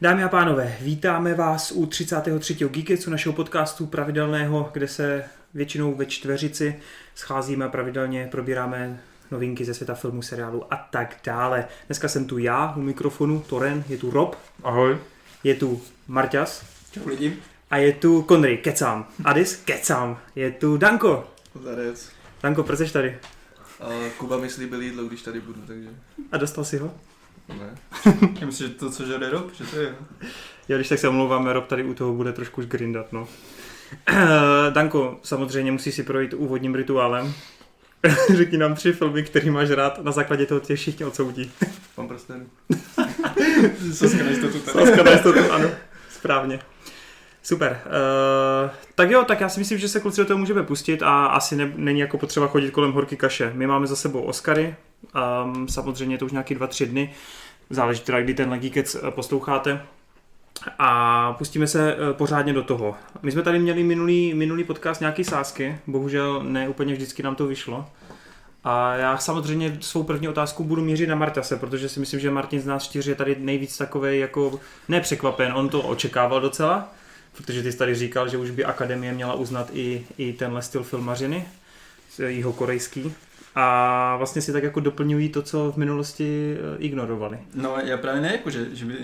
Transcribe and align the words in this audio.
Dámy 0.00 0.24
a 0.24 0.28
pánové, 0.28 0.76
vítáme 0.80 1.34
vás 1.34 1.72
u 1.72 1.86
33. 1.86 2.54
Geeketsu, 2.54 3.10
našeho 3.10 3.32
podcastu 3.32 3.86
pravidelného, 3.86 4.70
kde 4.72 4.88
se 4.88 5.24
většinou 5.54 5.94
ve 5.94 6.06
čtveřici 6.06 6.80
scházíme 7.14 7.64
a 7.64 7.68
pravidelně 7.68 8.28
probíráme 8.30 9.00
novinky 9.30 9.64
ze 9.64 9.74
světa 9.74 9.94
filmu, 9.94 10.22
seriálu 10.22 10.74
a 10.74 10.76
tak 10.76 11.16
dále. 11.24 11.68
Dneska 11.86 12.08
jsem 12.08 12.24
tu 12.26 12.38
já 12.38 12.74
u 12.76 12.80
mikrofonu, 12.80 13.40
Toren, 13.40 13.84
je 13.88 13.96
tu 13.96 14.10
Rob. 14.10 14.36
Ahoj. 14.62 14.98
Je 15.44 15.54
tu 15.54 15.82
Marťas. 16.08 16.64
Čau 16.92 17.08
lidi. 17.08 17.36
A 17.70 17.76
je 17.76 17.92
tu 17.92 18.22
Konry, 18.22 18.56
kecám. 18.56 19.08
Adis, 19.24 19.56
kecám. 19.56 20.18
Je 20.34 20.50
tu 20.50 20.76
Danko. 20.76 21.30
Zarec. 21.62 22.10
Danko, 22.42 22.62
proč 22.62 22.78
jsi 22.78 22.92
tady? 22.92 23.18
A 23.80 24.10
Kuba 24.18 24.36
mi 24.36 24.50
slíbil 24.50 24.82
jídlo, 24.82 25.04
když 25.04 25.22
tady 25.22 25.40
budu, 25.40 25.60
takže 25.66 25.88
A 26.32 26.36
dostal 26.36 26.64
si 26.64 26.78
ho? 26.78 26.94
Ne. 27.48 27.74
Já 28.40 28.46
myslím, 28.46 28.68
že 28.68 28.74
to, 28.74 28.90
co 28.90 29.06
žere 29.06 29.30
Rob, 29.30 29.54
že 29.54 29.64
to 29.64 29.76
je. 29.76 29.94
Jo, 30.68 30.76
když 30.76 30.88
tak 30.88 30.98
se 30.98 31.08
omlouváme, 31.08 31.52
Rob 31.52 31.66
tady 31.66 31.84
u 31.84 31.94
toho 31.94 32.12
bude 32.12 32.32
trošku 32.32 32.62
grindat, 32.62 33.12
no. 33.12 33.28
Danko, 34.70 35.20
samozřejmě 35.22 35.72
musí 35.72 35.92
si 35.92 36.02
projít 36.02 36.34
úvodním 36.34 36.74
rituálem. 36.74 37.34
Řekni 38.34 38.58
nám 38.58 38.74
tři 38.74 38.92
filmy, 38.92 39.22
který 39.22 39.50
máš 39.50 39.70
rád, 39.70 40.04
na 40.04 40.12
základě 40.12 40.46
toho 40.46 40.60
tě 40.60 40.76
všichni 40.76 41.04
odsoudí. 41.04 41.50
Mám 41.96 42.08
prstenů. 42.08 42.46
Saska 43.92 44.24
na 44.24 44.30
jistotu. 44.30 44.58
Saska 44.58 45.02
na 45.02 45.10
jistotu, 45.10 45.52
ano, 45.52 45.68
správně. 46.10 46.58
Super. 47.42 47.80
Uh, 47.86 48.70
tak 48.94 49.10
jo, 49.10 49.24
tak 49.24 49.40
já 49.40 49.48
si 49.48 49.60
myslím, 49.60 49.78
že 49.78 49.88
se 49.88 50.00
kluci 50.00 50.20
do 50.20 50.24
toho 50.24 50.38
můžeme 50.38 50.62
pustit 50.62 51.02
a 51.02 51.26
asi 51.26 51.56
ne, 51.56 51.72
není 51.76 52.00
jako 52.00 52.18
potřeba 52.18 52.46
chodit 52.46 52.70
kolem 52.70 52.92
horky 52.92 53.16
kaše. 53.16 53.52
My 53.54 53.66
máme 53.66 53.86
za 53.86 53.96
sebou 53.96 54.22
Oscary, 54.22 54.74
um, 55.44 55.68
samozřejmě 55.68 56.14
je 56.14 56.18
to 56.18 56.26
už 56.26 56.32
nějaký 56.32 56.54
dva, 56.54 56.66
tři 56.66 56.86
dny, 56.86 57.14
záleží 57.70 58.00
teda, 58.00 58.20
kdy 58.20 58.34
ten 58.34 58.50
Legíkec 58.50 58.96
posloucháte. 59.10 59.82
A 60.78 61.32
pustíme 61.32 61.66
se 61.66 61.92
eh, 61.92 62.12
pořádně 62.12 62.52
do 62.52 62.62
toho. 62.62 62.94
My 63.22 63.32
jsme 63.32 63.42
tady 63.42 63.58
měli 63.58 63.82
minulý, 63.82 64.34
minulý 64.34 64.64
podcast 64.64 65.00
nějaký 65.00 65.24
sásky, 65.24 65.78
bohužel 65.86 66.42
ne 66.42 66.68
úplně 66.68 66.94
vždycky 66.94 67.22
nám 67.22 67.34
to 67.34 67.46
vyšlo. 67.46 67.86
A 68.64 68.94
já 68.94 69.18
samozřejmě 69.18 69.78
svou 69.80 70.02
první 70.02 70.28
otázku 70.28 70.64
budu 70.64 70.82
mířit 70.84 71.06
na 71.06 71.14
Martase, 71.14 71.56
protože 71.56 71.88
si 71.88 72.00
myslím, 72.00 72.20
že 72.20 72.30
Martin 72.30 72.60
z 72.60 72.66
nás 72.66 72.84
čtyři 72.84 73.10
je 73.10 73.14
tady 73.14 73.36
nejvíc 73.38 73.78
takový 73.78 74.18
jako 74.18 74.60
nepřekvapen, 74.88 75.52
on 75.52 75.68
to 75.68 75.82
očekával 75.82 76.40
docela, 76.40 76.92
protože 77.36 77.62
ty 77.62 77.72
jsi 77.72 77.78
tady 77.78 77.94
říkal, 77.94 78.28
že 78.28 78.38
už 78.38 78.50
by 78.50 78.64
Akademie 78.64 79.12
měla 79.12 79.34
uznat 79.34 79.70
i, 79.72 80.06
i 80.18 80.32
tenhle 80.32 80.62
styl 80.62 80.82
filmařiny, 80.82 81.48
jeho 82.18 82.52
korejský. 82.52 83.14
A 83.58 84.16
vlastně 84.16 84.42
si 84.42 84.52
tak 84.52 84.62
jako 84.62 84.80
doplňují 84.80 85.28
to, 85.28 85.42
co 85.42 85.72
v 85.72 85.76
minulosti 85.76 86.56
eh, 86.56 86.78
ignorovali. 86.78 87.38
No 87.54 87.76
já 87.84 87.96
právě 87.96 88.22
ne, 88.22 88.32
jako, 88.32 88.50
že, 88.50 88.66
že 88.72 88.84
by 88.84 88.94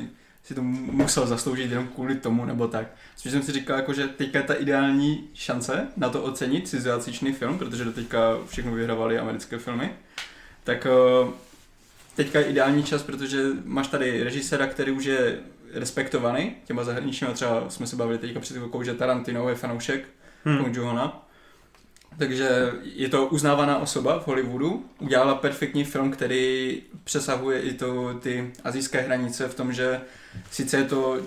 si 0.45 0.55
to 0.55 0.63
musel 0.63 1.27
zasloužit 1.27 1.71
jenom 1.71 1.87
kvůli 1.89 2.15
tomu 2.15 2.45
nebo 2.45 2.69
tak. 2.69 2.87
Spíš 3.17 3.33
jsem 3.33 3.43
si 3.43 3.53
říkal, 3.53 3.77
jako, 3.77 3.93
že 3.93 4.09
teďka 4.09 4.39
je 4.39 4.45
ta 4.45 4.55
ideální 4.55 5.29
šance 5.35 5.89
na 5.97 6.09
to 6.09 6.23
ocenit 6.23 6.69
cizojazyčný 6.69 7.33
film, 7.33 7.59
protože 7.59 7.85
do 7.85 7.93
teďka 7.93 8.39
všechno 8.47 8.73
vyhravali 8.73 9.19
americké 9.19 9.59
filmy. 9.59 9.91
Tak 10.65 10.87
eh, 10.87 11.31
teďka 12.17 12.39
je 12.39 12.45
ideální 12.45 12.85
čas, 12.85 13.03
protože 13.03 13.43
máš 13.65 13.89
tady 13.89 14.23
režiséra, 14.23 14.67
který 14.67 14.93
už 14.93 15.05
je 15.05 15.39
respektovaný 15.73 16.55
těma 16.65 16.85
zahraničníma, 16.85 17.33
třeba 17.33 17.71
jsme 17.71 17.87
se 17.87 17.97
bavili 17.97 18.19
teďka 18.19 18.41
před 18.41 18.57
chvilkou, 18.57 18.83
že 18.83 18.95
Tarantino 18.95 19.49
je 19.49 19.55
fanoušek 19.55 20.05
hmm. 20.45 20.59
Kong 20.59 20.77
Johana. 20.77 21.29
Takže 22.19 22.73
je 22.83 23.09
to 23.09 23.27
uznávaná 23.27 23.79
osoba 23.79 24.19
v 24.19 24.27
Hollywoodu. 24.27 24.85
Udělala 24.99 25.35
perfektní 25.35 25.85
film, 25.85 26.11
který 26.11 26.83
přesahuje 27.05 27.61
i 27.61 27.75
to, 27.75 28.15
ty 28.15 28.53
azijské 28.65 29.01
hranice 29.01 29.49
v 29.49 29.55
tom, 29.55 29.73
že 29.73 30.01
sice 30.51 30.77
je 30.77 30.85
to 30.85 31.19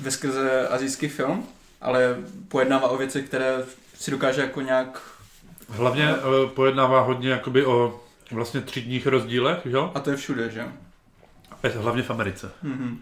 veskrze 0.00 0.68
azijský 0.68 1.08
film, 1.08 1.46
ale 1.80 2.16
pojednává 2.48 2.88
o 2.88 2.96
věci, 2.96 3.22
které 3.22 3.64
si 3.94 4.10
dokáže 4.10 4.40
jako 4.40 4.60
nějak... 4.60 5.02
Hlavně 5.68 6.14
uh, 6.14 6.50
pojednává 6.50 7.00
hodně 7.00 7.30
jakoby 7.30 7.66
o 7.66 8.00
vlastně 8.30 8.60
třídních 8.60 9.06
rozdílech, 9.06 9.58
že 9.64 9.76
jo? 9.76 9.92
A 9.94 10.00
to 10.00 10.10
je 10.10 10.16
všude, 10.16 10.50
že? 10.50 10.64
Hlavně 11.74 12.02
v 12.02 12.10
Americe. 12.10 12.52
Mm-hmm. 12.64 12.96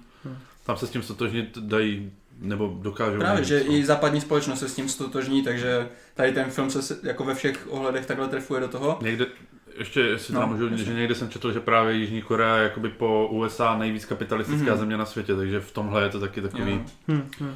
Tam 0.64 0.76
se 0.76 0.86
s 0.86 0.90
tím 0.90 1.02
stotožnit 1.02 1.58
dají 1.58 2.12
nebo 2.40 2.78
dokážou. 2.82 3.18
Právě, 3.18 3.44
že 3.44 3.64
no. 3.68 3.74
i 3.74 3.84
západní 3.84 4.20
společnost 4.20 4.58
se 4.60 4.68
s 4.68 4.74
tím 4.74 4.88
stotožní, 4.88 5.42
takže 5.42 5.88
tady 6.14 6.32
ten 6.32 6.50
film 6.50 6.70
se 6.70 6.98
jako 7.02 7.24
ve 7.24 7.34
všech 7.34 7.66
ohledech 7.70 8.06
takhle 8.06 8.28
trefuje 8.28 8.60
do 8.60 8.68
toho. 8.68 8.98
Někde, 9.02 9.26
ještě 9.78 10.00
jestli 10.00 10.34
No, 10.34 10.40
no, 10.40 10.46
můžu, 10.46 10.76
že 10.76 10.94
někde 10.94 11.14
jsem 11.14 11.28
četl, 11.28 11.52
že 11.52 11.60
právě 11.60 11.94
Jižní 11.94 12.22
Korea 12.22 12.56
je 12.56 12.62
jakoby 12.62 12.88
po 12.88 13.28
USA 13.30 13.78
nejvíc 13.78 14.04
kapitalistická 14.04 14.70
Mhm. 14.70 14.78
země 14.78 14.96
na 14.96 15.06
světě, 15.06 15.34
takže 15.34 15.60
v 15.60 15.72
tomhle 15.72 16.02
je 16.02 16.08
to 16.08 16.20
taky 16.20 16.40
takový... 16.40 16.72
Jo. 16.72 16.80
Hmm, 17.08 17.28
hmm. 17.40 17.54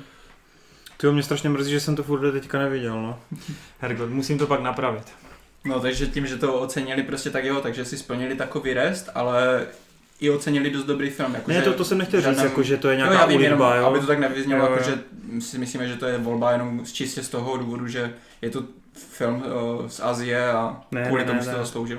Ty 0.96 1.06
mě 1.12 1.22
strašně 1.22 1.48
mrzí, 1.48 1.70
že 1.70 1.80
jsem 1.80 1.96
to 1.96 2.02
furt 2.02 2.32
teďka 2.32 2.58
neviděl, 2.58 3.02
no. 3.02 3.20
Hergot, 3.78 4.10
musím 4.10 4.38
to 4.38 4.46
pak 4.46 4.60
napravit. 4.62 5.12
No 5.64 5.80
takže 5.80 6.06
tím, 6.06 6.26
že 6.26 6.36
to 6.36 6.54
ocenili 6.60 7.02
prostě 7.02 7.30
tak 7.30 7.44
jo, 7.44 7.60
takže 7.60 7.84
si 7.84 7.98
splnili 7.98 8.34
takový 8.34 8.74
rest, 8.74 9.10
ale 9.14 9.66
i 10.24 10.30
ocenili 10.30 10.70
dost 10.70 10.84
dobrý 10.84 11.10
film. 11.10 11.34
Jako 11.34 11.50
Ne, 11.50 11.62
to, 11.62 11.72
to 11.72 11.84
jsem 11.84 11.98
nechtěl 11.98 12.20
říct, 12.20 12.42
jako, 12.42 12.62
že 12.62 12.76
to 12.76 12.88
je 12.88 12.94
Jo, 12.94 12.96
nějaká 12.98 13.14
já 13.14 13.26
vím, 13.26 13.40
jenom, 13.40 13.60
ulitba, 13.60 13.76
jo. 13.76 13.86
aby 13.86 14.00
to 14.00 14.06
tak 14.06 14.18
nevyznělo, 14.18 14.60
Jo, 14.64 14.66
jo. 14.70 14.72
jako, 14.78 14.90
že 14.90 14.98
si 15.40 15.58
myslíme, 15.58 15.88
že 15.88 15.96
to 15.96 16.06
je 16.06 16.18
volba 16.18 16.52
jenom 16.52 16.86
z 16.86 16.92
čistě 16.92 17.22
z 17.22 17.28
toho 17.28 17.56
důvodu, 17.56 17.88
že 17.88 18.14
je 18.42 18.50
to 18.50 18.62
film 18.92 19.36
uh, 19.80 19.86
z 19.88 20.00
Azie 20.00 20.48
a 20.52 20.80
Ne, 20.92 21.04
kvůli 21.06 21.22
ne, 21.22 21.26
tomu 21.26 21.36
ne, 21.38 21.42
si 21.44 21.48
ne. 21.48 21.54
to 21.54 21.60
zasloužil. 21.60 21.98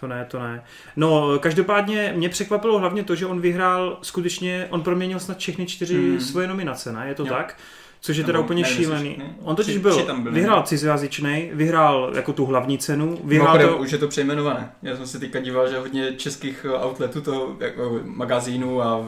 To 0.00 0.06
ne, 0.06 0.24
to 0.30 0.38
ne. 0.38 0.64
No, 0.96 1.38
každopádně 1.38 2.12
mě 2.16 2.28
překvapilo 2.28 2.78
hlavně 2.78 3.04
to, 3.04 3.14
že 3.14 3.26
on 3.26 3.40
vyhrál 3.40 3.98
skutečně, 4.02 4.66
on 4.70 4.82
proměnil 4.82 5.20
snad 5.20 5.38
všechny 5.38 5.66
čtyři 5.66 5.94
Hmm. 5.94 6.20
svoje 6.20 6.46
nominace, 6.48 6.92
ne? 6.92 7.08
Je 7.08 7.14
to 7.14 7.22
Jo. 7.22 7.28
tak? 7.34 7.56
Což 8.00 8.16
je 8.16 8.24
teda 8.24 8.38
úplně 8.40 8.62
nevím, 8.62 8.76
šílený. 8.76 9.18
On 9.42 9.56
totiž 9.56 9.78
byl, 9.78 10.06
byly, 10.22 10.34
vyhrál 10.34 10.58
ne? 10.58 10.66
cizojazyčnej, 10.66 11.50
vyhrál 11.54 12.12
jako 12.16 12.32
tu 12.32 12.46
hlavní 12.46 12.78
cenu, 12.78 13.18
vyhrál 13.24 13.48
Mimochodem, 13.54 13.68
to... 13.68 13.76
už 13.82 13.90
je 13.92 13.98
to 13.98 14.08
přejmenované. 14.08 14.72
Já 14.82 14.96
jsem 14.96 15.06
se 15.06 15.18
teďka 15.18 15.40
díval, 15.40 15.68
že 15.70 15.78
hodně 15.78 16.12
českých 16.12 16.66
eh, 16.68 16.84
outletů, 16.86 17.20
to, 17.20 17.56
jako 17.60 18.00
magazínů 18.04 18.82
a 18.82 19.06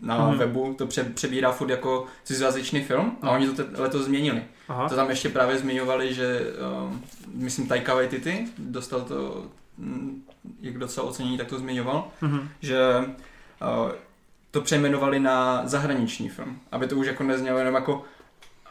na 0.00 0.28
Mhm. 0.28 0.38
webu 0.38 0.74
to 0.78 0.86
pře- 0.86 1.04
přebírá 1.14 1.52
furt 1.52 1.70
jako 1.70 2.06
cizojazyčný 2.24 2.80
film 2.84 3.16
a 3.22 3.30
oni 3.30 3.48
to 3.48 3.62
letos 3.76 4.04
změnili. 4.04 4.42
Aha. 4.68 4.88
To 4.88 4.94
tam 4.96 5.10
ještě 5.10 5.28
právě 5.28 5.58
zmiňovali, 5.58 6.14
že 6.14 6.40
um, 6.86 7.02
myslím 7.34 7.66
Taika 7.66 7.94
Waititi 7.94 8.46
dostal 8.58 9.00
to, 9.00 9.44
mm, 9.78 10.22
jak 10.60 10.78
docela 10.78 11.06
ocenění, 11.06 11.38
tak 11.38 11.46
to 11.46 11.58
zmiňoval, 11.58 12.08
Mhm. 12.20 12.48
že 12.60 12.78
uh, 13.84 13.90
to 14.52 14.60
přejmenovali 14.60 15.20
na 15.20 15.62
zahraniční 15.64 16.28
film, 16.28 16.58
aby 16.72 16.86
to 16.86 16.96
už 16.96 17.06
jako 17.06 17.22
neznělo 17.24 17.58
jenom 17.58 17.74
jako 17.74 18.04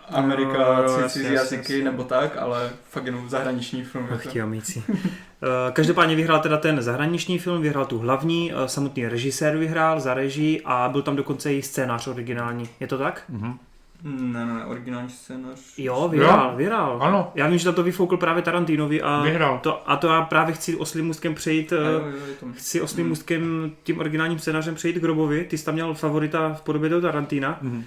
Amerika, 0.09 0.83
ci- 0.87 0.91
jasně, 1.01 1.09
cizí 1.09 1.33
jazyky 1.33 1.73
jasně. 1.73 1.83
nebo 1.91 2.03
tak, 2.03 2.37
ale 2.37 2.69
fakt 2.89 3.05
jenom 3.05 3.29
zahraniční 3.29 3.83
film. 3.83 4.07
Ach, 4.13 4.25
ti 4.27 4.41
amíci. 4.41 4.83
Eh, 4.89 5.71
Každopádně 5.71 6.15
vyhrál 6.15 6.39
teda 6.39 6.57
ten 6.57 6.81
zahraniční 6.81 7.39
film, 7.39 7.61
vyhrál 7.61 7.85
tu 7.85 7.99
hlavní, 7.99 8.53
eh, 8.53 8.67
samotný 8.67 9.07
režisér 9.07 9.57
vyhrál 9.57 9.99
za 9.99 10.13
režii 10.13 10.61
a 10.65 10.89
byl 10.91 11.01
tam 11.01 11.15
dokonce 11.15 11.53
i 11.53 11.61
scénář 11.61 12.07
originální. 12.07 12.69
Je 12.79 12.87
to 12.87 12.97
tak? 12.97 13.23
Mhm. 13.29 13.59
Ne, 14.03 14.45
ne, 14.45 14.65
originální 14.65 15.09
scénář. 15.09 15.59
Jo, 15.77 16.07
vyhrál, 16.11 16.49
Jo. 16.51 16.57
vyhrál. 16.57 16.97
Ano, 17.01 17.31
Já 17.35 17.47
vím, 17.47 17.57
že 17.57 17.71
to 17.71 17.83
vyfoukl 17.83 18.17
právě 18.17 18.43
Tarantinovi 18.43 19.01
a 19.01 19.21
vyhrál. 19.21 19.59
to, 19.63 19.89
a 19.89 19.95
to 19.95 20.07
já 20.07 20.21
právě 20.21 20.53
chci 20.55 20.75
oslým 20.75 21.05
můstkem 21.05 21.35
přejít, 21.35 21.71
Jo, 21.71 21.77
eh, 21.81 21.91
jo, 22.09 22.25
je 22.27 22.33
to- 22.39 22.45
chci 22.53 22.81
oslým 22.81 23.03
Hmm. 23.03 23.09
můstkem 23.09 23.71
tím 23.83 23.99
originálním 23.99 24.39
scénářem 24.39 24.75
přejít 24.75 24.99
k 24.99 25.03
Robovi. 25.03 25.43
Ty 25.43 25.57
jsi 25.57 25.65
tam 25.65 25.73
měl 25.73 25.93
favorita 25.93 26.53
v 26.53 26.61
podobě 26.61 26.89
toho 26.89 27.01
Tarantina. 27.01 27.57
Mhm. 27.61 27.83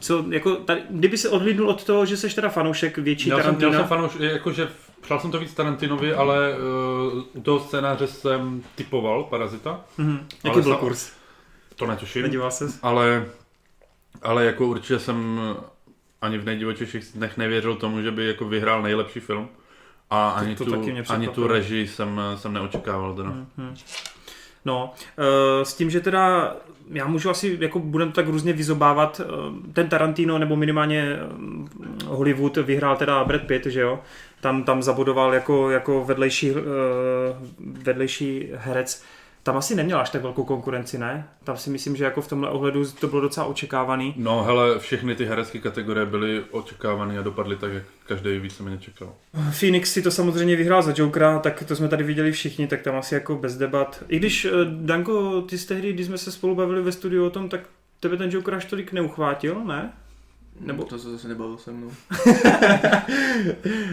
Co, 0.00 0.24
jako, 0.30 0.54
tady, 0.56 0.82
kdyby 0.90 1.18
se 1.18 1.28
odhlídnul 1.28 1.68
od 1.70 1.84
toho, 1.84 2.06
že 2.06 2.16
jsi 2.16 2.34
teda 2.34 2.48
fanoušek 2.48 2.98
větší 2.98 3.28
jsem, 3.28 3.38
Tarantina. 3.38 3.68
měl 3.68 3.80
jsem 3.80 3.88
fanouš, 3.88 4.12
jakože 4.20 4.68
přál 5.00 5.20
jsem 5.20 5.30
to 5.30 5.38
víc 5.38 5.54
Tarantinovi, 5.54 6.14
ale 6.14 6.54
uh, 7.12 7.22
u 7.34 7.40
toho 7.40 7.60
scénáře 7.60 8.06
jsem 8.06 8.62
typoval 8.74 9.24
Parazita. 9.24 9.80
Mhm. 9.98 10.26
Jaký 10.44 10.60
byl 10.60 10.72
sa- 10.74 10.78
kurz? 10.78 11.10
To 11.76 11.86
netuším. 11.86 12.22
Nedíval 12.22 12.50
se? 12.50 12.66
Ale, 12.82 13.26
ale 14.22 14.44
jako 14.44 14.66
určitě 14.66 14.98
jsem 14.98 15.40
ani 16.22 16.38
v 16.38 16.44
nejdivočejších 16.44 17.04
dnech 17.14 17.36
nevěřil 17.36 17.76
tomu, 17.76 18.02
že 18.02 18.10
by 18.10 18.26
jako 18.26 18.44
vyhrál 18.44 18.82
nejlepší 18.82 19.20
film. 19.20 19.48
A 20.10 20.30
ani, 20.30 20.56
to 20.56 20.64
tu, 20.64 20.70
taky 20.70 20.92
mě 20.92 21.02
ani 21.08 21.28
tu 21.28 21.46
režii 21.46 21.88
jsem, 21.88 22.20
jsem 22.36 22.52
neočekával. 22.52 23.14
Teda. 23.14 23.30
Mhm. 23.56 23.74
No, 24.64 24.92
eh, 25.18 25.64
s 25.64 25.74
tím, 25.74 25.90
že 25.90 26.00
teda 26.00 26.56
já 26.92 27.06
můžu 27.06 27.30
asi, 27.30 27.58
jako 27.60 27.78
budeme 27.78 28.10
to 28.12 28.14
tak 28.14 28.28
různě 28.28 28.52
vyzobávat, 28.52 29.20
eh, 29.20 29.72
ten 29.72 29.88
Tarantino 29.88 30.38
nebo 30.38 30.56
minimálně 30.56 31.02
eh, 31.02 32.04
Hollywood 32.04 32.56
vyhrál 32.56 32.96
teda 32.96 33.24
Brad 33.24 33.42
Pitt, 33.42 33.66
že 33.66 33.80
jo? 33.80 34.00
Tam, 34.40 34.64
tam 34.64 34.82
zabudoval 34.82 35.34
jako, 35.34 35.70
jako 35.70 36.04
vedlejší, 36.04 36.52
vedlejší 37.58 38.48
herec. 38.54 39.04
Tam 39.48 39.56
asi 39.56 39.74
neměl 39.74 39.98
až 39.98 40.10
tak 40.10 40.22
velkou 40.22 40.44
konkurenci, 40.44 40.98
ne? 40.98 41.28
Tam 41.44 41.56
si 41.56 41.70
myslím, 41.70 41.96
že 41.96 42.04
jako 42.04 42.22
v 42.22 42.28
tomhle 42.28 42.50
ohledu 42.50 42.84
to 42.92 43.08
bylo 43.08 43.20
docela 43.20 43.46
očekávaný. 43.46 44.14
No 44.16 44.42
hele, 44.42 44.78
všechny 44.78 45.14
ty 45.14 45.24
herecké 45.24 45.58
kategorie 45.58 46.06
byly 46.06 46.44
očekávané 46.50 47.18
a 47.18 47.22
dopadly 47.22 47.56
tak, 47.56 47.72
jak 47.72 47.82
každý 48.06 48.38
víceméně 48.38 48.78
čekal. 48.78 49.12
Phoenix 49.58 49.92
si 49.92 50.02
to 50.02 50.10
samozřejmě 50.10 50.56
vyhrál 50.56 50.82
za 50.82 50.92
Jokera, 50.96 51.38
tak 51.38 51.64
to 51.68 51.76
jsme 51.76 51.88
tady 51.88 52.04
viděli 52.04 52.32
všichni, 52.32 52.66
tak 52.66 52.82
tam 52.82 52.96
asi 52.96 53.14
jako 53.14 53.36
bez 53.36 53.56
debat. 53.56 54.04
I 54.08 54.18
když, 54.18 54.44
eh, 54.44 54.50
Danko, 54.70 55.42
ty 55.42 55.58
jsi 55.58 55.68
tehdy, 55.68 55.92
když 55.92 56.06
jsme 56.06 56.18
se 56.18 56.32
spolu 56.32 56.54
bavili 56.54 56.82
ve 56.82 56.92
studiu 56.92 57.26
o 57.26 57.30
tom, 57.30 57.48
tak 57.48 57.60
tebe 58.00 58.16
ten 58.16 58.30
Joker 58.30 58.54
až 58.54 58.64
tolik 58.64 58.92
neuchvátil, 58.92 59.64
ne? 59.64 59.92
Nebo-. 60.60 60.84
To 60.84 60.98
se 60.98 61.10
zase 61.10 61.28
nebavil 61.28 61.58
se 61.58 61.72
mnou. 61.72 61.90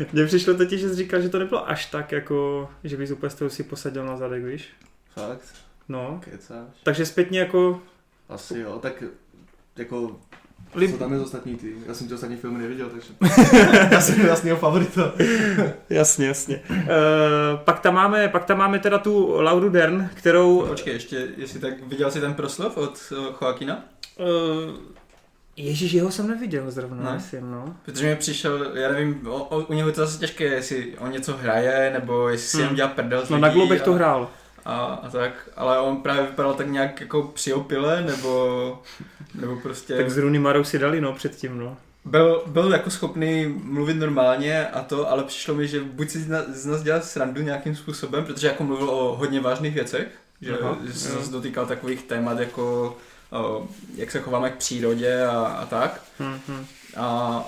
Mně 0.13 0.25
přišlo 0.25 0.53
totiž, 0.53 0.81
že 0.81 0.89
jsi 0.89 0.95
říkal, 0.95 1.21
že 1.21 1.29
to 1.29 1.39
nebylo 1.39 1.69
až 1.69 1.85
tak, 1.85 2.11
jako, 2.11 2.69
že 2.83 2.97
bys 2.97 3.11
úplně 3.11 3.49
si 3.49 3.63
posadil 3.63 4.05
na 4.05 4.17
zadek, 4.17 4.43
víš? 4.43 4.73
Fakt? 5.15 5.55
No. 5.89 6.21
Kecáš? 6.23 6.67
Takže 6.83 7.05
zpětně 7.05 7.39
jako... 7.39 7.81
Asi 8.29 8.59
jo, 8.59 8.79
tak 8.81 9.03
jako... 9.77 10.15
Lib... 10.75 10.91
Co 10.91 10.97
tam 10.97 11.13
je 11.13 11.19
z 11.19 11.21
ostatní 11.21 11.55
ty? 11.55 11.73
Já 11.87 11.93
jsem 11.93 12.07
ty 12.07 12.13
ostatní 12.13 12.37
filmy 12.37 12.59
neviděl, 12.59 12.89
takže... 12.89 13.13
já 13.91 14.01
jsem 14.01 14.25
jasnýho 14.25 14.57
favorita. 14.57 15.11
Jasně, 15.89 16.27
jasně. 16.27 16.61
Uh, 16.69 16.75
pak, 17.63 17.79
tam 17.79 17.93
máme, 17.93 18.27
pak 18.27 18.45
tam 18.45 18.57
máme 18.57 18.79
teda 18.79 18.97
tu 18.97 19.41
Lauru 19.41 19.69
Dern, 19.69 20.09
kterou... 20.15 20.61
No, 20.61 20.67
počkej, 20.67 20.93
ještě, 20.93 21.27
jestli 21.37 21.59
tak 21.59 21.83
viděl 21.87 22.11
jsi 22.11 22.19
ten 22.21 22.33
proslov 22.33 22.77
od 22.77 22.99
uh, 23.11 23.17
Joaquina? 23.41 23.83
Uh, 24.19 24.25
Ježíš, 25.57 25.91
jeho 25.91 26.11
jsem 26.11 26.27
neviděl 26.27 26.71
zrovna, 26.71 27.03
Ne? 27.03 27.09
asi, 27.17 27.41
no. 27.41 27.75
Protože 27.85 28.07
mi 28.07 28.15
přišel, 28.15 28.77
já 28.77 28.91
nevím, 28.91 29.27
o, 29.27 29.43
o, 29.43 29.59
u 29.59 29.73
něho 29.73 29.89
je 29.89 29.95
to 29.95 30.01
zase 30.05 30.19
těžké, 30.19 30.43
jestli 30.43 30.97
on 30.97 31.11
něco 31.11 31.37
hraje, 31.37 31.89
nebo 31.93 32.29
jestli 32.29 32.47
si 32.47 32.57
Hmm. 32.57 32.63
jenom 32.63 32.75
dělá 32.75 32.87
prdel 32.89 33.25
z 33.25 33.29
No 33.29 33.37
na 33.37 33.47
lidí 33.47 33.59
Globech 33.59 33.81
a, 33.81 33.85
to 33.85 33.93
hrál. 33.93 34.29
A, 34.65 34.85
a, 34.85 35.09
tak, 35.09 35.49
ale 35.55 35.79
on 35.79 35.97
právě 35.97 36.23
vypadal 36.23 36.53
tak 36.53 36.67
nějak 36.67 37.01
jako 37.01 37.23
při 37.23 37.53
opile, 37.53 38.01
nebo, 38.01 38.81
nebo 39.33 39.55
prostě... 39.55 39.97
Tak 39.97 40.11
s 40.11 40.17
Rooney 40.17 40.39
Marou 40.39 40.63
si 40.63 40.79
dali, 40.79 41.01
no, 41.01 41.13
předtím, 41.13 41.57
no. 41.57 41.77
Byl, 42.05 42.43
byl 42.45 42.71
jako 42.71 42.89
schopný 42.89 43.45
mluvit 43.63 43.93
normálně 43.93 44.67
a 44.67 44.81
to, 44.81 45.11
ale 45.11 45.23
přišlo 45.23 45.55
mi, 45.55 45.67
že 45.67 45.79
buď 45.79 46.09
si 46.09 46.19
z 46.19 46.45
z 46.53 46.65
nás 46.65 46.83
dělal 46.83 47.01
srandu 47.01 47.41
nějakým 47.41 47.75
způsobem, 47.75 48.25
protože 48.25 48.47
jako 48.47 48.63
mluvil 48.63 48.89
o 48.89 49.15
hodně 49.15 49.39
vážných 49.39 49.73
věcech, 49.73 50.07
že, 50.41 50.57
Aha, 50.57 50.77
že 50.83 50.93
se 50.93 51.09
zase 51.09 51.31
dotýkal 51.31 51.65
takových 51.65 52.03
témat 52.03 52.39
jako 52.39 52.97
o, 53.31 53.67
jak 53.95 54.11
se 54.11 54.19
chováme 54.19 54.49
k 54.49 54.55
přírodě 54.55 55.25
a, 55.25 55.39
a 55.41 55.65
tak. 55.65 56.01
Hm, 56.19 56.39
hm. 56.47 56.65
A 56.97 57.43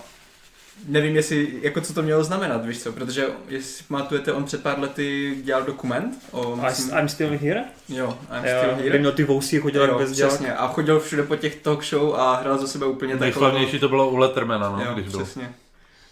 nevím, 0.87 1.15
jestli, 1.15 1.53
jako 1.61 1.81
co 1.81 1.93
to 1.93 2.01
mělo 2.01 2.23
znamenat, 2.23 2.65
víš 2.65 2.81
co, 2.83 2.91
protože 2.91 3.27
jestli 3.49 3.85
pamatujete, 3.87 4.33
on 4.33 4.43
před 4.43 4.63
pár 4.63 4.79
lety 4.79 5.37
dělal 5.43 5.63
dokument 5.63 6.15
o... 6.31 6.59
I, 6.61 6.99
I'm 6.99 7.09
still 7.09 7.37
here? 7.37 7.63
jo, 7.89 8.17
I'm 8.37 8.45
Jo, 8.45 8.51
still 8.61 8.83
here. 8.83 8.99
měl 8.99 9.11
ty 9.11 9.23
vousy, 9.23 9.59
chodil 9.59 9.81
jak 9.81 9.91
Jo, 9.91 9.97
bez 9.97 10.11
přesně. 10.11 10.53
A 10.53 10.67
chodil 10.67 10.99
všude 10.99 11.23
po 11.23 11.35
těch 11.35 11.55
talk 11.55 11.83
show 11.85 12.15
a 12.15 12.35
hrál 12.35 12.57
za 12.57 12.67
sebe 12.67 12.85
úplně 12.85 13.13
takovou... 13.13 13.25
Nejslavnější 13.25 13.79
to 13.79 13.89
bylo 13.89 14.09
u 14.09 14.15
Lettermana, 14.17 14.69
no, 14.69 14.85
jo, 14.85 14.93
když 14.93 15.07
byl. 15.07 15.23
přesně. 15.23 15.51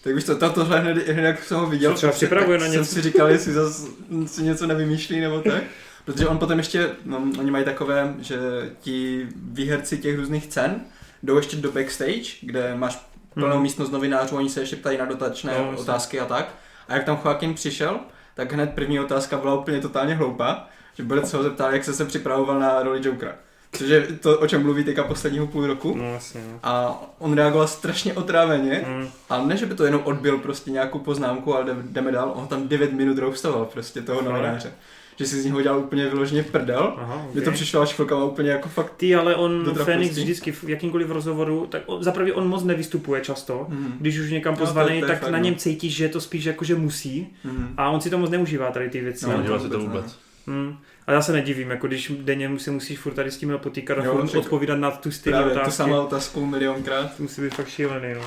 Tak 0.03 0.15
víš 0.15 0.25
co, 0.25 0.35
to, 0.35 0.49
tohle 0.49 0.79
hned, 0.79 1.07
hned 1.07 1.23
jak 1.27 1.43
jsem 1.43 1.57
ho 1.57 1.65
viděl, 1.65 1.93
třeba 1.93 2.11
prostě, 2.11 2.25
připravuje 2.25 2.57
tak 2.57 2.67
na 2.67 2.71
jsem 2.71 2.81
něco. 2.81 2.93
si 2.93 3.01
říkal, 3.01 3.29
jestli 3.29 3.53
zase 3.53 3.87
si 4.25 4.43
něco 4.43 4.67
nevymýšlí 4.67 5.19
nebo 5.19 5.41
tak. 5.41 5.63
Protože 6.05 6.27
on 6.27 6.37
potom 6.37 6.57
ještě, 6.57 6.89
no, 7.05 7.17
oni 7.39 7.51
mají 7.51 7.65
takové, 7.65 8.13
že 8.21 8.37
ti 8.81 9.27
výherci 9.35 9.97
těch 9.97 10.17
různých 10.17 10.47
cen 10.47 10.81
jdou 11.23 11.37
ještě 11.37 11.57
do 11.57 11.71
backstage, 11.71 12.23
kde 12.41 12.75
máš 12.75 13.05
plnou 13.35 13.53
Mhm. 13.55 13.61
místnost 13.61 13.91
novinářů, 13.91 14.35
oni 14.35 14.49
se 14.49 14.59
ještě 14.59 14.75
ptají 14.75 14.97
na 14.97 15.05
dotačné 15.05 15.53
No, 15.57 15.77
otázky 15.79 16.19
a 16.19 16.25
tak. 16.25 16.49
A 16.87 16.93
jak 16.93 17.03
tam 17.03 17.19
Joaquin 17.25 17.53
přišel, 17.53 17.99
tak 18.35 18.53
hned 18.53 18.69
první 18.75 18.99
otázka 18.99 19.37
byla 19.37 19.59
úplně 19.59 19.81
totálně 19.81 20.15
hloupá, 20.15 20.67
že 20.97 21.03
bude 21.03 21.25
se 21.25 21.37
ho 21.37 21.43
zeptal, 21.43 21.73
jak 21.73 21.83
se 21.83 21.93
se 21.93 22.05
připravoval 22.05 22.59
na 22.59 22.83
roli 22.83 22.99
Jokera. 23.03 23.31
Cože 23.71 24.07
to, 24.21 24.39
o 24.39 24.47
čem 24.47 24.63
mluví 24.63 24.83
teďka 24.83 25.03
posledního 25.03 25.47
půl 25.47 25.67
roku. 25.67 25.95
No, 25.97 26.13
jasně, 26.13 26.41
no. 26.53 26.59
A 26.63 27.01
on 27.19 27.33
reagoval 27.33 27.67
strašně 27.67 28.13
otráveně, 28.13 28.83
Hm. 28.87 29.07
a 29.29 29.37
ne, 29.41 29.57
že 29.57 29.65
by 29.65 29.75
to 29.75 29.85
jenom 29.85 30.01
odbil 30.03 30.37
prostě 30.37 30.71
nějakou 30.71 30.99
poznámku, 30.99 31.55
ale 31.55 31.65
jde- 31.65 31.75
jdeme 31.83 32.11
dál, 32.11 32.31
on 32.35 32.47
tam 32.47 32.67
9 32.67 32.91
minut 32.93 33.17
roustoval 33.17 33.65
prostě 33.65 34.01
toho 34.01 34.21
novináře. 34.21 34.71
Že 35.19 35.25
si 35.25 35.41
z 35.41 35.45
něho 35.45 35.61
dělal 35.61 35.79
úplně 35.79 36.05
vyloženě 36.09 36.43
prdel. 36.43 36.93
Aha, 36.97 37.25
Mně 37.33 37.41
to 37.41 37.47
okay. 37.47 37.53
přišlo 37.53 37.81
až 37.81 37.93
chvilkama 37.93 38.23
úplně 38.25 38.49
jako 38.49 38.69
fakt... 38.69 38.93
Ty, 38.97 39.15
ale 39.15 39.35
on, 39.35 39.73
Fénix 39.83 40.15
vždycky 40.17 40.51
v 40.51 40.63
jakýmkoliv 40.63 41.09
rozhovoru, 41.09 41.67
tak 41.69 41.81
on, 41.85 42.03
zaprvé 42.03 42.33
on 42.33 42.47
moc 42.47 42.63
nevystupuje 42.63 43.21
často. 43.21 43.65
Mhm. 43.69 43.93
Když 43.99 44.19
už 44.19 44.31
někam 44.31 44.53
No, 44.53 44.57
to- 44.57 44.65
pozvaný, 44.65 44.99
to 44.99 45.05
je 45.05 45.11
tak 45.11 45.19
fakt, 45.21 45.31
na 45.31 45.37
no. 45.37 45.43
něm 45.43 45.55
cítíš, 45.55 45.95
že 45.95 46.03
je 46.03 46.09
to 46.09 46.21
spíš 46.21 46.45
jako, 46.45 46.65
že 46.65 46.75
musí. 46.75 47.27
Mhm. 47.43 47.73
A 47.77 47.89
on 47.89 48.01
si 48.01 48.09
to 48.09 48.17
moc 48.17 48.29
neužívá 48.29 48.71
tady 48.71 48.89
ty 48.89 49.01
věci. 49.01 49.25
No, 49.25 49.31
No, 49.37 49.43
to 49.43 49.57
vůbec 49.59 49.71
ne. 49.71 49.77
vůbec. 49.77 50.19
hmm. 50.47 50.77
A 51.07 51.11
já 51.11 51.21
se 51.21 51.33
nedivím, 51.33 51.69
jako 51.71 51.87
když 51.87 52.11
denně 52.21 52.59
se 52.59 52.71
musíš 52.71 52.99
furt 52.99 53.13
tady 53.13 53.31
s 53.31 53.37
tím 53.37 53.53
potýkat 53.57 53.97
a 53.97 54.03
Jo, 54.03 54.17
furt 54.27 54.39
odpovídat 54.39 54.75
na 54.75 54.91
tu 54.91 55.11
stejnou 55.11 55.43
tu 55.43 55.49
otázku. 55.51 55.71
samou 55.71 56.03
otázku 56.03 56.45
milionkrát. 56.45 57.17
To 57.17 57.23
musí 57.23 57.41
být 57.41 57.53
fakt 57.55 57.67
šílený, 57.67 58.07
no. 58.13 58.21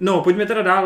No, 0.00 0.20
pojďme 0.20 0.46
teda 0.46 0.62
dál. 0.62 0.84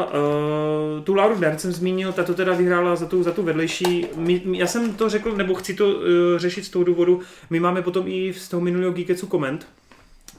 Uh, 0.98 1.04
tu 1.04 1.14
Lauru 1.14 1.38
Dern 1.40 1.58
jsem 1.58 1.72
zmínil, 1.72 2.12
ta 2.12 2.24
to 2.24 2.34
teda 2.34 2.54
vyhrála 2.54 2.96
za 2.96 3.06
tu, 3.06 3.22
za 3.22 3.32
tu 3.32 3.42
vedlejší. 3.42 4.06
My, 4.16 4.42
my, 4.44 4.58
já 4.58 4.66
jsem 4.66 4.94
to 4.94 5.08
řekl, 5.08 5.32
nebo 5.36 5.54
chci 5.54 5.74
to 5.74 5.88
uh, 5.88 6.02
řešit 6.36 6.64
z 6.64 6.68
toho 6.68 6.84
důvodu, 6.84 7.20
my 7.50 7.60
máme 7.60 7.82
potom 7.82 8.04
i 8.08 8.32
z 8.34 8.48
toho 8.48 8.60
minulého 8.60 8.92
Geeketsu 8.92 9.26
koment. 9.26 9.66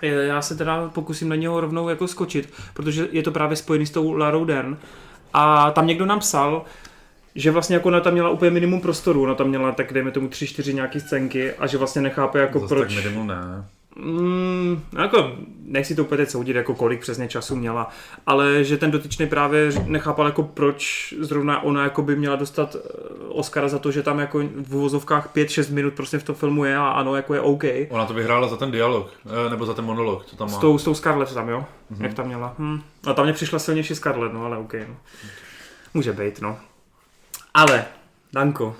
Eh, 0.01 0.07
Já 0.07 0.41
se 0.41 0.55
teda 0.55 0.89
pokusím 0.89 1.29
na 1.29 1.35
něho 1.35 1.61
rovnou 1.61 1.89
jako 1.89 2.07
skočit, 2.07 2.53
protože 2.73 3.07
je 3.11 3.23
to 3.23 3.31
právě 3.31 3.57
spojený 3.57 3.85
s 3.85 3.91
tou 3.91 4.11
Larou 4.13 4.45
Dern. 4.45 4.77
A 5.33 5.71
tam 5.71 5.87
někdo 5.87 6.05
nám 6.05 6.19
psal, 6.19 6.65
že 7.35 7.51
vlastně 7.51 7.75
jako 7.75 7.87
ona 7.87 7.99
tam 7.99 8.13
měla 8.13 8.29
úplně 8.29 8.51
minimum 8.51 8.81
prostoru, 8.81 9.23
ona 9.23 9.35
tam 9.35 9.47
měla 9.47 9.71
tak 9.71 9.93
dejme 9.93 10.11
tomu 10.11 10.27
3-4 10.27 10.73
nějaký 10.73 10.99
scénky 10.99 11.53
a 11.53 11.67
že 11.67 11.77
vlastně 11.77 12.01
nechápe 12.01 12.39
jako 12.39 12.59
Zase 12.59 12.75
proč. 12.75 12.87
tak 12.95 13.03
minimum 13.03 13.27
ne. 13.27 13.65
Mm, 13.95 14.81
jako, 15.01 15.31
nechci 15.65 15.95
to 15.95 16.03
úplně 16.03 16.17
teď 16.17 16.29
soudit, 16.29 16.55
jako 16.55 16.75
kolik 16.75 17.01
přesně 17.01 17.27
času 17.27 17.55
měla, 17.55 17.89
ale 18.27 18.63
že 18.63 18.77
ten 18.77 18.91
dotyčný 18.91 19.27
právě 19.27 19.69
nechápal, 19.85 20.25
jako 20.25 20.43
proč 20.43 21.13
zrovna 21.19 21.63
ona 21.63 21.83
jako 21.83 22.01
by 22.01 22.15
měla 22.15 22.35
dostat 22.35 22.75
eh, 22.75 22.79
Oscara 23.29 23.67
za 23.67 23.79
to, 23.79 23.91
že 23.91 24.03
tam 24.03 24.19
jako 24.19 24.39
v 24.55 24.75
uvozovkách 24.75 25.29
5-6 25.35 25.73
minut 25.73 25.93
prostě 25.93 26.17
v 26.19 26.23
tom 26.23 26.35
filmu 26.35 26.65
je 26.65 26.77
a 26.77 26.87
ano, 26.89 27.15
jako 27.15 27.33
je 27.33 27.41
OK. 27.41 27.63
Ona 27.89 28.05
to 28.05 28.13
vyhrála 28.13 28.47
za 28.47 28.57
ten 28.57 28.71
dialog, 28.71 29.09
eh, 29.47 29.49
nebo 29.49 29.65
za 29.65 29.73
ten 29.73 29.85
monolog, 29.85 30.25
co 30.25 30.35
tam 30.35 30.49
S 30.49 30.53
má. 30.53 30.59
tou, 30.59 30.77
s 30.77 30.83
tou 30.83 30.93
Scarlett 30.93 31.33
tam, 31.33 31.49
jo? 31.49 31.57
Mhm. 31.89 31.99
Mm-hmm. 31.99 32.03
Jak 32.05 32.13
tam 32.13 32.25
měla. 32.27 32.55
Hm. 32.59 32.81
A 33.07 33.13
tam 33.13 33.25
mě 33.25 33.33
přišla 33.33 33.59
silnější 33.59 33.95
Scarlett, 33.95 34.33
no 34.33 34.45
ale 34.45 34.57
OK. 34.57 34.73
No. 34.73 34.95
Může 35.93 36.13
být, 36.13 36.41
no. 36.41 36.57
Ale, 37.53 37.85
Danko. 38.33 38.75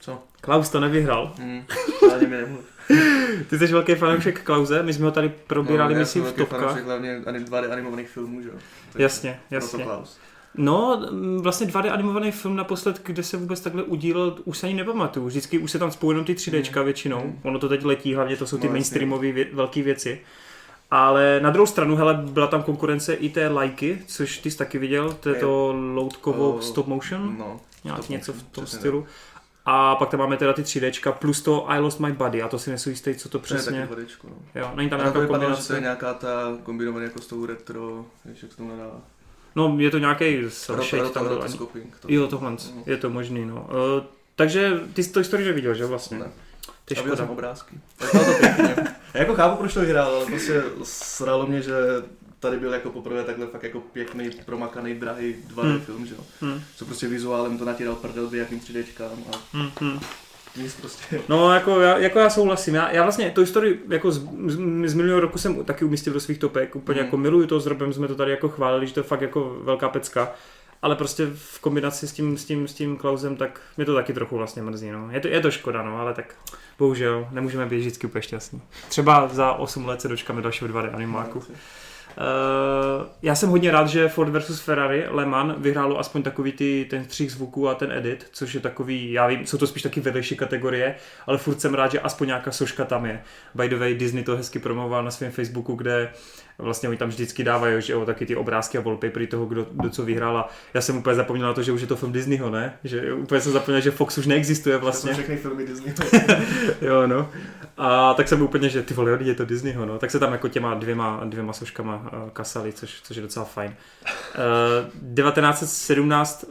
Co? 0.00 0.22
Klaus 0.40 0.68
to 0.68 0.80
nevyhrál. 0.80 1.32
Nemluv. 2.28 2.64
Ty 3.50 3.58
jsi 3.58 3.66
velký 3.66 3.94
fanoušek 3.94 4.42
Klauze, 4.44 4.82
my 4.82 4.92
jsme 4.92 5.04
ho 5.04 5.10
tady 5.10 5.28
probírali, 5.46 5.92
já 5.94 5.98
myslím, 6.00 6.22
jsem 6.24 6.32
v 6.32 6.36
velký 6.36 6.38
topkách. 6.50 6.60
fanoušek 6.60 6.84
hlavně 6.84 7.22
ani 7.26 7.38
2D 7.38 7.72
animovaných 7.72 8.08
filmů, 8.08 8.42
že 8.42 8.48
jo. 8.48 8.54
Jasně, 8.98 9.40
jasně. 9.50 9.84
Klaus. 9.84 10.18
No, 10.56 11.02
m, 11.10 11.38
vlastně 11.42 11.66
2D 11.66 11.92
animovaný 11.92 12.30
film 12.32 12.56
naposled, 12.56 13.00
kde 13.04 13.22
se 13.22 13.36
vůbec 13.36 13.60
takhle 13.60 13.82
udílel, 13.82 14.36
už 14.44 14.58
se 14.58 14.66
ani 14.66 14.76
nepamatuju. 14.76 15.26
Vždycky 15.26 15.58
už 15.58 15.70
se 15.70 15.78
tam 15.78 15.90
spojí 15.90 16.10
jenom 16.10 16.24
ty 16.24 16.34
3Dčka 16.34 16.84
většinou. 16.84 17.24
Mm. 17.24 17.38
Ono 17.42 17.58
to 17.58 17.68
teď 17.68 17.84
letí, 17.84 18.14
hlavně 18.14 18.36
to 18.36 18.46
jsou 18.46 18.58
ty 18.58 18.66
No, 18.66 18.72
mainstreamové 18.72 19.26
vě- 19.32 19.54
velké 19.54 19.82
věci. 19.82 20.20
Ale 20.90 21.40
na 21.42 21.50
druhou 21.50 21.66
stranu, 21.66 21.96
hele, 21.96 22.14
byla 22.14 22.46
tam 22.46 22.62
konkurence 22.62 23.14
i 23.14 23.28
té 23.28 23.48
lajky, 23.48 23.98
což 24.06 24.38
ty 24.38 24.50
jsi 24.50 24.58
taky 24.58 24.78
viděl, 24.78 25.12
to 25.12 25.28
je 25.28 25.34
to 25.34 25.72
loutkovo 25.94 26.60
stop 26.62 26.86
motion, 26.86 27.36
No. 27.38 27.60
Nějak 27.84 27.98
stop 27.98 28.10
něco 28.10 28.32
v 28.32 28.42
tom 28.42 28.64
přesně 28.64 28.78
stylu. 28.78 29.06
A 29.66 29.94
pak 29.96 30.08
tam 30.10 30.20
máme 30.20 30.36
teda 30.36 30.52
ty 30.52 30.62
3Dčka 30.62 31.12
plus 31.12 31.42
to 31.42 31.70
I 31.70 31.78
Lost 31.80 32.00
My 32.00 32.12
Body 32.12 32.42
a 32.42 32.48
to 32.48 32.58
si 32.58 32.70
nejsou 32.70 32.90
jistý, 32.90 33.14
co 33.14 33.28
to 33.28 33.38
To 33.38 33.38
je 33.38 33.42
přesně. 33.42 33.72
taky 33.80 33.86
dvodečko, 33.86 34.26
no. 34.30 34.36
Jo, 34.60 34.70
není 34.74 34.90
tam 34.90 34.98
to 34.98 35.02
nějaká 35.04 35.20
že 35.20 35.26
to 35.26 35.32
je 35.34 35.38
kombinace. 35.38 35.80
nějaká 35.80 36.14
ta 36.14 36.58
kombinovaná 36.62 37.04
jako 37.04 37.20
s 37.20 37.26
tou 37.26 37.46
retro, 37.46 38.06
víš, 38.24 38.42
jak 38.42 38.50
se 38.50 38.56
tomu 38.56 38.70
nadává. 38.70 39.00
No, 39.56 39.74
je 39.78 39.90
to 39.90 39.98
nějaký 39.98 40.36
cel 40.50 40.76
Rot- 40.76 40.84
shade 40.88 41.02
rot- 41.04 41.12
tam 41.12 41.26
rotoscoping, 41.26 41.96
to- 42.00 42.08
Jo, 42.10 42.26
tohle, 42.26 42.50
No. 42.50 42.56
je 42.86 42.96
to 42.96 43.10
možný, 43.10 43.44
no. 43.44 43.54
Uh, 43.70 44.04
takže 44.36 44.80
ty 44.92 45.02
jsi 45.04 45.12
to 45.12 45.18
historii 45.20 45.46
neviděl, 45.46 45.74
že 45.74 45.86
vlastně? 45.86 46.18
Ne. 46.18 46.26
Ty 46.84 46.94
škoda. 46.94 47.16
jsem 47.16 47.30
obrázky. 47.30 47.76
Vypadalo 48.00 48.32
to 48.34 48.38
pěkně. 48.40 48.74
Já 49.14 49.20
jako 49.20 49.34
chápu, 49.34 49.56
proč 49.56 49.74
to 49.74 49.80
vyhrál, 49.80 50.14
ale 50.16 50.26
prostě 50.26 50.62
sralo 50.82 51.46
mě, 51.46 51.62
že 51.62 51.72
tady 52.44 52.56
byl 52.58 52.72
jako 52.72 52.90
poprvé 52.90 53.24
takhle 53.24 53.46
fakt 53.46 53.62
jako 53.62 53.80
pěkný, 53.80 54.30
promakaný, 54.46 54.94
drahý 54.94 55.34
2D 55.54 55.62
Hmm. 55.62 55.80
film, 55.80 56.06
že 56.06 56.14
jo. 56.14 56.20
Hmm, 56.40 56.60
Co 56.76 56.84
prostě 56.84 57.08
vizuálem 57.08 57.58
to 57.58 57.64
natíral 57.64 57.94
prdel 57.94 58.28
nějakým 58.32 58.60
3Dčkám 58.60 59.10
a 59.32 59.36
hmm, 59.52 59.70
hmm. 59.80 60.00
nic 60.56 60.74
prostě. 60.74 61.20
No, 61.28 61.54
jako 61.54 61.80
já, 61.80 61.98
jako 61.98 62.18
já 62.18 62.30
souhlasím. 62.30 62.74
Já, 62.74 62.90
já 62.90 63.02
vlastně 63.02 63.30
tu 63.30 63.40
historii 63.40 63.84
jako 63.88 64.12
z, 64.12 64.18
z, 64.46 64.58
z 64.86 64.94
minulého 64.94 65.20
roku 65.20 65.38
jsem 65.38 65.64
taky 65.64 65.84
umístil 65.84 66.12
do 66.12 66.20
svých 66.20 66.38
topek. 66.38 66.76
Úplně 66.76 67.00
Mm. 67.00 67.04
jako 67.06 67.16
miluju 67.16 67.46
to 67.46 67.60
s 67.60 67.66
Robem, 67.66 67.92
jsme 67.92 68.08
to 68.08 68.14
tady 68.14 68.30
jako 68.30 68.48
chválili, 68.48 68.86
že 68.86 68.94
to 68.94 69.00
je 69.00 69.04
fakt 69.04 69.20
jako 69.20 69.56
velká 69.62 69.88
pecka. 69.88 70.32
Ale 70.82 70.96
prostě 70.96 71.26
v 71.34 71.60
kombinaci 71.60 72.08
s 72.08 72.12
tím, 72.12 72.38
s 72.38 72.44
tím, 72.44 72.68
s 72.68 72.74
tím 72.74 72.96
Klausem, 72.96 73.36
tak 73.36 73.60
mě 73.76 73.86
to 73.86 73.94
taky 73.94 74.12
trochu 74.12 74.36
vlastně 74.36 74.62
mrzí. 74.62 74.90
No. 74.90 75.08
Je, 75.10 75.20
to, 75.20 75.28
je 75.28 75.40
to 75.40 75.50
škoda, 75.50 75.82
no, 75.82 75.98
ale 76.00 76.14
tak 76.14 76.34
bohužel 76.78 77.28
nemůžeme 77.30 77.66
být 77.66 77.78
vždycky 77.78 78.06
úplně 78.06 78.22
šťastní. 78.22 78.62
Třeba 78.88 79.28
za 79.28 79.52
8 79.52 79.86
let 79.86 80.00
se 80.00 80.08
dočkáme 80.08 80.42
dalšího 80.42 80.70
2D 80.70 80.94
animáku. 80.94 81.42
Uh, 82.16 83.06
já 83.22 83.34
jsem 83.34 83.48
hodně 83.50 83.70
rád, 83.70 83.88
že 83.88 84.08
Ford 84.08 84.28
versus 84.30 84.60
Ferrari 84.60 85.04
Le 85.08 85.26
Mans 85.26 85.54
vyhrálo 85.58 85.98
aspoň 85.98 86.22
takový 86.22 86.52
ty, 86.52 86.86
ten 86.90 87.04
střih 87.04 87.32
zvuků 87.32 87.68
a 87.68 87.74
ten 87.74 87.92
edit, 87.92 88.26
což 88.32 88.54
je 88.54 88.60
takový, 88.60 89.12
já 89.12 89.26
vím, 89.26 89.46
jsou 89.46 89.58
to 89.58 89.66
spíš 89.66 89.82
taky 89.82 90.00
vedlejší 90.00 90.36
kategorie, 90.36 90.94
ale 91.26 91.38
furt 91.38 91.60
jsem 91.60 91.74
rád, 91.74 91.92
že 91.92 92.00
aspoň 92.00 92.26
nějaká 92.26 92.50
soška 92.50 92.84
tam 92.84 93.06
je. 93.06 93.22
By 93.54 93.68
the 93.68 93.76
way, 93.76 93.94
Disney 93.94 94.24
to 94.24 94.36
hezky 94.36 94.58
promoval 94.58 95.04
na 95.04 95.10
svém 95.10 95.32
Facebooku, 95.32 95.74
kde 95.74 96.10
vlastně 96.58 96.88
oni 96.88 96.98
tam 96.98 97.08
vždycky 97.08 97.44
dávají, 97.44 97.82
že 97.82 97.92
jo, 97.92 98.06
taky 98.06 98.26
ty 98.26 98.36
obrázky 98.36 98.78
a 98.78 98.80
wallpapery 98.80 99.26
toho, 99.26 99.46
kdo, 99.46 99.66
kdo 99.70 99.90
co 99.90 100.04
vyhrál 100.04 100.38
a 100.38 100.48
já 100.74 100.80
jsem 100.80 100.96
úplně 100.96 101.16
zapomněl 101.16 101.46
na 101.46 101.54
to, 101.54 101.62
že 101.62 101.72
už 101.72 101.80
je 101.80 101.86
to 101.86 101.96
film 101.96 102.12
Disneyho, 102.12 102.50
ne? 102.50 102.78
Že 102.84 103.12
úplně 103.12 103.40
jsem 103.40 103.52
zapomněl, 103.52 103.80
že 103.80 103.90
Fox 103.90 104.18
už 104.18 104.26
neexistuje 104.26 104.78
Vlastně. 104.78 105.08
vlastně. 105.08 105.24
všechny 105.24 105.42
filmy 105.42 105.66
Disney. 105.66 105.94
Jo, 106.80 107.06
no. 107.06 107.30
A 107.76 108.14
tak 108.14 108.28
jsem 108.28 108.38
byl 108.38 108.44
úplně, 108.44 108.68
že 108.68 108.82
ty 108.82 108.94
vole, 108.94 109.18
je 109.20 109.34
to 109.34 109.44
Disneyho, 109.44 109.86
no. 109.86 109.98
Tak 109.98 110.10
se 110.10 110.18
tam 110.18 110.32
jako 110.32 110.48
těma 110.48 110.74
dvěma, 110.74 111.20
dvěma 111.24 111.52
soškama 111.52 111.96
uh, 111.96 112.30
kasali, 112.30 112.72
což, 112.72 113.00
což 113.02 113.16
je 113.16 113.22
docela 113.22 113.44
fajn. 113.44 113.76
Uh, 114.02 115.14
1917 115.14 116.44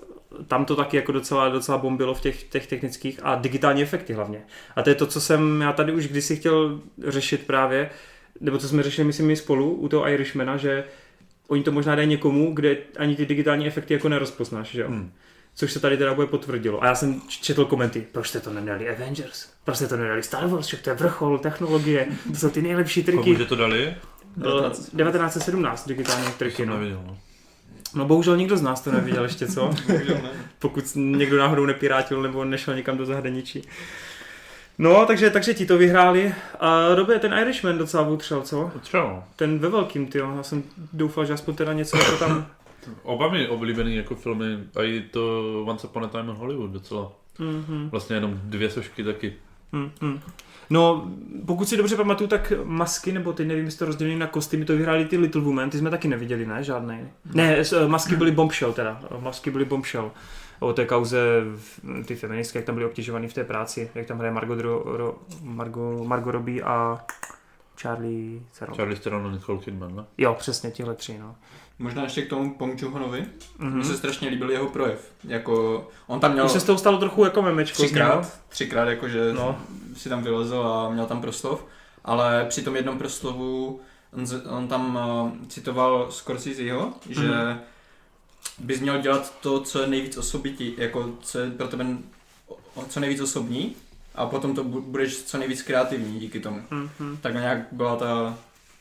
tam 0.48 0.65
to 0.65 0.75
taky 0.75 0.98
jako 0.98 1.12
docela, 1.12 1.50
docela 1.50 1.77
bombilo 1.77 2.13
v 2.13 2.22
těch, 2.22 2.44
těch 2.44 2.68
technických 2.68 3.20
a 3.24 3.36
digitální 3.36 3.82
efekty 3.82 4.13
hlavně. 4.13 4.42
A 4.75 4.82
to 4.82 4.89
je 4.89 4.96
to, 4.96 5.08
co 5.08 5.22
jsem 5.22 5.62
já 5.62 5.74
tady 5.74 5.94
už 5.94 6.08
kdysi 6.08 6.36
chtěl 6.36 6.80
řešit 7.08 7.48
právě, 7.48 7.89
nebo 8.39 8.58
co 8.58 8.68
jsme 8.68 8.84
řešili, 8.84 9.08
myslím, 9.08 9.27
my 9.27 9.36
spolu 9.36 9.75
u 9.75 9.88
toho 9.88 10.08
Irishmana, 10.08 10.58
že 10.58 10.84
oni 11.48 11.63
to 11.63 11.72
možná 11.72 11.96
dají 11.96 12.08
někomu, 12.08 12.53
kde 12.53 12.77
ani 12.98 13.15
ty 13.15 13.25
digitální 13.25 13.68
efekty 13.68 13.94
jako 13.94 14.10
nerozpoznáš, 14.10 14.72
že 14.72 14.82
jo? 14.82 14.88
Hmm. 14.88 15.12
Což 15.55 15.74
se 15.74 15.79
tady 15.79 15.98
teda 15.98 16.13
bude 16.13 16.27
potvrdilo. 16.27 16.83
A 16.83 16.86
já 16.86 16.95
jsem 16.95 17.22
četl 17.27 17.65
komenty, 17.65 18.07
proč 18.12 18.29
jste 18.29 18.39
to 18.39 18.53
nedali 18.53 18.89
Avengers? 18.89 19.50
Proč 19.63 19.77
jste 19.77 19.88
to 19.88 19.98
nedali 19.98 20.24
Star 20.24 20.48
Wars? 20.48 20.67
Že 20.67 20.77
to 20.77 20.89
je 20.89 20.95
vrchol 20.95 21.39
technologie, 21.39 22.07
to 22.31 22.36
jsou 22.36 22.50
ty 22.50 22.62
nejlepší 22.62 23.03
triky. 23.03 23.24
Komu 23.24 23.36
že 23.36 23.45
to 23.45 23.55
dali? 23.55 23.95
Eh, 24.38 24.69
1917 24.69 25.88
digitální 25.88 26.27
triky, 26.38 26.65
no. 26.65 26.74
Neviděl, 26.74 27.03
no. 27.07 27.17
No 27.95 28.05
bohužel 28.05 28.38
nikdo 28.38 28.57
z 28.57 28.62
nás 28.62 28.81
to 28.81 28.91
neviděl 28.91 29.24
ještě, 29.24 29.48
co? 29.48 29.69
Pokud 30.60 30.83
někdo 30.95 31.38
náhodou 31.38 31.65
nepirátil 31.65 32.22
nebo 32.22 32.45
nešel 32.45 32.75
někam 32.75 32.98
do 32.98 33.05
zahraničí. 33.05 33.67
No, 34.77 35.05
takže, 35.05 35.29
takže 35.29 35.53
ti 35.53 35.65
to 35.65 35.77
vyhráli. 35.77 36.36
A 36.60 36.95
dobře, 36.95 37.19
ten 37.19 37.33
Irishman 37.33 37.77
docela 37.77 38.07
utřel, 38.07 38.41
co? 38.41 38.72
Třeba. 38.81 39.24
Ten 39.36 39.60
ve 39.60 39.69
velkým, 39.69 40.07
ty 40.07 40.17
Já 40.17 40.43
jsem 40.43 40.63
doufal, 40.93 41.25
že 41.25 41.33
aspoň 41.33 41.55
teda 41.55 41.74
něco 41.74 41.98
jako 41.98 42.17
tam... 42.17 42.48
Oba 43.03 43.29
mi 43.29 43.47
oblíbený 43.47 43.95
jako 43.95 44.15
filmy, 44.15 44.57
a 44.75 44.83
i 44.83 45.01
to 45.01 45.63
Once 45.67 45.87
Upon 45.87 46.05
a 46.05 46.07
Time 46.07 46.29
in 46.29 46.35
Hollywood 46.35 46.71
docela. 46.71 47.11
Mm-hmm. 47.39 47.89
Vlastně 47.89 48.15
jenom 48.15 48.39
dvě 48.43 48.69
sošky 48.69 49.03
taky. 49.03 49.33
Mm-hmm. 49.73 50.19
No, 50.69 51.11
pokud 51.45 51.69
si 51.69 51.77
dobře 51.77 51.95
pamatuju, 51.95 52.27
tak 52.27 52.53
masky, 52.63 53.11
nebo 53.11 53.33
ty 53.33 53.45
nevím, 53.45 53.65
jestli 53.65 53.79
to 53.79 53.85
rozdělili 53.85 54.17
na 54.17 54.27
kostýmy, 54.27 54.65
to 54.65 54.77
vyhráli 54.77 55.05
ty 55.05 55.17
Little 55.17 55.41
Women, 55.41 55.69
ty 55.69 55.77
jsme 55.77 55.89
taky 55.89 56.07
neviděli, 56.07 56.45
ne? 56.45 56.63
Žádnej. 56.63 57.07
Ne, 57.33 57.57
eh, 57.57 57.87
masky 57.87 58.15
byly 58.15 58.31
Bombshell 58.31 58.73
teda, 58.73 59.01
masky 59.19 59.51
byly 59.51 59.65
Bombshell. 59.65 60.11
O 60.59 60.73
té 60.73 60.85
kauze 60.85 61.19
ty 62.05 62.15
feministky, 62.15 62.57
jak 62.57 62.65
tam 62.65 62.75
byly 62.75 62.85
obtěžovaný 62.85 63.27
v 63.27 63.33
té 63.33 63.43
práci, 63.43 63.91
jak 63.95 64.05
tam 64.05 64.17
hraje 64.17 64.33
Margot, 64.33 64.59
Ro, 64.59 64.83
Ro, 64.85 65.15
Margot, 65.41 66.07
Margot 66.07 66.33
Robbie 66.33 66.63
a 66.63 67.05
Charlie 67.81 68.41
Theron. 68.59 68.75
Charlie 68.75 68.99
Theron 68.99 69.27
a 69.27 69.31
Nicole 69.31 69.59
Kidman, 69.59 69.95
ne? 69.95 70.03
Jo, 70.17 70.35
přesně 70.39 70.71
tihle 70.71 70.95
tři, 70.95 71.17
no. 71.17 71.35
Možná 71.80 72.03
ještě 72.03 72.22
k 72.22 72.30
tomu 72.30 72.53
Pong 72.53 72.80
Chung-honovi. 72.80 73.25
Mně 73.60 73.70
Mhm. 73.70 73.84
se 73.84 73.98
strašně 73.98 74.30
líbil 74.30 74.51
jeho 74.51 74.68
projev. 74.68 75.12
Jako, 75.24 75.88
on 76.08 76.20
tam 76.20 76.34
měl 76.34 76.46
Už 76.46 76.51
se 76.51 76.60
z 76.60 76.63
toho 76.63 76.77
stalo 76.77 76.98
trochu 76.98 77.24
jako 77.24 77.42
memečko. 77.42 77.84
třikrát, 77.84 78.39
třikrát 78.50 78.88
jakože 78.88 79.34
No. 79.34 79.60
si 79.98 80.10
tam 80.10 80.24
vylezl 80.24 80.58
a 80.68 80.89
měl 80.89 81.06
tam 81.06 81.22
proslov, 81.22 81.65
ale 82.06 82.46
při 82.50 82.62
tom 82.62 82.75
jednom 82.75 82.98
proslovu 82.98 83.80
on, 84.13 84.25
on 84.58 84.68
tam 84.68 84.96
uh, 85.42 85.48
citoval 85.48 86.08
Scorseseho, 86.12 86.94
že 87.10 87.27
Mhm. 87.27 87.60
bys 88.60 88.80
měl 88.80 89.01
dělat 89.01 89.34
to, 89.42 89.60
co 89.62 89.82
je 89.82 89.88
nejvíc 89.88 90.18
osobití, 90.18 90.74
jako 90.77 91.10
co 91.22 91.39
je 91.39 91.50
pro 91.51 91.68
tebe 91.68 91.86
co 92.89 93.00
nejvíc 93.00 93.22
osobní 93.22 93.75
a 94.15 94.25
potom 94.25 94.56
to 94.56 94.63
bu- 94.63 94.82
budeš 94.82 95.24
co 95.24 95.38
nejvíc 95.38 95.62
kreativní 95.62 96.20
díky 96.20 96.39
tomu. 96.39 96.62
Mhm. 96.72 97.18
Tak 97.22 97.34
nějak 97.34 97.58
byla 97.72 97.96
ta, 97.96 98.38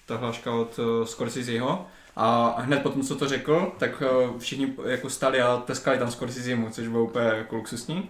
ta 0.06 0.16
hláška 0.16 0.52
od 0.54 0.78
uh, 0.78 1.04
Scorseseho 1.04 1.86
a 2.16 2.54
hned 2.60 2.82
potom, 2.82 3.02
co 3.02 3.16
to 3.16 3.28
řekl, 3.28 3.72
tak 3.78 4.02
uh, 4.02 4.38
všichni 4.38 4.74
jako 4.86 5.10
stali 5.10 5.40
a 5.40 5.56
teskali 5.56 5.98
tam 5.98 6.10
Scorsesemu, 6.10 6.70
což 6.70 6.88
bylo 6.88 7.04
úplně 7.04 7.24
jako 7.24 7.56
luxusní. 7.56 8.08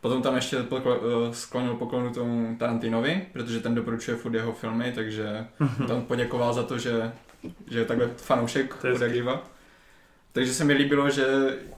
Potom 0.00 0.22
tam 0.22 0.34
ještě 0.34 0.56
pokl- 0.56 1.26
uh, 1.26 1.32
sklonil 1.32 1.74
poklonu 1.74 2.10
tomu 2.10 2.56
Tarantinovi, 2.58 3.26
protože 3.32 3.60
ten 3.60 3.74
doporučuje 3.74 4.16
furt 4.16 4.34
jeho 4.34 4.52
filmy, 4.52 4.92
takže 4.94 5.46
tam 5.88 6.02
poděkoval 6.02 6.54
za 6.54 6.62
to, 6.62 6.78
že, 6.78 7.12
že 7.70 7.78
je 7.78 7.84
takhle 7.84 8.10
fanoušek 8.16 8.74
To 8.74 8.86
je 8.86 8.92
od 8.92 9.00
jak 9.02 9.14
živa. 9.14 9.42
Takže 10.34 10.54
se 10.54 10.64
mi 10.64 10.72
líbilo, 10.72 11.10
že 11.10 11.24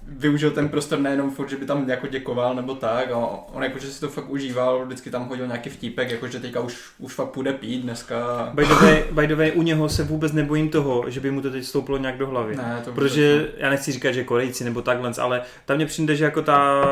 využil 0.03 0.51
ten 0.51 0.69
prostor 0.69 0.99
nejenom 0.99 1.31
furt, 1.31 1.49
že 1.49 1.57
by 1.57 1.67
tam 1.67 1.89
jako 1.89 2.07
děkoval 2.07 2.55
nebo 2.55 2.75
tak, 2.75 3.11
a 3.11 3.17
on 3.53 3.63
jakože 3.63 3.87
si 3.87 4.01
to 4.01 4.09
fakt 4.09 4.31
užíval, 4.31 4.85
vždycky 4.87 5.11
tam 5.11 5.29
hodil 5.29 5.47
nějaký 5.47 5.71
vtípek, 5.71 6.11
jakože 6.11 6.41
teďka 6.41 6.61
už, 6.61 6.79
už 6.99 7.15
fakt 7.15 7.29
půjde 7.29 7.53
pít 7.53 7.83
dneska. 7.83 8.51
By 8.55 8.65
the, 8.67 8.75
way, 8.75 9.05
by 9.13 9.27
the 9.27 9.35
way, 9.35 9.53
u 9.55 9.63
něho 9.63 9.89
se 9.89 10.03
vůbec 10.03 10.33
nebojím 10.33 10.69
toho, 10.69 11.11
že 11.11 11.21
by 11.21 11.31
mu 11.31 11.41
to 11.43 11.51
teď 11.51 11.65
stouplo 11.65 11.99
nějak 11.99 12.19
do 12.19 12.27
hlavy. 12.27 12.57
Ne, 12.57 12.81
to 12.85 12.93
Protože 12.93 13.49
já 13.57 13.71
nechci 13.71 13.93
říkat, 13.93 14.13
že 14.13 14.25
Korejci 14.25 14.65
nebo 14.65 14.83
takhle, 14.83 15.13
ale 15.21 15.43
tam 15.65 15.77
mně 15.77 15.87
přijde, 15.87 16.17
že 16.17 16.25
jako 16.25 16.43
ta 16.43 16.83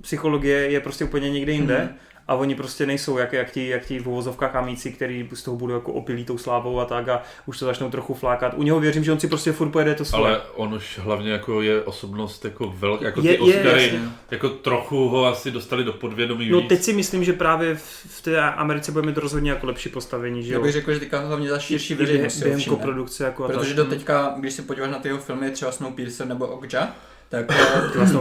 psychologie 0.00 0.58
je 0.58 0.80
prostě 0.80 1.04
úplně 1.04 1.30
někde 1.30 1.52
jinde 1.52 1.78
Mhm. 1.78 1.94
A 2.28 2.34
oni 2.34 2.54
prostě 2.54 2.86
nejsou 2.86 3.18
jak, 3.18 3.32
jak, 3.32 3.50
ti, 3.50 3.68
jak 3.68 3.86
ti 3.86 3.98
v 3.98 4.08
uvozovkách 4.08 4.56
amíci, 4.56 4.92
který 4.92 5.28
z 5.32 5.42
toho 5.42 5.56
budou 5.56 5.74
jako 5.74 5.92
opilí 5.92 6.24
tou 6.24 6.38
slávou 6.38 6.80
a 6.80 6.84
tak 6.84 7.08
a 7.08 7.22
už 7.46 7.58
to 7.58 7.64
začnou 7.64 7.90
trochu 7.90 8.14
flákat. 8.14 8.54
U 8.56 8.62
něho 8.62 8.80
věřím, 8.80 9.04
že 9.04 9.12
on 9.12 9.20
si 9.20 9.28
prostě 9.28 9.52
furt 9.52 9.70
pojede 9.70 9.94
to 9.94 10.04
svoje. 10.04 10.24
Ale 10.24 10.40
on 10.54 10.74
už 10.74 10.98
hlavně 10.98 11.32
jako 11.32 11.62
je 11.62 11.82
osobnost 11.82 12.44
jako 12.44 12.74
velká, 12.76 13.04
jako 13.04 13.20
Je- 13.20 13.38
ty 13.38 13.50
je, 13.50 13.56
Oscary, 13.58 13.82
jasně. 13.82 14.00
jako 14.30 14.48
trochu 14.48 15.08
ho 15.08 15.26
asi 15.26 15.50
dostali 15.50 15.84
do 15.84 15.92
podvědomí 15.92 16.48
No 16.50 16.60
víc. 16.60 16.68
teď 16.68 16.82
si 16.82 16.92
myslím, 16.92 17.24
že 17.24 17.32
právě 17.32 17.74
v, 17.74 17.82
v 18.06 18.22
té 18.22 18.40
Americe 18.40 18.92
bude 18.92 19.06
mít 19.06 19.16
rozhodně 19.18 19.50
jako 19.50 19.66
lepší 19.66 19.88
postavení, 19.88 20.42
že 20.42 20.54
Já 20.54 20.60
bych 20.60 20.72
řekl, 20.72 20.92
že 20.94 21.00
teďka 21.00 21.18
hlavně 21.20 21.48
za 21.48 21.58
širší 21.58 21.94
veřejnost 21.94 22.34
si 22.34 22.44
během 22.44 22.62
koprodukce 22.64 23.24
jako 23.24 23.46
Protože 23.46 23.74
do 23.74 23.84
teďka, 23.84 24.34
když 24.38 24.52
se 24.54 24.62
podíváš 24.62 24.90
na 24.90 24.98
ty 24.98 25.08
jeho 25.08 25.18
filmy, 25.20 25.50
třeba 25.50 25.72
Snowpiercer 25.72 26.26
nebo 26.26 26.46
Okja, 26.46 26.88
tak, 27.28 27.46
vlastně 27.94 28.20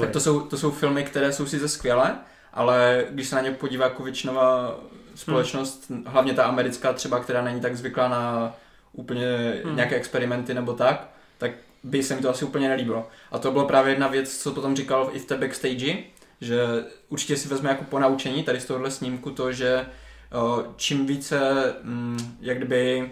tak 0.00 0.10
to, 0.10 0.20
jsou, 0.20 0.40
to 0.40 0.58
jsou 0.58 0.70
filmy, 0.70 1.04
které 1.04 1.32
jsou 1.32 1.46
sice 1.46 1.68
skvělé, 1.68 2.16
ale 2.56 3.04
když 3.10 3.28
se 3.28 3.36
na 3.36 3.42
ně 3.42 3.50
podívá 3.50 3.84
jako 3.84 4.02
většinová 4.02 4.78
společnost, 5.14 5.90
Hmm. 5.90 6.04
hlavně 6.06 6.34
ta 6.34 6.44
americká 6.44 6.92
třeba, 6.92 7.20
která 7.20 7.42
není 7.42 7.60
tak 7.60 7.76
zvyklá 7.76 8.08
na 8.08 8.54
úplně 8.92 9.26
Hmm. 9.64 9.76
nějaké 9.76 9.96
experimenty 9.96 10.54
nebo 10.54 10.72
tak, 10.72 11.08
tak 11.38 11.50
by 11.82 12.02
se 12.02 12.14
mi 12.16 12.22
to 12.22 12.30
asi 12.30 12.44
úplně 12.44 12.68
nelíbilo. 12.68 13.08
A 13.32 13.38
to 13.38 13.50
bylo 13.52 13.64
právě 13.64 13.92
jedna 13.92 14.08
věc, 14.08 14.38
co 14.38 14.52
potom 14.52 14.76
říkal 14.76 15.10
i 15.12 15.18
v 15.18 15.24
té 15.24 15.36
backstage, 15.36 15.96
že 16.40 16.60
určitě 17.08 17.36
si 17.36 17.48
vezme 17.48 17.68
jako 17.70 17.84
ponaučení 17.84 18.42
tady 18.42 18.60
z 18.60 18.64
tohohle 18.64 18.90
snímku 18.90 19.30
to, 19.30 19.52
že 19.52 19.86
čím 20.76 21.06
více, 21.06 21.40
mm, 21.82 22.36
jak 22.40 22.56
kdyby 22.56 23.10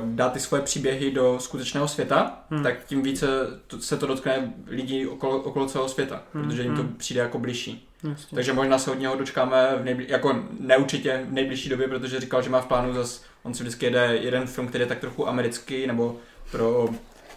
dá 0.00 0.28
ty 0.28 0.40
svoje 0.40 0.62
příběhy 0.62 1.10
do 1.10 1.36
skutečného 1.40 1.88
světa, 1.88 2.44
Hmm. 2.50 2.58
hmm. 2.58 2.62
tak 2.62 2.84
tím 2.84 3.02
více 3.02 3.26
to, 3.66 3.78
se 3.80 3.96
to 3.96 4.06
dotkne 4.06 4.52
lidí 4.66 5.06
okolo, 5.06 5.36
okolo 5.42 5.66
celého 5.66 5.88
světa, 5.88 6.22
Hmm, 6.34 6.44
protože 6.44 6.62
jim 6.62 6.76
to 6.76 6.82
hmm. 6.82 6.94
přijde 6.94 7.20
jako 7.20 7.38
bližší. 7.38 7.88
Jasně. 8.10 8.34
Takže 8.36 8.52
možná 8.52 8.78
se 8.78 8.90
od 8.90 8.98
něho 8.98 9.16
dočkáme 9.16 9.76
v 9.80 9.84
nejbli- 9.84 10.04
jako 10.08 10.42
neurčitě 10.60 11.24
v 11.28 11.32
nejbližší 11.32 11.68
době, 11.68 11.88
protože 11.88 12.20
říkal, 12.20 12.42
že 12.42 12.50
má 12.50 12.60
v 12.60 12.66
plánu 12.66 12.94
zas, 12.94 13.24
on 13.42 13.54
si 13.54 13.62
vždycky 13.62 13.86
jede 13.86 14.16
jeden 14.20 14.46
film, 14.46 14.68
který 14.68 14.82
je 14.82 14.86
tak 14.88 14.98
trochu 14.98 15.28
americký 15.28 15.86
nebo 15.86 16.16
pro 16.52 16.88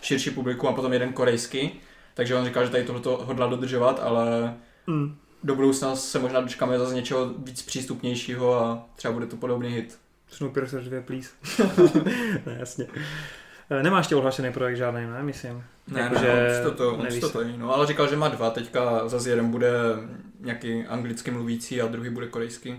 širší 0.01 0.29
publikum 0.29 0.69
a 0.69 0.73
potom 0.73 0.93
jeden 0.93 1.13
korejský. 1.13 1.71
Takže 2.13 2.35
on 2.35 2.45
říkal, 2.45 2.65
že 2.65 2.71
tady 2.71 2.83
tohoto 2.83 3.19
hodla 3.23 3.47
dodržovat, 3.47 3.99
ale 4.03 4.53
Mm. 4.87 5.15
do 5.43 5.55
budoucna 5.55 5.95
se 5.95 6.19
možná 6.19 6.41
dočkáme 6.41 6.79
zase 6.79 6.95
něčeho 6.95 7.29
víc 7.37 7.61
přístupnějšího 7.61 8.55
a 8.59 8.85
třeba 8.95 9.13
bude 9.13 9.25
to 9.25 9.35
podobný 9.37 9.69
hit. 9.69 9.97
Snowpiercer 10.31 10.83
2, 10.83 11.01
please. 11.01 11.29
ne, 12.45 12.55
jasně. 12.59 12.87
Eh, 13.69 13.83
Nemá 13.83 13.97
ještě 13.97 14.15
ohlašený 14.15 14.51
projekt 14.53 14.77
žádný, 14.77 15.01
ne, 15.05 15.23
myslím. 15.23 15.63
Ne, 15.87 16.01
Jakože 16.01 16.27
ne, 16.27 16.67
on 16.69 16.75
to, 16.75 16.93
on 16.95 17.07
to, 17.21 17.29
to 17.29 17.39
no, 17.57 17.75
ale 17.75 17.87
říkal, 17.87 18.07
že 18.09 18.15
má 18.15 18.27
dva, 18.27 18.49
teďka 18.49 19.07
zase 19.07 19.29
jeden 19.29 19.51
bude 19.51 19.69
nějaký 20.39 20.83
anglicky 20.85 21.31
mluvící 21.31 21.81
a 21.81 21.87
druhý 21.87 22.09
bude 22.09 22.27
korejský. 22.27 22.71
Uh, 22.71 22.77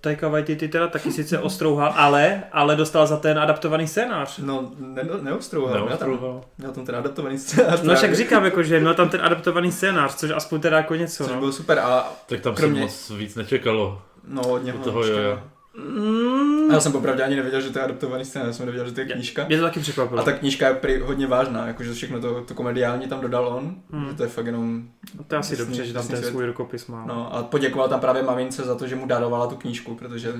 Taika 0.00 0.28
Waititi 0.28 0.68
teda 0.68 0.88
taky 0.88 1.12
sice 1.12 1.38
ostrouhal, 1.38 1.92
ale, 1.96 2.42
ale 2.52 2.76
dostal 2.76 3.06
za 3.06 3.16
ten 3.16 3.38
adaptovaný 3.38 3.86
scénář. 3.88 4.38
No, 4.38 4.72
ne, 4.78 5.02
neostrouhal, 5.20 5.84
měl 5.84 5.96
tam, 5.96 6.08
Neostrouhal. 6.08 6.44
měl 6.58 6.72
tam 6.72 6.86
ten 6.86 6.96
adaptovaný 6.96 7.38
scénář. 7.38 7.82
No 7.82 7.94
však 7.94 8.14
říkám, 8.14 8.44
jako, 8.44 8.62
že 8.62 8.80
měl 8.80 8.94
tam 8.94 9.08
ten 9.08 9.20
adaptovaný 9.24 9.72
scénář, 9.72 10.14
což 10.14 10.30
aspoň 10.30 10.60
teda 10.60 10.76
jako 10.76 10.94
něco, 10.94 11.24
Což 11.24 11.32
no. 11.32 11.38
bylo 11.40 11.52
super 11.52 11.78
a 11.78 12.12
Tak 12.26 12.40
tam 12.40 12.54
Kromě- 12.54 12.88
se 12.88 13.12
moc 13.12 13.18
víc 13.20 13.34
nečekalo. 13.34 14.02
no 14.28 14.42
od 14.42 14.64
něho 14.64 14.78
Od 14.78 14.84
toho, 14.84 15.04
jo, 15.04 15.18
jo. 15.18 15.42
Mm, 15.78 16.70
A 16.70 16.72
já 16.74 16.80
jsem 16.80 16.92
popravdě 16.92 17.22
ani 17.22 17.36
nevěděl, 17.36 17.60
že 17.60 17.70
to 17.70 17.78
je 17.78 17.84
adaptovaný 17.84 18.24
scénář, 18.24 18.46
já 18.46 18.52
jsem 18.52 18.66
nevěděl, 18.66 18.86
že 18.88 18.92
to 18.94 19.00
je 19.00 19.06
knížka. 19.06 19.44
mě 19.48 19.56
to 19.56 19.62
taky 19.62 19.80
překvapilo. 19.80 20.20
A 20.20 20.24
ta 20.24 20.32
knížka 20.32 20.68
je 20.68 20.74
prý 20.74 21.00
hodně 21.00 21.26
vážná, 21.26 21.66
jakože 21.66 21.92
všechno 21.94 22.20
to, 22.20 22.40
to 22.40 22.54
komediální 22.54 23.06
tam 23.08 23.20
dodal 23.20 23.48
on, 23.48 23.74
Hmm. 23.90 24.08
že 24.08 24.14
to 24.14 24.22
je 24.22 24.28
fakt 24.28 24.46
jenom, 24.46 24.82
to 25.26 25.34
je 25.34 25.38
asi 25.38 25.52
jasný- 25.54 25.66
dobře, 25.66 25.84
že 25.86 25.92
tam 25.92 26.06
ten 26.08 26.16
svět. 26.16 26.30
svůj 26.30 26.46
rukopis 26.46 26.86
má. 26.86 27.04
no 27.06 27.34
a 27.34 27.42
poděkoval 27.42 27.88
tam 27.88 28.00
právě 28.00 28.22
mamince 28.22 28.62
za 28.62 28.74
to, 28.74 28.86
že 28.86 28.96
mu 28.96 29.06
darovala 29.06 29.46
tu 29.46 29.56
knížku, 29.56 29.94
protože 29.94 30.32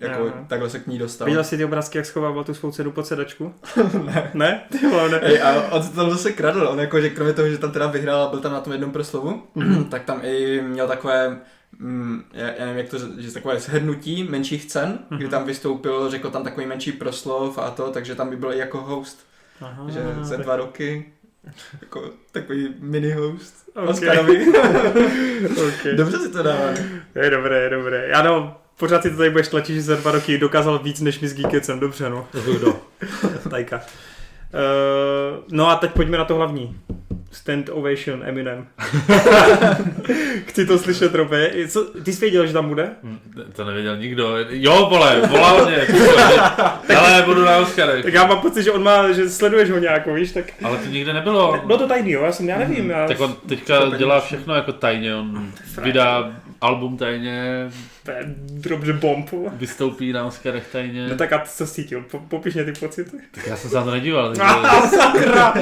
jako 0.00 0.22
Jo. 0.24 0.32
takhle 0.48 0.70
se 0.70 0.78
k 0.78 0.86
ní 0.86 0.98
dostal. 0.98 1.26
Viděl 1.26 1.44
jsi 1.44 1.56
ty 1.56 1.64
obrázky, 1.64 1.98
jak 1.98 2.06
schovával 2.06 2.44
tu 2.44 2.54
svou 2.54 2.70
dceru 2.72 2.90
pod 2.92 3.06
sedačku? 3.06 3.54
ne. 4.04 4.30
Ne? 4.34 4.62
Ty 4.70 4.86
vole, 4.86 5.08
ne. 5.08 5.18
Ej, 5.22 5.42
a 5.42 5.62
on 5.70 5.82
se 5.82 5.92
tam 5.94 6.10
zase 6.10 6.32
kradl, 6.32 6.68
on 6.70 6.80
jako, 6.80 7.00
že 7.00 7.10
kromě 7.10 7.32
toho, 7.32 7.48
že 7.48 7.58
tam 7.58 7.72
teda 7.72 7.86
vyhrál 7.86 8.22
a 8.22 8.30
byl 8.30 8.40
tam 8.40 8.52
na 8.52 8.60
tom 8.60 8.72
jednom 8.72 8.90
proslovu, 8.90 9.42
tak 9.90 10.04
tam 10.04 10.20
i 10.22 10.62
měl 10.62 10.88
takové, 10.88 11.38
mm, 11.78 12.24
já, 12.32 12.46
já 12.46 12.64
nevím 12.66 12.76
jak 12.78 12.88
to, 12.88 12.98
říct, 12.98 13.18
že 13.18 13.32
takové 13.32 13.60
shrnutí 13.60 14.24
menších 14.24 14.66
cen, 14.66 14.98
kdy 15.08 15.28
tam 15.28 15.44
vystoupil, 15.44 16.10
řekl 16.10 16.30
tam 16.30 16.44
takový 16.44 16.66
menší 16.66 16.92
proslov 16.92 17.58
a 17.58 17.70
to, 17.70 17.90
takže 17.90 18.14
tam 18.14 18.30
by 18.30 18.36
byl 18.36 18.52
jako 18.52 18.80
host, 18.80 19.26
Aha, 19.60 19.84
že 19.90 20.00
za 20.22 20.36
tak- 20.36 20.44
dva 20.44 20.56
roky, 20.56 21.12
jako 21.80 22.10
takový 22.32 22.74
mini 22.78 23.12
host 23.12 23.68
Ok. 23.74 23.88
Oscarovi. 23.88 24.46
okay. 25.68 25.94
Dobře 25.96 26.18
si 26.18 26.28
to 26.32 26.42
dává. 26.42 26.70
Je 27.14 27.30
dobré, 27.30 27.60
je 27.62 27.70
dobré. 27.70 28.12
Ano, 28.12 28.60
Pořád 28.78 29.02
si 29.02 29.10
to 29.10 29.16
tady 29.16 29.30
budeš 29.30 29.48
tlačit, 29.48 29.74
že 29.74 29.82
za 29.82 29.96
dva 29.96 30.10
roky 30.10 30.38
dokázal 30.38 30.78
víc 30.78 31.00
než 31.00 31.20
my 31.20 31.28
s 31.28 31.34
Geekecem. 31.34 31.80
Dobře, 31.80 32.10
no. 32.10 32.28
Kdo? 32.58 32.80
Tajka. 33.50 33.76
Uh, 33.78 35.44
no 35.50 35.68
a 35.68 35.76
teď 35.76 35.90
pojďme 35.92 36.18
na 36.18 36.24
to 36.24 36.34
hlavní. 36.34 36.80
Stand 37.30 37.68
Ovation 37.72 38.22
Eminem. 38.24 38.66
Chci 40.46 40.66
to 40.66 40.78
slyšet, 40.78 41.14
Robe. 41.14 41.50
Co, 41.68 41.84
ty 41.84 42.12
jsi 42.12 42.20
věděl, 42.20 42.46
že 42.46 42.52
tam 42.52 42.68
bude? 42.68 42.90
Hm, 43.02 43.18
To 43.56 43.64
nevěděl 43.64 43.96
nikdo. 43.96 44.34
Jo, 44.48 44.86
vole, 44.90 45.20
volal 45.28 45.66
mě. 45.66 45.76
Ale 46.98 47.22
budu 47.22 47.44
na 47.44 47.56
Oscarech. 47.56 48.04
Tak 48.04 48.14
já 48.14 48.26
mám 48.26 48.40
pocit, 48.40 48.62
že 48.62 48.70
on 48.72 48.82
má, 48.82 49.12
že 49.12 49.30
sleduješ 49.30 49.70
ho 49.70 49.78
nějak, 49.78 50.06
víš, 50.06 50.32
tak... 50.32 50.44
Ale 50.64 50.76
to 50.78 50.86
nikde 50.90 51.12
nebylo. 51.12 51.60
No 51.66 51.78
to 51.78 51.86
tajný, 51.88 52.10
jo, 52.10 52.22
já 52.24 52.32
jsem, 52.32 52.48
já 52.48 52.58
nevím. 52.58 52.90
Já... 52.90 53.06
Tak 53.08 53.20
on 53.20 53.34
teďka 53.48 53.74
dělá 53.98 54.20
všechno 54.20 54.54
jako 54.54 54.72
tajně. 54.72 55.14
On 55.14 55.52
vydá 55.82 56.32
album 56.60 56.96
tajně, 56.96 57.68
To 58.08 58.12
je 58.12 58.34
dobře 58.70 58.92
bomb. 58.92 59.30
vystoupí 59.52 60.12
na 60.12 60.26
Oscarech 60.26 60.68
tajně. 60.72 61.08
No 61.08 61.16
tak 61.16 61.32
a 61.32 61.42
co 61.46 61.66
cítil? 61.66 62.02
Po, 62.10 62.18
popiš 62.18 62.54
mě 62.54 62.64
ty 62.64 62.72
pocity. 62.72 63.16
Tak 63.30 63.46
já 63.46 63.56
jsem 63.56 63.70
se 63.70 63.84
to 63.84 63.90
nedíval. 63.90 64.34
Sakra! 64.96 65.54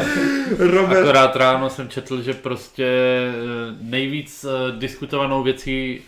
Robert. 0.59 1.01
Akorát 1.01 1.37
ráno 1.37 1.71
jsem 1.71 1.89
četl, 1.89 2.23
že 2.23 2.35
prostě 2.35 2.87
eh, 2.87 3.75
nejvíc 3.81 4.45
eh, 4.45 4.79
diskutovanou 4.79 5.43
věcí 5.43 6.01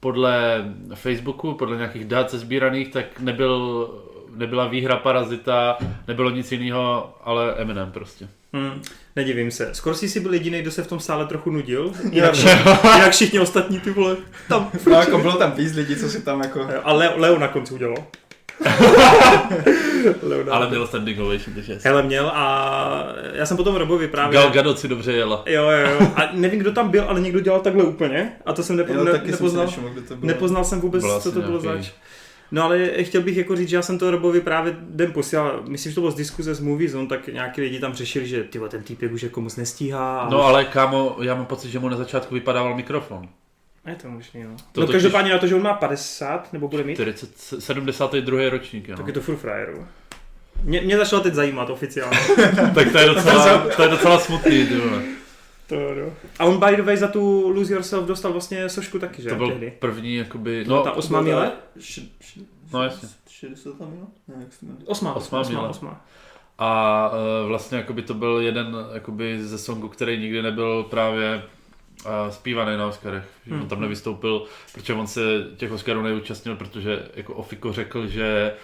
podle 0.00 0.64
Facebooku, 0.94 1.54
podle 1.54 1.76
nějakých 1.76 2.04
dat 2.04 2.30
sbíraných, 2.30 2.88
tak 2.88 3.20
nebyl, 3.20 3.88
nebyla 4.36 4.66
výhra 4.66 4.96
Parazita, 4.96 5.78
nebylo 6.08 6.30
nic 6.30 6.52
jiného, 6.52 7.14
ale 7.24 7.54
Eminem 7.54 7.92
prostě. 7.92 8.28
Hmm, 8.52 8.82
nedivím 9.16 9.50
se. 9.50 9.70
Skoro 9.72 9.94
jsi 9.94 10.08
si 10.08 10.20
byl 10.20 10.34
jediný, 10.34 10.62
kdo 10.62 10.70
se 10.70 10.82
v 10.82 10.86
tom 10.86 11.00
sále 11.00 11.26
trochu 11.26 11.50
nudil. 11.50 11.92
Jinak, 12.10 12.34
jinak 12.94 13.12
všichni 13.12 13.40
ostatní 13.40 13.80
ty 13.80 13.90
vole. 13.90 14.16
Tam. 14.48 14.70
No 14.86 14.92
jako 15.00 15.18
bylo 15.18 15.32
tam 15.36 15.52
víc 15.52 15.74
lidí, 15.74 15.96
co 15.96 16.08
si 16.08 16.22
tam 16.22 16.40
jako... 16.40 16.68
A 16.84 16.92
Leo, 16.92 17.12
Leo 17.16 17.38
na 17.38 17.48
konci 17.48 17.74
udělal. 17.74 17.96
Leo 20.22 20.44
na- 20.44 20.52
Ale 20.52 20.68
měl 20.68 20.86
standing 20.86 21.20
ovation, 21.20 21.54
takže. 21.54 21.78
Hele, 21.84 22.02
měl 22.02 22.28
a 22.34 23.06
já 23.34 23.46
jsem 23.46 23.56
potom 23.56 23.76
Robovi 23.76 24.08
právě... 24.08 24.32
Gal 24.40 24.50
Gadot 24.50 24.78
si 24.78 24.88
dobře 24.88 25.12
jela. 25.12 25.42
Jo, 25.46 25.70
jo, 25.70 25.88
jo. 26.00 26.08
A 26.16 26.22
nevím, 26.32 26.60
kdo 26.60 26.72
tam 26.72 26.88
byl, 26.88 27.04
ale 27.08 27.20
někdo 27.20 27.40
dělal 27.40 27.60
takhle 27.60 27.84
úplně. 27.84 28.32
A 28.46 28.52
to 28.52 28.62
jsem 28.62 28.76
nepo, 28.76 28.92
Jo, 28.92 29.04
ne, 29.04 29.10
taky 29.12 29.24
jsem 29.24 29.36
si 29.36 29.42
nepoznal. 29.42 29.64
nevšiml, 29.64 29.88
kdo 29.90 30.02
to 30.02 30.16
bylo. 30.16 30.26
Nepoznal 30.32 30.64
jsem 30.64 30.80
vůbec, 30.80 31.02
Byl 31.04 31.20
co 31.20 31.32
to 31.32 31.40
bylo 31.40 31.60
nějaký- 31.62 31.82
zač. 31.82 31.92
No 32.52 32.64
ale 32.64 32.88
chtěl 33.02 33.22
bych 33.22 33.36
jako 33.36 33.56
říct, 33.56 33.68
že 33.68 33.76
já 33.76 33.82
jsem 33.82 33.98
to 33.98 34.10
Robovi 34.10 34.40
právě 34.40 34.76
den 34.80 35.12
posílal, 35.12 35.62
myslím, 35.68 35.92
že 35.92 35.94
to 35.94 36.00
bylo 36.00 36.10
z 36.10 36.14
diskuze 36.14 36.54
z 36.54 36.60
Movie 36.60 36.90
Zone, 36.90 37.06
tak 37.06 37.26
nějaký 37.26 37.60
lidi 37.60 37.78
tam 37.78 37.94
řešili, 37.94 38.26
že 38.26 38.44
tyjo, 38.44 38.68
ten 38.68 38.82
týpek 38.82 39.12
už 39.12 39.22
jako 39.22 39.40
moc 39.40 39.56
nestíhá. 39.56 40.20
A 40.20 40.30
No 40.30 40.42
ale 40.42 40.64
kámo, 40.64 41.16
já 41.22 41.34
mám 41.34 41.46
pocit, 41.46 41.70
že 41.70 41.78
mu 41.78 41.88
na 41.88 41.96
začátku 41.96 42.34
vypadával 42.34 42.74
mikrofon. 42.76 43.28
Je 43.86 43.94
to 43.94 44.08
možný, 44.08 44.42
no. 44.42 44.50
To 44.72 44.80
no 44.80 44.86
totiž- 44.86 44.92
každopádně 44.92 45.32
na 45.32 45.38
to, 45.38 45.46
že 45.46 45.54
on 45.54 45.62
má 45.62 45.74
50, 45.74 46.52
nebo 46.52 46.68
bude 46.68 46.84
mít, 46.84 46.94
40, 46.94 47.30
72. 47.58 48.48
ročník, 48.50 48.88
jo. 48.88 48.96
tak 48.96 49.06
je 49.06 49.12
to 49.12 49.20
furt 49.20 49.36
frajeru. 49.36 49.86
Mě, 50.62 50.80
mě 50.80 50.96
začalo 50.96 51.22
teď 51.22 51.34
zajímat 51.34 51.70
oficiálně. 51.70 52.18
tak 52.74 52.92
to 52.92 52.98
je 52.98 53.06
docela, 53.14 53.58
to 53.76 53.82
je 53.82 53.88
docela 53.88 54.18
smutný, 54.18 54.66
ty 54.66 54.76
vole. 54.76 55.02
To, 55.76 55.94
no. 55.94 56.12
A 56.38 56.44
on 56.44 56.58
by 56.60 56.76
the 56.76 56.82
way 56.82 56.96
za 56.96 57.08
tu 57.08 57.48
Lose 57.48 57.74
Yourself 57.74 58.06
dostal 58.06 58.32
vlastně 58.32 58.68
sošku 58.68 58.98
taky, 58.98 59.22
že? 59.22 59.28
To 59.28 59.34
byl 59.36 59.48
tehdy. 59.48 59.72
první, 59.78 60.14
jakoby, 60.16 60.64
No, 60.68 60.76
no, 60.76 60.82
ta 60.82 60.92
osmá 60.92 61.20
míle? 61.20 61.52
Š- 61.78 62.08
š- 62.20 62.40
No, 62.72 62.82
jasně. 62.82 63.08
60 63.28 63.78
míle? 63.80 64.06
Ne, 64.28 64.34
jak 64.40 64.52
se 64.52 64.60
to 64.60 64.66
jmenuje? 64.66 64.84
Osmá, 64.86 65.14
Osmá 65.14 65.40
osmá, 65.40 65.58
míle. 65.58 65.68
osmá. 65.68 66.04
A 66.58 67.10
uh, 67.10 67.48
vlastně 67.48 67.78
jakoby 67.78 68.02
to 68.02 68.14
byl 68.14 68.38
jeden 68.40 68.76
jakoby 68.94 69.42
ze 69.44 69.58
songů, 69.58 69.88
který 69.88 70.18
nikdy 70.18 70.42
nebyl 70.42 70.82
právě 70.82 71.42
uh, 72.06 72.10
zpívaný 72.30 72.76
na 72.76 72.86
Oscarech. 72.86 73.24
Hmm. 73.44 73.52
Hmm. 73.54 73.62
On 73.62 73.68
tam 73.68 73.80
nevystoupil, 73.80 74.44
protože 74.74 74.94
on 74.94 75.06
se 75.06 75.20
těch 75.56 75.72
Oscarů 75.72 76.02
neúčastnil, 76.02 76.56
protože 76.56 77.02
jako 77.14 77.34
Ofiko 77.34 77.72
řekl, 77.72 78.06
že 78.06 78.54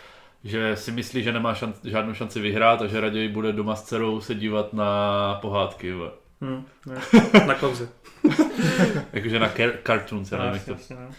že 0.44 0.76
si 0.76 0.92
myslí, 0.92 1.22
že 1.22 1.32
nemá 1.32 1.54
šanc, 1.54 1.76
žádnou 1.84 2.14
šanci 2.14 2.40
vyhrát 2.40 2.82
a 2.82 2.86
že 2.86 3.00
raději 3.00 3.28
bude 3.28 3.52
doma 3.52 3.76
s 3.76 3.82
dcerou 3.84 4.20
se 4.20 4.34
dívat 4.34 4.72
na 4.72 5.34
pohádky. 5.42 5.94
Hm, 6.40 6.64
ne. 6.86 7.00
Na 7.46 7.54
klauze. 7.54 7.88
Jakože 9.12 9.38
na 9.38 9.48
car- 9.48 9.72
cartoons, 9.86 10.32
já 10.32 10.38
nevím, 10.38 10.52
jak 10.54 10.68
Jasně, 10.68 10.74
to... 10.74 10.80
jasně, 10.80 10.96
no. 10.96 11.14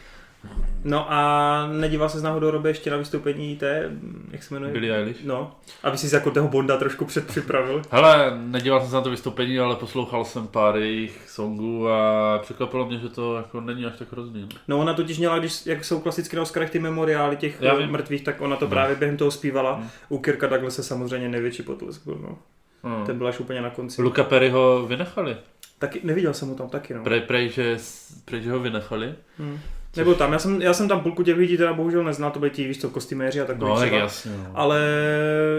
No 0.84 1.12
a 1.12 1.68
nedíval 1.68 2.10
se 2.10 2.22
náhodou 2.22 2.52
Robe 2.52 2.70
ještě 2.70 2.92
na 2.92 2.98
vystoupení 2.98 3.56
té, 3.56 3.92
jak 4.32 4.44
se 4.44 4.54
jmenuje? 4.54 4.74
Billie 4.74 4.96
Eilish? 4.96 5.24
No, 5.24 5.56
aby 5.84 5.98
si 5.98 6.16
jako 6.16 6.32
toho 6.32 6.48
Bonda 6.48 6.78
trošku 6.78 7.06
předpřipravil. 7.06 7.82
Hele, 7.92 8.32
nedíval 8.38 8.80
jsem 8.80 8.90
se 8.90 8.96
na 8.96 9.02
to 9.02 9.10
vystoupení, 9.10 9.60
ale 9.60 9.76
poslouchal 9.76 10.26
jsem 10.26 10.48
pár 10.48 10.78
jejich 10.78 11.30
songů 11.30 11.90
a 11.90 12.40
překvapilo 12.42 12.86
mě, 12.86 13.00
že 13.00 13.10
to 13.10 13.36
jako 13.38 13.62
není 13.62 13.86
až 13.86 13.94
tak 14.00 14.12
hrozný. 14.12 14.42
no. 14.42 14.48
No 14.68 14.80
ona 14.80 14.94
totiž 14.94 15.18
měla, 15.18 15.40
když, 15.40 15.66
jak 15.66 15.86
jsou 15.86 16.00
klasicky 16.00 16.36
na 16.36 16.42
Oscarech 16.42 16.70
ty 16.70 16.80
memoriály 16.80 17.38
těch 17.38 17.62
eh, 17.62 17.88
mrtvých, 17.88 18.24
tak 18.24 18.42
ona 18.42 18.56
to 18.56 18.66
No. 18.66 18.70
právě 18.70 18.96
během 18.96 19.18
toho 19.18 19.32
zpívala. 19.32 19.74
Hmm. 19.76 19.90
U 20.10 20.18
Kirka 20.20 20.48
Douglasa 20.48 20.84
samozřejmě 20.84 21.30
největší 21.30 21.64
potlesk 21.64 22.06
byl, 22.06 22.18
no. 22.22 22.38
Hmm. 22.84 23.06
Ten 23.06 23.18
byl 23.18 23.28
až 23.28 23.40
úplně 23.40 23.62
na 23.62 23.70
konci. 23.70 24.02
Luka 24.02 24.24
Perryho 24.24 24.86
vynechali. 24.88 25.38
Taky, 25.80 26.00
neviděl 26.04 26.34
jsem 26.34 26.50
ho 26.50 26.56
tam 26.56 26.70
taky, 26.70 26.94
no. 26.94 27.04
Prej, 27.04 27.22
prej, 27.22 27.50
že, 27.50 27.78
prej, 28.26 28.42
že 28.42 28.52
ho 28.52 28.60
vynechali. 28.60 29.16
Hmm. 29.38 29.60
Nebo 29.96 30.14
tam, 30.14 30.34
já 30.34 30.40
jsem, 30.40 30.62
já 30.62 30.74
jsem 30.74 30.88
tam 30.88 31.02
půlku 31.02 31.24
těch 31.24 31.38
lidí 31.38 31.58
teda 31.58 31.74
bohužel 31.74 32.04
neznal, 32.04 32.32
to 32.32 32.40
byli 32.40 32.52
ti, 32.52 32.68
víš 32.68 32.82
co, 32.82 32.90
kostýméři 32.90 33.42
a 33.42 33.46
takový 33.46 33.70
No, 33.72 33.76
tak 33.76 33.86
třeba. 33.88 34.02
jasně. 34.02 34.32
No. 34.38 34.52
Ale 34.54 34.82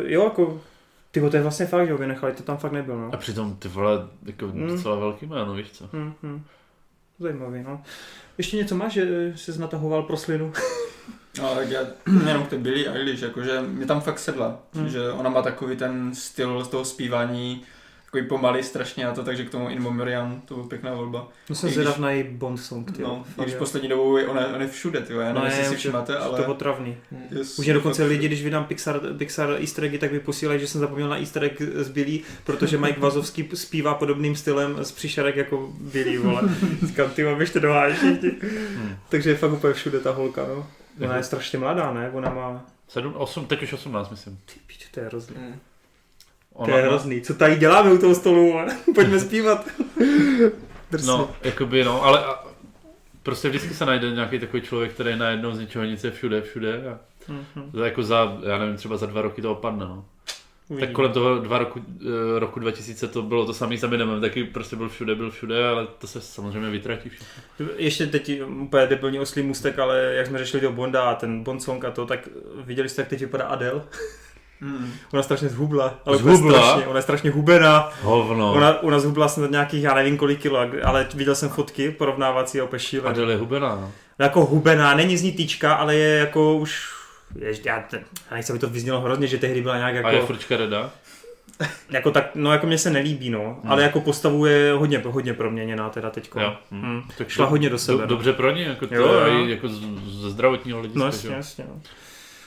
jo, 0.07 0.25
jako, 0.25 0.61
ty 1.11 1.21
to 1.31 1.37
je 1.37 1.43
vlastně 1.43 1.67
fakt, 1.67 1.87
že 1.87 1.93
ho 1.93 1.99
vynechali, 1.99 2.33
to 2.33 2.43
tam 2.43 2.57
fakt 2.57 2.73
nebyl, 2.73 2.99
no. 2.99 3.11
A 3.15 3.17
přitom 3.17 3.57
ty 3.57 3.69
vole, 3.69 4.07
jako 4.27 4.47
Hmm. 4.47 4.67
docela 4.69 4.97
velký 4.97 5.27
jméno, 5.27 5.55
víš 5.55 5.67
co? 5.73 5.89
Hmm, 5.93 6.13
hmm. 6.23 6.45
Zajímavý, 7.19 7.63
no. 7.63 7.83
Ještě 8.39 8.57
něco 8.57 8.75
máš, 8.75 8.93
že 8.93 9.33
jsi 9.37 9.61
natahoval 9.61 10.03
pro 10.03 10.17
slinu? 10.17 10.53
No, 11.39 11.55
tak 11.55 11.71
já 11.71 11.81
jenom 12.29 12.45
k 12.45 12.49
té 12.49 12.59
Billie 12.59 12.93
Eilish, 12.93 13.23
jakože 13.23 13.61
mě 13.69 13.87
tam 13.87 14.01
fakt 14.01 14.19
sedla, 14.19 14.59
Hmm. 14.75 14.89
že 14.89 15.11
ona 15.11 15.31
má 15.31 15.43
takový 15.43 15.77
ten 15.77 16.15
styl 16.15 16.65
z 16.65 16.69
toho 16.69 16.85
zpívání, 16.85 17.63
takový 18.05 18.29
pomalý 18.29 18.63
strašně 18.63 19.07
a 19.07 19.13
to, 19.15 19.25
takže 19.25 19.45
k 19.45 19.51
tomu 19.51 19.69
In 19.69 19.83
Memoriam, 19.83 20.43
to 20.45 20.55
byla 20.55 20.67
pěkná 20.67 20.95
volba. 20.95 21.29
No 21.49 21.55
jsem 21.55 21.69
I 21.69 21.73
zvědav 21.73 21.99
na 21.99 22.11
její 22.11 22.23
Bond 22.25 22.61
song, 22.61 22.97
ty. 22.97 23.03
No, 23.03 23.25
fakt, 23.37 23.45
když 23.47 23.55
poslední 23.59 23.89
dobou 23.89 24.17
je, 24.17 24.27
ona, 24.27 24.47
ona 24.47 24.63
je 24.63 24.69
všude, 24.69 25.01
ty, 25.01 25.13
já 25.13 25.19
nevím, 25.19 25.35
No 25.35 25.45
jestli 25.45 25.63
je, 25.63 25.69
si 25.69 25.77
všimáte, 25.77 26.17
ale... 26.17 26.43
to 26.43 26.51
otravný. 26.51 26.97
je 27.31 27.41
Už 27.41 27.59
mě 27.59 27.75
dokonce 27.75 28.05
lidi, 28.05 28.27
když 28.27 28.45
vydám 28.45 28.65
Pixar, 28.65 29.01
Pixar 29.19 29.51
easter 29.61 29.85
eggy, 29.85 29.99
tak 29.99 30.13
mi 30.13 30.21
posílají, 30.21 30.61
že 30.61 30.67
jsem 30.67 30.81
zapomněl 30.81 31.09
na 31.09 31.19
easter 31.19 31.45
egg 31.45 31.63
z 31.75 31.89
Billy, 31.89 32.21
protože 32.45 32.79
Mike 32.79 33.01
Vazovský 33.01 33.49
zpívá 33.55 33.95
podobným 33.95 34.37
stylem 34.37 34.77
z 34.85 34.93
příšerek 34.93 35.37
jako 35.37 35.73
Billy, 35.81 36.19
vole. 36.19 36.43
Říkám, 36.87 37.11
ty 37.11 37.25
mám 37.25 37.41
ještě 37.41 37.61
všichni. 37.95 38.33
Hmm. 38.77 38.97
Takže 39.09 39.31
je 39.31 39.37
fakt 39.37 39.53
úplně 39.53 39.73
všude 39.75 40.01
ta 40.01 40.11
holka, 40.11 40.47
no. 40.49 40.67
Ona 41.05 41.17
je 41.17 41.23
strašně 41.23 41.59
mladá, 41.59 41.93
ne? 41.93 42.11
Ona 42.11 42.31
má... 42.35 42.65
7, 42.89 43.15
8, 43.17 43.47
teď 43.47 43.63
už 43.63 43.73
18, 43.73 44.11
myslím. 44.11 44.39
Ty 44.45 44.53
pič, 44.67 44.89
to 44.91 45.01
je 45.01 45.07
hrozný. 45.07 45.37
Hmm. 45.37 45.61
To 46.65 46.71
je 46.71 46.83
hrozný. 46.83 47.21
Co 47.21 47.35
tady 47.35 47.57
děláme 47.57 47.93
u 47.93 47.99
toho 47.99 48.15
stolu? 48.15 48.55
Pojďme 48.95 49.21
zpívat. 49.21 49.69
Drsný. 50.91 51.09
No, 51.09 51.31
jakoby 51.43 51.85
no, 51.85 52.03
ale 52.05 52.25
a, 52.25 52.45
prostě 53.23 53.49
vždycky 53.49 53.75
se 53.75 53.87
najde 53.87 54.11
nějaký 54.11 54.39
takový 54.39 54.63
člověk, 54.63 54.93
který 54.93 55.17
najednou 55.17 55.53
z 55.53 55.61
ničeho 55.61 55.85
nic 55.85 56.05
je 56.05 56.11
všude, 56.11 56.43
všude 56.43 56.91
a 56.91 56.99
Mhm. 57.29 57.71
to 57.71 57.85
jako 57.85 58.03
za, 58.03 58.39
já 58.47 58.59
nevím, 58.59 58.77
třeba 58.77 58.97
za 58.97 59.07
dva 59.07 59.23
roky 59.23 59.43
to 59.43 59.53
opadne, 59.53 59.85
no. 59.85 60.05
Uvidíme. 60.71 60.87
Tak 60.87 60.95
kolem 60.95 61.13
toho 61.13 61.39
dva 61.39 61.59
roku, 61.59 61.81
eh, 62.37 62.39
roku 62.39 62.61
2000 62.61 63.09
to 63.09 63.23
bylo 63.23 63.47
to 63.47 63.55
samý 63.55 63.79
s 63.79 63.83
Eminem, 63.85 64.21
taky 64.21 64.45
prostě 64.45 64.77
byl 64.77 64.89
všude, 64.89 65.15
byl 65.15 65.31
všude, 65.31 65.69
ale 65.69 65.87
to 65.99 66.07
se 66.07 66.21
samozřejmě 66.21 66.71
vytratí 66.71 67.09
všechno. 67.09 67.67
Ještě 67.77 68.07
teď 68.07 68.43
úplně 68.45 68.87
debilní 68.87 69.19
oslý 69.21 69.43
můstek, 69.43 69.79
ale 69.79 69.99
jak 70.15 70.27
jsme 70.27 70.39
řešili 70.39 70.61
do 70.63 70.73
Bonda 70.73 71.03
a 71.03 71.15
ten 71.15 71.43
Bond 71.43 71.63
song 71.63 71.85
a 71.85 71.91
to, 71.91 72.07
tak 72.07 72.29
viděli 72.65 72.89
jste, 72.89 73.03
jak 73.03 73.09
teď 73.09 73.21
vypadá 73.21 73.45
Adele? 73.45 73.83
Hmm. 74.61 74.93
Ona 75.13 75.23
strašně 75.23 75.49
zhubla, 75.49 76.01
ale 76.07 76.17
Zhubla? 76.19 76.63
strašně, 76.63 76.87
ona 76.87 76.99
je 76.99 77.03
strašně 77.03 77.31
hubená. 77.31 77.91
Hovno. 78.03 78.53
Ona, 78.53 78.83
ona 78.83 78.99
zhubla 78.99 79.29
snad 79.29 79.51
nějakých, 79.51 79.83
já 79.83 79.95
nevím 79.95 80.17
kolik 80.17 80.41
kilo, 80.41 80.59
ale 80.85 81.07
viděl 81.15 81.35
jsem 81.35 81.49
fotky 81.49 81.91
porovnávací 81.91 82.61
a 82.61 82.65
opět 82.65 82.79
šílený. 82.79 83.11
Adele 83.11 83.33
je 83.33 83.39
hubená, 83.39 83.69
no. 83.77 83.93
Jako 84.19 84.45
hubená, 84.45 84.95
není 84.95 85.17
z 85.17 85.23
ní 85.23 85.33
týčka, 85.33 85.75
ale 85.75 85.95
je 85.95 86.19
jako 86.19 86.57
už, 86.57 87.00
jež, 87.39 87.61
já, 87.65 87.81
ten, 87.81 88.01
já 88.31 88.37
nechci, 88.37 88.53
aby 88.53 88.59
to 88.59 88.69
vyznělo 88.69 89.01
hrozně, 89.01 89.27
že 89.27 89.39
tehdy 89.39 89.63
byla 89.63 89.77
nějak 89.77 90.05
A 90.05 90.09
je 90.11 90.15
jako, 90.15 90.27
furt 90.27 90.41
škaredá? 90.41 90.91
jako 91.91 92.11
tak, 92.11 92.31
no 92.35 92.53
jako 92.53 92.67
mně 92.67 92.79
se 92.79 92.91
nelíbí, 92.91 93.31
no, 93.31 93.59
Hmm. 93.63 93.73
ale 93.73 93.83
jako 93.83 94.01
postavu 94.01 94.47
je 94.47 94.73
hodně, 94.73 94.99
hodně 95.07 95.35
proměněná 95.35 95.91
teda 95.91 96.11
teďko. 96.11 96.41
Jo. 96.41 96.57
Hm. 96.71 96.81
Hmm. 96.83 97.03
Tak 97.19 97.29
Šla 97.29 97.45
do- 97.45 97.51
hodně 97.51 97.71
do 97.71 97.79
sebe, 97.79 98.01
no. 98.01 98.07
Dobře 98.07 98.33
pro 98.33 98.51
ně, 98.51 98.63
jako 98.65 98.87
to 98.87 98.95
Jo, 98.95 99.07
jo. 99.13 99.27
jo, 99.35 99.47
jako 99.47 99.69
z, 99.69 99.81
ze 100.23 100.31
zdravotního 100.31 100.79
hlediska. 100.79 100.99
No 101.01 101.07
jasně, 101.07 101.29
jo. 101.31 101.35
jasně. 101.37 101.65
No. 101.69 101.81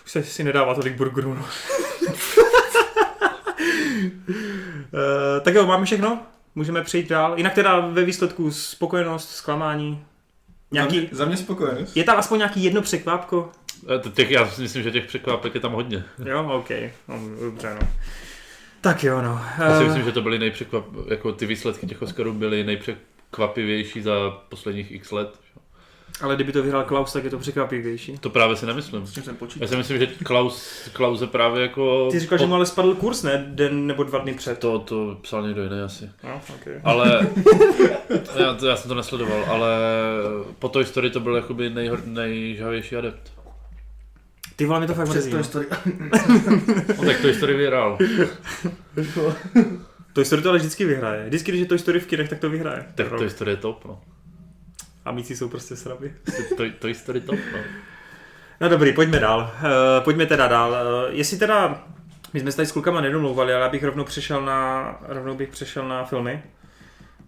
Už 0.05 0.11
se 0.11 0.23
si 0.23 0.43
nedává 0.43 0.75
tolik 0.75 0.93
burgerů. 0.95 1.33
No. 1.33 1.45
Eh, 5.37 5.39
tak 5.41 5.53
jo, 5.55 5.65
máme 5.67 5.85
všechno? 5.85 6.19
Můžeme 6.55 6.81
přejít 6.83 7.09
dál. 7.09 7.33
Jinak 7.37 7.53
teda 7.53 7.79
ve 7.79 8.03
výsledku 8.03 8.51
spokojenost, 8.51 9.29
zklamání. 9.35 10.05
Nějaký, 10.71 10.95
Za 10.95 11.01
mě, 11.01 11.09
za 11.11 11.25
mě 11.25 11.37
spokojenost. 11.37 11.97
je 11.97 12.03
tam 12.03 12.17
aspoň 12.17 12.37
nějaký 12.37 12.63
jedno 12.63 12.81
překvápko? 12.81 13.51
Eh, 14.05 14.09
Těch, 14.09 14.31
já 14.31 14.47
si 14.47 14.61
myslím, 14.61 14.83
že 14.83 14.91
těch 14.91 15.05
překvapek 15.05 15.55
je 15.55 15.61
tam 15.61 15.71
hodně. 15.71 16.03
Jo, 16.25 16.47
OK. 16.51 16.69
No, 17.07 17.19
dobře, 17.41 17.77
no. 17.81 17.87
Tak 18.81 19.03
jo, 19.03 19.21
no. 19.21 19.41
Já 19.59 19.77
si 19.77 19.83
Eh, 19.83 19.87
myslím, 19.87 20.05
že 20.05 20.11
to 20.11 20.21
byly 20.21 20.39
nejpřekvap... 20.39 20.85
jako 21.07 21.31
ty 21.31 21.45
výsledky 21.45 21.87
těch 21.87 22.01
Oscarů 22.01 22.33
byly 22.33 22.63
nejpřekvapivější 22.63 24.01
za 24.01 24.29
posledních 24.49 24.91
x 24.91 25.11
let. 25.11 25.39
Ale 26.21 26.35
kdyby 26.35 26.51
to 26.51 26.63
vyhrál 26.63 26.83
Klaus, 26.83 27.13
tak 27.13 27.23
je 27.23 27.29
to 27.29 27.39
překvapivější. 27.39 28.17
To 28.17 28.29
právě 28.29 28.55
si 28.55 28.65
nemyslím. 28.65 29.07
S 29.07 29.13
čím 29.13 29.23
jsem 29.23 29.37
Já 29.59 29.67
si 29.67 29.75
myslím, 29.75 29.97
že 29.97 30.07
Klaus, 30.07 30.89
Klause 30.93 31.27
právě 31.27 31.61
jako... 31.61 32.07
Ty 32.11 32.19
říkal, 32.19 32.37
že 32.37 32.45
mu 32.45 32.55
ale 32.55 32.65
spadl 32.65 32.95
kurz, 32.95 33.23
ne? 33.23 33.45
Den 33.47 33.87
nebo 33.87 34.03
dva 34.03 34.19
dny 34.19 34.33
před. 34.33 34.59
To, 34.59 34.79
to 34.79 35.17
psal 35.21 35.43
někdo 35.47 35.63
jiný 35.63 35.81
asi. 35.81 36.09
No, 36.23 36.41
okay. 36.55 36.73
Ale 36.83 37.27
já, 38.39 38.53
to, 38.53 38.67
já 38.67 38.75
jsem 38.75 38.89
to 38.89 38.95
nesledoval, 38.95 39.45
ale 39.47 39.67
po 40.59 40.69
Toy 40.69 40.85
Story 40.85 41.09
to 41.09 41.19
byl 41.19 41.35
jakoby 41.35 41.69
nejhor, 41.69 42.01
nejžavější 42.05 42.95
adept. 42.95 43.31
Ty 44.55 44.65
vole, 44.65 44.79
mi 44.79 44.87
to 44.87 44.93
fakt 44.93 45.09
Přes 45.09 45.25
mrzí. 45.25 45.31
to 45.31 45.37
no. 45.37 45.43
story. 45.43 45.65
No, 46.97 47.05
tak 47.05 47.21
Toy 47.21 47.33
Story 47.33 47.53
vyhrál. 47.53 47.97
Toy 50.13 50.25
Story 50.25 50.41
to 50.41 50.49
ale 50.49 50.57
vždycky 50.57 50.85
vyhraje. 50.85 51.25
Vždycky, 51.25 51.51
když 51.51 51.61
je 51.61 51.67
Toy 51.67 51.79
Story 51.79 51.99
v 51.99 52.05
kinech, 52.07 52.29
tak 52.29 52.39
to 52.39 52.49
vyhraje. 52.49 52.85
Tak 52.95 53.09
Toy 53.09 53.29
Story 53.29 53.51
je 53.51 53.57
top, 53.57 53.85
no. 53.85 54.01
A 55.05 55.11
míci 55.11 55.35
jsou 55.35 55.49
prostě 55.49 55.75
sraby. 55.75 56.13
Toy, 56.57 56.71
Toy 56.71 56.93
Story 56.93 57.21
top, 57.21 57.39
no. 57.53 57.59
No 58.61 58.69
dobrý, 58.69 58.93
pojďme 58.93 59.19
dál. 59.19 59.39
Uh, 59.39 60.03
pojďme 60.03 60.25
teda 60.25 60.47
dál. 60.47 60.71
Uh, 60.71 61.15
jestli 61.15 61.37
teda, 61.37 61.83
my 62.33 62.39
jsme 62.39 62.51
se 62.51 62.55
tady 62.57 62.65
s 62.65 62.71
klukama 62.71 63.01
nedomlouvali, 63.01 63.53
ale 63.53 63.63
já 63.63 63.69
bych 63.69 63.83
rovnou 63.83 64.03
přešel 64.03 64.41
na, 64.45 64.97
rovnou 65.01 65.35
bych 65.35 65.49
přešel 65.49 65.87
na 65.87 66.05
filmy. 66.05 66.43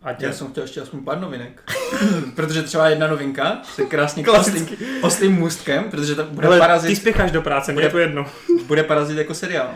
Ať 0.06 0.22
Já 0.22 0.34
jsem 0.34 0.48
chtěl 0.48 0.64
ještě 0.64 0.82
aspoň 0.82 1.04
pár 1.04 1.20
novinek. 1.20 1.62
protože 2.36 2.64
třeba 2.64 2.90
jedna 2.90 3.08
novinka 3.08 3.62
se 3.64 3.86
krásně 3.86 4.28
oslým, 4.28 4.68
oslým 5.02 5.32
můstkem, 5.32 5.84
protože 5.84 6.16
to 6.16 6.24
bude 6.24 6.48
Hele, 6.48 6.58
ty 6.58 6.60
parazit, 6.60 6.98
spěcháš 6.98 7.32
do 7.32 7.42
práce, 7.42 7.74
je 7.80 7.90
to 7.90 8.00
jedno. 8.00 8.26
bude 8.68 8.84
parazit 8.84 9.18
jako 9.18 9.34
seriál. 9.34 9.70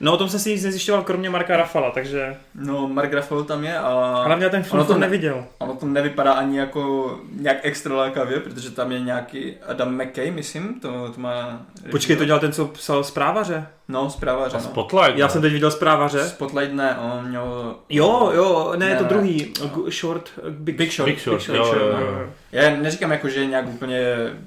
No 0.00 0.12
o 0.12 0.16
tom 0.16 0.28
jsem 0.28 0.40
si 0.40 0.50
nic 0.52 0.64
nezjišťoval, 0.64 1.02
kromě 1.02 1.30
Marka 1.30 1.56
Rafala, 1.56 1.90
takže... 1.90 2.36
No, 2.54 2.88
Mark 2.88 3.12
Ruffalo 3.14 3.44
tam 3.44 3.64
je 3.64 3.78
a 3.78 4.22
Hlavně 4.26 4.50
ten 4.50 4.62
film 4.62 4.78
ono 4.80 4.86
to 4.86 4.94
ne- 4.94 5.00
neviděl. 5.00 5.44
ono 5.58 5.74
to 5.74 5.86
nevypadá 5.86 6.32
ani 6.32 6.58
jako 6.58 7.14
nějak 7.32 7.56
extra 7.62 7.94
lákavě, 7.96 8.40
protože 8.40 8.70
tam 8.70 8.92
je 8.92 9.00
nějaký 9.00 9.54
Adam 9.66 9.94
McKay, 10.02 10.30
myslím, 10.30 10.80
to, 10.80 10.88
to 11.14 11.20
má... 11.20 11.62
Počkej, 11.90 12.16
to 12.16 12.24
dělal 12.24 12.40
ten, 12.40 12.52
co 12.52 12.66
psal 12.66 13.04
zprávaře? 13.04 13.66
No, 13.88 14.10
zprávaře, 14.10 14.56
A 14.56 14.60
no. 14.60 14.64
Spotlight, 14.66 15.18
Já 15.18 15.26
ne? 15.26 15.32
jsem 15.32 15.42
teď 15.42 15.52
viděl 15.52 15.70
zprávaře. 15.70 16.28
Spotlight 16.28 16.74
ne, 16.74 16.96
on 16.96 17.28
měl... 17.28 17.74
Jo, 17.88 18.30
jo, 18.34 18.72
ne, 18.76 18.88
Ne, 18.88 18.96
to 18.96 19.02
ne. 19.02 19.08
druhý. 19.08 19.52
Gu- 19.74 19.90
Short, 19.90 20.30
uh, 20.42 20.50
Big, 20.50 20.76
Big 20.76 20.92
Short. 20.92 21.10
Big 21.10 21.20
Short, 21.20 21.48
jo, 21.48 21.54
jo, 21.74 21.74
jo. 22.00 22.26
Já 22.52 22.70
neříkám 22.76 23.10
jako, 23.12 23.28
že 23.28 23.40
je 23.40 23.46
nějak 23.46 23.68
úplně 23.68 24.00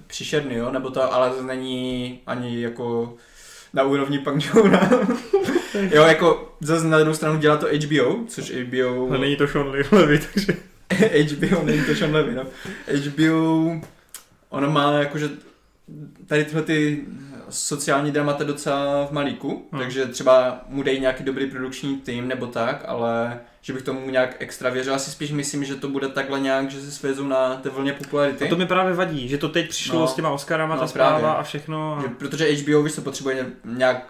příšerný, 0.07 0.55
jo, 0.55 0.71
nebo 0.71 0.89
to, 0.89 1.13
ale 1.13 1.29
to 1.29 1.43
není 1.43 2.19
ani 2.27 2.61
jako 2.61 3.13
na 3.73 3.83
úrovni 3.83 4.19
Pang 4.19 4.43
Joona. 4.55 4.89
jo, 5.73 6.03
jako 6.03 6.55
zase 6.59 6.87
na 6.87 6.99
druhou 6.99 7.15
stranu 7.15 7.39
dělá 7.39 7.57
to 7.57 7.67
HBO, 7.67 8.19
což 8.27 8.51
HBO... 8.51 9.09
Ale 9.09 9.17
není 9.17 9.35
to 9.35 9.47
Sean 9.47 9.73
Levy, 9.91 10.19
takže... 10.33 10.53
HBO, 11.35 11.63
není 11.63 11.83
to 11.83 11.95
Sean 11.95 12.13
Levy, 12.13 12.35
no. 12.35 12.43
HBO, 13.09 13.81
ono 14.49 14.71
má 14.71 14.91
jakože 14.93 15.29
tady 16.27 16.45
tyhle 16.45 16.61
ty 16.61 17.05
sociální 17.49 18.11
dramata 18.11 18.43
docela 18.43 19.05
v 19.05 19.11
malíku, 19.11 19.67
Hmm. 19.71 19.81
takže 19.81 20.05
třeba 20.05 20.59
mu 20.67 20.83
dej 20.83 20.99
nějaký 20.99 21.23
dobrý 21.23 21.45
produkční 21.51 21.95
tým 21.97 22.27
nebo 22.27 22.47
tak, 22.47 22.83
ale 22.87 23.39
že 23.61 23.73
bych 23.73 23.81
tomu 23.81 24.09
nějak 24.09 24.35
extra 24.39 24.69
věřil. 24.69 24.93
Asi 24.95 25.11
spíš 25.11 25.31
myslím, 25.31 25.63
že 25.63 25.75
to 25.75 25.87
bude 25.89 26.07
takhle 26.07 26.39
nějak, 26.39 26.71
že 26.71 26.81
se 26.81 26.91
svezou 26.91 27.23
na 27.27 27.55
té 27.55 27.69
vlně 27.69 27.93
popularity. 27.93 28.45
A 28.45 28.49
to 28.49 28.55
mi 28.55 28.65
právě 28.65 28.93
vadí, 28.93 29.27
že 29.27 29.37
to 29.37 29.49
teď 29.49 29.69
přišlo 29.69 29.99
No. 29.99 30.07
s 30.07 30.13
těma 30.13 30.29
Oscarama, 30.29 30.75
No, 30.75 30.81
ta 30.81 30.87
zpráva 30.87 31.19
právě. 31.19 31.37
a 31.39 31.43
všechno. 31.43 31.99
Že, 32.01 32.07
protože 32.07 32.51
HBO, 32.53 32.83
víš, 32.83 32.93
se 32.93 33.01
potřebuje 33.01 33.45
nějak 33.65 34.05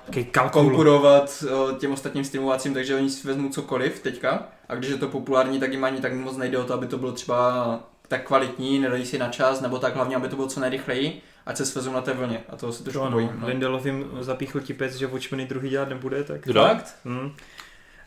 konkurovat 0.51 1.43
o, 1.55 1.71
těm 1.71 1.91
ostatním 1.91 2.23
streamovacím, 2.23 2.73
takže 2.73 2.95
oni 2.95 3.09
si 3.09 3.27
vezmou 3.27 3.49
cokoliv 3.49 3.99
teďka. 3.99 4.43
A 4.69 4.75
když 4.75 4.89
je 4.91 4.97
to 4.97 5.07
populární, 5.07 5.59
tak 5.59 5.71
jim 5.71 5.83
ani 5.83 6.01
tak 6.01 6.13
moc 6.13 6.37
nejde 6.37 6.57
o 6.57 6.63
to, 6.63 6.73
aby 6.73 6.87
to 6.87 6.97
bylo 6.97 7.11
třeba 7.11 7.79
tak 8.07 8.23
kvalitní, 8.27 8.79
nedají 8.79 9.05
si 9.05 9.17
na 9.17 9.29
čas, 9.29 9.61
nebo 9.61 9.79
tak 9.79 9.95
hlavně, 9.95 10.15
aby 10.15 10.27
to 10.27 10.35
bylo 10.35 10.47
co 10.47 10.59
nejrychleji, 10.59 11.21
ať 11.47 11.57
se 11.57 11.65
svezou 11.65 11.93
na 11.93 12.01
té 12.01 12.13
vlně. 12.13 12.39
A 12.49 12.55
toho 12.55 12.71
se 12.71 12.77
To 12.77 12.83
trošku 12.83 13.01
ano, 13.01 13.11
bojím. 13.11 13.29
No. 13.39 13.47
Lindelof 13.47 13.85
jim 13.85 14.05
zapíchl 14.19 14.59
tipec, 14.59 14.95
že 14.95 15.07
Watchmeny 15.07 15.45
druhý 15.45 15.69
dělat 15.69 15.89
nebude, 15.89 16.23
tak... 16.23 16.45
Fakt? 16.53 16.95
Hmm. 17.05 17.31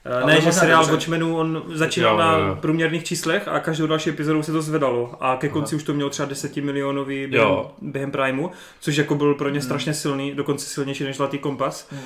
Ale 0.05 0.35
Ne, 0.35 0.41
že 0.41 0.53
seriál 0.53 0.83
dobře. 0.83 0.93
Watchmenů 0.93 1.37
on 1.37 1.63
začínal 1.75 2.17
na 2.17 2.33
jo, 2.33 2.57
průměrných 2.61 3.05
číslech 3.05 3.49
a 3.49 3.61
každou 3.61 3.87
další 3.87 4.11
epizodou 4.11 4.43
se 4.43 4.53
to 4.53 4.63
zvedalo 4.63 5.17
a 5.21 5.37
ke 5.37 5.49
konci 5.49 5.77
už 5.77 5.83
to 5.83 5.95
mělo 5.95 6.11
třeba 6.11 6.29
10 6.29 6.57
milionový 6.57 7.27
během, 7.27 7.49
Jo. 7.49 7.73
během 7.81 8.11
Primeu, 8.11 8.49
což 8.81 8.97
jako 8.97 9.15
byl 9.15 9.35
pro 9.35 9.49
ně 9.49 9.61
strašně 9.63 9.95
silný, 9.95 10.35
dokonce 10.35 10.67
silnější 10.67 11.05
než 11.05 11.17
Zlatý 11.17 11.39
kompas. 11.39 11.89
Hmm. 11.91 12.01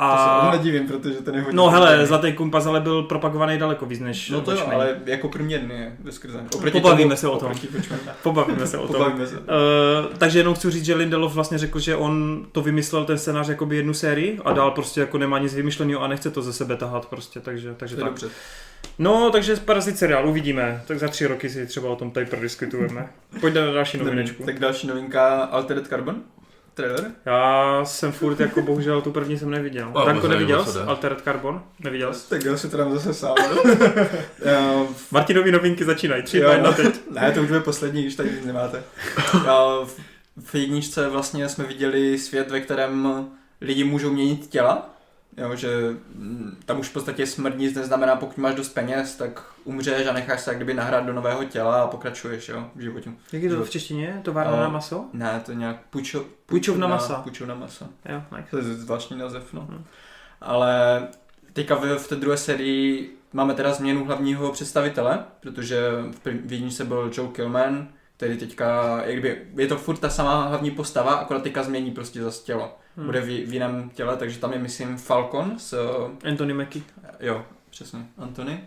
To 0.00 0.16
se 0.16 0.30
A... 0.30 0.40
tomu 0.40 0.52
nedivím, 0.52 0.86
protože 0.86 1.14
to 1.14 1.32
nehodí. 1.32 1.56
No 1.56 1.70
hele, 1.70 2.06
Zlatý 2.06 2.32
kompas 2.32 2.66
ale 2.66 2.80
byl 2.80 3.02
propagovaný 3.02 3.58
daleko 3.58 3.86
víc 3.86 4.00
než 4.00 4.30
No 4.30 4.40
to 4.40 4.52
jo, 4.52 4.66
ale 4.72 4.96
jako 5.06 5.28
průměrný 5.28 5.74
je 5.74 5.96
ve 6.00 6.12
skrze. 6.12 6.44
Pobavíme 6.72 7.16
se 7.16 7.28
o 7.28 7.38
tom. 7.38 7.52
Pobavíme 8.22 8.66
se 8.66 8.78
o 8.78 8.86
tom. 8.86 8.96
Pobavíme 8.96 9.26
se. 9.26 9.38
Uh, 9.38 9.44
takže 10.18 10.38
jenom 10.38 10.54
chci 10.54 10.70
říct, 10.70 10.84
že 10.84 10.94
Lindelof 10.94 11.34
vlastně 11.34 11.58
řekl, 11.58 11.78
že 11.78 11.96
on 11.96 12.46
to 12.52 12.62
vymyslel 12.62 13.04
ten 13.04 13.18
scénář 13.18 13.48
jako 13.48 13.66
by 13.66 13.76
jednu 13.76 13.94
sérii 13.94 14.40
a 14.44 14.52
dál 14.52 14.70
prostě 14.70 15.00
jako 15.00 15.18
nemá 15.18 15.38
nic 15.38 15.54
vymyšleného 15.54 16.02
a 16.02 16.08
nechce 16.08 16.30
to 16.30 16.42
ze 16.42 16.52
sebe 16.52 16.76
tahat 16.76 17.06
prostě, 17.06 17.40
takže, 17.40 17.74
takže 17.76 17.96
To 17.96 18.00
je 18.00 18.04
tak. 18.04 18.10
dobře. 18.10 18.28
No, 18.98 19.30
takže 19.30 19.56
Parazit 19.56 19.98
seriál, 19.98 20.28
uvidíme. 20.28 20.82
Tak 20.86 20.98
za 20.98 21.08
tři 21.08 21.26
roky 21.26 21.50
si 21.50 21.66
třeba 21.66 21.90
o 21.90 21.96
tom 21.96 22.10
tady 22.10 22.26
prodiskutujeme. 22.26 23.08
Pojďme 23.40 23.60
na 23.60 23.72
další 23.72 23.98
novinečku. 23.98 24.42
Tak 24.42 24.58
další 24.58 24.86
novinka 24.86 25.42
Altered 25.44 25.86
Carbon. 25.86 26.22
Trailer. 26.80 27.10
Já 27.26 27.80
jsem 27.84 28.12
furt 28.12 28.40
jako 28.40 28.62
bohužel 28.62 29.00
tu 29.02 29.10
první 29.12 29.38
jsem 29.38 29.50
neviděl. 29.50 29.92
A, 29.94 30.04
Danko, 30.04 30.28
neviděl 30.28 30.64
jsi. 30.64 30.78
Altered 30.78 31.20
Carbon? 31.20 31.62
Neviděl 31.80 32.14
jsi? 32.14 32.28
Tak 32.28 32.44
já 32.44 32.56
si 32.56 32.68
to 32.68 32.76
dám 32.76 32.92
zase 32.92 33.14
sám. 33.14 33.34
Martinovi 35.10 35.52
novinky 35.52 35.84
začínají. 35.84 36.22
Tři, 36.22 36.38
Jo. 36.38 36.42
dva, 36.44 36.52
jedna 36.54 36.72
teď. 36.72 37.00
Ne, 37.10 37.32
to 37.32 37.40
už 37.42 37.48
bude 37.48 37.60
poslední, 37.60 38.02
když 38.02 38.14
tady 38.16 38.30
nic 38.30 38.44
nemáte. 38.44 38.82
Já 39.44 39.64
v, 39.84 39.96
v 40.44 40.54
jedničce 40.54 41.08
vlastně 41.08 41.48
jsme 41.48 41.64
viděli 41.64 42.18
svět, 42.18 42.50
ve 42.50 42.60
kterém 42.60 43.26
lidi 43.60 43.84
můžou 43.84 44.10
měnit 44.12 44.46
těla. 44.46 44.90
Jo, 45.36 45.56
že 45.56 45.68
mm, 46.14 46.56
tam 46.64 46.80
už 46.80 46.88
v 46.88 46.92
podstatě 46.92 47.26
smrt 47.26 47.58
nic 47.58 47.74
neznamená, 47.74 48.16
pokud 48.16 48.38
máš 48.38 48.54
dost 48.54 48.68
peněz, 48.68 49.16
tak 49.16 49.44
umřeš 49.64 50.06
a 50.06 50.12
necháš 50.12 50.40
se 50.40 50.50
jak 50.50 50.58
kdyby 50.58 50.74
nahrát 50.74 51.06
do 51.06 51.12
nového 51.12 51.44
těla 51.44 51.82
a 51.82 51.86
pokračuješ 51.86 52.48
jo, 52.48 52.70
v 52.74 52.80
životě. 52.80 53.10
Jak 53.32 53.42
je 53.42 53.50
to 53.50 53.64
v 53.64 53.70
češtině? 53.70 54.20
Továrna 54.24 54.56
No. 54.56 54.62
na 54.62 54.68
maso? 54.68 55.04
Ne, 55.12 55.42
to 55.44 55.52
je 55.52 55.56
nějak 55.56 55.76
půjčo, 55.90 56.24
Půjčovna 56.46 56.86
masa. 56.88 57.14
Půjčovna 57.22 57.54
masa. 57.54 57.88
Jo, 58.08 58.22
nice. 58.36 58.50
To 58.50 58.56
je 58.56 58.62
zvláštní 58.62 59.18
název, 59.18 59.52
no. 59.52 59.60
Hmm. 59.60 59.84
Ale 60.40 61.02
teďka 61.52 61.74
v, 61.74 61.98
v 61.98 62.08
té 62.08 62.16
druhé 62.16 62.36
sérii 62.36 63.16
máme 63.32 63.54
teda 63.54 63.72
změnu 63.72 64.04
hlavního 64.04 64.52
představitele, 64.52 65.24
protože 65.40 65.80
v, 66.10 66.26
prv- 66.26 66.40
v 66.44 66.52
jedničce 66.52 66.84
byl 66.84 67.10
Joe 67.16 67.30
Killman, 67.32 67.88
který 68.20 68.36
teďka, 68.36 69.00
jak 69.04 69.12
kdyby, 69.12 69.38
je 69.56 69.66
to 69.66 69.76
furt 69.76 69.96
ta 69.96 70.10
samá 70.10 70.46
hlavní 70.46 70.70
postava, 70.70 71.12
akorát 71.12 71.42
teďka 71.42 71.62
změní 71.62 71.90
prostě 71.90 72.22
zase 72.22 72.44
tělo. 72.44 72.76
Hmm. 72.96 73.06
Bude 73.06 73.20
v, 73.20 73.24
v 73.24 73.52
jiném 73.52 73.90
těle, 73.94 74.16
takže 74.16 74.38
tam 74.38 74.52
je, 74.52 74.58
myslím, 74.58 74.96
Falcon 74.96 75.58
s, 75.58 75.74
Anthony 76.24 76.54
Mackie. 76.54 76.84
jo, 77.20 77.44
přesně, 77.70 78.00
Antony. 78.18 78.60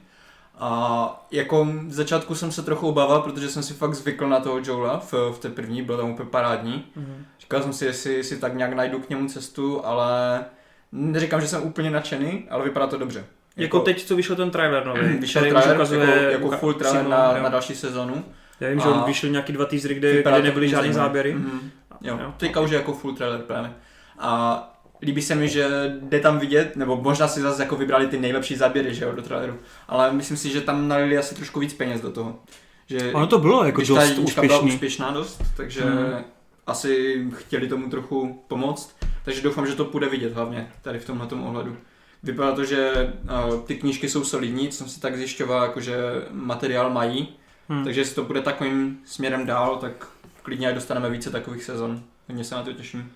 A 0.58 1.28
jako 1.32 1.66
v 1.66 1.94
začátku 1.94 2.36
jsem 2.36 2.52
se 2.52 2.62
trochu 2.62 2.88
obával, 2.88 3.22
protože 3.22 3.50
jsem 3.50 3.64
si 3.64 3.74
fakt 3.74 3.94
zvykl 3.94 4.30
na 4.30 4.40
toho 4.40 4.60
Joela 4.66 5.00
v, 5.00 5.14
v 5.14 5.40
té 5.40 5.50
první, 5.50 5.82
byl 5.82 5.98
tam 5.98 6.10
úplně 6.10 6.30
parádní. 6.30 6.86
Mhm. 6.96 7.26
Říkal 7.40 7.62
jsem 7.62 7.74
si, 7.74 7.86
jestli 7.86 8.24
si 8.24 8.38
tak 8.38 8.56
nějak 8.56 8.74
najdu 8.74 9.00
k 9.00 9.10
němu 9.10 9.28
cestu, 9.28 9.86
ale 9.86 10.46
neříkám, 10.92 11.42
že 11.42 11.48
jsem 11.48 11.64
úplně 11.64 11.90
nadšený, 11.90 12.48
ale 12.50 12.64
vypadá 12.64 12.88
to 12.88 12.98
dobře. 12.98 13.26
Jako 13.58 13.80
teď, 13.80 14.06
co 14.06 14.16
vyšel 14.16 14.36
ten 14.36 14.52
trailer 14.52 14.86
nový, 14.86 15.08
vyšel 15.20 15.42
trailer, 15.42 15.76
ukazuje 15.76 16.30
jako, 16.32 16.46
jako 16.46 16.58
full 16.58 16.74
trailer 16.74 17.08
na, 17.08 17.38
jo. 17.38 17.44
na 17.44 17.50
další 17.50 17.76
sezonu. 17.76 18.24
Já 18.64 18.70
vím, 18.70 18.80
že 18.80 18.86
A- 18.86 18.92
on 18.92 19.04
vyšel 19.04 19.30
nějaký 19.30 19.54
dva 19.54 19.66
teasery, 19.66 19.96
kde, 19.96 20.22
kde 20.22 20.42
nebyly 20.42 20.70
žádné 20.70 20.94
záběry. 20.94 21.34
Mhm. 21.36 21.72
Jo, 22.02 22.18
Jo. 22.22 22.34
teďka 22.38 22.60
už 22.62 22.72
je 22.72 22.78
jako 22.78 22.94
full 22.94 23.16
trailer 23.16 23.42
právě. 23.42 23.72
A 24.20 24.64
líbí 25.02 25.22
se 25.22 25.36
mi, 25.36 25.48
že 25.50 25.68
jde 26.02 26.20
tam 26.20 26.40
vidět, 26.40 26.76
nebo 26.76 26.98
možná 27.02 27.28
si 27.28 27.42
zase 27.42 27.64
jako 27.64 27.76
vybrali 27.76 28.08
ty 28.08 28.20
nejlepší 28.20 28.56
záběry, 28.56 28.94
že 28.96 29.06
jo, 29.06 29.12
do 29.12 29.22
traileru. 29.22 29.56
Ale 29.88 30.12
myslím 30.14 30.38
si, 30.38 30.50
že 30.50 30.62
tam 30.62 30.88
nalili 30.88 31.18
asi 31.18 31.36
trošku 31.36 31.60
víc 31.60 31.74
peněz 31.74 32.02
do 32.02 32.12
toho. 32.12 32.40
Že 32.88 33.12
Ono 33.14 33.28
to 33.28 33.40
bylo 33.40 33.64
jako 33.66 33.82
ta 33.82 33.88
dost 33.88 34.10
jednička 34.10 34.42
byla 34.42 34.58
úspěšný. 34.58 34.76
úspěšná 34.76 35.12
dost, 35.12 35.42
takže 35.58 35.82
Mhm. 35.86 36.24
asi 36.68 37.24
chtěli 37.34 37.68
tomu 37.68 37.90
trochu 37.90 38.44
pomoct. 38.48 38.96
Takže 39.26 39.42
doufám, 39.42 39.68
že 39.68 39.76
to 39.76 39.86
půjde 39.86 40.10
vidět 40.10 40.34
hlavně 40.34 40.72
tady 40.82 41.00
v 41.00 41.06
tomhle 41.06 41.28
ohledu. 41.28 41.78
Vypadá 42.24 42.52
to, 42.52 42.66
že 42.66 43.14
uh, 43.54 43.60
ty 43.62 43.76
knížky 43.76 44.10
jsou 44.10 44.24
solidní, 44.24 44.70
co 44.70 44.78
jsem 44.78 44.88
si 44.88 45.00
tak 45.02 45.18
zjišťoval, 45.18 45.64
jakože 45.64 45.96
materiál 46.32 46.90
mají. 46.90 47.36
Hmm. 47.70 47.84
Takže 47.84 48.02
jestli 48.02 48.16
to 48.16 48.24
bude 48.24 48.42
takovým 48.42 48.98
směrem 49.06 49.46
dál, 49.46 49.78
tak 49.78 50.08
klidně 50.42 50.68
ať 50.68 50.76
dostaneme 50.76 51.10
více 51.10 51.30
takových 51.30 51.64
sezon. 51.64 52.02
Hodně 52.28 52.44
se 52.44 52.56
na 52.56 52.64
to 52.64 52.74
těším. 52.74 53.12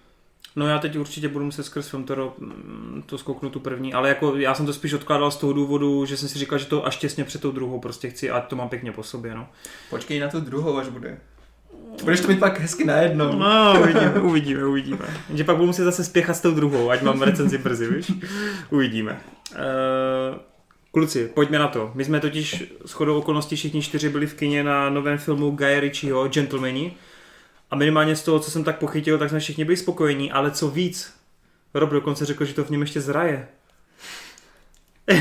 No 0.56 0.68
já 0.68 0.80
teď 0.80 0.98
určitě 0.98 1.28
budu 1.28 1.46
muset 1.46 1.64
skrz 1.64 1.88
film 1.88 2.04
to, 2.04 2.36
to 3.06 3.18
zkouknu 3.18 3.50
tu 3.50 3.60
první, 3.60 3.94
ale 3.94 4.10
jako 4.10 4.36
já 4.36 4.54
jsem 4.54 4.66
to 4.66 4.74
spíš 4.74 4.94
odkládal 4.94 5.32
z 5.32 5.38
toho 5.38 5.54
důvodu, 5.54 6.06
že 6.06 6.18
jsem 6.18 6.30
si 6.30 6.40
říkal, 6.40 6.60
že 6.60 6.66
to 6.66 6.86
až 6.86 6.98
těsně 6.98 7.24
před 7.24 7.42
tou 7.42 7.52
druhou 7.52 7.80
prostě 7.80 8.10
chci, 8.10 8.30
ať 8.30 8.48
to 8.48 8.56
mám 8.56 8.70
pěkně 8.70 8.92
po 8.92 9.04
sobě, 9.04 9.36
no. 9.36 9.48
Počkej 9.90 10.20
na 10.20 10.28
tu 10.28 10.40
druhou, 10.40 10.78
až 10.78 10.88
bude. 10.88 11.18
Budeš 12.04 12.20
to 12.20 12.28
mít 12.28 12.40
pak 12.40 12.60
hezky 12.60 12.86
najednou. 12.86 13.32
No, 13.36 13.76
uvidíme, 13.82 14.22
uvidíme, 14.22 14.66
uvidíme. 14.66 15.06
Že 15.34 15.44
pak 15.44 15.56
budu 15.56 15.68
muset 15.68 15.84
zase 15.84 16.04
spěchat 16.04 16.36
s 16.36 16.42
tou 16.42 16.52
druhou, 16.52 16.90
ať 16.90 17.02
mám 17.02 17.22
recenzi 17.22 17.58
brzy, 17.58 17.88
víš? 17.88 18.12
Uvidíme. 18.70 19.22
Uh, 19.52 20.38
kluci, 20.98 21.28
pojďme 21.34 21.60
na 21.60 21.68
to. 21.68 21.92
My 21.94 22.06
jsme 22.06 22.20
totiž 22.20 22.64
s 22.86 22.92
chodou 22.92 23.18
okolností 23.18 23.56
všichni 23.56 23.82
čtyři 23.82 24.10
byli 24.10 24.28
v 24.28 24.34
kině 24.34 24.64
na 24.64 24.90
novém 24.90 25.18
filmu 25.18 25.52
Guy 25.52 25.80
Ritchieho 25.80 26.28
Gentlemani. 26.28 26.94
A 27.72 27.76
minimálně 27.76 28.16
z 28.16 28.24
toho, 28.24 28.40
co 28.40 28.52
jsem 28.52 28.64
tak 28.64 28.78
pochytil, 28.78 29.18
tak 29.18 29.30
jsme 29.30 29.40
všichni 29.40 29.66
byli 29.66 29.78
spokojení, 29.78 30.32
ale 30.32 30.52
co 30.52 30.68
víc, 30.70 31.14
Rob 31.74 31.90
dokonce 31.90 32.26
řekl, 32.26 32.46
že 32.46 32.54
to 32.54 32.64
v 32.64 32.70
něm 32.70 32.82
ještě 32.82 33.02
zraje. 33.02 33.48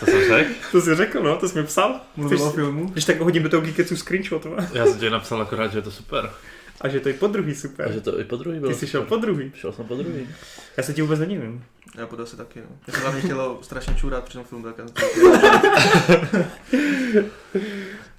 To 0.00 0.06
jsem 0.06 0.28
řekl. 0.28 0.50
To 0.72 0.80
jsi 0.80 0.94
řekl, 0.94 1.22
no, 1.22 1.36
to 1.36 1.48
jsi 1.48 1.58
mi 1.58 1.66
psal. 1.66 2.00
Mluvil 2.16 2.42
o 2.42 2.50
filmu? 2.50 2.86
když 2.86 3.04
tak 3.04 3.20
hodím 3.20 3.42
do 3.42 3.48
toho 3.48 3.60
Geeketsu 3.60 3.96
screenshot, 3.96 4.44
no. 4.44 4.56
Já 4.74 4.86
jsem 4.86 4.98
ti 4.98 5.10
napsal 5.10 5.42
akorát, 5.42 5.72
že 5.72 5.78
je 5.78 5.82
to 5.82 5.90
super. 5.90 6.30
A 6.80 6.88
že 6.88 7.00
to 7.00 7.08
je 7.08 7.14
po 7.14 7.26
druhý 7.26 7.52
A 7.52 7.54
super. 7.54 7.92
že 7.92 8.00
to 8.00 8.20
i 8.20 8.24
po 8.24 8.36
druhý 8.36 8.58
bylo 8.60 8.72
Ty 8.72 8.78
jsi 8.78 8.86
šel 8.86 9.00
super. 9.00 9.18
po 9.18 9.26
druhý. 9.26 9.52
Šel 9.54 9.72
jsem 9.72 9.84
po 9.86 9.94
druhý. 9.94 10.28
Já 10.76 10.82
se 10.82 10.94
ti 10.94 11.02
vůbec 11.02 11.20
nedivím. 11.20 11.64
Já 11.98 12.06
budu 12.06 12.22
asi 12.22 12.36
taky, 12.36 12.60
no. 12.60 12.66
Já 12.86 12.94
jsem 12.94 13.02
hlavně 13.02 13.20
chtěl 13.20 13.58
strašně 13.62 13.94
čůrat 13.94 14.24
při 14.24 14.32
tom 14.32 14.44
filmu, 14.44 14.64
tak 14.64 14.78
já 14.78 14.84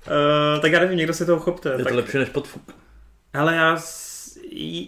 Uh, 0.08 0.62
tak 0.62 0.72
já 0.72 0.80
nevím, 0.80 0.98
někdo 0.98 1.14
se 1.14 1.26
toho 1.26 1.40
chopte. 1.40 1.70
Je 1.70 1.78
tak... 1.78 1.88
to 1.88 1.96
lepší 1.96 2.18
než 2.18 2.30
podfuk. 2.30 2.76
Hele, 3.34 3.56
já, 3.56 3.78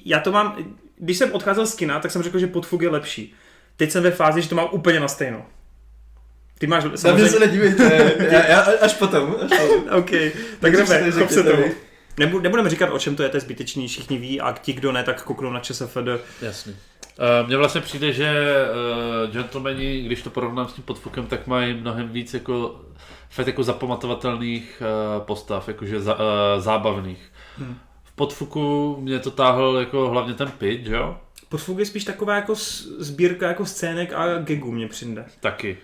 já 0.05 0.19
to 0.19 0.31
mám, 0.31 0.57
když 0.97 1.17
jsem 1.17 1.31
odcházel 1.31 1.67
z 1.67 1.75
kina, 1.75 1.99
tak 1.99 2.11
jsem 2.11 2.23
řekl, 2.23 2.39
že 2.39 2.47
podfuk 2.47 2.81
je 2.81 2.89
lepší. 2.89 3.33
Teď 3.77 3.91
jsem 3.91 4.03
ve 4.03 4.11
fázi, 4.11 4.41
že 4.41 4.49
to 4.49 4.55
mám 4.55 4.67
úplně 4.71 4.99
na 4.99 5.07
stejno. 5.07 5.45
Ty 6.57 6.67
máš 6.67 6.83
Na 6.83 6.89
mě 6.89 6.97
samozřejmě... 6.97 7.29
se 7.29 7.39
nedívejte, 7.39 8.15
já, 8.31 8.45
já, 8.45 8.59
až 8.61 8.93
potom. 8.93 9.35
Až 9.41 9.59
potom. 9.59 9.97
OK, 9.97 10.11
tak 10.59 10.71
jdeme, 10.71 11.11
chop 11.11 11.29
se 11.29 11.43
tomu. 11.43 11.65
nebudeme 12.17 12.69
říkat, 12.69 12.89
o 12.89 12.99
čem 12.99 13.15
to 13.15 13.23
je, 13.23 13.29
to 13.29 13.37
je 13.37 13.41
zbytečný, 13.41 13.87
všichni 13.87 14.17
ví 14.17 14.41
a 14.41 14.51
ti, 14.61 14.73
kdo 14.73 14.91
ne, 14.91 15.03
tak 15.03 15.23
kouknou 15.23 15.51
na 15.51 15.59
ČSFD. 15.59 15.97
Jasně. 16.41 16.75
Uh, 17.19 17.47
Mně 17.47 17.57
vlastně 17.57 17.81
přijde, 17.81 18.13
že 18.13 18.55
uh, 19.25 19.31
gentlemani, 19.33 20.01
když 20.01 20.21
to 20.21 20.29
porovnám 20.29 20.67
s 20.67 20.73
tím 20.73 20.83
podfukem, 20.83 21.27
tak 21.27 21.47
mají 21.47 21.73
mnohem 21.73 22.09
víc 22.09 22.33
jako 22.33 22.81
fakt 23.29 23.47
jako 23.47 23.63
zapamatovatelných 23.63 24.81
uh, 24.81 25.25
postav, 25.25 25.67
jakože 25.67 26.01
za, 26.01 26.13
uh, 26.13 26.21
zábavných. 26.57 27.31
Hmm. 27.57 27.77
V 28.03 28.15
podfuku 28.15 28.97
mě 28.99 29.19
to 29.19 29.31
táhl 29.31 29.77
jako 29.79 30.09
hlavně 30.09 30.33
ten 30.33 30.51
pit, 30.51 30.87
jo? 30.87 31.17
Podfuk 31.49 31.79
je 31.79 31.85
spíš 31.85 32.03
taková 32.03 32.35
jako 32.35 32.53
sbírka 32.97 33.47
jako 33.47 33.65
scének 33.65 34.13
a 34.13 34.37
gagů 34.37 34.71
mě 34.71 34.87
přijde. 34.87 35.25
Taky. 35.39 35.77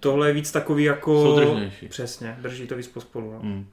Tohle 0.00 0.28
je 0.28 0.32
víc 0.32 0.52
takový 0.52 0.84
jako... 0.84 1.22
Soudržnější. 1.22 1.88
Přesně, 1.88 2.36
drží 2.40 2.66
to 2.66 2.76
víc 2.76 2.88
pospolu. 2.88 3.32
No. 3.32 3.38
Hmm. 3.38 3.66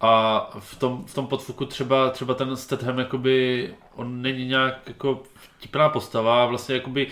A 0.00 0.50
v 0.58 0.76
tom, 0.78 1.04
v 1.06 1.14
tom 1.14 1.26
podfuku 1.26 1.64
třeba, 1.64 2.10
třeba 2.10 2.34
ten 2.34 2.56
Statham, 2.56 2.98
jakoby, 2.98 3.68
on 3.94 4.22
není 4.22 4.46
nějak 4.46 4.78
jako 4.86 5.22
vtipná 5.62 5.88
postava, 5.88 6.46
vlastně 6.46 6.74
jakoby 6.74 7.06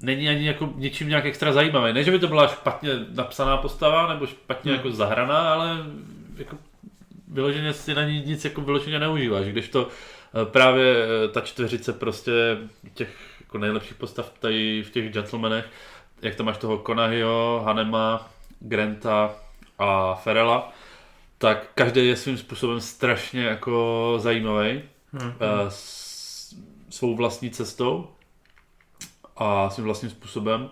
není 0.00 0.28
ani 0.28 0.46
jako 0.46 0.72
něčím 0.74 1.08
nějak 1.08 1.24
extra 1.24 1.52
zajímavý. 1.52 1.92
Ne, 1.92 2.04
že 2.04 2.10
by 2.10 2.18
to 2.18 2.28
byla 2.28 2.46
špatně 2.46 2.90
napsaná 3.14 3.56
postava, 3.56 4.08
nebo 4.08 4.26
špatně 4.26 4.72
Hmm. 4.72 4.76
jako 4.78 4.90
zahraná, 4.90 5.52
ale 5.52 5.76
jako 6.36 6.56
vyloženě 7.28 7.72
si 7.72 7.94
na 7.94 8.04
ní 8.04 8.22
nic 8.26 8.44
jako 8.44 8.60
vyloženě 8.60 8.98
neužíváš, 8.98 9.46
když 9.46 9.68
to 9.68 9.88
právě 10.44 10.96
eh, 10.96 11.28
ta 11.28 11.40
čtveřice 11.40 11.92
prostě 11.92 12.32
těch 12.94 13.16
jako 13.40 13.58
nejlepších 13.58 13.94
postav 13.94 14.32
tady 14.38 14.82
v 14.82 14.90
těch 14.90 15.12
gentlemanech, 15.12 15.64
jak 16.22 16.34
tam 16.34 16.46
máš 16.46 16.58
toho 16.58 16.82
Conahyho, 16.86 17.62
Hanema, 17.66 18.30
Granta 18.60 19.34
a 19.78 20.14
Ferela, 20.14 20.72
tak 21.38 21.66
každý 21.74 22.06
je 22.08 22.16
svým 22.16 22.38
způsobem 22.38 22.80
strašně 22.80 23.44
jako 23.44 24.14
zajímavý 24.18 24.82
Hmm. 25.12 25.32
eh, 25.40 25.70
svou 26.94 27.16
vlastní 27.16 27.50
cestou 27.50 28.08
a 29.36 29.70
svým 29.70 29.84
vlastním 29.84 30.10
způsobem. 30.10 30.70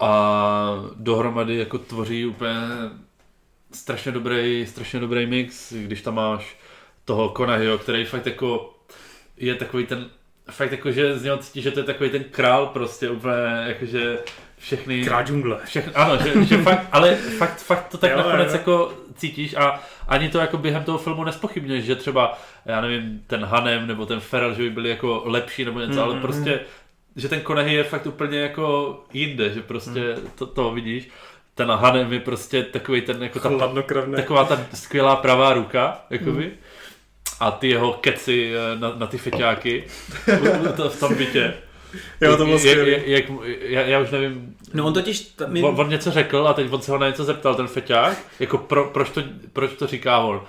A 0.00 0.84
dohromady 0.94 1.56
jako 1.56 1.78
tvoří 1.78 2.26
úplně 2.26 2.54
strašně 3.72 4.12
dobrý, 4.12 4.66
strašně 4.66 5.00
dobrý 5.00 5.26
mix, 5.26 5.72
když 5.72 6.02
tam 6.02 6.14
máš 6.14 6.56
toho 7.04 7.34
Conahyho, 7.36 7.78
který 7.78 8.04
fakt 8.04 8.26
jako 8.26 8.74
je 9.36 9.54
takový 9.54 9.86
ten 9.86 10.10
fakt 10.50 10.72
jako, 10.72 10.92
že 10.92 11.18
z 11.18 11.22
něho 11.22 11.38
cítí, 11.38 11.62
že 11.62 11.70
to 11.70 11.80
je 11.80 11.84
takový 11.84 12.10
ten 12.10 12.24
král 12.24 12.66
prostě 12.66 13.10
úplně, 13.10 13.64
jakože 13.66 14.18
všechny... 14.64 15.04
Král 15.04 15.22
džungle. 15.24 15.58
Všechno, 15.64 15.92
ano, 15.94 16.16
že, 16.24 16.44
že 16.44 16.58
fakt, 16.62 16.86
ale 16.92 17.14
fakt, 17.14 17.62
fakt 17.62 17.88
to 17.88 17.98
tak 17.98 18.10
Jo, 18.10 18.16
nakonec 18.16 18.48
jo. 18.52 18.52
jako 18.58 18.92
cítíš 19.16 19.54
a 19.56 19.80
ani 20.08 20.28
to 20.28 20.38
jako 20.38 20.58
během 20.58 20.84
toho 20.84 20.98
filmu 20.98 21.24
nespochybňuješ, 21.24 21.84
že 21.84 21.96
třeba, 21.96 22.38
já 22.66 22.80
nevím, 22.80 23.22
ten 23.26 23.44
Hanem 23.44 23.86
nebo 23.86 24.06
ten 24.06 24.20
Ferrell, 24.20 24.54
že 24.54 24.62
by 24.62 24.70
byli 24.70 24.90
jako 24.90 25.22
lepší 25.24 25.64
nebo 25.64 25.80
něco, 25.80 25.92
mm, 25.92 25.98
ale 26.02 26.12
Mhm. 26.12 26.22
prostě, 26.22 26.60
že 27.16 27.28
ten 27.28 27.40
Konehy 27.40 27.74
je 27.74 27.84
fakt 27.84 28.06
úplně 28.06 28.38
jako 28.38 28.98
jinde, 29.12 29.50
že 29.52 29.60
prostě 29.62 30.00
to, 30.34 30.46
to 30.46 30.70
vidíš. 30.70 31.08
Ten 31.54 31.70
Hanem 31.70 32.12
je 32.12 32.20
prostě 32.20 32.62
takový 32.62 33.00
ten 33.00 33.22
jako 33.22 33.40
ta, 33.40 33.48
taková 34.16 34.44
ta 34.44 34.60
skvělá 34.74 35.16
pravá 35.16 35.52
ruka, 35.52 36.00
jakoby. 36.10 36.52
A 37.40 37.50
ty 37.50 37.68
jeho 37.68 37.92
keci 37.92 38.52
eh, 38.56 38.78
na, 38.78 38.92
na 38.96 39.06
ty 39.06 39.18
feťáky 39.18 39.84
to 40.76 40.90
v 40.90 41.00
tom 41.00 41.14
bytě. 41.14 41.54
Jo, 42.20 42.36
to 42.36 42.44
bylo 42.44 42.58
jak, 42.58 42.78
jak, 42.78 43.06
jak, 43.06 43.24
já, 43.60 43.80
já 43.80 44.00
už 44.00 44.10
nevím, 44.10 44.56
No 44.74 44.86
on 44.86 44.92
totiž... 44.92 45.20
Ta, 45.20 45.46
my, 45.46 45.62
On, 45.62 45.80
on 45.80 45.88
něco 45.88 46.10
řekl 46.10 46.48
a 46.48 46.54
teď 46.54 46.72
on 46.72 46.82
se 46.82 46.92
ho 46.92 46.98
na 46.98 47.08
něco 47.08 47.24
zeptal, 47.24 47.54
ten 47.54 47.66
feťák, 47.66 48.18
jako 48.40 48.58
pro, 48.58 48.84
proč, 48.84 49.10
to, 49.10 49.22
proč 49.52 49.72
to 49.72 49.86
říká 49.86 50.18
on? 50.18 50.42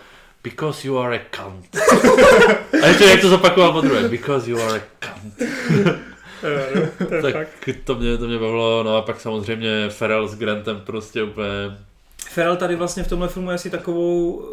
Because 0.44 0.88
you 0.88 0.98
are 0.98 1.20
a 1.20 1.22
cunt. 1.36 1.78
A 2.84 2.88
ještě 2.88 3.04
jak 3.04 3.22
to 3.22 3.30
zopakoval 3.30 3.72
po 3.72 3.82
druhé, 3.82 4.08
because 4.08 4.52
you 4.52 4.62
are 4.62 4.82
a 4.82 5.08
cunt. 5.08 5.34
No, 6.76 7.06
to 7.08 7.22
tak 7.22 7.34
fakt. 7.34 7.70
to 7.84 7.96
mě, 7.96 8.18
to 8.18 8.28
mě 8.28 8.38
bavilo, 8.40 8.84
no 8.84 8.98
a 8.98 9.02
pak 9.02 9.22
samozřejmě 9.22 9.90
Ferrell 9.90 10.28
s 10.28 10.36
Grantem 10.36 10.82
prostě 10.86 11.24
úplně, 11.24 11.78
Ferrell 12.30 12.56
tady 12.56 12.76
vlastně 12.76 13.04
v 13.04 13.08
tomhle 13.08 13.28
filmu 13.28 13.50
je 13.50 13.56
asi 13.56 13.70
takovou... 13.70 14.46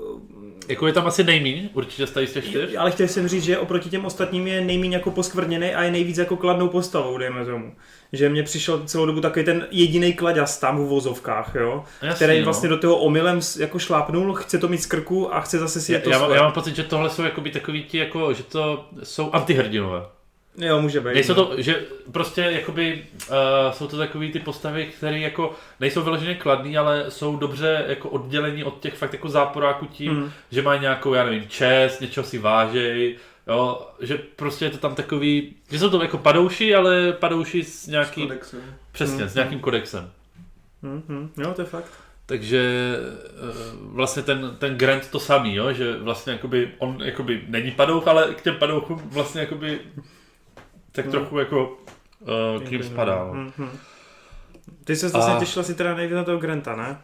jako 0.68 0.86
je 0.86 0.92
tam 0.92 1.06
asi 1.06 1.24
nejmíň, 1.24 1.68
určitě 1.72 2.06
z 2.06 2.10
z 2.10 2.32
těch 2.32 2.44
čtyř. 2.44 2.70
Ale 2.78 2.90
chtěl 2.90 3.08
jsem 3.08 3.28
říct, 3.28 3.44
že 3.44 3.58
oproti 3.58 3.90
těm 3.90 4.04
ostatním 4.04 4.46
je 4.46 4.60
nejméně 4.60 4.96
jako 4.96 5.10
poskvrněný 5.10 5.74
a 5.74 5.82
je 5.82 5.90
nejvíc 5.90 6.18
jako 6.18 6.36
kladnou 6.36 6.68
postavou, 6.68 7.18
dejme 7.18 7.44
tomu. 7.44 7.74
Že 8.12 8.28
mně 8.28 8.42
přišel 8.42 8.82
celou 8.86 9.06
dobu 9.06 9.20
takový 9.20 9.44
ten 9.44 9.66
jediný 9.70 10.12
klaďas 10.12 10.58
tam 10.58 10.84
v 10.84 10.88
vozovkách, 10.88 11.54
jo, 11.54 11.84
Jasný, 12.02 12.16
který 12.16 12.38
no. 12.38 12.44
vlastně 12.44 12.68
do 12.68 12.78
toho 12.78 12.96
omylem 12.96 13.40
jako 13.58 13.78
šlápnul, 13.78 14.34
chce 14.34 14.58
to 14.58 14.68
mít 14.68 14.82
z 14.82 14.86
krku 14.86 15.34
a 15.34 15.40
chce 15.40 15.58
zase 15.58 15.80
si 15.80 15.92
já, 15.92 16.00
to 16.00 16.10
já, 16.10 16.34
já 16.34 16.42
mám 16.42 16.52
pocit, 16.52 16.76
že 16.76 16.82
tohle 16.82 17.10
jsou 17.10 17.22
jakoby 17.22 17.50
takový 17.50 17.82
ti, 17.82 17.98
jako, 17.98 18.32
že 18.32 18.42
to 18.42 18.88
jsou 19.02 19.30
antihrdinové. 19.32 20.02
Jo, 20.56 20.80
může 20.80 21.00
být. 21.00 21.14
Nejsou 21.14 21.34
no. 21.34 21.44
to, 21.46 21.62
že 21.62 21.80
prostě 22.12 22.40
jakoby 22.40 23.04
uh, 23.30 23.36
jsou 23.72 23.86
to 23.86 23.96
takový 23.96 24.32
ty 24.32 24.38
postavy, 24.40 24.86
které 24.86 25.18
jako 25.18 25.54
nejsou 25.80 26.02
vyloženě 26.02 26.34
kladný, 26.34 26.78
ale 26.78 27.04
jsou 27.08 27.36
dobře 27.36 27.84
jako 27.88 28.08
oddělení 28.08 28.64
od 28.64 28.80
těch 28.80 28.94
fakt 28.94 29.12
jako 29.12 29.28
záporáků 29.28 29.86
tím, 29.86 30.12
Hmm. 30.12 30.30
že 30.50 30.62
mají 30.62 30.80
nějakou, 30.80 31.14
já 31.14 31.24
nevím, 31.24 31.48
čest, 31.48 32.00
něčeho 32.00 32.24
si 32.24 32.38
vážej, 32.38 33.16
jo, 33.48 33.88
že 34.00 34.18
prostě 34.36 34.64
je 34.64 34.70
to 34.70 34.78
tam 34.78 34.94
takový, 34.94 35.54
že 35.70 35.78
jsou 35.78 35.90
to 35.90 36.02
jako 36.02 36.18
padouši, 36.18 36.74
ale 36.74 37.12
padouši 37.12 37.64
s 37.64 37.86
nějakým, 37.86 38.28
Kodexem. 38.28 38.60
přesně, 38.92 39.28
s 39.28 39.34
nějakým 39.34 39.60
kodexem. 39.60 40.10
Hmm, 40.82 41.02
hmm. 41.08 41.32
Jo, 41.38 41.52
to 41.54 41.62
je 41.62 41.66
fakt. 41.66 41.90
Takže 42.26 42.94
eh, 42.96 43.76
vlastně 43.80 44.22
ten, 44.22 44.56
ten 44.58 44.78
Grant 44.78 45.10
to 45.10 45.20
samý, 45.20 45.54
jo? 45.54 45.72
že 45.72 45.96
vlastně 45.96 46.32
jakoby, 46.32 46.70
on 46.78 46.98
jakoby 47.04 47.44
není 47.48 47.70
padouch, 47.70 48.08
ale 48.08 48.34
k 48.34 48.42
těm 48.42 48.54
padouchům 48.56 49.02
vlastně 49.04 49.40
jakoby 49.40 49.80
tak 50.92 51.04
Hmm. 51.04 51.12
trochu 51.12 51.38
jako 51.38 51.78
uh, 52.56 52.62
k 52.64 52.70
ním 52.70 52.82
spadá. 52.82 53.24
No. 53.24 53.32
Hmm, 53.32 53.52
hmm. 53.58 53.70
Ty 54.84 54.96
se 54.96 55.08
zase 55.08 55.32
A- 55.32 55.38
těšil 55.38 55.62
si 55.64 55.74
teda 55.74 55.94
nejvíc 55.94 56.14
na 56.16 56.24
toho 56.24 56.38
Granta, 56.38 56.76
ne? 56.76 57.00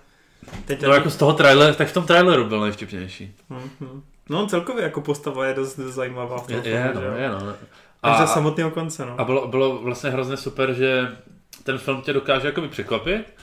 Teď 0.64 0.82
No 0.82 0.92
jako 0.94 1.10
z 1.10 1.16
toho 1.16 1.32
traileru, 1.32 1.74
tak 1.74 1.88
v 1.88 1.92
tom 1.92 2.06
traileru 2.06 2.44
byl 2.44 2.60
nejvtipnější. 2.60 3.34
Hmm, 3.50 3.70
hmm. 3.80 4.02
No 4.28 4.40
on 4.42 4.48
celkově 4.48 4.82
jako 4.84 5.00
postava 5.00 5.46
je 5.46 5.54
dost 5.54 5.76
zajímavá 5.76 6.38
v 6.38 6.46
tom 6.46 6.56
Je, 6.56 6.62
filmu, 6.62 6.78
je, 6.78 6.92
že 6.94 7.10
no, 7.10 7.16
je, 7.16 7.28
no. 7.30 7.54
Až 8.02 8.18
A, 8.18 8.20
do 8.20 8.26
samotného 8.26 8.70
konce, 8.70 9.06
no. 9.06 9.20
a 9.20 9.24
bylo, 9.24 9.48
bylo 9.48 9.78
vlastně 9.78 10.10
hrozně 10.10 10.36
super, 10.36 10.72
že 10.74 11.16
ten 11.62 11.78
film 11.78 12.02
tě 12.02 12.12
dokáže 12.12 12.46
jakoby 12.46 12.68
překvapit 12.68 13.34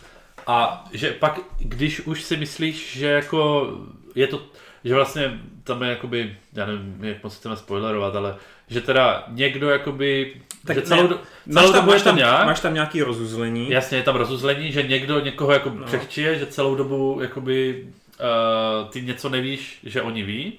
a 0.48 0.86
že 0.94 1.12
pak, 1.12 1.40
když 1.58 2.00
už 2.02 2.24
si 2.24 2.38
myslíš, 2.38 2.98
že 2.98 3.08
jako 3.08 3.70
je 4.16 4.28
to, 4.28 4.42
že 4.86 4.96
vlastně 4.96 5.40
tam 5.64 5.84
je 5.84 5.90
jakoby, 5.90 6.36
já 6.54 6.66
nevím, 6.66 6.98
jak 7.02 7.24
moc 7.24 7.36
chceme 7.38 7.58
spoilerovat, 7.58 8.16
ale 8.16 8.36
že 8.68 8.82
teda 8.82 9.24
někdo 9.28 9.70
jakoby, 9.70 10.34
Tak 10.66 10.76
že 10.76 10.82
ne, 10.82 10.88
celou, 10.88 11.08
Máš 11.46 11.64
celou 11.64 11.72
tam, 11.72 11.82
dobu 11.82 11.92
je 11.92 11.96
máš, 11.96 12.04
tam, 12.04 12.16
nějak, 12.16 12.46
máš 12.46 12.60
tam 12.60 12.74
nějaký 12.74 13.02
rozuzlení. 13.02 13.70
jasně 13.70 13.98
je 13.98 14.04
tam 14.04 14.16
rozuzlení, 14.16 14.72
že 14.72 14.84
někdo 14.84 15.20
někoho 15.20 15.52
jako 15.52 15.70
no. 15.70 15.86
přechčije, 15.86 16.40
že 16.40 16.46
celou 16.46 16.76
dobu 16.76 17.20
jakoby 17.22 17.88
uh, 18.20 18.90
ty 18.90 19.02
něco 19.02 19.30
nevíš, 19.30 19.80
že 19.84 20.02
oni 20.02 20.24
ví. 20.24 20.54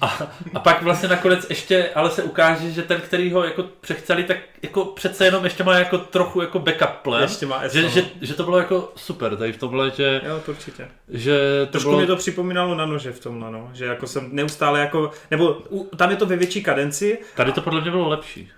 A, 0.00 0.18
a 0.54 0.60
pak 0.60 0.82
vlastně 0.82 1.08
nakonec 1.08 1.46
ještě, 1.50 1.90
ale 1.94 2.10
se 2.10 2.22
ukáže, 2.22 2.70
že 2.70 2.82
ten, 2.82 3.00
který 3.00 3.32
ho 3.32 3.44
jako 3.44 3.62
přechceli, 3.80 4.24
tak 4.24 4.36
jako 4.62 4.84
přece 4.84 5.24
jenom 5.24 5.44
ještě 5.44 5.64
má 5.64 5.78
jako 5.78 5.98
trochu 5.98 6.40
jako 6.40 6.58
backup 6.58 6.88
plan. 7.02 7.22
Ještě 7.22 7.46
má 7.46 7.68
Že, 7.68 7.88
že, 7.88 8.04
že, 8.20 8.34
to 8.34 8.44
bylo 8.44 8.58
jako 8.58 8.92
super 8.96 9.36
tady 9.36 9.52
v 9.52 9.58
tomhle, 9.58 9.90
že, 9.90 10.20
Jo, 10.26 10.40
to 10.46 10.50
určitě. 10.50 10.88
že 11.08 11.38
to 11.66 11.72
Trošku 11.72 11.88
bylo... 11.88 11.98
mě 11.98 12.06
to 12.06 12.16
připomínalo 12.16 12.74
na 12.74 12.86
nože 12.86 13.12
v 13.12 13.20
tomhle, 13.20 13.50
no. 13.52 13.70
Že 13.72 13.84
jako 13.84 14.06
jsem 14.06 14.28
neustále 14.32 14.80
jako, 14.80 15.10
nebo 15.30 15.62
u, 15.70 15.90
tam 15.96 16.10
je 16.10 16.16
to 16.16 16.26
ve 16.26 16.36
větší 16.36 16.62
kadenci, 16.62 17.18
Tady 17.36 17.52
to 17.52 17.60
podle 17.62 17.80
mě 17.80 17.90
bylo 17.90 18.08
lepší. 18.08 18.50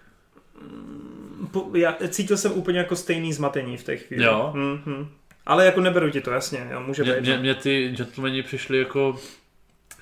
po, 1.51 1.71
já 1.75 1.97
cítil 2.09 2.37
jsem 2.37 2.53
úplně 2.53 2.79
jako 2.79 2.97
stejný 2.97 3.33
zmatení 3.33 3.77
v 3.77 3.85
té 3.85 3.97
chvíli. 3.97 4.25
Jo. 4.25 4.51
Hmm, 4.55 4.81
hmm. 4.87 5.09
Ale 5.47 5.67
jako 5.67 5.81
neberu 5.81 6.11
ti 6.11 6.21
to, 6.21 6.31
jasně, 6.31 6.69
jo, 6.73 6.81
může 6.81 7.03
Mně, 7.03 7.13
být. 7.13 7.21
mě, 7.21 7.37
no. 7.37 7.43
mě 7.43 7.55
ty 7.55 7.93
gentlemani 7.97 8.43
přišli 8.43 8.79
jako 8.79 9.19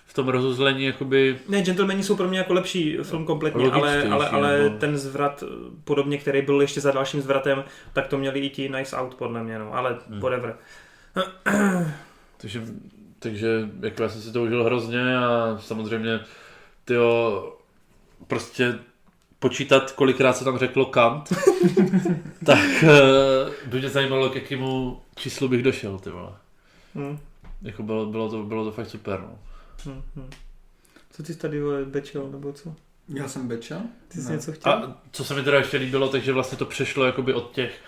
v 0.07 0.15
tom 0.15 0.29
rozuzlení 0.29 0.85
jakoby... 0.85 1.39
Ne, 1.49 1.63
Gentlemani 1.63 2.03
jsou 2.03 2.17
pro 2.17 2.29
mě 2.29 2.39
jako 2.39 2.53
lepší 2.55 2.97
film 3.03 3.27
kompletně, 3.27 3.71
ale, 3.71 3.79
Logičtější, 3.81 4.09
ale, 4.13 4.29
ale 4.29 4.59
nebo- 4.59 4.79
ten 4.79 4.99
zvrat, 4.99 5.45
podobně, 5.85 6.19
který 6.19 6.43
byl 6.43 6.61
ještě 6.61 6.81
za 6.81 6.91
dalším 6.93 7.21
zvratem, 7.21 7.65
tak 7.93 8.07
to 8.07 8.19
měli 8.19 8.41
i 8.41 8.51
ti 8.51 8.69
Nice 8.69 8.97
Out 8.97 9.15
podle 9.15 9.43
mě, 9.43 9.59
no, 9.59 9.75
ale 9.75 9.97
Hmm. 10.09 10.21
whatever. 10.21 10.57
Takže, 12.37 12.63
takže 13.19 13.69
jako 13.81 14.03
já 14.03 14.09
jsem 14.09 14.21
si 14.23 14.33
to 14.33 14.43
užil 14.43 14.65
hrozně 14.65 15.17
a 15.17 15.59
samozřejmě 15.61 16.21
tyjo, 16.85 17.53
prostě 18.27 18.79
počítat, 19.41 19.93
kolikrát 19.93 20.37
se 20.37 20.45
tam 20.45 20.59
řeklo 20.59 20.87
Kant, 20.87 21.29
tak 22.47 22.59
eh, 22.85 23.51
by 23.67 23.79
mě 23.79 23.89
zajímalo, 23.91 24.31
k 24.31 24.35
jakému 24.35 25.01
číslu 25.17 25.49
bych 25.49 25.63
došel, 25.63 25.99
ty 25.99 26.11
vole. 26.11 26.33
Hm, 26.95 27.19
Jako 27.63 27.83
bylo, 27.83 28.07
bylo, 28.07 28.29
to, 28.29 28.43
bylo 28.43 28.65
to 28.65 28.73
fakt 28.73 28.91
super, 28.91 29.21
no. 29.21 29.39
hm, 29.87 30.03
hm. 30.17 30.31
Co 31.11 31.23
ty 31.23 31.33
jsi 31.33 31.39
tady 31.39 31.61
vole, 31.61 31.85
bečel, 31.85 32.29
nebo 32.31 32.53
co? 32.53 32.75
Já 33.15 33.29
jsem 33.29 33.49
Beča. 33.49 33.81
Ty 34.09 34.21
jsi 34.21 34.29
Ne. 34.29 34.35
něco 34.35 34.53
chtěl? 34.53 34.73
A 34.73 34.97
co 35.13 35.25
se 35.25 35.35
mi 35.35 35.43
teda 35.43 35.59
ještě 35.59 35.77
líbilo, 35.77 36.09
takže 36.09 36.33
vlastně 36.33 36.59
to 36.59 36.65
přešlo 36.67 37.05
jakoby 37.05 37.35
od 37.35 37.53
těch 37.53 37.81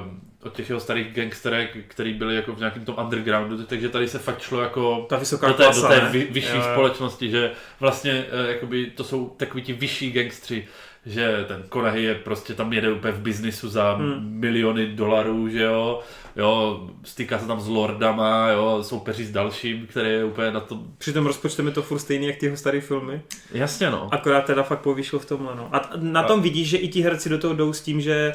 uh, 0.00 0.06
od 0.46 0.52
těch 0.56 0.68
jeho 0.68 0.80
starých 0.80 1.12
gangsterek, 1.12 1.76
který 1.88 2.14
byli 2.14 2.36
jako 2.36 2.52
v 2.52 2.58
nějakém 2.58 2.84
tom 2.84 2.94
undergroundu, 3.04 3.64
takže 3.64 3.88
tady 3.88 4.08
se 4.08 4.18
fakt 4.18 4.40
šlo 4.40 4.60
jako 4.60 5.06
Ta 5.08 5.16
vysoká 5.16 5.48
do 5.48 5.54
té, 5.54 5.64
klasa, 5.64 5.80
do 5.80 6.00
té 6.00 6.08
vy, 6.10 6.28
vyšší 6.30 6.56
Jo, 6.56 6.62
společnosti, 6.72 7.30
že 7.30 7.50
vlastně 7.80 8.24
uh, 8.44 8.48
jakoby 8.50 8.86
to 8.86 9.04
jsou 9.04 9.28
takový 9.28 9.62
ti 9.62 9.72
vyšší 9.72 10.12
gangstři, 10.12 10.66
že 11.06 11.44
ten 11.48 11.62
Konahy 11.68 12.02
je 12.02 12.14
prostě 12.14 12.54
tam 12.54 12.72
jede 12.72 12.92
úplně 12.92 13.12
v 13.12 13.20
biznisu 13.20 13.68
za 13.68 13.92
Hmm. 13.94 14.26
miliony 14.40 14.86
dolarů, 14.86 15.48
že 15.48 15.62
jo, 15.62 16.00
jo, 16.36 16.86
stýká 17.04 17.38
se 17.38 17.46
tam 17.46 17.60
s 17.60 17.68
lordama, 17.68 18.50
jo, 18.50 18.82
soupeří 18.82 19.24
s 19.24 19.30
dalším, 19.30 19.86
který 19.86 20.10
je 20.10 20.24
úplně 20.24 20.50
na 20.50 20.60
to... 20.60 20.82
Při 20.98 21.12
tom 21.12 21.26
rozpočtem 21.26 21.66
je 21.66 21.72
to 21.72 21.82
furt 21.82 21.98
stejný, 21.98 22.26
jak 22.26 22.36
ty 22.36 22.46
jeho 22.46 22.56
staré 22.56 22.80
filmy. 22.80 23.20
Jasně 23.52 23.90
no. 23.90 24.08
Akorát 24.12 24.44
teda 24.44 24.62
fakt 24.62 24.80
povýšil 24.80 25.18
v 25.18 25.26
tomhle, 25.26 25.56
no. 25.56 25.68
A 25.72 25.90
na 25.96 26.22
tom 26.22 26.42
vidíš, 26.42 26.68
že 26.68 26.76
i 26.76 26.88
ti 26.88 27.00
herci 27.00 27.28
do 27.28 27.38
toho 27.38 27.54
jdou 27.54 27.72
s 27.72 27.80
tím, 27.80 28.00
že 28.00 28.34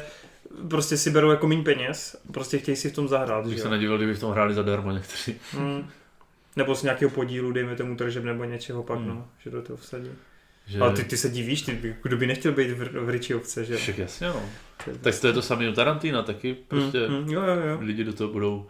prostě 0.70 0.96
si 0.96 1.10
berou 1.10 1.30
jako 1.30 1.46
méně 1.48 1.62
peněz, 1.62 2.16
prostě 2.32 2.58
chtějí 2.58 2.76
si 2.76 2.90
v 2.90 2.94
tom 2.94 3.08
zahrát, 3.08 3.44
Bych 3.46 3.56
že 3.56 3.62
se 3.62 3.68
nedivil, 3.70 3.96
kdyby 3.96 4.14
v 4.14 4.20
tom 4.20 4.32
hráli 4.32 4.54
zadarmo 4.54 4.92
někteří. 4.92 5.34
Hmm. 5.52 5.88
Nebo 6.56 6.74
z 6.74 6.82
nějakého 6.82 7.10
podílu, 7.10 7.52
dejme 7.52 7.76
tomu 7.76 7.96
tržeb 7.96 8.24
nebo 8.24 8.44
něčeho 8.44 8.82
pak, 8.82 8.98
Hmm. 8.98 9.08
no, 9.08 9.28
že 9.44 9.50
do 9.50 9.62
toho 9.62 9.76
vsadí. 9.76 10.08
Že... 10.66 10.80
Ale 10.80 10.92
ty, 10.92 11.04
ty 11.04 11.16
se 11.16 11.28
divíš, 11.28 11.62
ty, 11.62 11.72
by- 11.72 11.96
kdo 12.02 12.16
by 12.16 12.26
nechtěl 12.26 12.52
být 12.52 12.70
v, 12.70 13.04
v 13.04 13.08
Richiovce, 13.08 13.64
že? 13.64 13.76
Však 13.76 13.98
jasně 13.98 14.28
no. 14.28 14.42
Tak 15.00 15.20
to 15.20 15.26
je 15.26 15.32
to 15.32 15.42
samé 15.42 15.68
u 15.70 15.72
Tarantina 15.72 16.22
taky, 16.22 16.54
prostě 16.54 17.06
Hmm, 17.06 17.16
hmm, 17.22 17.28
jo, 17.32 17.42
jo, 17.42 17.54
jo. 17.68 17.78
lidi 17.80 18.04
do 18.04 18.12
toho 18.12 18.32
budou... 18.32 18.68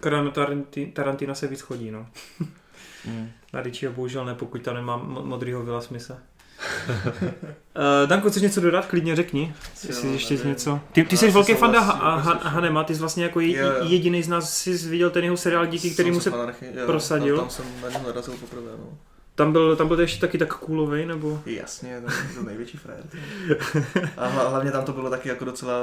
Akorát 0.00 0.22
na 0.22 0.30
Taranti- 0.30 0.92
Tarantina 0.92 1.34
se 1.34 1.46
víc 1.46 1.60
chodí, 1.60 1.90
no. 1.90 2.06
Na 3.52 3.60
Richieho 3.62 3.94
bohužel 3.94 4.24
ne, 4.24 4.34
pokud 4.34 4.62
tam 4.62 4.74
nemá 4.74 4.98
mo- 4.98 5.24
modrýho 5.24 5.64
Vila 5.64 5.80
Smise. 5.80 6.18
Uh, 6.96 7.02
Danko, 8.06 8.30
chceš 8.30 8.42
něco 8.42 8.60
dodat? 8.60 8.86
Klidně 8.86 9.16
řekni. 9.16 9.54
Jo, 9.56 9.88
Jestli 9.88 10.12
ještě 10.12 10.34
nevím. 10.34 10.48
něco. 10.48 10.80
Ty, 10.92 11.04
ty 11.04 11.16
jsi 11.16 11.26
si 11.26 11.32
velký 11.32 11.54
fan 11.54 11.70
prostě 11.72 11.88
Han-. 11.90 12.38
Hanema, 12.42 12.84
ty 12.84 12.94
jsi 12.94 13.00
vlastně 13.00 13.24
jako 13.24 13.40
je, 13.40 13.72
jediný 13.82 14.22
z 14.22 14.28
nás 14.28 14.56
si 14.56 14.76
viděl 14.76 15.10
ten 15.10 15.24
jeho 15.24 15.36
seriál, 15.36 15.66
díky 15.66 15.90
kterému 15.90 16.20
se... 16.20 16.30
Anarchy, 16.30 16.66
jo, 16.74 16.86
prosadil. 16.86 17.36
Tam, 17.36 17.44
tam 17.44 17.50
jsem 17.50 17.64
na 17.82 17.88
něho 17.90 18.06
narazil 18.06 18.34
poprvé, 18.34 18.70
no. 18.78 18.98
Tam 19.34 19.52
byl, 19.52 19.76
tam 19.76 19.88
byl 19.88 20.00
ještě 20.00 20.20
taky 20.20 20.38
tak 20.38 20.58
coolovej, 20.58 21.06
nebo... 21.06 21.40
Jasně, 21.46 22.00
to 22.00 22.12
to 22.40 22.42
největší 22.42 22.78
frajer. 22.78 23.04
A 24.16 24.28
hla- 24.28 24.48
hlavně 24.50 24.70
tam 24.70 24.84
to 24.84 24.92
bylo 24.92 25.10
taky 25.10 25.28
jako 25.28 25.44
docela 25.44 25.74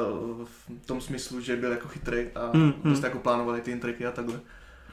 v 0.81 0.86
tom 0.86 1.01
smyslu, 1.01 1.41
že 1.41 1.55
byl 1.55 1.71
jako 1.71 1.88
chytrý 1.88 2.25
a 2.36 2.39
Hmm, 2.53 2.62
hmm, 2.63 2.71
hmm. 2.71 2.81
prostě 2.81 3.05
jako 3.05 3.19
plánovali 3.19 3.62
ty 3.62 3.71
intriky 3.71 4.05
a 4.05 4.12
takhle. 4.12 4.39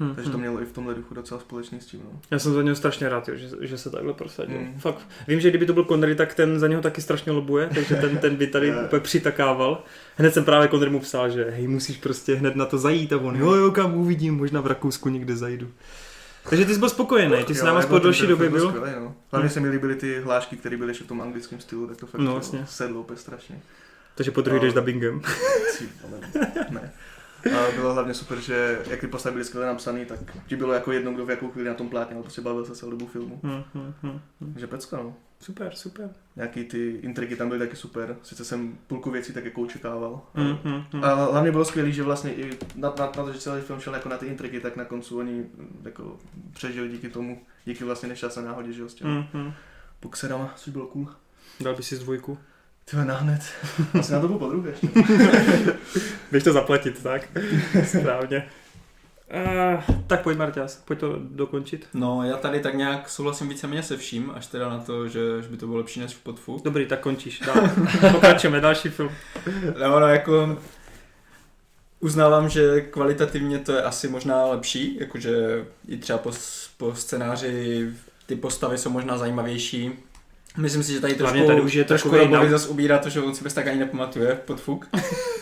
Hm, 0.01 0.15
Takže 0.15 0.31
to 0.31 0.37
hm. 0.39 0.41
mělo 0.41 0.63
i 0.63 0.65
v 0.65 0.73
tomhle 0.73 0.95
duchu 0.95 1.15
docela 1.15 1.41
společný 1.41 1.81
s 1.81 1.87
tím, 1.87 2.01
no. 2.05 2.21
Já 2.31 2.39
jsem 2.39 2.53
za 2.55 2.63
něho 2.63 2.77
strašně 2.77 3.09
rád, 3.09 3.29
jo, 3.29 3.35
že, 3.37 3.49
že 3.61 3.79
se 3.79 3.91
takhle 3.91 4.13
prosadil. 4.13 4.59
Mm. 4.59 4.79
Fakt. 4.81 5.09
Vím, 5.29 5.41
že 5.41 5.49
kdyby 5.49 5.67
to 5.67 5.73
byl 5.73 5.85
Connery, 5.85 6.15
tak 6.15 6.35
ten 6.35 6.59
za 6.59 6.69
něho 6.69 6.83
taky 6.83 7.03
strašně 7.03 7.33
lobuje, 7.33 7.71
takže 7.75 7.95
ten, 7.97 8.19
ten 8.19 8.37
by 8.37 8.47
tady 8.47 8.75
úplně 8.85 9.01
přitakával. 9.01 9.83
Hned 10.17 10.35
jsem 10.35 10.45
právě 10.45 10.69
Connery 10.69 10.91
mu 10.91 11.01
psal, 11.01 11.31
že 11.31 11.45
hej, 11.51 11.69
musíš 11.69 11.97
prostě 11.97 12.35
hned 12.35 12.57
na 12.57 12.67
to 12.67 12.79
zajít 12.79 13.13
a 13.13 13.17
on, 13.19 13.37
jo, 13.37 13.55
jo, 13.55 13.71
kam 13.71 13.95
uvidím, 13.95 14.37
možná 14.37 14.61
v 14.61 14.67
Rakousku 14.67 15.09
někde 15.09 15.37
zajdu. 15.37 15.69
Takže 16.51 16.65
ty 16.65 16.73
jsi 16.75 16.79
byl 16.79 16.89
spokojený, 16.89 17.45
ty 17.45 17.55
jsi 17.55 17.61
Jo, 17.61 17.67
náma 17.67 17.81
jako 17.81 17.93
po 17.93 17.99
delší 17.99 18.27
době 18.27 18.51
byl. 18.51 18.69
Skvělý, 18.71 18.91
no. 19.01 19.15
Hlavně 19.33 19.51
se 19.51 19.61
mi 19.61 19.69
líbily 19.69 19.95
ty 19.97 20.21
hlášky, 20.21 20.57
které 20.57 20.77
byly 20.77 20.91
ještě 20.91 21.05
v 21.05 21.07
tom 21.07 21.21
anglickém 21.21 21.61
stylu, 21.61 21.87
tak 21.87 21.97
to 21.97 22.07
fakt 22.07 22.19
No, 22.21 22.25
no, 22.25 22.33
vlastně. 22.33 22.65
sedlo 22.69 23.01
úplně 23.01 23.17
strašně. 23.19 23.61
Takže 24.15 24.31
po 24.31 24.41
druhý 24.41 24.57
No. 24.61 24.65
jdeš 24.65 24.75
dubbingem. 24.75 25.21
Cí, 25.73 25.89
ale 26.05 26.45
ne. 26.71 26.93
A 27.47 27.75
bylo 27.75 27.95
hlavně 27.95 28.15
super, 28.15 28.41
že 28.41 28.79
jak 28.91 29.01
ty 29.01 29.07
postavy 29.07 29.33
byly 29.33 29.45
skvěle 29.45 29.67
napsaný, 29.67 30.05
tak 30.05 30.19
ti 30.47 30.57
bylo 30.57 30.73
jako 30.73 30.93
jedno, 30.93 31.13
kdo 31.13 31.27
v 31.27 31.31
jakou 31.31 31.51
chvíli 31.51 31.69
na 31.69 31.75
tom 31.75 31.89
plátně, 31.89 32.15
ale 32.15 32.23
prostě 32.23 32.41
bavil 32.41 32.65
se 32.65 32.75
celou 32.75 32.91
dobu 32.91 33.07
filmu. 33.07 33.41
Hm, 33.43 33.63
hm, 33.75 33.95
hm, 34.03 34.21
hm. 34.41 34.53
Takže 34.53 34.67
pecka, 34.67 34.97
no. 34.97 35.15
Super, 35.41 35.75
super. 35.75 36.11
Nějaký 36.37 36.65
ty 36.65 36.89
intriky 37.03 37.37
tam 37.37 37.49
byly 37.49 37.59
taky 37.61 37.77
super. 37.77 38.17
Sice 38.23 38.45
jsem 38.45 38.79
půlku 38.87 39.11
věcí 39.11 39.33
tak 39.33 39.45
jako 39.45 39.63
očekával. 39.63 40.21
Hm, 40.35 40.59
hm, 40.65 40.85
hm. 40.93 41.05
A 41.05 41.15
hlavně 41.15 41.51
bylo 41.53 41.65
skvělé, 41.65 41.93
že 41.93 42.03
vlastně 42.03 42.35
i 42.35 42.59
na, 42.75 42.95
na, 42.99 43.07
na, 43.07 43.23
to, 43.25 43.33
že 43.33 43.39
celý 43.39 43.63
film 43.63 43.81
šel 43.81 43.95
jako 43.95 44.09
na 44.09 44.19
ty 44.19 44.27
intriky, 44.27 44.61
tak 44.61 44.77
na 44.77 44.85
koncu 44.85 45.19
oni 45.19 45.33
mm, 45.33 45.83
jako 45.85 46.17
přežili 46.53 46.89
díky 46.89 47.09
tomu, 47.09 47.43
díky 47.65 47.85
vlastně 47.85 48.09
nešťastné 48.09 48.43
náhodě, 48.43 48.73
že 48.73 48.83
jo, 48.83 48.89
s 48.89 48.95
těmi 48.95 49.11
Hm, 49.11 49.25
hm. 49.35 49.53
boxerama, 50.03 50.53
což 50.57 50.73
bylo 50.73 50.87
cool. 50.87 51.09
Dal 51.61 51.75
by 51.77 51.83
si 51.83 51.97
z 51.97 52.01
dvojku. 52.01 52.39
Ty 52.91 52.97
náhned. 52.97 53.43
Asi 53.99 54.13
na 54.13 54.21
to 54.21 54.29
byl 54.29 54.39
podruhé 54.39 54.71
ještě. 54.71 54.89
Běž 56.31 56.45
to 56.45 56.53
zaplatit, 56.53 57.03
tak? 57.03 57.29
Správně. 57.85 58.47
Uh, 59.35 59.97
tak 60.07 60.23
pojď 60.23 60.39
Marťas, 60.39 60.77
pojď 60.77 60.99
to 60.99 61.17
dokončit. 61.19 61.89
No, 61.95 62.25
já 62.25 62.37
tady 62.37 62.61
tak 62.61 62.75
nějak 62.75 63.09
souhlasím 63.09 63.49
víceméně 63.49 63.83
se 63.83 63.97
vším, 63.97 64.33
až 64.35 64.47
teda 64.47 64.69
na 64.69 64.79
to, 64.79 65.09
že, 65.09 65.43
že 65.43 65.49
by 65.49 65.57
to 65.57 65.67
bylo 65.67 65.79
lepší 65.79 66.01
než 66.01 66.15
v 66.15 66.19
podfu. 66.19 66.61
Dobrý, 66.65 66.87
tak 66.87 67.01
končíš. 67.01 67.41
Dál. 67.47 67.71
Pokračujeme, 68.13 68.61
další 68.61 68.89
film. 68.89 69.11
No, 69.81 70.01
no, 70.01 70.07
jako 70.07 70.59
uznávám, 72.01 72.49
že 72.49 72.81
kvalitativně 72.81 73.59
to 73.59 73.73
je 73.73 73.83
asi 73.83 74.09
možná 74.09 74.47
lepší, 74.47 74.97
jakože 75.01 75.65
i 75.89 75.97
třeba 75.97 76.19
po, 76.19 76.33
po 76.77 76.95
scénáři 76.95 77.91
ty 78.27 78.37
postavy 78.37 78.79
jsou 78.79 78.91
možná 78.91 79.19
zajímavější. 79.19 79.93
Myslím 80.59 80.83
si, 80.83 80.93
že 80.93 81.01
tady 81.01 81.15
trošku, 81.15 81.35
Hlavně 81.37 81.47
tady 81.53 81.61
už 81.61 81.75
je 81.75 81.85
trošku 81.85 82.09
nav- 82.11 82.49
zase 82.49 82.69
ubírá 82.69 82.99
to, 82.99 83.09
že 83.09 83.21
on 83.23 83.35
si 83.35 83.45
bez 83.45 83.55
tak 83.55 83.67
ani 83.67 83.79
nepamatuje 83.79 84.35
podfuk. 84.45 84.89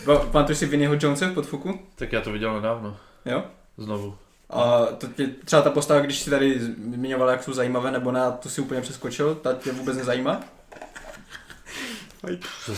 Pa- 0.05 0.19
Pamatuješ 0.19 0.57
si 0.59 0.65
Vinnyho 0.65 0.95
Jonese 1.01 1.27
v 1.27 1.33
podfuku? 1.33 1.79
Tak 1.95 2.11
já 2.13 2.21
to 2.21 2.31
viděl 2.31 2.53
nedávno, 2.53 2.97
Jo? 3.25 3.43
znovu. 3.77 4.15
A 4.49 4.85
to 4.85 5.07
tě, 5.07 5.27
třeba 5.45 5.61
ta 5.61 5.69
postava, 5.69 5.99
když 5.99 6.19
si 6.19 6.29
tady 6.29 6.59
zmiňovala, 6.93 7.31
jak 7.31 7.43
jsou 7.43 7.53
zajímavé, 7.53 7.91
nebo 7.91 8.11
na 8.11 8.31
to 8.31 8.49
si 8.49 8.61
úplně 8.61 8.81
přeskočil, 8.81 9.35
ta 9.35 9.53
tě 9.53 9.71
vůbec 9.71 9.97
nezajímá? 9.97 10.41
To 12.65 12.71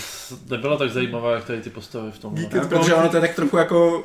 nebyla 0.49 0.77
tak 0.77 0.91
zajímavá, 0.91 1.33
jak 1.33 1.43
tady 1.45 1.61
ty 1.61 1.69
postavy 1.69 2.11
v 2.11 2.19
tom. 2.19 2.35
Díky. 2.35 2.59
Protože 2.59 2.93
ono 2.93 3.09
to 3.09 3.17
je 3.17 3.21
tak 3.21 3.35
trochu 3.35 3.57
jako 3.57 4.03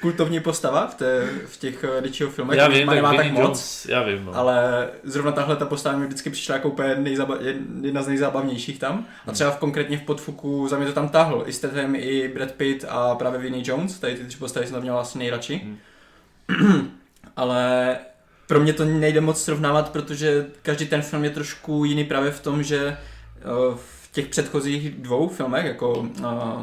kultovní 0.00 0.40
postava 0.40 0.86
v, 0.86 0.94
té, 0.94 1.28
v 1.46 1.56
těch 1.56 1.84
uh, 1.84 2.02
Ditchiho 2.02 2.30
filmech, 2.30 2.58
Já 2.58 2.68
vím, 2.68 2.86
tak 2.86 2.96
nemá 2.96 3.14
tak 3.14 3.30
moc, 3.30 3.40
Jones, 3.40 3.86
já 3.88 4.02
vím, 4.02 4.24
no. 4.24 4.36
ale 4.36 4.88
zrovna 5.04 5.32
tahle 5.32 5.56
ta 5.56 5.66
postava 5.66 5.98
mi 5.98 6.06
vždycky 6.06 6.30
přišla 6.30 6.54
jako 6.54 6.68
úplně 6.68 6.94
nejzaba, 6.94 7.38
jedna 7.82 8.02
z 8.02 8.08
nejzábavnějších 8.08 8.78
tam. 8.78 9.06
A 9.26 9.32
třeba 9.32 9.50
v, 9.50 9.56
konkrétně 9.56 9.98
v 9.98 10.02
podfuku 10.02 10.68
za 10.68 10.76
mě 10.76 10.86
to 10.86 10.92
tam 10.92 11.08
tahl. 11.08 11.42
I 11.46 11.52
Statham, 11.52 11.94
i 11.94 12.28
Brad 12.28 12.52
Pitt 12.52 12.84
a 12.88 13.14
právě 13.14 13.40
Vinnie 13.40 13.64
Jones, 13.66 13.98
tady 13.98 14.14
ty 14.14 14.24
tři 14.24 14.38
postavy 14.38 14.66
jsem 14.66 14.74
tam 14.74 14.82
měl 14.82 14.98
asi 14.98 15.18
nejradši. 15.18 15.76
ale 17.36 17.96
pro 18.46 18.60
mě 18.60 18.72
to 18.72 18.84
nejde 18.84 19.20
moc 19.20 19.42
srovnávat, 19.42 19.92
protože 19.92 20.46
každý 20.62 20.86
ten 20.86 21.02
film 21.02 21.24
je 21.24 21.30
trošku 21.30 21.84
jiný 21.84 22.04
právě 22.04 22.30
v 22.30 22.40
tom, 22.40 22.62
že 22.62 22.86
eh, 22.86 22.96
v 23.74 24.00
těch 24.12 24.26
předchozích 24.26 24.90
dvou 24.90 25.28
filmech, 25.28 25.64
jako 25.64 25.92
uh, 25.92 26.06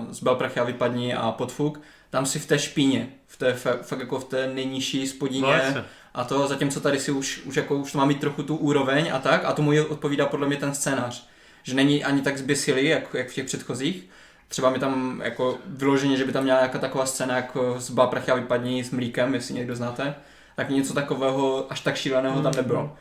Zbal 0.09 0.35
prachy 0.35 0.59
a 0.59 0.63
vypadni 0.63 1.13
a 1.13 1.31
Podfuk, 1.31 1.81
tam 2.09 2.25
si 2.25 2.39
v 2.39 2.45
té 2.45 2.59
špíně, 2.59 3.09
v 3.27 3.37
té, 3.37 3.53
fa- 3.53 3.77
fakt 3.81 3.99
jako 3.99 4.19
v 4.19 4.23
té 4.23 4.47
nejnižší 4.53 5.07
spodině 5.07 5.71
no 5.75 5.81
a 6.13 6.23
to 6.23 6.47
zatímco 6.47 6.79
tady 6.79 6.99
si 6.99 7.11
už, 7.11 7.41
už, 7.45 7.55
jako, 7.55 7.75
už 7.75 7.91
to 7.91 7.97
má 7.97 8.05
mít 8.05 8.19
trochu 8.19 8.43
tu 8.43 8.55
úroveň 8.55 9.11
a 9.13 9.19
tak 9.19 9.45
a 9.45 9.53
tomu 9.53 9.71
je 9.71 9.85
odpovídá 9.85 10.25
podle 10.25 10.47
mě 10.47 10.57
ten 10.57 10.73
scénář. 10.73 11.27
Že 11.63 11.75
není 11.75 12.03
ani 12.03 12.21
tak 12.21 12.37
zběsilý, 12.37 12.85
jak, 12.85 13.13
jak 13.13 13.29
v 13.29 13.33
těch 13.33 13.45
předchozích. 13.45 14.09
Třeba 14.47 14.69
mi 14.69 14.79
tam 14.79 15.21
jako 15.23 15.57
vyloženě, 15.65 16.17
že 16.17 16.25
by 16.25 16.31
tam 16.31 16.43
měla 16.43 16.59
nějaká 16.59 16.79
taková 16.79 17.05
scéna 17.05 17.35
jako 17.35 17.75
z 17.79 17.95
prachy 18.09 18.31
a 18.31 18.35
vypadní 18.35 18.83
s 18.83 18.91
mlíkem, 18.91 19.33
jestli 19.33 19.53
někdo 19.53 19.75
znáte. 19.75 20.15
Tak 20.55 20.69
něco 20.69 20.93
takového 20.93 21.65
až 21.69 21.79
tak 21.79 21.95
šíleného 21.95 22.41
tam 22.41 22.53
nebylo. 22.55 22.95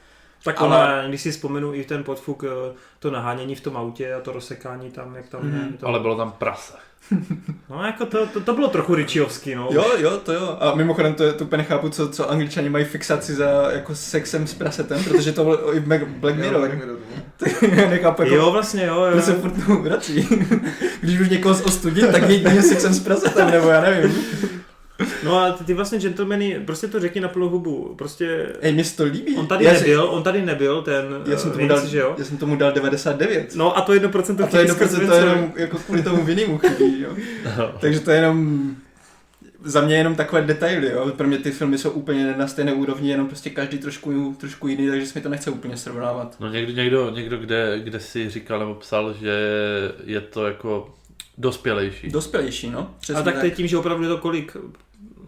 Tak 0.45 0.61
Ale- 0.61 0.77
ale... 0.95 1.09
když 1.09 1.21
si 1.23 1.31
vzpomenu 1.31 1.75
i 1.75 1.85
ten 1.85 2.05
podfuk, 2.05 2.45
eh, 2.45 2.75
to 2.99 3.11
nahánění 3.11 3.55
v 3.55 3.61
tom 3.61 3.77
autě 3.77 4.15
a 4.15 4.21
to 4.21 4.33
rozsekání 4.33 4.91
tam, 4.91 5.15
jak 5.17 5.29
tam 5.29 5.41
Mhm. 5.43 5.69
je. 5.73 5.79
To... 5.79 5.87
Ale 5.87 6.01
bylo 6.01 6.17
tam 6.17 6.33
prase. 6.33 6.75
No 7.71 7.85
jako 7.87 8.07
to, 8.07 8.27
to, 8.27 8.41
to 8.41 8.55
bylo 8.55 8.69
trochu 8.69 8.95
Richiovský, 8.95 9.55
no. 9.55 9.69
Jo, 9.71 9.85
jo, 9.99 10.11
to 10.25 10.33
jo. 10.33 10.57
A 10.61 10.75
mimochodem 10.75 11.15
to, 11.15 11.33
to 11.33 11.45
úplně 11.45 11.59
nechápu, 11.59 11.89
co, 11.89 12.09
co 12.09 12.31
angličani 12.31 12.69
mají 12.69 12.85
fixaci 12.85 13.35
za 13.35 13.71
jako 13.71 13.95
sexem 13.95 14.47
s 14.47 14.55
prasetem, 14.55 15.05
protože 15.05 15.33
to 15.33 15.45
bylo 15.45 15.75
i 15.77 15.81
Black 15.81 16.05
Black 16.07 16.37
Jo, 16.37 16.43
Mirror. 16.43 16.61
Black 16.61 16.75
Mirror, 16.75 16.99
nechápu, 17.91 18.23
jako, 18.23 18.35
Jo, 18.35 18.51
vlastně 18.51 18.87
jo, 18.87 19.05
jo. 19.05 19.23
Se 19.23 19.33
furt 19.33 19.65
tomu 19.67 19.83
vrací. 19.83 20.29
Když 21.01 21.21
už 21.21 21.29
někoho 21.29 21.55
ostudit, 21.65 22.13
tak 22.13 22.29
jedině 22.29 22.63
sexem 22.63 22.95
s 22.95 23.01
prasetem, 23.01 23.51
nebo 23.51 23.69
já 23.69 23.81
nevím. 23.81 24.15
No 25.25 25.39
a 25.39 25.53
ty, 25.53 25.65
ty 25.65 25.75
vlastně 25.75 25.99
gentlemany, 25.99 26.61
prostě 26.65 26.89
to 26.89 27.01
řekni 27.01 27.21
na 27.21 27.29
plnou 27.29 27.49
hubu. 27.49 27.95
Prostě 27.99 28.53
Ej, 28.61 28.73
mně 28.73 28.85
se 28.85 28.97
to 28.97 29.05
líbí. 29.05 29.37
on 29.37 29.47
tady 29.47 29.65
já 29.65 29.73
nebyl, 29.73 30.05
on 30.05 30.23
tady 30.23 30.43
nebyl, 30.43 30.83
ten 30.83 31.05
já 31.27 31.37
jsem, 31.37 31.51
eh, 31.51 31.53
tomu 31.53 31.67
Vince, 31.67 31.75
dal, 31.75 31.87
že 31.87 31.99
jo? 31.99 32.15
já 32.19 32.25
jsem 32.25 32.37
tomu 32.37 32.57
dal 32.57 32.73
99. 32.73 33.55
No 33.55 33.79
a 33.79 33.81
to 33.81 33.93
1% 33.93 34.45
a 34.45 34.47
to 34.47 34.57
je 34.57 34.63
chybí 34.63 34.75
skrz 34.75 34.93
1% 34.93 35.07
to 35.07 35.15
jenom 35.15 35.53
jako 35.57 35.79
kvůli 35.79 36.03
tomu 36.03 36.25
Vinimu 36.25 36.59
chybí, 36.59 37.01
jo. 37.03 37.17
Takže 37.81 38.01
to 38.01 38.11
je 38.11 38.17
jenom 38.17 38.71
za 39.65 39.81
mě 39.81 39.97
jenom 39.97 40.15
takové 40.15 40.43
detaily, 40.43 40.91
jo. 40.91 41.13
Pro 41.17 41.27
mě 41.27 41.39
ty 41.39 41.51
filmy 41.51 41.79
jsou 41.79 41.91
úplně 41.91 42.35
na 42.37 42.47
stejné 42.47 42.73
úrovni, 42.73 43.11
jenom 43.11 43.27
prostě 43.27 43.51
každý 43.51 43.79
trošku, 43.79 44.37
trošku 44.41 44.69
jiný, 44.69 44.89
takže 44.89 45.07
se 45.07 45.19
mi 45.19 45.23
to 45.23 45.29
nechce 45.29 45.51
úplně 45.51 45.77
srovnávat. 45.77 46.37
No 46.41 46.49
někdy, 46.49 46.75
někdo, 46.75 47.11
někdo 47.11 47.39
kde, 47.39 47.81
kde 47.85 48.01
si 48.01 48.31
říkal 48.31 48.59
nebo 48.59 48.75
psal, 48.75 49.15
že 49.21 49.33
je 50.05 50.21
to 50.21 50.47
jako 50.47 50.95
dospělejší. 51.39 52.09
Dospělejší, 52.09 52.71
no. 52.71 52.95
Přesně 53.01 53.15
Ale 53.15 53.25
tak 53.25 53.39
to 53.39 53.45
je 53.45 53.51
tím, 53.51 53.67
že 53.67 53.79
opravdu 53.79 54.03
je 54.03 54.09
to 54.09 54.19
kolik? 54.19 54.57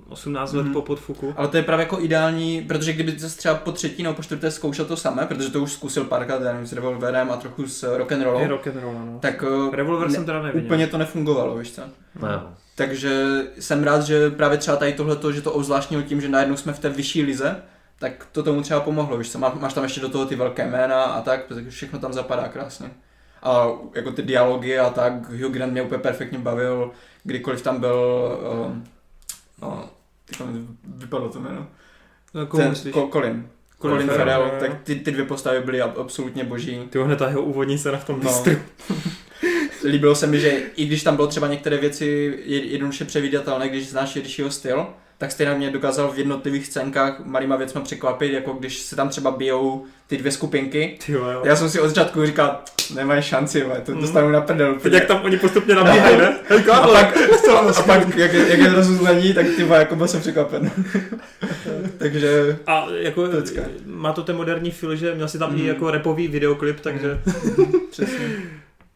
18 0.08 0.52
let 0.52 0.62
Mhm. 0.62 0.72
po 0.72 0.82
podfuku. 0.82 1.34
Ale 1.36 1.48
to 1.48 1.56
je 1.56 1.62
právě 1.62 1.82
jako 1.82 2.00
ideální, 2.00 2.62
protože 2.68 2.92
kdyby 2.92 3.18
se 3.18 3.36
třeba 3.36 3.54
po 3.54 3.72
třetí 3.72 4.02
nebo 4.02 4.14
po 4.14 4.22
čtvrté 4.22 4.50
zkoušel 4.50 4.84
to 4.84 4.96
samé, 4.96 5.26
protože 5.26 5.50
to 5.50 5.60
už 5.62 5.72
zkusil 5.72 6.04
párkrát, 6.04 6.42
já 6.42 6.52
nevím, 6.52 6.66
s 6.66 6.72
revolverem 6.72 7.30
a 7.30 7.36
trochu 7.36 7.66
s 7.68 7.96
rock 7.96 8.12
and 8.12 8.18
Je 8.18 8.24
rollou, 8.24 8.48
rock 8.48 8.66
and 8.66 8.80
roll, 8.82 8.94
no. 8.94 9.18
tak 9.20 9.44
eh, 9.72 9.76
Revolver 9.76 10.08
ne- 10.08 10.14
jsem 10.14 10.24
teda 10.24 10.42
neviděl. 10.42 10.66
úplně 10.66 10.86
to 10.86 10.98
nefungovalo, 10.98 11.56
víš 11.58 11.72
co? 11.72 11.82
Ne. 12.22 12.40
Takže 12.74 13.24
jsem 13.58 13.84
rád, 13.84 14.02
že 14.02 14.30
právě 14.30 14.58
třeba 14.58 14.76
tady 14.76 14.92
tohleto, 14.92 15.32
že 15.32 15.42
to 15.42 15.52
ozvláštnilo 15.52 16.02
tím, 16.02 16.20
že 16.20 16.28
najednou 16.28 16.56
jsme 16.56 16.72
v 16.72 16.78
té 16.78 16.88
vyšší 16.88 17.22
lize, 17.22 17.56
tak 17.98 18.26
to 18.32 18.42
tomu 18.42 18.62
třeba 18.62 18.80
pomohlo, 18.80 19.16
víš 19.18 19.30
co? 19.32 19.38
Má- 19.38 19.54
Máš 19.60 19.74
tam 19.74 19.84
ještě 19.84 20.00
do 20.00 20.08
toho 20.08 20.26
ty 20.26 20.36
velké 20.36 20.66
jména 20.70 21.02
a 21.04 21.20
tak, 21.22 21.40
takže 21.48 21.70
všechno 21.70 21.98
tam 21.98 22.12
zapadá 22.12 22.48
krásně. 22.48 22.90
A 23.42 23.66
jako 23.94 24.10
ty 24.12 24.22
dialogy 24.22 24.78
a 24.78 24.90
tak, 24.90 25.30
Hugh 25.30 25.52
Grant 25.52 25.72
mě 25.72 25.82
úplně 25.82 25.98
perfektně 25.98 26.38
bavil, 26.38 26.90
kdykoliv 27.24 27.62
tam 27.62 27.80
byl, 27.80 27.98
um, 28.66 28.84
no, 29.62 29.84
teď 30.28 30.40
mi 30.40 30.66
vypadlo 30.84 31.28
to 31.28 31.40
jméno. 31.40 31.66
No, 32.34 32.46
koho 32.46 32.62
Ten? 32.62 32.72
Ko- 32.72 33.10
Colin. 33.12 33.48
Colin 33.80 33.96
Colin 33.96 34.08
Farrell, 34.08 34.40
Farrell, 34.42 34.60
tak 34.60 34.82
ty, 34.82 34.94
ty 34.94 35.10
dvě 35.10 35.24
postavy 35.24 35.60
byly 35.60 35.80
ab- 35.82 36.00
absolutně 36.00 36.44
boží. 36.44 36.80
Ty 36.90 36.98
hned 36.98 37.16
ta 37.18 37.28
jeho 37.28 37.42
úvodní 37.42 37.78
scéna 37.78 37.98
v 37.98 38.04
tom 38.04 38.20
No. 38.22 38.44
Líbilo 39.84 40.14
se 40.14 40.26
mi, 40.26 40.40
že 40.40 40.48
i 40.76 40.84
když 40.86 41.02
tam 41.02 41.16
bylo 41.16 41.28
třeba 41.28 41.46
některé 41.48 41.76
věci 41.76 42.38
je- 42.44 42.64
jednoduše 42.64 43.04
předvídatelné, 43.04 43.68
když 43.68 43.88
znáš 43.90 44.16
Jiřího 44.16 44.50
styl, 44.50 44.86
tak 45.18 45.32
stejně 45.32 45.54
mě 45.54 45.70
dokázal 45.70 46.10
v 46.12 46.18
jednotlivých 46.18 46.66
scénkách 46.66 47.20
malýma 47.24 47.56
věcma 47.56 47.80
překvapit, 47.80 48.32
jako 48.32 48.52
když 48.52 48.78
se 48.78 48.96
tam 48.96 49.08
třeba 49.08 49.30
bijou 49.30 49.84
ty 50.06 50.16
dvě 50.16 50.32
skupinky. 50.32 50.98
Ty 51.06 51.12
jo. 51.12 51.42
Já 51.44 51.56
jsem 51.56 51.70
si 51.70 51.80
od 51.80 51.88
začátku 51.88 52.26
říkal, 52.26 52.60
nemají 52.94 53.22
šanci, 53.22 53.62
vole, 53.64 53.80
to 53.80 53.92
Mm. 53.92 54.00
dostanu 54.00 54.30
na 54.30 54.40
prdel. 54.40 54.74
Teď 54.74 54.92
jak 54.92 55.04
tam 55.06 55.22
oni 55.24 55.36
postupně 55.38 55.74
nabíhají, 55.74 56.16
ne? 56.18 56.38
Hej, 56.48 56.64
a 56.72 56.86
pak, 56.88 57.16
a 57.78 57.82
pak 57.82 58.16
jak, 58.16 58.32
je- 58.32 58.48
jak 58.48 58.58
je 58.58 58.72
rozuzlení, 58.72 59.34
tak 59.34 59.46
ty 59.56 59.62
jako 59.68 59.96
byl 59.96 60.08
jsem 60.08 60.20
překvapen. 60.20 60.70
Takže 61.98 62.58
A 62.66 62.86
jako 62.90 63.26
Pecka. 63.28 63.62
má 63.86 64.12
to 64.12 64.22
ten 64.22 64.36
moderní 64.36 64.70
feel, 64.70 64.96
že 64.96 65.14
měl 65.14 65.28
si 65.28 65.38
tam 65.38 65.50
i 65.52 65.58
Mhm. 65.58 65.66
jako 65.66 65.90
repový 65.90 66.28
videoklip, 66.28 66.80
takže 66.80 67.20
přesně. 67.90 68.28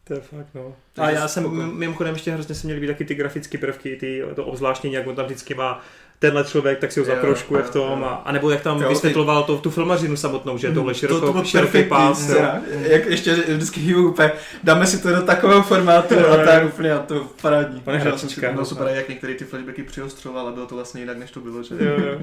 to 0.07 0.13
je 0.13 0.19
fakt 0.21 0.47
no. 0.55 0.75
A 0.97 1.09
já 1.09 1.27
jsem 1.27 1.73
mimochodem 1.77 2.13
ještě 2.13 2.31
hrozně 2.31 2.55
se 2.55 2.67
mě 2.67 2.73
líbí 2.75 2.87
taky 2.87 3.05
ty 3.05 3.15
grafické 3.15 3.57
prvky, 3.57 3.95
ty, 3.99 4.23
to 4.35 4.45
obzvláštnění, 4.45 4.95
jak 4.95 5.07
on 5.07 5.15
tam 5.15 5.25
vždycky 5.25 5.53
má 5.55 5.81
tenhle 6.23 6.43
člověk, 6.43 6.79
tak 6.79 6.91
si 6.91 6.99
ho 6.99 7.05
jo, 7.05 7.35
v 7.63 7.69
tom, 7.69 7.99
jo. 7.99 8.05
a, 8.05 8.09
a 8.25 8.31
nebo 8.31 8.49
jak 8.49 8.61
tam 8.61 8.77
Jo, 8.81 8.87
ty- 8.87 8.93
vysvětloval 8.93 9.43
to, 9.43 9.57
tu 9.57 9.69
filmařinu 9.69 10.15
samotnou, 10.15 10.57
že 10.57 10.71
tohle 10.71 10.93
široko, 10.95 11.27
to, 11.27 11.33
to 11.33 11.43
široký 11.43 11.83
pás. 11.83 12.29
jo. 12.29 12.41
Jak 12.81 13.05
ještě 13.05 13.35
vždycky 13.35 13.93
Hugh 13.93 14.05
úplně, 14.11 14.31
dáme 14.63 14.87
si 14.87 15.01
to 15.01 15.09
do 15.15 15.21
takového 15.21 15.63
formátu 15.63 16.13
Jo, 16.13 16.27
a 16.31 16.45
tak 16.45 16.65
úplně 16.65 16.93
a 16.93 16.99
to 16.99 17.27
parádní. 17.41 17.81
Pane 17.81 17.97
Hrál 17.97 18.17
jsem 18.17 18.29
si 18.29 18.35
Hračička. 18.35 18.47
Bylo 18.51 18.61
moc 18.61 18.69
super, 18.69 18.87
jak 18.87 19.09
některé 19.09 19.33
ty 19.33 19.45
flashbacky 19.45 19.83
přiostroval, 19.83 20.41
ale 20.41 20.51
bylo 20.51 20.65
to 20.65 20.75
vlastně 20.75 21.01
jinak, 21.01 21.17
než 21.17 21.31
to 21.31 21.39
bylo, 21.39 21.63
že? 21.63 21.75
Jo, 21.79 22.05
jo. 22.11 22.19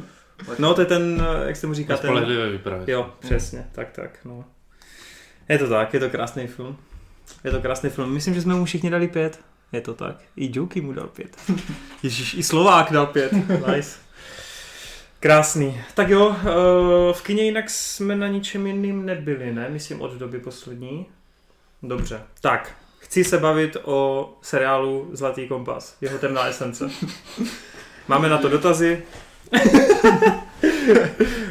No 0.59 0.75
to 0.75 0.81
je 0.81 0.87
ten, 0.87 1.23
jak 1.47 1.57
se 1.57 1.67
mu 1.67 1.75
říká, 1.75 1.97
ten... 1.97 2.11
Spolehlivě 2.11 2.49
vyprávět. 2.49 2.89
Jo, 2.89 3.11
přesně, 3.19 3.67
tak, 3.73 3.91
tak, 3.91 4.11
no. 4.25 4.45
Je 5.49 5.59
to 5.59 5.69
tak, 5.69 5.95
je 5.95 6.01
to 6.01 6.11
krásný 6.11 6.47
film. 6.47 6.77
Je 7.45 7.51
to 7.51 7.61
krásný 7.61 7.91
film. 7.91 8.13
Myslím, 8.15 8.35
že 8.35 8.43
jsme 8.43 8.55
mu 8.55 8.65
všichni 8.65 8.91
dali 8.91 9.09
pět. 9.09 9.39
Je 9.73 9.81
to 9.81 9.95
tak. 9.95 10.17
I 10.37 10.51
Joky 10.59 10.81
mu 10.81 10.93
dal 10.93 11.07
pět. 11.07 11.37
Ježíš, 12.03 12.35
i 12.35 12.43
Slovák 12.43 12.93
dal 12.93 13.07
pět. 13.07 13.33
Nice. 13.77 13.99
Krásný. 15.21 15.81
Tak 15.95 16.09
jo, 16.09 16.37
eh, 16.41 16.45
v 17.13 17.23
kině 17.23 17.43
jinak 17.43 17.71
jsme 17.71 18.17
na 18.17 18.29
ničem 18.29 18.67
jiným 18.67 19.07
nebyli, 19.07 19.53
ne? 19.55 19.69
Myslím 19.69 20.01
od 20.01 20.13
doby 20.13 20.39
poslední. 20.39 21.07
Dobře. 21.83 22.23
Tak, 22.41 22.77
chci 22.99 23.25
se 23.25 23.39
bavit 23.39 23.77
o 23.85 24.29
seriálu 24.43 25.11
Zlatý 25.13 25.49
kompas. 25.49 25.97
Jeho 26.01 26.19
temná 26.19 26.47
esence. 26.47 26.91
Máme 28.09 28.29
na 28.29 28.39
to 28.39 28.49
dotazy. 28.49 29.03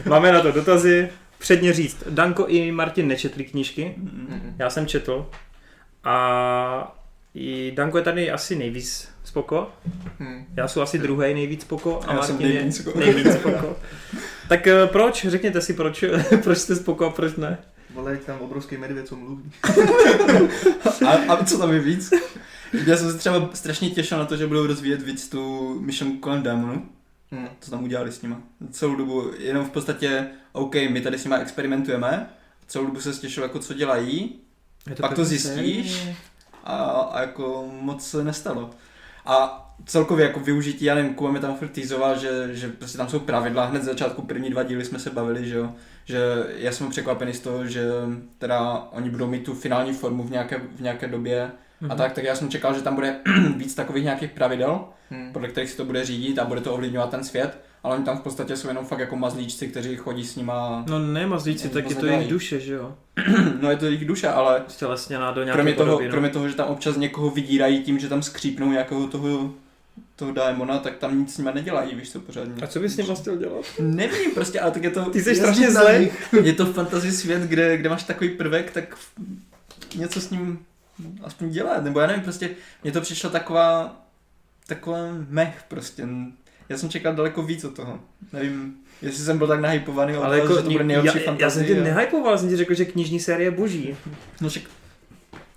Máme 0.05 0.31
na 0.31 0.41
to 0.41 0.51
dotazy. 0.51 1.09
Předně 1.37 1.73
říct, 1.73 2.03
Danko 2.09 2.45
i 2.47 2.71
Martin 2.71 3.07
nečetli 3.07 3.43
knížky, 3.43 3.93
Mhm. 3.97 4.55
já 4.59 4.69
jsem 4.69 4.87
četl. 4.87 5.29
A 6.03 6.98
i 7.33 7.71
Danko 7.75 7.97
je 7.97 8.03
tady 8.03 8.31
asi 8.31 8.55
nejvíc 8.55 9.07
spoko. 9.23 9.71
Hmm. 10.19 10.45
Já 10.55 10.67
jsem 10.67 10.81
asi 10.83 10.97
druhý 10.99 11.33
nejvíc 11.33 11.61
spoko 11.61 12.01
a 12.07 12.13
Já 12.13 12.21
jsem 12.21 12.35
Martin 12.35 12.53
nejvíc 12.55 12.77
je 12.77 12.83
spoko. 12.83 12.99
nejvíc 12.99 13.33
spoko. 13.33 13.75
Tak 14.49 14.67
eh, 14.67 14.87
proč? 14.87 15.25
Řekněte 15.29 15.61
si, 15.61 15.73
proč, 15.73 16.03
proč 16.43 16.57
jste 16.57 16.75
spoko 16.75 17.05
a 17.05 17.09
proč 17.09 17.35
ne? 17.35 17.57
Vole, 17.93 18.17
tam 18.17 18.39
obrovský 18.39 18.77
medvěd, 18.77 19.07
co 19.07 19.15
mluví. 19.15 19.51
A, 21.07 21.09
a 21.33 21.45
co 21.45 21.57
tam 21.57 21.73
je 21.73 21.79
víc? 21.79 22.13
Já 22.85 22.97
jsem 22.97 23.11
se 23.11 23.17
třeba 23.17 23.49
strašně 23.53 23.89
těšil 23.89 24.17
na 24.17 24.25
to, 24.25 24.37
že 24.37 24.47
budou 24.47 24.67
rozvíjet 24.67 25.01
víc 25.01 25.29
tu 25.29 25.73
Mission 25.81 26.17
kolem 26.17 26.43
démonu, 26.43 26.89
Hmm. 27.31 27.47
co 27.59 27.71
tam 27.71 27.83
udělali 27.83 28.11
s 28.11 28.21
nima. 28.21 28.41
Celou 28.71 28.95
dobu, 28.95 29.31
jenom 29.37 29.65
v 29.65 29.69
podstatě, 29.69 30.27
OK, 30.51 30.75
my 30.75 31.01
tady 31.01 31.17
s 31.17 31.23
nima 31.23 31.37
experimentujeme, 31.37 32.29
celou 32.67 32.85
dobu 32.85 32.99
se 33.01 33.13
těšil, 33.13 33.43
jako 33.43 33.59
co 33.59 33.73
dělají, 33.73 34.35
Je 34.89 34.95
Pak 34.95 35.13
to 35.13 35.25
zjistíš? 35.25 36.07
A, 36.63 36.75
a 36.85 37.21
jako 37.21 37.65
moc 37.81 38.07
se 38.09 38.23
nestalo. 38.23 38.69
A 39.25 39.65
celkově 39.85 40.25
jako 40.25 40.39
využití, 40.39 40.85
já 40.85 40.95
nevím, 40.95 41.13
Kuba 41.13 41.31
mi 41.31 41.39
tam 41.39 41.55
furt 41.55 41.67
týzoval, 41.67 42.19
že, 42.19 42.55
že 42.55 42.67
prostě 42.69 42.97
tam 42.97 43.09
jsou 43.09 43.19
pravidla, 43.19 43.65
hned 43.65 43.81
z 43.83 43.85
začátku 43.85 44.21
první 44.21 44.49
dva 44.49 44.63
díly 44.63 44.85
jsme 44.85 44.99
se 44.99 45.09
bavili, 45.09 45.47
že 45.49 45.57
jo, 45.57 45.71
že 46.05 46.19
já 46.55 46.71
jsem 46.71 46.89
překvapený 46.89 47.33
z 47.33 47.39
toho, 47.39 47.65
že 47.67 47.83
teda 48.37 48.83
oni 48.91 49.09
budou 49.09 49.27
mít 49.27 49.43
tu 49.43 49.53
finální 49.53 49.93
formu 49.93 50.23
v 50.23 50.31
nějaké, 50.31 50.61
v 50.75 50.81
nějaké 50.81 51.07
době 51.07 51.51
Mhm. 51.81 51.91
a 51.91 51.95
tak, 51.95 52.11
tak 52.13 52.23
já 52.23 52.35
jsem 52.35 52.49
čekal, 52.49 52.73
že 52.73 52.81
tam 52.81 52.95
bude 52.95 53.15
víc 53.57 53.75
takových 53.75 54.03
nějakých 54.03 54.31
pravidel, 54.31 54.85
Hmm. 55.11 55.33
podle 55.33 55.47
kterých 55.47 55.69
se 55.69 55.77
to 55.77 55.85
bude 55.85 56.05
řídit 56.05 56.39
a 56.39 56.45
bude 56.45 56.61
to 56.61 56.73
ovlivňovat 56.73 57.09
ten 57.09 57.23
svět, 57.23 57.57
ale 57.83 57.95
oni 57.95 58.05
tam 58.05 58.17
v 58.17 58.21
podstatě 58.21 58.57
jsou 58.57 58.67
jenom 58.67 58.85
fakt 58.85 58.99
jako 58.99 59.15
mazlíčci, 59.15 59.67
kteří 59.67 59.95
chodí 59.95 60.25
s 60.25 60.35
nima, 60.35 60.85
No 60.87 60.99
ne, 60.99 61.27
mazlíci, 61.27 61.69
tak 61.69 61.89
je 61.89 61.95
to 61.95 62.05
jejich 62.05 62.29
duše, 62.29 62.59
že 62.59 62.73
jo? 62.73 62.95
no 63.61 63.69
je 63.69 63.77
to 63.77 63.85
jejich 63.85 64.05
duše, 64.05 64.27
ale 64.27 64.63
Stělesněná 64.67 65.31
do 65.31 65.43
nějaké 65.43 65.57
kromě 65.57 65.73
toho, 65.73 65.85
podoby, 65.87 66.05
no. 66.05 66.11
kromě 66.11 66.29
toho, 66.29 66.49
že 66.49 66.55
tam 66.55 66.67
občas 66.67 66.97
někoho 66.97 67.29
vydírají 67.29 67.83
tím, 67.83 67.99
že 67.99 68.09
tam 68.09 68.23
skřípnou 68.23 68.71
nějakého 68.71 69.07
toho, 69.07 69.53
toho 70.15 70.31
démona, 70.31 70.79
tak 70.79 70.97
tam 70.97 71.19
nic 71.19 71.33
s 71.33 71.37
nima 71.37 71.51
nedělají, 71.51 71.95
víš 71.95 72.11
co, 72.11 72.19
pořádně. 72.19 72.63
A 72.63 72.67
co 72.67 72.79
bys 72.79 72.93
s 72.93 72.97
ním 72.97 73.05
vlastně 73.05 73.21
chtěl 73.21 73.37
dělat? 73.37 73.65
Nevím, 73.79 74.31
prostě, 74.31 74.59
ale 74.59 74.71
tak 74.71 74.83
je 74.83 74.89
to... 74.89 75.05
Ty 75.09 75.21
jsi 75.21 75.35
strašně 75.35 75.71
zlej. 75.71 76.11
Je 76.43 76.53
to 76.53 76.65
fantasy 76.65 77.11
svět, 77.11 77.43
kde, 77.43 77.77
kde 77.77 77.89
máš 77.89 78.03
takový 78.03 78.29
prvek, 78.29 78.71
tak 78.71 78.97
něco 79.95 80.21
s 80.21 80.29
ním 80.29 80.59
aspoň 81.23 81.49
dělat, 81.49 81.83
nebo 81.83 81.99
já 81.99 82.07
nevím, 82.07 82.23
prostě 82.23 82.49
mně 82.83 82.91
to 82.91 83.01
přišlo 83.01 83.29
taková, 83.29 84.01
taková 84.67 84.97
mech 85.29 85.63
prostě. 85.67 86.07
Já 86.69 86.77
jsem 86.77 86.89
čekal 86.89 87.15
daleko 87.15 87.43
víc 87.43 87.63
od 87.63 87.73
toho. 87.75 87.99
Nevím, 88.33 88.75
jestli 89.01 89.23
jsem 89.23 89.37
byl 89.37 89.47
tak 89.47 89.59
nahypovaný, 89.59 90.13
Ale 90.13 90.39
jako, 90.39 90.55
že 90.55 90.61
to 90.61 90.69
bude 90.69 90.83
nejlepší 90.83 91.17
já, 91.19 91.23
fantasy. 91.25 91.43
já 91.43 91.49
jsem 91.49 91.65
tě 91.65 91.79
a- 91.81 91.83
nehypoval, 91.83 92.37
jsem 92.37 92.49
ti 92.49 92.55
řekl, 92.55 92.73
že 92.73 92.85
knižní 92.85 93.19
série 93.19 93.47
je 93.47 93.51
boží. 93.51 93.95
No, 94.41 94.49
však, 94.49 94.63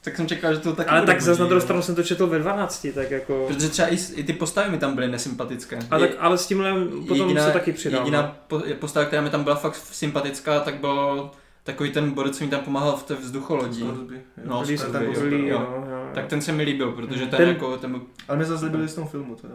tak 0.05 0.17
jsem 0.17 0.27
čekal, 0.27 0.55
že 0.55 0.61
to 0.61 0.73
taky 0.73 0.91
Ale 0.91 1.01
bude 1.01 1.13
tak 1.13 1.23
zase 1.23 1.31
na 1.31 1.37
boží, 1.45 1.49
druhou 1.49 1.61
stranu 1.61 1.83
jsem 1.83 1.95
to 1.95 2.03
četl 2.03 2.27
ve 2.27 2.39
12, 2.39 2.87
tak 2.95 3.11
jako... 3.11 3.45
Protože 3.49 3.69
třeba 3.69 3.89
i, 3.89 3.97
i 4.15 4.25
ty 4.25 4.33
postavy 4.33 4.71
mi 4.71 4.79
tam 4.79 4.95
byly 4.95 5.09
nesympatické. 5.09 5.79
A 5.91 5.99
Je- 5.99 6.09
tak, 6.09 6.17
ale 6.21 6.39
s 6.39 6.47
tímhle 6.47 6.75
potom 7.09 7.39
se 7.39 7.51
taky 7.53 7.73
přidal. 7.73 8.01
Jediná 8.01 8.23
no. 8.23 8.35
po, 8.47 8.63
postava, 8.79 9.07
která 9.07 9.23
mi 9.23 9.31
tam 9.31 9.45
byla 9.45 9.57
fakt 9.57 9.77
sympatická, 9.77 10.61
tak 10.61 10.75
byl 10.81 11.31
takový 11.65 11.91
ten 11.91 12.11
borec, 12.11 12.39
co 12.39 12.45
mi 12.45 12.51
tam 12.51 12.61
pomáhal 12.61 12.97
v 12.97 13.03
té 13.03 13.15
vzducholodí. 13.15 13.81
Jo. 13.81 13.95
No, 14.45 14.63
Lee 14.63 14.79
jo. 14.79 15.49
jo. 15.49 15.59
no, 15.59 15.91
jo. 15.91 16.09
Tak 16.15 16.27
ten 16.27 16.41
se 16.41 16.53
mi 16.53 16.63
líbil, 16.63 16.93
protože 16.93 17.27
ten, 17.27 17.37
Ten- 17.37 17.49
jako, 17.49 17.77
ten 17.77 18.01
Ale 18.29 18.37
mě 18.37 18.47
zase 18.47 18.65
líbili 18.65 18.89
z 18.89 18.95
tom 18.95 19.09
filmu 19.09 19.35
teda. 19.35 19.55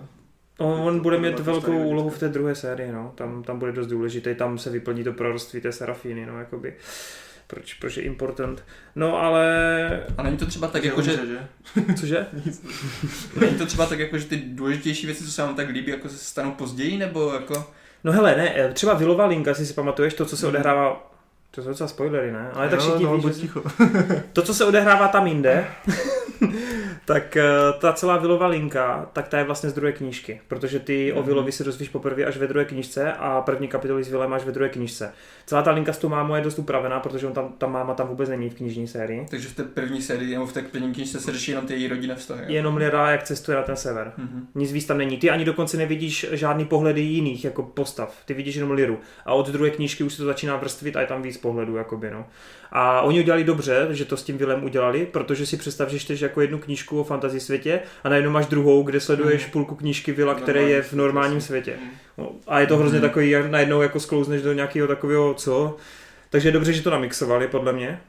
On, 0.58 0.80
on 0.80 1.00
bude 1.00 1.18
mít 1.18 1.40
velkou 1.40 1.84
úlohu 1.84 2.10
v 2.10 2.20
té 2.20 2.30
druhé 2.30 2.56
sérii, 2.56 2.92
no. 2.92 3.12
Tam, 3.16 3.44
tam 3.44 3.60
bude 3.60 3.72
dost 3.72 3.88
důležitý, 3.88 4.36
tam 4.36 4.58
se 4.58 4.70
vyplní 4.70 5.04
to 5.04 5.14
proroctví 5.14 5.62
té 5.62 5.72
Serafíny, 5.72 6.26
no, 6.26 6.40
jakoby. 6.40 6.74
Proč, 7.48 7.74
proč 7.74 7.98
je 7.98 8.04
important. 8.04 8.64
No, 8.96 9.18
ale... 9.18 10.04
A 10.18 10.24
není 10.24 10.38
to 10.38 10.46
třeba 10.46 10.68
tak 10.68 10.84
Že 10.84 10.90
jako, 10.90 11.02
že, 11.02 11.12
že? 11.12 11.48
Cože? 12.00 12.28
není 13.40 13.58
to 13.58 13.66
třeba 13.66 13.86
tak 13.86 14.00
jako, 14.00 14.18
že 14.18 14.26
ty 14.26 14.38
důležitější 14.38 15.06
věci, 15.06 15.24
co 15.24 15.32
se 15.32 15.42
vám 15.42 15.56
tak 15.56 15.70
líbí, 15.70 15.92
jako 15.92 16.10
se 16.10 16.18
stanou 16.18 16.52
později, 16.52 16.98
nebo 16.98 17.34
jako... 17.34 17.66
No 18.04 18.12
hele, 18.12 18.36
ne, 18.36 18.54
eh, 18.56 18.74
třeba 18.74 18.94
Vilova 18.94 19.26
Linka, 19.26 19.52
jestli 19.52 19.66
si 19.66 19.74
pamatuješ, 19.74 20.14
to, 20.14 20.26
co 20.26 20.38
se 20.38 20.48
odehrává 20.48 21.08
to 21.52 21.64
jsou 21.64 21.70
docela 21.70 21.88
spoilery, 21.88 22.32
ne? 22.32 22.50
Ale 22.54 22.70
tak 22.70 22.80
Jo, 22.80 22.86
všichni 22.86 23.04
no, 23.06 23.16
ví, 23.16 23.22
buď 23.22 23.34
že... 23.34 23.42
ticho. 23.42 23.64
To, 24.34 24.42
co 24.42 24.54
se 24.54 24.66
odehrává 24.66 25.08
tam 25.08 25.28
jinde, 25.28 25.68
tak 27.08 27.38
eh, 27.38 27.44
ta 27.80 27.94
celá 27.94 28.18
Vilová 28.18 28.48
linka, 28.48 29.10
tak 29.14 29.28
ta 29.28 29.38
je 29.38 29.44
vlastně 29.44 29.70
z 29.70 29.74
druhé 29.74 29.92
knížky, 29.92 30.42
protože 30.48 30.80
ty 30.80 31.14
o 31.14 31.24
Vilovi 31.24 31.52
si 31.52 31.64
dozvíš 31.64 31.90
poprvé 31.90 32.26
až 32.26 32.38
ve 32.38 32.48
druhé 32.48 32.66
knížce 32.66 33.14
a 33.14 33.42
první 33.42 33.68
kapitoly 33.68 34.04
s 34.04 34.10
Vilem 34.10 34.34
až 34.34 34.44
ve 34.44 34.52
druhé 34.52 34.70
knížce. 34.70 35.14
Celá 35.46 35.62
ta 35.62 35.72
linka 35.72 35.94
s 35.94 35.98
tou 35.98 36.10
mámou 36.10 36.36
je 36.36 36.42
dost 36.42 36.60
upravená, 36.60 37.00
protože 37.00 37.28
on 37.28 37.34
tam, 37.34 37.54
ta 37.58 37.68
máma 37.68 37.94
tam 37.94 38.08
vůbec 38.08 38.30
není 38.30 38.50
v 38.50 38.56
knižní 38.56 38.88
sérii. 38.88 39.26
Takže 39.30 39.48
v 39.48 39.56
té 39.56 39.64
první 39.64 40.02
sérii, 40.02 40.34
nebo 40.34 40.46
v 40.46 40.54
té 40.54 40.62
první 40.62 40.94
knižce 40.94 41.20
se 41.20 41.32
řeší 41.32 41.52
jenom 41.52 41.68
ty 41.68 41.74
její 41.74 41.88
rodinné 41.88 42.16
vztahy. 42.16 42.42
jo? 42.42 42.48
Jenom 42.50 42.78
Lira, 42.78 43.12
jak 43.12 43.24
cestuje 43.24 43.58
na 43.58 43.64
ten 43.64 43.76
sever. 43.76 44.12
Mhm. 44.18 44.48
Nic 44.56 44.72
víc 44.72 44.86
tam 44.86 44.98
není. 44.98 45.18
Ty 45.18 45.30
ani 45.30 45.46
dokonce 45.46 45.78
nevidíš 45.78 46.26
žádný 46.32 46.66
pohledy 46.66 47.02
jiných 47.02 47.46
jako 47.46 47.64
postav. 47.64 48.16
Ty 48.26 48.34
vidíš 48.34 48.56
jenom 48.56 48.72
Liru. 48.72 49.00
A 49.26 49.34
od 49.34 49.50
druhé 49.50 49.70
knížky 49.70 50.04
už 50.04 50.14
se 50.14 50.18
to 50.18 50.26
začíná 50.26 50.56
vrstvit 50.58 50.96
a 50.96 51.02
je 51.02 51.08
tam 51.08 51.22
víc 51.22 51.38
pohledů. 51.38 51.76
Jakoby, 51.76 52.12
no. 52.12 52.26
A 52.72 53.02
oni 53.02 53.20
udělali 53.20 53.44
dobře, 53.44 53.88
že 53.90 54.06
to 54.06 54.18
s 54.18 54.24
tím 54.24 54.38
Vilem 54.38 54.64
udělali, 54.64 55.06
protože 55.12 55.46
si 55.46 55.58
představ, 55.58 55.90
že 55.90 56.00
čteš 56.00 56.20
jako 56.22 56.42
jednu 56.42 56.58
knížku 56.58 57.00
o 57.00 57.04
fantasy 57.04 57.40
světě 57.40 57.80
a 58.04 58.10
najednou 58.10 58.32
máš 58.32 58.46
druhou, 58.46 58.84
kde 58.84 59.00
sleduješ 59.00 59.42
Mhm. 59.44 59.52
půlku 59.52 59.76
knížky 59.76 60.12
Vila, 60.12 60.34
V 60.34 60.42
který 60.42 60.70
je 60.70 60.82
v 60.82 60.94
normálním 60.94 61.42
světě. 61.42 61.74
Mm. 61.84 61.90
No, 62.18 62.32
a 62.48 62.60
je 62.60 62.68
to 62.68 62.78
hrozně 62.78 63.00
Mhm. 63.00 63.08
takový, 63.10 63.30
jak 63.30 63.50
najednou 63.52 63.82
jako 63.82 64.00
sklouzneš 64.00 64.42
do 64.42 64.54
nějakého 64.54 64.88
takového 64.88 65.34
co. 65.34 65.76
Takže 66.30 66.48
je 66.48 66.52
dobře, 66.54 66.74
že 66.74 66.82
to 66.82 66.90
namixovali, 66.90 67.48
podle 67.48 67.74
mě. 67.74 68.00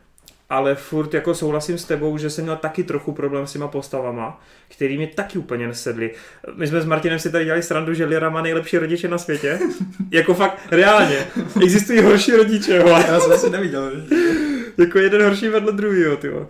Ale 0.50 0.74
furt 0.74 1.14
jako 1.14 1.34
souhlasím 1.34 1.78
s 1.78 1.84
tebou, 1.84 2.18
že 2.18 2.30
jsem 2.30 2.44
měl 2.44 2.56
taky 2.56 2.84
trochu 2.84 3.12
problém 3.12 3.46
s 3.46 3.52
těma 3.52 3.68
postavama, 3.68 4.40
který 4.68 4.98
mi 4.98 5.06
taky 5.06 5.38
úplně 5.38 5.66
nesedli. 5.68 6.11
My 6.54 6.66
jsme 6.66 6.80
s 6.80 6.84
Martinem 6.84 7.18
si 7.18 7.30
tady 7.32 7.44
dělali 7.44 7.62
srandu, 7.62 7.94
že 7.94 8.04
Lira 8.04 8.30
má 8.30 8.42
nejlepší 8.42 8.78
rodiče 8.78 9.09
na 9.09 9.18
světě. 9.18 9.59
jako 10.11 10.34
fakt, 10.34 10.59
reálně. 10.70 11.26
Existují 11.62 12.00
horší 12.02 12.32
rodiče, 12.32 12.78
vole. 12.82 13.04
Já 13.09 13.20
jsem 13.20 13.32
asi 13.32 13.50
neviděl. 13.50 13.90
Jako 14.79 14.99
jeden 14.99 15.22
horší 15.22 15.49
vedle 15.49 15.72
druhého, 15.72 16.16
ty. 16.16 16.31
Uh, 16.31 16.47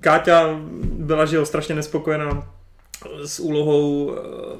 Káťa 0.00 0.60
byla, 0.82 1.24
že 1.24 1.36
jo, 1.36 1.46
strašně 1.46 1.74
nespokojená 1.74 2.52
s 3.24 3.40
úlohou 3.40 4.04
uh, 4.04 4.14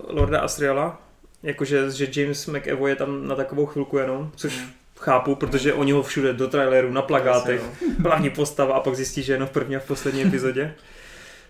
Lorda 0.09 0.41
Asriela, 0.41 1.03
jakože 1.43 1.91
že 1.91 2.09
James 2.21 2.47
McAvoy 2.47 2.91
je 2.91 2.97
tam 2.97 3.29
na 3.29 3.35
takovou 3.35 3.67
chvilku 3.67 3.99
jenom, 3.99 4.33
což 4.37 4.57
Hmm. 4.59 4.71
chápu, 4.99 5.35
protože 5.35 5.73
oni 5.73 5.93
ho 5.93 6.03
všude 6.03 6.33
do 6.33 6.49
traileru, 6.49 6.93
na 6.93 7.03
plagátech, 7.03 7.63
hlavní 8.03 8.31
postava 8.31 8.75
a 8.75 8.81
pak 8.81 8.95
zjistí, 8.95 9.23
že 9.23 9.33
je 9.33 9.35
jenom 9.35 9.49
v 9.49 9.53
první 9.53 9.77
a 9.77 9.81
v 9.81 9.87
poslední 9.87 10.23
epizodě, 10.23 10.75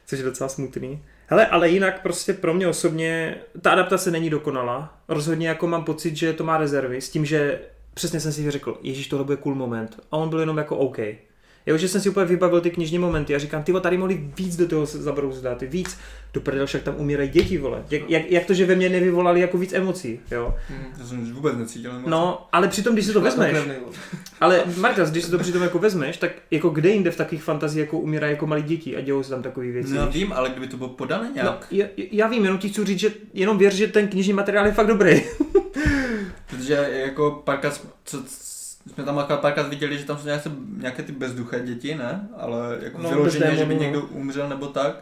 což 0.07 0.19
je 0.19 0.25
docela 0.25 0.49
smutný. 0.49 1.03
Hele, 1.27 1.47
ale 1.47 1.69
jinak 1.69 2.03
prostě 2.03 2.33
pro 2.33 2.55
mě 2.55 2.69
osobně 2.69 3.37
ta 3.61 3.71
adaptace 3.71 4.11
není 4.11 4.31
dokonalá. 4.31 4.99
Rozhodně 5.09 5.49
jako 5.49 5.67
mám 5.67 5.85
pocit, 5.85 6.17
že 6.17 6.33
to 6.33 6.45
má 6.45 6.59
rezervy 6.59 7.01
s 7.01 7.11
tím, 7.11 7.25
že 7.25 7.61
přesně 7.95 8.21
jsem 8.21 8.33
si 8.33 8.51
řekl, 8.51 8.79
ježíš, 8.83 9.09
tohle 9.09 9.25
bude 9.25 9.37
cool 9.37 9.55
moment. 9.55 10.01
A 10.11 10.17
on 10.17 10.29
byl 10.29 10.41
jenom 10.41 10.59
jako 10.59 10.77
OK. 10.77 10.99
Jo, 11.67 11.77
že 11.77 11.89
jsem 11.89 12.01
si 12.01 12.09
úplně 12.09 12.27
vybavil 12.27 12.61
ty 12.61 12.71
knižní 12.71 12.99
momenty 12.99 13.35
a 13.35 13.39
říkám, 13.39 13.63
ty 13.63 13.73
tady 13.81 13.99
mohli 13.99 14.31
víc 14.39 14.57
do 14.57 14.69
toho 14.69 14.87
zabrouzit 14.87 15.45
dát, 15.45 15.63
víc. 15.63 15.99
Do 16.35 16.41
prdel, 16.41 16.67
však 16.67 16.83
tam 16.83 16.95
umírají 16.99 17.29
děti, 17.31 17.59
vole. 17.59 17.85
Jak, 17.91 18.11
jak, 18.11 18.31
jak, 18.31 18.45
to, 18.45 18.55
že 18.55 18.67
ve 18.67 18.75
mně 18.75 18.89
nevyvolali 18.89 19.41
jako 19.41 19.59
víc 19.59 19.73
emocí, 19.73 20.21
jo. 20.31 20.55
Já 20.99 21.07
jsem 21.07 21.33
vůbec 21.33 21.57
necítil 21.57 21.91
emoce. 21.91 22.11
No, 22.11 22.49
ale 22.53 22.69
přitom, 22.69 22.93
když 22.95 23.07
si 23.07 23.13
to 23.13 23.21
vezmeš, 23.21 23.57
ale 24.41 24.65
Marta, 24.77 25.05
když 25.05 25.25
si 25.25 25.31
to 25.31 25.39
přitom 25.39 25.63
jako 25.63 25.79
vezmeš, 25.79 26.17
tak 26.17 26.31
jako 26.51 26.69
kde 26.69 26.89
jinde 26.89 27.11
v 27.11 27.17
takových 27.17 27.43
fantazích 27.45 27.81
jako 27.81 27.99
umírají 27.99 28.33
jako 28.33 28.47
malí 28.47 28.63
děti 28.63 28.97
a 28.97 29.01
dějou 29.01 29.23
se 29.23 29.31
tam 29.31 29.43
takové 29.43 29.67
věci. 29.67 29.95
No, 29.95 30.07
vím, 30.11 30.33
ale 30.33 30.51
kdyby 30.51 30.67
to 30.67 30.77
bylo 30.77 30.89
podané 30.91 31.29
No, 31.29 31.35
nějak, 31.35 31.67
já, 31.71 31.87
já 31.97 32.29
vím, 32.29 32.43
jenom 32.45 32.59
ti 32.59 32.69
chci 32.69 32.85
říct, 32.85 32.99
že 32.99 33.11
jenom 33.35 33.59
věř, 33.59 33.75
že 33.75 33.89
ten 33.89 34.09
knižní 34.09 34.33
materiál 34.33 34.67
je 34.67 34.73
fakt 34.73 34.87
dobrý. 34.87 35.23
protože 36.47 36.89
jako 36.93 37.43
párkrát, 37.45 37.81
co, 38.05 38.23
jsme 38.87 39.05
tam 39.05 39.25
párkrát 39.41 39.69
viděli, 39.69 39.99
že 39.99 40.05
tam 40.05 40.19
jsou 40.19 40.27
nějaké, 40.27 40.51
nějaké 40.77 41.03
ty 41.03 41.13
bezduché 41.13 41.61
děti, 41.61 41.95
ne? 41.95 42.29
Ale 42.37 42.79
jako 42.83 42.99
No, 42.99 43.11
no, 43.11 43.17
vyloženě, 43.17 43.57
že 43.57 43.65
by 43.65 43.75
někdo 43.77 44.01
no. 44.01 44.07
umřel 44.07 44.49
nebo 44.49 44.67
tak. 44.67 44.97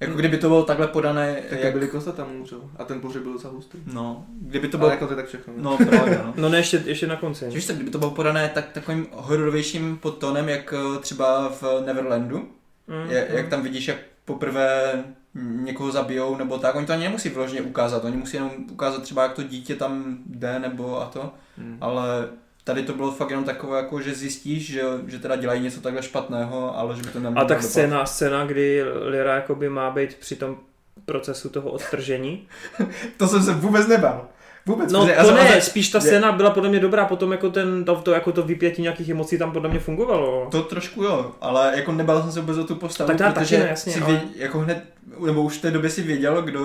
Jako 0.00 0.10
Hmm. 0.12 0.18
kdyby 0.20 0.38
to 0.38 0.48
bylo 0.48 0.62
takhle 0.64 0.86
podané, 0.88 1.42
Tak 1.50 1.60
jak... 1.60 1.72
byli 1.72 1.88
Kosta 1.88 2.12
tam 2.12 2.30
umřel. 2.32 2.60
A 2.76 2.84
ten 2.84 3.00
pohřeb 3.00 3.22
byl 3.22 3.32
docela 3.32 3.52
hustý. 3.52 3.78
No, 3.92 4.26
kdyby 4.40 4.68
to 4.68 4.78
bylo... 4.78 4.88
bylo 4.88 4.94
jako 4.94 5.06
to 5.06 5.12
je 5.12 5.16
tak 5.16 5.26
všechno. 5.26 5.52
No, 5.56 5.76
právě, 5.76 6.20
no. 6.24 6.32
No 6.42 6.48
ne, 6.48 6.58
ještě, 6.58 6.82
ještě 6.86 7.06
na 7.06 7.16
konci. 7.16 7.48
Víš 7.50 7.66
co, 7.66 7.72
kdyby 7.72 7.90
to 7.90 7.98
bylo 7.98 8.10
podané 8.10 8.48
tak, 8.54 8.72
takovým 8.72 9.06
hororovějším 9.12 9.98
podtónem, 9.98 10.48
jak 10.48 10.74
eh, 10.76 10.98
třeba 11.00 11.48
v 11.48 11.82
Neverlandu, 11.86 12.48
Mm, 12.88 13.10
je, 13.10 13.26
mm. 13.30 13.36
jak 13.36 13.48
tam 13.48 13.62
vidíš, 13.62 13.88
jak 13.88 13.96
poprvé 14.24 15.04
někoho 15.34 15.92
zabijou 15.92 16.36
nebo 16.36 16.58
tak, 16.58 16.74
oni 16.74 16.86
to 16.86 16.92
ani 16.92 17.02
nemusí 17.04 17.28
vyloženě 17.28 17.62
ukázat, 17.62 18.04
oni 18.04 18.16
musí 18.16 18.36
jenom 18.36 18.50
ukázat 18.72 19.02
třeba, 19.02 19.22
jak 19.22 19.32
to 19.32 19.42
dítě 19.42 19.74
tam 19.76 20.18
jde 20.26 20.58
nebo 20.58 21.02
a 21.02 21.06
to, 21.06 21.34
Mm. 21.58 21.78
ale 21.80 22.28
tady 22.64 22.82
to 22.82 22.92
bylo 22.94 23.10
fakt 23.12 23.30
jenom 23.30 23.44
takové, 23.44 23.76
jako, 23.78 24.00
že 24.00 24.14
zjistíš, 24.14 24.66
že, 24.72 24.82
že 25.06 25.18
teda 25.18 25.36
dělají 25.36 25.62
něco 25.62 25.80
takhle 25.80 26.02
špatného, 26.02 26.78
ale 26.78 26.96
že 26.96 27.02
by 27.02 27.08
to 27.08 27.20
nemělo 27.20 27.44
A 27.44 27.48
tak 27.48 27.62
scéna, 27.62 28.06
scéna, 28.06 28.44
kdy 28.46 28.82
Lyra 29.08 29.34
jakoby 29.34 29.68
má 29.68 29.90
být 29.90 30.14
při 30.14 30.36
tom 30.36 30.56
procesu 31.04 31.48
toho 31.48 31.70
odtržení. 31.70 32.46
To 33.16 33.28
jsem 33.28 33.42
se 33.42 33.52
vůbec 33.52 33.86
nebál. 33.86 34.28
Vůbec. 34.66 34.92
No 34.92 35.00
to 35.06 35.34
ne, 35.34 35.60
spíš 35.60 35.88
ta 35.88 35.98
je- 35.98 36.02
scéna 36.02 36.32
byla 36.32 36.50
podle 36.50 36.68
mě 36.68 36.80
dobrá, 36.80 37.04
potom 37.04 37.32
jako, 37.32 37.50
ten, 37.50 37.84
to, 37.84 37.94
to, 37.96 38.12
jako 38.12 38.32
to 38.32 38.42
vypětí 38.42 38.82
nějakých 38.82 39.08
emocí 39.08 39.38
tam 39.38 39.52
podle 39.52 39.68
mě 39.70 39.78
fungovalo. 39.78 40.48
To 40.50 40.62
trošku 40.62 41.02
jo, 41.02 41.32
ale 41.40 41.72
jako 41.76 41.92
nebál 41.92 42.22
jsem 42.22 42.32
se 42.32 42.40
vůbec 42.40 42.58
o 42.58 42.64
tu 42.64 42.74
postavu, 42.74 43.08
Tak 43.16 43.34
protože 43.34 43.56
taky 43.56 43.64
ne, 43.64 43.70
jasně, 43.70 43.92
si 43.92 44.00
ale- 44.00 44.12
vě, 44.12 44.22
jako 44.36 44.58
hned, 44.58 44.84
nebo 45.26 45.42
už 45.42 45.58
v 45.58 45.62
té 45.62 45.70
době 45.70 45.90
si 45.90 46.02
věděl, 46.02 46.42
kdo, 46.42 46.62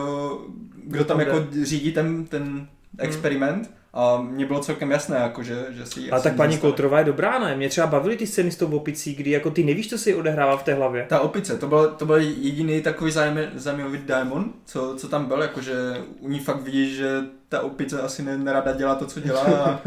kdo 0.84 1.06
tam 1.06 1.18
tam 1.18 1.28
jako 1.28 1.48
řídí 1.64 1.91
ten, 1.91 2.26
ten 2.26 2.68
experiment 3.00 3.72
a 4.00 4.22
mně 4.22 4.45
bylo 4.45 4.60
celkem 4.60 4.91
jasné, 4.91 5.18
jako, 5.18 5.43
že, 5.43 5.66
že 5.70 5.86
si 5.86 6.12
A 6.12 6.20
tak 6.20 6.36
paní. 6.36 6.58
Koutrová 6.58 7.00
je 7.00 7.06
dobrá, 7.06 7.39
ne? 7.39 7.56
Mě 7.56 7.70
třeba 7.70 7.88
bavily 7.88 8.18
ty 8.18 8.28
scény 8.28 8.52
s 8.52 8.56
tou 8.58 8.68
opicí, 8.78 9.16
kdy 9.16 9.32
jako 9.32 9.50
ty 9.52 9.64
nevíš, 9.64 9.89
co 9.89 9.98
se 9.98 10.16
odehrává 10.16 10.58
v 10.58 10.64
té 10.64 10.74
hlavě. 10.74 11.06
Ta 11.10 11.20
opice, 11.20 11.58
to 11.58 11.68
byl, 11.68 11.88
to 11.98 12.06
byl 12.06 12.16
jediný 12.18 12.82
takový 12.82 13.12
zajímavý, 13.56 13.98
démon, 14.06 14.54
co, 14.66 14.95
co 14.98 15.08
tam 15.08 15.26
byl, 15.26 15.41
jakože 15.41 15.74
u 16.20 16.30
ní 16.30 16.39
fakt 16.39 16.62
vidíš, 16.62 16.95
že 16.98 17.22
ta 17.50 17.62
opice 17.62 18.02
asi 18.02 18.24
ne, 18.24 18.38
nerada 18.38 18.72
dělá 18.74 18.95
to, 18.95 19.06
co 19.06 19.20
dělá 19.20 19.41
a 19.43 19.80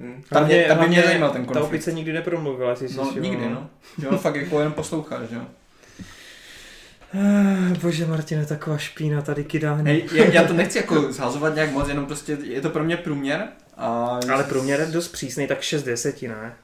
Mm. 0.00 0.22
tam, 0.28 0.46
mě, 0.46 0.64
tam 0.68 0.78
by 0.78 0.88
mě 0.88 1.02
zajímal 1.02 1.30
ten 1.30 1.42
Ta 1.42 1.46
konflikt. 1.46 1.66
opice 1.68 1.92
nikdy 1.92 2.12
nepromluvila, 2.12 2.70
jestli 2.70 2.88
No, 2.96 3.12
si 3.12 3.20
nikdy, 3.20 3.36
všiml. 3.38 3.54
no. 3.54 3.68
Že 3.98 4.08
on 4.08 4.18
fakt 4.18 4.34
jako 4.34 4.58
jenom 4.58 4.72
poslouchá, 4.72 5.18
že 5.30 5.34
jo. 5.36 5.42
Eh, 7.14 7.78
Bože 7.82 8.06
Martine, 8.06 8.46
taková 8.46 8.78
špína 8.78 9.22
tady 9.22 9.44
kydání. 9.44 9.86
Hej, 9.86 10.08
já, 10.12 10.24
já 10.24 10.44
to 10.44 10.52
nechci 10.52 10.78
jako 10.78 11.12
zhazovat 11.12 11.54
nějak 11.54 11.72
moc, 11.72 11.88
jenom 11.88 12.06
prostě 12.06 12.38
je 12.42 12.60
to 12.60 12.70
pro 12.70 12.84
mě 12.84 12.96
průměr. 12.96 13.48
A 13.76 14.18
Ale 14.32 14.44
průměr 14.44 14.80
je 14.80 14.86
dost 14.86 15.08
přísný, 15.08 15.46
tak 15.46 15.60
6 15.62 15.82
deseti, 15.82 16.28
ne? 16.28 16.54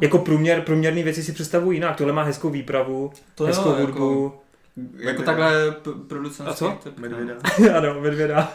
Jako 0.00 0.18
průměr, 0.18 0.60
průměrný 0.60 1.02
věci 1.02 1.22
si 1.22 1.32
představuji 1.32 1.76
jinak. 1.76 1.96
Tohle 1.96 2.12
má 2.12 2.22
hezkou 2.22 2.50
výpravu, 2.50 3.12
to 3.34 3.44
hezkou 3.44 3.68
jo, 3.68 3.76
hudbu. 3.80 4.32
Jako, 4.76 5.08
jako 5.08 5.22
takhle 5.22 5.70
p- 5.70 5.90
producentský. 6.08 6.50
A 6.50 6.54
co? 6.54 6.78
Medvěda. 6.98 7.34
ano, 7.78 8.00
medvěda. 8.00 8.52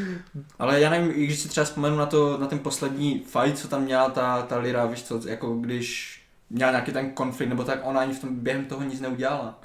Ale 0.58 0.80
já 0.80 0.90
nevím, 0.90 1.12
i 1.14 1.24
když 1.26 1.38
si 1.38 1.48
třeba 1.48 1.64
vzpomenu 1.64 1.96
na, 1.96 2.06
to, 2.06 2.38
na 2.38 2.46
ten 2.46 2.58
poslední 2.58 3.24
fight, 3.26 3.58
co 3.58 3.68
tam 3.68 3.82
měla 3.82 4.10
ta, 4.10 4.42
ta 4.42 4.58
Lira, 4.58 4.86
víš 4.86 5.02
co, 5.02 5.20
jako 5.26 5.54
když 5.54 6.20
měla 6.50 6.70
nějaký 6.70 6.92
ten 6.92 7.10
konflikt, 7.10 7.48
nebo 7.48 7.64
tak 7.64 7.78
ona 7.82 8.00
ani 8.00 8.14
v 8.14 8.20
tom 8.20 8.34
během 8.34 8.64
toho 8.64 8.82
nic 8.82 9.00
neudělala. 9.00 9.60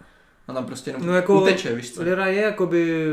Ona 0.52 0.60
tam 0.60 0.66
prostě 0.66 0.90
jenom 0.90 1.06
No 1.06 1.16
jako- 1.16 1.42
uteče, 1.42 1.76
víš 1.76 1.92
co. 1.92 2.04
Lira 2.04 2.26
je 2.28 2.42
jakoby... 2.42 3.06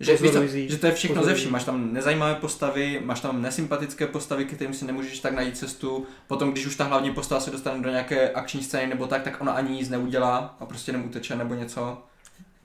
Že, 0.00 0.16
víš 0.16 0.32
co, 0.32 0.46
že 0.46 0.78
to 0.78 0.86
je 0.86 0.92
všechno 0.92 1.14
ze 1.14 1.20
Pozorující. 1.20 1.40
vším. 1.40 1.52
Máš 1.52 1.64
tam 1.64 1.92
nezajímavé 1.92 2.34
postavy, 2.34 3.00
máš 3.04 3.20
tam 3.20 3.42
nesympatické 3.42 4.06
postavy, 4.06 4.44
kterým 4.44 4.74
si 4.74 4.84
nemůžeš 4.84 5.18
tak 5.20 5.32
najít 5.34 5.56
cestu. 5.58 6.06
Potom, 6.26 6.52
když 6.52 6.66
už 6.66 6.76
ta 6.76 6.84
hlavní 6.84 7.10
postava 7.14 7.40
se 7.40 7.50
dostane 7.50 7.82
do 7.82 7.90
nějaké 7.90 8.30
akční 8.30 8.62
scény 8.62 8.86
nebo 8.86 9.06
tak, 9.06 9.22
tak 9.22 9.40
ona 9.40 9.52
ani 9.52 9.70
nic 9.76 9.88
neudělá 9.88 10.56
a 10.60 10.66
prostě 10.66 10.90
jenom 10.90 11.04
uteče 11.04 11.36
nebo 11.36 11.54
něco. 11.54 11.98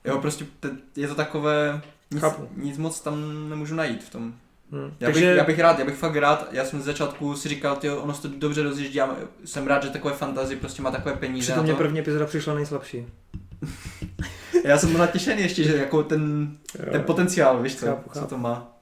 Jo, 0.04 0.18
prostě 0.18 0.46
te- 0.60 0.70
je 0.96 1.08
to 1.08 1.14
takové, 1.14 1.80
nic, 2.10 2.20
Chápu. 2.20 2.48
nic 2.56 2.78
moc 2.78 3.00
tam 3.00 3.48
nemůžu 3.50 3.74
najít 3.74 4.04
v 4.04 4.10
tom. 4.10 4.34
Hm. 4.72 4.92
Já, 5.00 5.10
bych, 5.10 5.22
já 5.22 5.44
bych 5.44 5.58
rád, 5.58 5.78
já 5.78 5.84
bych 5.84 5.94
fakt 5.96 6.16
rád, 6.16 6.48
já 6.52 6.64
jsem 6.64 6.80
z 6.80 6.84
začátku 6.84 7.36
si 7.36 7.48
říkal, 7.48 7.76
tyjo, 7.76 7.96
ono 8.00 8.14
se 8.14 8.22
to 8.22 8.28
dobře 8.38 8.62
rozjíždí, 8.62 8.94
já 8.94 9.16
jsem 9.44 9.66
rád, 9.66 9.82
že 9.82 9.90
takové 9.90 10.14
fantazy 10.14 10.56
prostě 10.56 10.82
má 10.82 10.90
takové 10.90 11.14
peníze 11.16 11.52
Přitom 11.52 11.64
mě 11.64 11.74
první 11.74 11.98
epizoda 12.00 12.26
přišla 12.26 12.54
nejslabší. 12.54 13.06
Já 14.64 14.78
jsem 14.78 14.90
byl 14.90 14.98
natěšený 14.98 15.42
ještě, 15.42 15.64
že 15.64 15.76
jako 15.76 16.02
ten, 16.02 16.52
ten 16.92 17.02
potenciál, 17.02 17.62
víš 17.62 17.76
co, 17.76 17.86
Chápu, 17.86 18.10
co 18.12 18.18
chápu. 18.20 18.30
to 18.30 18.38
má. 18.38 18.76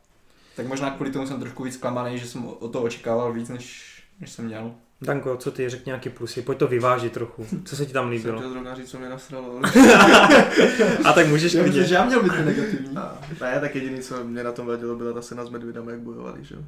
Tak 0.57 0.67
možná 0.67 0.91
kvůli 0.91 1.11
tomu 1.11 1.27
jsem 1.27 1.41
trošku 1.41 1.63
víc 1.65 1.75
zklamaný, 1.75 2.19
že 2.19 2.27
jsem 2.27 2.47
o 2.47 2.69
to 2.69 2.83
očekával 2.83 3.33
víc, 3.33 3.49
než, 3.49 3.85
než 4.21 4.31
jsem 4.33 4.45
měl. 4.45 4.73
Danko, 5.03 5.37
co 5.37 5.51
ty, 5.51 5.69
řekni 5.69 5.91
nějaký 5.91 6.09
plusy, 6.11 6.43
pojď 6.43 6.59
to 6.59 6.67
vyvážit 6.67 7.13
trochu. 7.13 7.47
Co 7.65 7.77
se 7.77 7.87
ti 7.87 7.93
tam 7.93 8.05
Jsem 8.05 8.11
líbilo? 8.11 8.39
chtěl 8.39 8.51
zrovna 8.51 8.75
říct, 8.75 8.91
co 8.91 8.99
mě 8.99 9.09
nasralo. 9.09 9.61
A 11.05 11.13
tak 11.13 11.27
můžeš 11.29 11.53
klidně. 11.53 11.85
já 11.89 12.05
měl 12.05 12.23
být 12.23 12.33
negativní. 12.45 12.97
A, 12.97 13.19
ne, 13.41 13.61
tak 13.61 13.75
jediný, 13.75 14.01
co 14.01 14.25
mě 14.25 14.45
na 14.45 14.53
tom 14.53 14.67
vadilo, 14.67 14.97
byla 14.97 15.13
ta 15.13 15.23
scéna 15.23 15.45
s 15.45 15.51
medvědama, 15.51 15.91
jak 15.91 16.01
bojovali, 16.01 16.45
že 16.45 16.55
jo. 16.55 16.61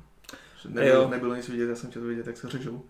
Že 0.62 0.68
Jo. 0.68 0.74
Nebylo, 0.74 1.08
nebylo 1.10 1.34
nic 1.36 1.48
vidět, 1.48 1.68
já 1.68 1.74
jsem 1.76 1.90
chtěl 1.90 2.02
vidět, 2.02 2.26
jak 2.26 2.36
se 2.36 2.48
řežou. 2.48 2.82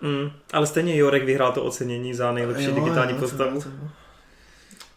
Mm, 0.00 0.30
ale 0.52 0.66
stejně 0.66 0.96
Jorek 0.96 1.24
vyhrál 1.24 1.52
to 1.52 1.64
ocenění 1.64 2.14
za 2.14 2.32
nejlepší 2.32 2.64
Jo, 2.64 2.74
digitální 2.74 3.12
jo, 3.12 3.18
postavu. 3.20 3.60
co- 3.60 3.68
co- 3.70 3.76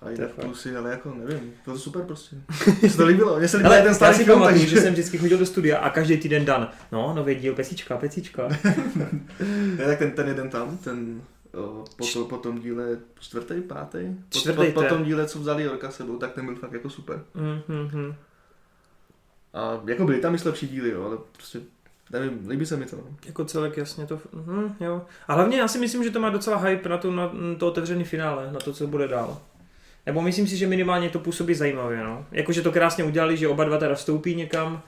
A 0.02 0.16
To 0.16 0.22
fakt. 0.22 0.46
plusy, 0.46 0.76
ale 0.76 0.92
jako 0.92 1.14
nevím, 1.14 1.54
bylo 1.66 1.76
to 1.76 1.82
super 1.82 2.02
prostě. 2.02 2.36
Mně 2.82 2.90
se 2.90 2.98
to 2.98 3.06
líbilo, 3.06 3.40
mně 3.40 3.48
se 3.48 3.58
líbil 3.58 3.72
Ale 3.72 3.82
ten 3.82 3.88
já 3.88 3.94
starý 3.94 4.18
si 4.18 4.24
film, 4.26 4.40
pamatuju, 4.40 4.62
takže... 4.62 4.76
že 4.76 4.82
jsem 4.82 4.94
vždycky 4.94 5.18
chodil 5.18 5.38
do 5.38 5.46
studia 5.46 5.78
a 5.78 5.90
každý 5.90 6.18
týden 6.18 6.46
dan. 6.46 6.70
No, 6.92 7.14
nový 7.16 7.36
díl, 7.36 7.56
pecíčka, 7.56 7.98
pecíčka. 7.98 8.50
Ne, 9.78 9.86
tak 9.86 9.98
ten, 10.00 10.12
ten 10.12 10.28
jeden 10.28 10.50
tam, 10.50 10.78
ten 10.78 11.22
O, 11.54 11.86
po, 11.98 12.06
to, 12.14 12.26
po 12.26 12.38
tom 12.38 12.60
díle 12.60 13.00
čtvrtý, 13.20 13.62
pátý? 13.62 13.98
Po, 14.30 14.40
Čtvrtý, 14.40 14.72
po, 14.72 14.72
po, 14.72 14.82
to 14.82 14.90
tom 14.90 15.04
díle, 15.04 15.28
co 15.28 15.40
vzali 15.40 15.64
Jorka 15.64 15.92
sebou, 15.92 16.18
tak 16.18 16.32
ten 16.34 16.46
byl 16.46 16.56
fakt 16.56 16.74
jako 16.74 16.90
super. 16.90 17.22
Mm, 17.34 17.62
mm, 17.76 17.90
mm. 18.02 18.16
A 19.54 19.82
jako 19.86 20.06
byly 20.06 20.20
tam 20.20 20.36
i 20.36 20.38
lepší 20.46 20.68
díly, 20.68 20.90
jo, 20.90 21.04
ale 21.04 21.18
prostě 21.32 21.60
nevím, 22.12 22.50
líbí 22.50 22.66
se 22.66 22.78
mi 22.78 22.86
to. 22.86 22.96
no. 22.96 23.04
Jako 23.26 23.46
celek 23.46 23.78
jasně 23.78 24.06
to, 24.06 24.20
hm, 24.34 24.76
jo. 24.80 25.06
A 25.28 25.34
hlavně 25.34 25.60
já 25.60 25.68
si 25.68 25.80
myslím, 25.80 26.04
že 26.04 26.12
to 26.12 26.20
má 26.20 26.30
docela 26.30 26.58
hype 26.58 26.90
na 26.90 26.98
to, 26.98 27.12
na 27.12 27.32
to 27.58 27.68
otevřený 27.68 28.04
finále, 28.04 28.52
na 28.52 28.60
to, 28.60 28.74
co 28.74 28.88
bude 28.88 29.08
dál. 29.08 29.42
Nebo 30.06 30.22
myslím 30.22 30.48
si, 30.48 30.58
že 30.58 30.68
minimálně 30.68 31.10
to 31.10 31.20
působí 31.20 31.54
zajímavě, 31.54 32.04
no. 32.04 32.26
Jakože 32.32 32.62
to 32.62 32.72
krásně 32.72 33.04
udělali, 33.04 33.38
že 33.38 33.48
oba 33.48 33.64
dva 33.64 33.78
teda 33.78 33.96
vstoupí 33.96 34.36
někam, 34.36 34.82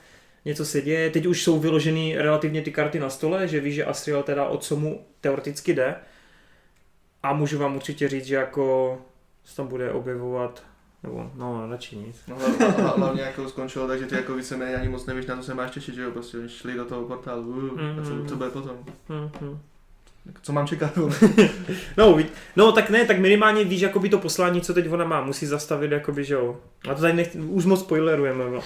něco 0.44 0.64
se 0.64 0.82
děje. 0.82 1.10
Teď 1.10 1.26
už 1.26 1.42
jsou 1.42 1.58
vyloženy 1.58 2.14
relativně 2.18 2.62
ty 2.62 2.72
karty 2.72 3.00
na 3.00 3.10
stole, 3.10 3.48
že 3.48 3.60
ví, 3.60 3.72
že 3.72 3.84
Asriel 3.84 4.22
teda 4.22 4.44
o 4.44 4.58
co 4.58 4.76
mu 4.76 5.04
teoreticky 5.20 5.74
jde. 5.74 5.94
A 7.22 7.32
můžu 7.32 7.58
vám 7.58 7.76
určitě 7.76 8.08
říct, 8.08 8.24
že 8.24 8.34
jako 8.36 8.98
se 9.44 9.56
tam 9.56 9.66
bude 9.66 9.92
objevovat, 9.92 10.62
nebo 11.02 11.30
no, 11.34 11.70
radši 11.70 11.96
nic. 11.96 12.22
No, 12.28 12.36
hla- 12.36 12.74
hla- 12.74 12.98
hlavně 12.98 13.22
jako 13.22 13.48
skončilo, 13.48 13.88
takže 13.88 14.06
ty 14.06 14.14
jako 14.14 14.34
víceméně 14.34 14.76
ani 14.76 14.88
moc 14.88 15.06
nevíš, 15.06 15.26
na 15.26 15.36
co 15.36 15.42
se 15.42 15.54
máš 15.54 15.70
těšit, 15.70 15.94
že 15.94 16.02
jo, 16.02 16.10
prostě 16.10 16.38
šli 16.46 16.74
do 16.74 16.84
toho 16.84 17.04
portálu, 17.04 17.70
uh, 17.72 17.80
a 17.80 18.04
co, 18.04 18.28
co 18.28 18.36
bude 18.36 18.50
potom. 18.50 18.78
Hm, 19.08 19.30
hm. 19.40 19.58
Jako, 19.58 19.58
Co 20.42 20.52
mám 20.52 20.66
čekat? 20.66 20.98
No, 21.96 22.18
no, 22.56 22.72
tak 22.72 22.90
ne, 22.90 23.04
tak 23.04 23.18
minimálně 23.18 23.64
víš 23.64 23.80
jakoby 23.80 24.08
to 24.08 24.18
poslání, 24.18 24.60
co 24.60 24.74
teď 24.74 24.90
ona 24.90 25.04
má, 25.04 25.20
musí 25.24 25.46
zastavit, 25.46 25.92
jakoby, 25.92 26.24
že 26.24 26.34
jo. 26.34 26.56
A 26.90 26.94
to 26.94 27.00
tady 27.00 27.12
nech, 27.12 27.36
už 27.48 27.64
moc 27.64 27.80
spoilerujeme, 27.80 28.44
no. 28.50 28.60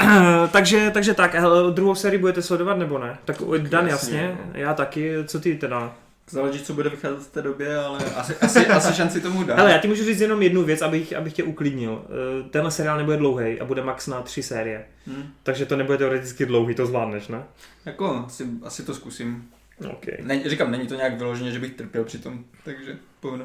takže, 0.52 0.90
takže 0.94 1.14
tak, 1.14 1.34
hele, 1.34 1.72
druhou 1.72 1.94
sérii 1.94 2.18
budete 2.20 2.42
sledovat 2.42 2.78
nebo 2.78 2.98
ne? 2.98 3.18
Tak 3.24 3.36
Dan 3.58 3.86
jasně, 3.86 4.18
jasně, 4.18 4.38
no. 4.44 4.50
já 4.60 4.74
taky, 4.74 5.14
co 5.26 5.40
ty 5.40 5.54
teda? 5.54 5.94
Záleží, 6.30 6.60
co 6.62 6.74
bude 6.74 6.88
vycházet 6.90 7.20
v 7.20 7.30
té 7.30 7.42
době, 7.42 7.78
ale 7.78 7.98
asi, 7.98 8.34
asi, 8.36 8.66
asi 8.66 8.94
šanci 8.94 9.20
tomu 9.20 9.42
dá. 9.44 9.56
Hele, 9.56 9.72
já 9.72 9.78
ti 9.78 9.88
můžu 9.88 10.04
říct 10.04 10.20
jenom 10.20 10.42
jednu 10.42 10.62
věc, 10.62 10.82
abych, 10.82 11.16
abych 11.16 11.32
tě 11.32 11.42
uklidnil. 11.42 12.02
Eh, 12.04 12.48
Tenhle 12.50 12.70
seriál 12.70 12.98
nebude 12.98 13.16
dlouhý 13.16 13.60
a 13.60 13.64
bude 13.64 13.82
max 13.82 14.06
na 14.06 14.22
tři 14.22 14.42
série. 14.42 14.84
Hm. 15.06 15.30
Takže 15.42 15.66
to 15.66 15.76
nebude 15.76 15.98
teoreticky 15.98 16.46
dlouhý, 16.46 16.74
to 16.74 16.86
zvládneš, 16.86 17.28
ne? 17.28 17.42
Jako, 17.86 18.24
asi, 18.26 18.46
asi 18.62 18.82
to 18.82 18.94
zkusím. 18.94 19.44
Okay. 19.80 20.14
Ne, 20.22 20.48
říkám, 20.48 20.70
není 20.70 20.86
to 20.86 20.94
nějak 20.94 21.18
vyloženě, 21.18 21.50
že 21.52 21.58
bych 21.58 21.74
trpěl 21.74 22.04
při 22.04 22.18
tom, 22.18 22.44
takže 22.64 22.96
pohodě. 23.20 23.44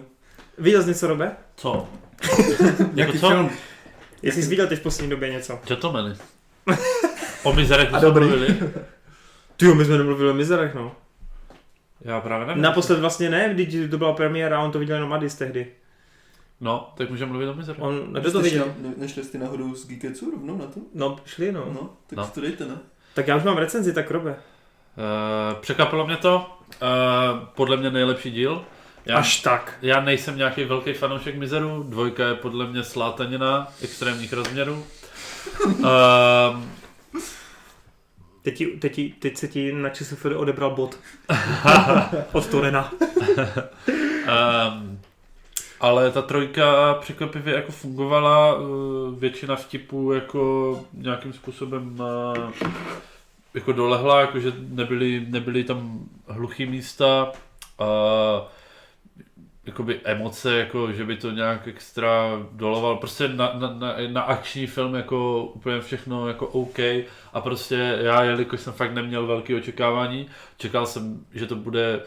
Viděl 0.57 0.83
jsi 0.83 0.87
něco, 0.89 1.07
Robe? 1.07 1.31
Co? 1.55 1.89
Nějaký 2.93 3.19
co? 3.19 3.27
film. 3.29 3.49
Jestli 4.21 4.43
jsi 4.43 4.49
viděl 4.49 4.67
teď 4.67 4.79
v 4.79 4.83
poslední 4.83 5.09
době 5.09 5.29
něco? 5.29 5.59
Gentlemany. 5.67 6.15
O 7.43 7.53
mizerech 7.53 7.89
jsme 7.89 7.99
dobrý. 7.99 8.25
mluvili. 8.25 8.59
Ty 9.57 9.65
jo, 9.65 9.75
my 9.75 9.85
jsme 9.85 9.97
nemluvili 9.97 10.29
o 10.29 10.33
mizerech, 10.33 10.73
no. 10.75 10.95
Já 12.01 12.21
právě 12.21 12.47
nevím. 12.47 12.63
Naposled 12.63 12.99
vlastně 12.99 13.29
ne, 13.29 13.49
když 13.53 13.89
to 13.91 13.97
byla 13.97 14.13
premiéra, 14.13 14.59
on 14.59 14.71
to 14.71 14.79
viděl 14.79 14.95
jenom 14.95 15.13
Adis 15.13 15.35
tehdy. 15.35 15.67
No, 16.61 16.93
tak 16.97 17.09
můžeme 17.09 17.29
mluvit 17.31 17.47
o 17.47 17.53
mizerech. 17.53 17.81
On, 17.81 18.13
kdo 18.13 18.31
to 18.31 18.41
viděl? 18.41 18.73
Ne, 18.81 18.93
nešli 18.97 19.23
jste 19.23 19.37
náhodou 19.37 19.75
z 19.75 19.87
Geeketsu 19.87 20.31
rovnou 20.31 20.57
na 20.57 20.65
to? 20.65 20.79
No, 20.93 21.15
šli, 21.25 21.51
no. 21.51 21.65
No, 21.73 21.93
tak 22.07 22.17
No. 22.17 22.27
to 22.33 22.41
dejte, 22.41 22.65
ne? 22.65 22.77
Tak 23.13 23.27
já 23.27 23.35
už 23.35 23.43
mám 23.43 23.57
recenzi, 23.57 23.93
tak 23.93 24.11
robe. 24.11 24.35
Uh, 24.99 25.59
překvapilo 25.61 26.05
mě 26.05 26.17
to. 26.17 26.57
Uh, 26.81 27.39
podle 27.55 27.77
mě 27.77 27.91
nejlepší 27.91 28.31
díl. 28.31 28.65
Já, 29.05 29.17
Až 29.17 29.39
tak. 29.41 29.77
já 29.81 30.01
nejsem 30.01 30.37
nějaký 30.37 30.63
velký 30.63 30.93
fanoušek 30.93 31.35
Mizeru. 31.35 31.83
Dvojka 31.83 32.27
je 32.27 32.35
podle 32.35 32.67
mě 32.67 32.83
slátanina 32.83 33.67
extrémních 33.81 34.33
rozměrů. 34.33 34.85
Uh, 35.65 35.83
Teď, 38.41 38.57
ti, 38.57 38.65
teď, 38.65 38.93
ti, 38.93 39.13
teď 39.19 39.37
se 39.37 39.47
ti 39.47 39.71
na 39.73 39.89
ČSFD 39.89 40.25
odebral 40.25 40.75
bod. 40.75 40.99
Od 42.31 42.47
Torena. 42.47 42.91
Um, 43.37 44.99
ale 45.79 46.11
ta 46.11 46.21
trojka 46.21 46.93
překvapivě 46.93 47.55
jako 47.55 47.71
fungovala, 47.71 48.57
většina 49.17 49.55
vtipů 49.55 50.11
jako 50.11 50.79
nějakým 50.93 51.33
způsobem 51.33 51.99
uh, 51.99 52.51
jako 53.53 53.71
dolehla, 53.71 54.21
jakože 54.21 54.53
nebyly, 54.57 55.25
nebyly 55.29 55.63
tam 55.63 56.09
hluchý 56.27 56.65
místa, 56.65 57.31
uh, 57.79 58.47
jakoby 59.65 59.99
emoce, 60.03 60.57
jako 60.57 60.91
že 60.91 61.05
by 61.05 61.15
to 61.15 61.31
nějak 61.31 61.67
extra 61.67 62.39
doloval, 62.51 62.97
prostě 62.97 63.27
na, 63.27 63.53
na, 63.53 63.73
na, 63.73 63.95
na 64.07 64.21
akční 64.21 64.67
film 64.67 64.95
jako 64.95 65.43
úplně 65.43 65.81
všechno 65.81 66.27
jako 66.27 66.47
OK 66.47 66.79
a 67.33 67.41
prostě 67.41 67.97
já, 68.01 68.23
jelikož 68.23 68.61
jsem 68.61 68.73
fakt 68.73 68.93
neměl 68.93 69.27
velké 69.27 69.55
očekávání, 69.55 70.27
čekal 70.57 70.85
jsem, 70.85 71.25
že 71.33 71.45
to 71.45 71.55
bude 71.55 72.01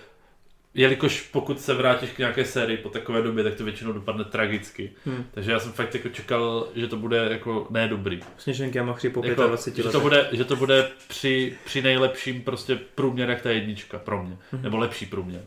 jelikož 0.75 1.21
pokud 1.21 1.61
se 1.61 1.75
vrátíš 1.75 2.11
k 2.11 2.19
nějaké 2.19 2.45
sérii 2.45 2.77
po 2.79 2.89
takové 2.89 3.23
době, 3.23 3.45
tak 3.45 3.55
to 3.55 3.65
většinou 3.65 3.93
dopadne 3.93 4.25
tragicky. 4.25 4.93
Hmm. 5.05 5.25
Takže 5.31 5.53
já 5.53 5.61
jsem 5.61 5.73
fakt 5.73 5.95
jako 5.95 6.09
čekal, 6.09 6.69
že 6.75 6.87
to 6.89 6.97
bude 6.97 7.17
jako 7.31 7.67
ne 7.71 7.89
dobrý. 7.89 8.21
Sněženky 8.39 8.79
a 8.81 8.83
machři 8.85 9.11
po 9.11 9.25
Jako, 9.25 9.47
25 9.47 9.85
že, 9.85 9.91
to 9.91 10.01
bude, 10.01 10.29
že 10.33 10.45
to 10.45 10.57
bude 10.57 10.89
při, 11.09 11.57
při 11.65 11.83
nejlepším 11.83 12.43
prostě 12.43 12.79
průměr, 12.95 13.31
jak 13.31 13.43
ta 13.43 13.51
jednička 13.51 13.99
pro 13.99 14.23
mě. 14.23 14.37
Mhm. 14.53 14.63
Nebo 14.63 14.77
lepší 14.79 15.07
průměr. 15.07 15.43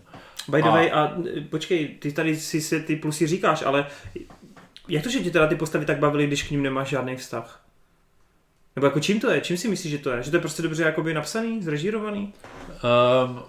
By 0.47 0.61
the 0.61 0.67
A- 0.67 0.71
way, 0.71 0.91
a 0.91 1.17
počkej, 1.49 1.87
ty 1.87 2.11
tady 2.11 2.35
si 2.35 2.61
se 2.61 2.79
ty 2.79 2.95
plusy 2.95 3.27
říkáš, 3.27 3.63
ale 3.65 3.85
jak 4.87 5.03
to, 5.03 5.09
že 5.09 5.19
tě 5.19 5.31
teda 5.31 5.47
ty 5.47 5.55
postavy 5.55 5.85
tak 5.85 5.99
bavily, 5.99 6.27
když 6.27 6.43
k 6.43 6.51
ním 6.51 6.63
nemáš 6.63 6.87
žádný 6.89 7.15
vztah? 7.15 7.65
Nebo 8.75 8.87
jako 8.87 8.99
čím 8.99 9.19
to 9.19 9.31
je? 9.31 9.41
Čím 9.41 9.57
si 9.57 9.67
myslíš, 9.67 9.91
že 9.91 9.97
to 9.97 10.11
je? 10.11 10.23
Že 10.23 10.31
to 10.31 10.37
je 10.37 10.41
prostě 10.41 10.61
dobře 10.61 10.83
jakoby 10.83 11.13
napsaný, 11.13 11.63
zrežírovaný? 11.63 12.33
Um, 13.27 13.43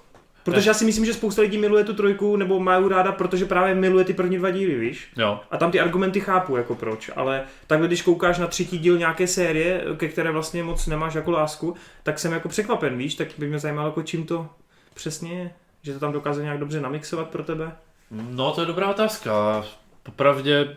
Protože 0.51 0.71
já 0.71 0.75
si 0.75 0.85
myslím, 0.85 1.05
že 1.05 1.15
spousta 1.15 1.43
lidí 1.43 1.59
miluje 1.59 1.85
tu 1.85 1.95
trojku, 1.95 2.37
nebo 2.37 2.61
mají 2.61 2.89
ráda, 2.89 3.13
protože 3.13 3.45
právě 3.45 3.75
miluje 3.75 4.05
ty 4.05 4.15
první 4.15 4.39
dva 4.39 4.51
díly, 4.51 4.75
víš? 4.75 5.09
jo. 5.17 5.41
A 5.51 5.57
tam 5.57 5.71
ty 5.71 5.81
argumenty 5.81 6.21
chápu, 6.21 6.57
jako 6.57 6.75
proč, 6.75 7.11
ale 7.17 7.45
takhle, 7.67 7.87
když 7.87 8.03
koukáš 8.03 8.39
na 8.39 8.47
třetí 8.47 8.79
díl 8.79 8.99
nějaké 8.99 9.27
série, 9.27 9.85
ke 9.97 10.09
které 10.09 10.31
vlastně 10.31 10.63
moc 10.63 10.87
nemáš 10.87 11.15
jako 11.15 11.31
lásku, 11.31 11.75
tak 12.03 12.19
jsem 12.19 12.33
jako 12.33 12.49
překvapen, 12.49 12.99
víš, 12.99 13.15
tak 13.15 13.29
by 13.39 13.49
mě 13.49 13.59
zajímalo, 13.59 13.89
jako 13.89 14.03
čím 14.03 14.27
to 14.27 14.49
přesně 14.95 15.39
je, 15.39 15.51
že 15.83 15.93
to 15.93 16.01
tam 16.01 16.13
dokázal 16.13 16.43
nějak 16.43 16.59
dobře 16.59 16.81
namixovat 16.81 17.29
pro 17.29 17.45
tebe. 17.45 17.73
No 18.11 18.53
to 18.53 18.61
je 18.61 18.67
dobrá 18.67 18.91
otázka. 18.91 19.65
Popravdě, 20.03 20.77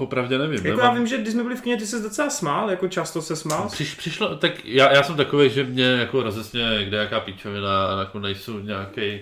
popravdě 0.00 0.38
nevím. 0.38 0.54
Jako 0.54 0.68
nemám- 0.68 0.84
já 0.86 0.92
vím, 0.94 1.06
že 1.06 1.18
když 1.18 1.32
jsme 1.32 1.42
byli 1.42 1.56
v 1.56 1.60
kině, 1.60 1.76
ty 1.76 1.86
se 1.86 2.00
docela 2.02 2.30
smál, 2.30 2.70
jako 2.70 2.88
často 2.88 3.22
se 3.22 3.36
smál. 3.36 3.68
Přiš, 3.72 3.94
přišlo, 3.94 4.36
tak 4.36 4.64
já, 4.64 4.92
já 4.92 5.02
jsem 5.02 5.16
takový, 5.16 5.50
že 5.50 5.64
mě 5.64 5.84
jako 5.84 6.22
rozesně 6.22 6.84
kde 6.84 6.96
jaká 6.96 7.20
píčovina 7.20 7.84
a 7.86 7.98
jako 7.98 8.18
nejsou 8.18 8.58
nějaký 8.58 9.20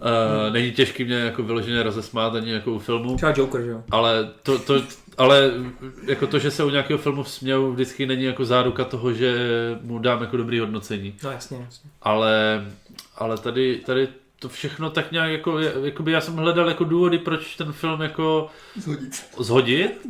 Uh, 0.00 0.42
Hmm. 0.44 0.52
Není 0.52 0.72
těžký 0.72 1.04
mě 1.04 1.14
jako 1.14 1.42
vyloženě 1.42 1.82
rozesmát 1.82 2.34
ani 2.34 2.52
jako 2.52 2.72
u 2.72 2.78
filmu, 2.78 3.16
Třeba 3.16 3.32
Joker, 3.36 3.62
že 3.62 3.70
jo? 3.70 3.82
ale 3.90 4.30
to, 4.42 4.58
to, 4.58 4.82
ale 5.18 5.50
jako 6.06 6.26
to, 6.26 6.38
že 6.38 6.50
se 6.50 6.64
u 6.64 6.70
nějakého 6.70 6.98
filmu 6.98 7.24
směju, 7.24 7.72
vždycky 7.72 8.06
není 8.06 8.24
jako 8.24 8.44
záruka 8.44 8.84
toho, 8.84 9.12
že 9.12 9.34
mu 9.82 9.98
dám 9.98 10.20
jako 10.20 10.36
dobrý 10.36 10.58
hodnocení. 10.58 11.14
No 11.24 11.30
jasně, 11.30 11.58
jasně. 11.64 11.90
Ale, 12.02 12.64
ale 13.16 13.38
tady, 13.38 13.80
tady 13.86 14.08
to 14.40 14.48
všechno 14.48 14.90
tak 14.90 15.12
nějak 15.12 15.30
jako, 15.30 15.58
jakoby 15.58 16.12
já 16.12 16.20
jsem 16.20 16.34
hledal 16.36 16.68
jako 16.68 16.84
důvody, 16.84 17.18
proč 17.18 17.56
ten 17.56 17.72
film 17.72 18.00
jako 18.00 18.48
Zhodit. 18.76 19.26
zhodit. 19.38 20.06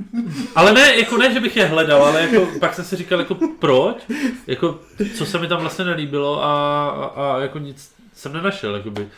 Ale 0.55 0.72
ne, 0.72 0.97
jako 0.97 1.16
ne, 1.16 1.33
že 1.33 1.41
bych 1.41 1.57
je 1.57 1.64
hledal, 1.64 2.05
ale 2.05 2.22
jako 2.22 2.47
pak 2.61 2.74
jsem 2.74 2.85
si 2.85 2.97
říkal, 2.97 3.18
jako 3.18 3.37
proč, 3.59 3.97
jako 4.47 4.81
co 5.16 5.26
se 5.26 5.39
mi 5.39 5.47
tam 5.49 5.61
vlastně 5.61 5.85
nelíbilo 5.85 6.45
a, 6.45 6.89
a, 6.91 7.05
a 7.05 7.39
jako 7.41 7.59
nic 7.59 7.93
jsem 8.14 8.33
nenašel, 8.33 8.74
jakoby. 8.76 9.09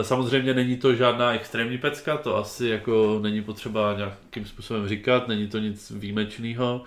Eh, 0.00 0.04
Samozřejmě 0.04 0.54
není 0.54 0.76
to 0.76 0.94
žádná 0.94 1.32
extrémní 1.32 1.78
pecka, 1.78 2.16
to 2.16 2.36
asi 2.36 2.66
jako 2.68 3.18
není 3.22 3.42
potřeba 3.42 3.94
nějakým 3.96 4.46
způsobem 4.46 4.88
říkat, 4.88 5.28
není 5.28 5.46
to 5.48 5.58
nic 5.58 5.90
výjimečného. 5.90 6.82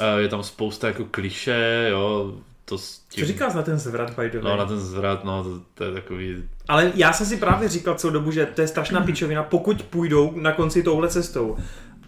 Eh, 0.00 0.20
Je 0.20 0.28
tam 0.28 0.42
spousta 0.42 0.86
jako 0.86 1.04
kliše, 1.10 1.88
jo, 1.90 2.34
to 2.64 2.78
s 2.78 2.98
tím, 2.98 3.24
Co 3.24 3.32
říkáš 3.32 3.54
na 3.54 3.62
ten 3.62 3.78
zvrat, 3.78 4.10
by 4.10 4.30
the 4.30 4.38
way? 4.38 4.52
No 4.52 4.56
na 4.56 4.64
ten 4.64 4.80
zvrat, 4.80 5.24
no 5.24 5.44
to, 5.44 5.60
to 5.74 5.84
je 5.84 5.92
takový, 5.92 6.48
Ale 6.68 6.92
já 6.94 7.12
jsem 7.12 7.26
si 7.26 7.36
právě 7.36 7.68
říkal 7.68 7.94
celou 7.94 8.12
dobu, 8.12 8.30
že 8.30 8.46
to 8.46 8.60
je 8.60 8.68
strašná 8.68 9.00
pičovina, 9.06 9.42
pokud 9.42 9.82
půjdou 9.82 10.32
na 10.40 10.52
konci 10.52 10.82
touhle 10.82 11.08
cestou. 11.08 11.56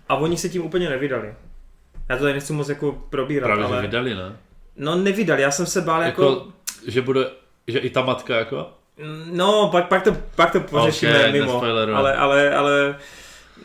A 0.08 0.16
oni 0.16 0.36
se 0.36 0.48
tím 0.48 0.64
úplně 0.64 0.88
nevydali. 0.88 1.34
Já 2.08 2.16
to 2.16 2.22
tady 2.22 2.34
nechci 2.34 2.52
moc 2.52 2.68
jako 2.68 2.92
probírat, 3.10 3.46
právě 3.46 3.64
ale... 3.64 3.76
že 3.76 3.82
vydali, 3.82 4.14
ne? 4.14 4.36
No 4.76 4.96
nevydali, 4.96 5.42
já 5.42 5.50
jsem 5.50 5.66
se 5.66 5.80
bál 5.80 6.02
jako... 6.02 6.22
Jako, 6.22 6.46
že 6.86 7.02
bude, 7.02 7.30
že 7.66 7.78
i 7.78 7.90
ta 7.90 8.02
matka 8.02 8.36
jako? 8.36 8.70
No, 9.32 9.68
pak, 9.72 9.88
pak, 9.88 10.02
to, 10.02 10.16
pak 10.34 10.52
to 10.52 10.60
pořešíme 10.60 11.26
Ok, 11.26 11.32
mimo. 11.32 11.62
Ale, 11.62 12.14
ale, 12.14 12.54
ale... 12.54 12.96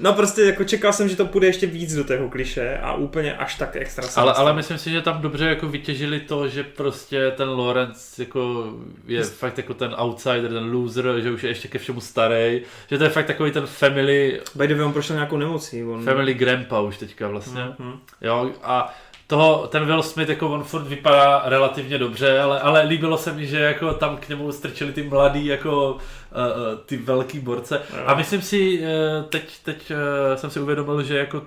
No 0.01 0.13
prostě 0.13 0.41
jako 0.41 0.63
čekal 0.63 0.93
jsem, 0.93 1.09
že 1.09 1.15
to 1.15 1.25
půjde 1.25 1.47
ještě 1.47 1.67
víc 1.67 1.95
do 1.95 2.03
toho 2.03 2.29
kliše 2.29 2.77
a 2.77 2.93
úplně 2.93 3.37
až 3.37 3.55
tak 3.55 3.75
extra 3.75 4.03
Ale, 4.03 4.07
nestalo. 4.07 4.37
ale 4.37 4.53
myslím 4.53 4.77
si, 4.77 4.91
že 4.91 5.01
tam 5.01 5.21
dobře 5.21 5.45
jako 5.45 5.67
vytěžili 5.67 6.19
to, 6.19 6.47
že 6.47 6.63
prostě 6.63 7.31
ten 7.31 7.49
Lawrence 7.49 8.23
jako 8.23 8.73
je 9.07 9.23
fakt 9.23 9.57
jako 9.57 9.73
ten 9.73 9.95
outsider, 9.97 10.51
ten 10.51 10.71
loser, 10.71 11.05
že 11.19 11.31
už 11.31 11.43
je 11.43 11.49
ještě 11.49 11.67
ke 11.67 11.79
všemu 11.79 12.01
starý, 12.01 12.61
že 12.89 12.97
to 12.97 13.03
je 13.03 13.09
fakt 13.09 13.25
takový 13.25 13.51
ten 13.51 13.65
family, 13.65 14.41
By 14.55 14.67
the 14.67 14.75
way, 14.75 14.83
on 14.83 14.93
prošel 14.93 15.15
nějakou 15.15 15.37
nemocí. 15.37 15.83
On... 15.83 16.03
family 16.03 16.33
grandpa 16.33 16.79
už 16.79 16.97
teďka 16.97 17.27
vlastně. 17.27 17.61
Mhm. 17.79 17.99
Jo, 18.21 18.51
a 18.63 18.93
toho, 19.27 19.67
ten 19.67 19.85
Will 19.85 20.03
Smith 20.03 20.29
jako 20.29 20.49
on 20.49 20.63
furt 20.63 20.87
vypadá 20.87 21.41
relativně 21.45 21.97
dobře, 21.97 22.39
ale, 22.39 22.59
ale 22.59 22.83
líbilo 22.83 23.17
se 23.17 23.33
mi, 23.33 23.47
že 23.47 23.59
jako 23.59 23.93
tam 23.93 24.17
k 24.17 24.29
němu 24.29 24.51
strčili 24.51 24.93
ty 24.93 25.03
mladý 25.03 25.45
jako 25.45 25.97
uh, 26.31 26.73
uh, 26.73 26.79
ty 26.85 26.97
velký 26.97 27.39
borce. 27.39 27.81
A 28.05 28.15
myslím 28.15 28.41
si, 28.41 28.79
uh, 28.79 28.85
teď, 29.29 29.57
teď 29.63 29.91
jsem 30.35 30.49
si 30.49 30.59
uvědomil, 30.59 31.03
že 31.03 31.17
jako 31.17 31.41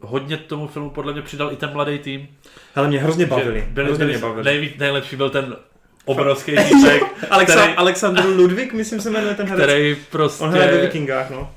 hodně 0.00 0.36
tomu 0.36 0.68
filmu 0.68 0.90
podle 0.90 1.12
mě 1.12 1.22
přidal 1.22 1.52
i 1.52 1.56
ten 1.56 1.70
mladý 1.72 1.98
tým. 1.98 2.28
Ale 2.74 2.88
mě 2.88 3.00
hrozně 3.00 3.26
bavili. 3.26 3.66
Byli, 3.70 3.86
hrozně 3.86 4.04
byli, 4.04 4.16
mě 4.18 4.22
bavili. 4.26 4.44
nejvíc, 4.44 4.72
nejlepší 4.78 5.16
byl 5.16 5.30
ten 5.30 5.56
obrovský 6.04 6.52
týpek, 6.68 7.02
Alexa, 7.30 7.54
který- 7.54 7.74
myslím 8.72 9.00
se 9.00 9.10
jmenuje 9.10 9.34
ten 9.34 9.46
herec. 9.46 9.64
který 9.64 9.96
prostě... 10.10 10.44
On 10.44 10.50
hraje 10.50 10.72
ve 10.72 10.80
Vikingách, 10.80 11.30
no. 11.30 11.50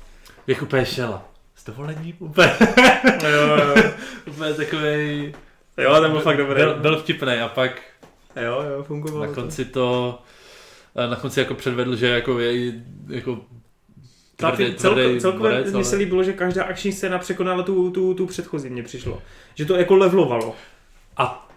Jak 0.46 0.62
úplně 0.62 0.86
šel. 0.86 1.20
S 1.56 1.64
dovolením 1.64 2.14
úplně, 2.18 2.52
Jo, 3.22 3.56
jo, 3.56 3.82
úplně 4.26 4.54
takovej... 4.54 5.34
jo, 5.78 6.00
ten 6.00 6.10
byl 6.10 6.20
fakt 6.20 6.36
dobrý. 6.36 6.54
Byl, 6.54 6.74
byl 6.74 6.98
vtipný 6.98 7.32
a 7.32 7.48
pak 7.48 7.70
Jo, 8.44 8.64
jo, 8.70 8.82
fungovalo. 8.84 9.24
na 9.26 9.28
to. 9.28 9.40
konci 9.40 9.64
to... 9.64 10.18
Na 11.06 11.16
konci 11.16 11.40
jako 11.40 11.54
předvedl, 11.54 11.96
že 11.96 12.06
jako 12.08 12.38
je 12.38 12.72
jako 13.08 13.40
Ta, 14.36 14.50
tvrdý, 14.50 14.74
celko, 14.74 15.00
tvrdý 15.00 15.20
celkově 15.20 15.50
borec, 15.52 15.72
mi 15.72 15.84
se 15.84 15.96
ale- 15.96 16.04
líbilo, 16.04 16.24
že 16.24 16.32
každá 16.32 16.64
akční 16.64 16.92
scéna 16.92 17.18
překonala 17.18 17.62
tu, 17.62 17.90
tu, 17.90 18.14
tu 18.14 18.26
předchozí, 18.26 18.70
mně 18.70 18.82
přišlo. 18.82 19.22
Že 19.54 19.64
to 19.64 19.76
jako 19.76 19.96
levlovalo. 19.96 20.54
A 21.16 21.48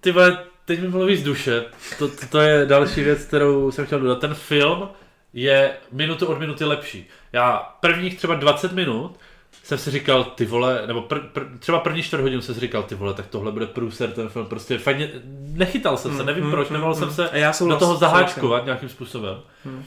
ty 0.00 0.12
vole, 0.12 0.44
teď 0.64 0.80
mi 0.80 0.88
mluví 0.88 1.16
z 1.16 1.22
duše. 1.22 1.64
To, 1.98 2.08
to, 2.08 2.26
to, 2.30 2.40
je 2.40 2.66
další 2.66 3.02
věc, 3.02 3.24
kterou 3.24 3.70
jsem 3.70 3.86
chtěl 3.86 4.00
dodat. 4.00 4.20
Ten 4.20 4.34
film 4.34 4.88
je 5.32 5.72
minutu 5.92 6.26
od 6.26 6.38
minuty 6.38 6.64
lepší. 6.64 7.06
Já 7.32 7.56
prvních 7.80 8.16
třeba 8.16 8.34
20 8.34 8.72
minut 8.72 9.18
jsem 9.64 9.78
si 9.78 9.90
říkal, 9.90 10.24
ty 10.24 10.44
vole, 10.46 10.82
nebo 10.86 11.02
pr, 11.02 11.18
pr, 11.20 11.42
třeba 11.58 11.78
první 11.80 12.02
čtvrt 12.02 12.20
hodinu 12.20 12.40
jsem 12.42 12.54
si 12.54 12.60
říkal, 12.60 12.82
ty 12.82 12.94
vole, 12.94 13.14
tak 13.14 13.26
tohle 13.26 13.52
bude 13.52 13.66
průser 13.66 14.10
ten 14.12 14.28
film. 14.28 14.46
Prostě 14.46 14.78
fakt 14.78 14.96
mě, 14.96 15.10
nechytal 15.52 15.96
jsem 15.96 16.16
se, 16.16 16.24
nevím 16.24 16.44
Mm, 16.44 16.50
proč, 16.50 16.68
mm, 16.68 16.72
nemohl 16.74 16.92
mm, 16.94 16.98
jsem 16.98 17.10
se 17.12 17.28
A 17.30 17.36
já 17.36 17.52
do 17.68 17.76
toho 17.76 17.96
zaháčkovat 17.96 18.64
nějakým 18.64 18.88
způsobem. 18.88 19.36
Hmm. 19.64 19.84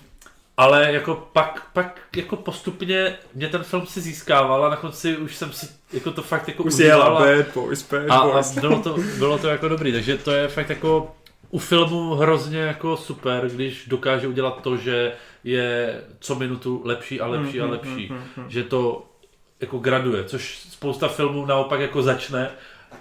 Ale 0.58 0.94
jako 0.94 1.30
pak, 1.34 1.68
pak 1.74 2.00
jako 2.16 2.36
postupně 2.36 3.16
mě 3.36 3.48
ten 3.48 3.64
film 3.64 3.86
si 3.88 4.02
získával 4.02 4.66
a 4.66 4.70
na 4.70 4.76
konci 4.76 5.18
už 5.18 5.36
jsem 5.36 5.52
si 5.54 5.68
jako 5.94 6.12
to 6.12 6.22
fakt 6.22 6.48
jako 6.48 6.64
Už 6.64 6.74
užíval 6.74 7.18
a- 7.18 7.20
Bad 7.20 7.54
Boys, 7.54 7.92
Bad 7.92 8.10
a, 8.10 8.16
a 8.20 8.28
Boys. 8.32 8.58
bylo, 8.60 8.80
to, 8.82 8.96
bylo 9.18 9.38
to 9.38 9.48
jako 9.48 9.68
dobrý, 9.68 9.92
takže 9.92 10.18
to 10.18 10.32
je 10.32 10.48
fakt 10.48 10.70
jako 10.70 11.16
u 11.50 11.60
filmu 11.60 12.16
hrozně 12.16 12.60
jako 12.60 12.98
super, 12.98 13.50
když 13.50 13.88
dokáže 13.88 14.28
udělat 14.28 14.62
to, 14.64 14.78
že 14.78 15.12
je 15.44 16.02
co 16.20 16.36
minutu 16.36 16.82
lepší 16.86 17.22
a 17.22 17.28
lepší 17.28 17.62
a 17.62 17.66
Mm, 17.66 17.72
lepší. 17.72 18.08
mm, 18.12 18.18
mm, 18.18 18.24
mm. 18.44 18.50
Že 18.50 18.64
to 18.64 19.06
jako 19.62 19.78
graduje, 19.78 20.24
což 20.24 20.60
spousta 20.70 21.08
filmů 21.08 21.46
naopak 21.46 21.80
jako 21.80 22.02
začne 22.04 22.50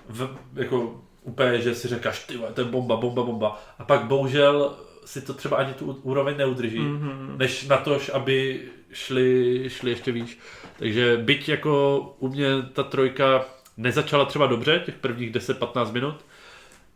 v, 0.09 0.37
jako 0.55 1.01
úplně, 1.23 1.61
že 1.61 1.75
si 1.75 1.89
říkáš, 1.89 2.25
ty 2.27 2.39
to 2.55 2.61
je 2.61 2.65
bomba, 2.65 2.97
bomba, 2.97 3.23
bomba. 3.23 3.63
A 3.79 3.85
pak 3.85 4.05
bohužel 4.05 4.75
si 5.05 5.21
to 5.23 5.35
třeba 5.35 5.57
ani 5.57 5.75
tu 5.75 5.93
úroveň 6.03 6.37
neudrží, 6.37 6.79
Mhm. 6.79 7.35
než 7.39 7.67
na 7.67 7.77
to, 7.77 7.99
aby 8.13 8.61
šli, 8.93 9.65
šli 9.69 9.91
ještě 9.91 10.13
výš. 10.13 10.39
Takže 10.79 11.17
byť 11.17 11.49
jako 11.49 12.01
u 12.19 12.29
mě 12.29 12.47
ta 12.73 12.83
trojka 12.83 13.45
nezačala 13.77 14.25
třeba 14.25 14.47
dobře, 14.47 14.83
těch 14.87 14.95
prvních 14.95 15.31
10-15 15.33 15.93
minut, 15.93 16.15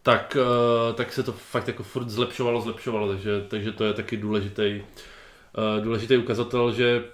tak, 0.02 0.36
eh, 0.40 0.92
tak 0.92 1.12
se 1.12 1.22
to 1.22 1.32
fakt 1.32 1.68
jako 1.68 1.82
furt 1.82 2.08
zlepšovalo, 2.08 2.60
zlepšovalo, 2.60 3.08
takže, 3.08 3.44
takže 3.48 3.72
to 3.72 3.84
je 3.84 3.92
taky 3.92 4.16
důležitý, 4.16 4.62
eh, 4.62 5.80
důležitý 5.80 6.16
ukazatel, 6.16 6.72
že 6.72 7.04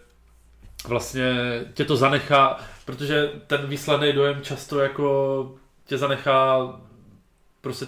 vlastně 0.89 1.35
tě 1.74 1.85
to 1.85 1.97
zanechá, 1.97 2.61
protože 2.85 3.31
ten 3.47 3.66
výsledný 3.66 4.12
dojem 4.12 4.43
často 4.43 4.81
jako 4.81 5.55
tě 5.87 5.99
zanechá 5.99 6.72
prostě 7.61 7.87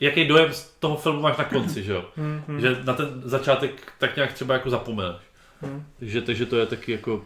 jaký 0.00 0.28
dojem 0.28 0.52
z 0.52 0.70
toho 0.78 0.96
filmu 0.96 1.20
máš 1.20 1.36
na 1.36 1.44
konci, 1.44 1.82
že 1.82 1.92
jo? 1.92 2.04
Mhm. 2.16 2.60
Že 2.60 2.76
na 2.84 2.94
ten 2.94 3.22
začátek 3.24 3.92
tak 3.98 4.16
nějak 4.16 4.32
třeba 4.32 4.54
jako 4.54 4.70
zapomeneš. 4.70 5.22
Mhm. 5.62 5.86
Takže, 5.98 6.22
takže 6.22 6.46
to 6.46 6.56
je 6.56 6.66
taky 6.66 6.92
jako 6.92 7.22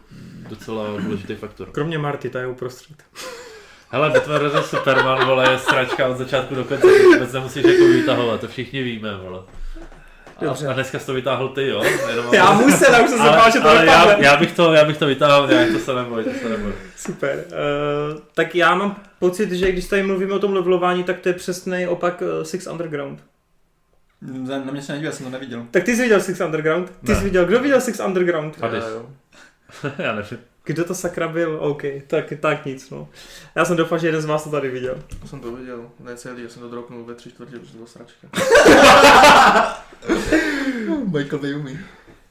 docela 0.48 0.84
důležitý 1.00 1.34
faktor. 1.34 1.70
Kromě 1.70 1.98
Marty, 1.98 2.30
ta 2.30 2.40
je 2.40 2.46
uprostřed. 2.46 3.04
Hele, 3.90 4.10
Batman 4.10 4.48
vs. 4.48 4.70
Superman, 4.70 5.26
vole, 5.26 5.50
je 5.50 5.58
sračka 5.58 6.08
od 6.08 6.16
začátku 6.16 6.54
do 6.54 6.64
konce, 6.64 6.86
vůbec 7.04 7.32
nemusíš 7.32 7.64
jako 7.64 7.84
vytahovat, 7.84 8.40
to 8.40 8.48
všichni 8.48 8.82
víme, 8.82 9.16
vole. 9.16 9.42
Dobře. 10.40 10.66
A, 10.66 10.70
a 10.70 10.72
dneska 10.74 10.98
jsi 10.98 11.06
to 11.06 11.14
vytáhl 11.14 11.48
ty, 11.48 11.68
jo? 11.68 11.82
Jenom, 12.08 12.34
Já 12.34 12.52
musel, 12.52 12.92
já 12.94 13.02
už 13.02 13.10
jsem 13.10 13.18
se 13.18 13.24
bál, 13.24 13.50
že 13.50 13.60
to 13.60 13.68
ale 13.68 13.86
já, 13.86 14.18
já, 14.20 14.36
bych 14.36 14.52
to, 14.52 14.72
já 14.72 14.84
bych 14.84 14.96
to 14.98 15.06
vytáhl 15.06 15.46
nějak, 15.48 15.72
to 15.72 15.78
se 15.78 15.94
neboj, 15.94 16.24
to 16.24 16.30
se 16.42 16.48
neboj. 16.48 16.72
Super. 16.96 17.44
Uh, 17.48 18.20
tak 18.34 18.54
já 18.54 18.74
mám 18.74 18.96
pocit, 19.18 19.52
že 19.52 19.72
když 19.72 19.86
tady 19.86 20.02
mluvíme 20.02 20.32
o 20.32 20.38
tom 20.38 20.52
levelování, 20.52 21.04
tak 21.04 21.20
to 21.20 21.28
je 21.28 21.32
přesný 21.32 21.86
opak 21.86 22.22
uh, 22.22 22.42
Six 22.44 22.66
Underground. 22.66 23.20
Na 24.22 24.58
na 24.58 24.72
mě 24.72 24.82
se 24.82 24.92
nedíval, 24.92 25.12
jsem 25.12 25.26
to 25.26 25.32
neviděl. 25.32 25.66
Tak 25.70 25.84
ty 25.84 25.96
jsi 25.96 26.02
viděl 26.02 26.20
Six 26.20 26.40
Underground? 26.40 26.90
Ty 27.06 27.12
Ne. 27.12 27.18
jsi 27.18 27.24
viděl, 27.24 27.44
kdo 27.44 27.60
viděl 27.60 27.80
Six 27.80 28.00
Underground? 28.00 28.58
Já, 28.62 28.88
jo. 28.88 29.06
já 29.98 30.14
nevím. 30.14 30.38
Kdo 30.64 30.84
to 30.84 30.94
sakra 30.94 31.28
byl? 31.28 31.58
OK, 31.60 31.82
tak, 32.06 32.32
tak 32.40 32.64
nic, 32.64 32.90
no. 32.90 33.08
Já 33.54 33.64
jsem 33.64 33.76
doufal, 33.76 33.98
že 33.98 34.08
jeden 34.08 34.22
z 34.22 34.24
vás 34.24 34.44
to 34.44 34.50
tady 34.50 34.68
viděl. 34.68 34.98
To 35.20 35.28
jsem 35.28 35.40
to 35.40 35.52
viděl, 35.52 35.90
ne 36.00 36.16
celý, 36.16 36.42
já 36.42 36.48
jsem 36.48 36.62
to 36.62 36.68
dropnul 36.68 37.04
ve 37.04 37.14
tři 37.14 37.30
čtvrtě, 37.30 37.58
protože 37.58 37.72
to 37.72 37.76
byla 37.76 37.86
sračka. 37.86 38.28
Michael 41.12 41.38
Bay 41.38 41.54
umí. 41.54 41.78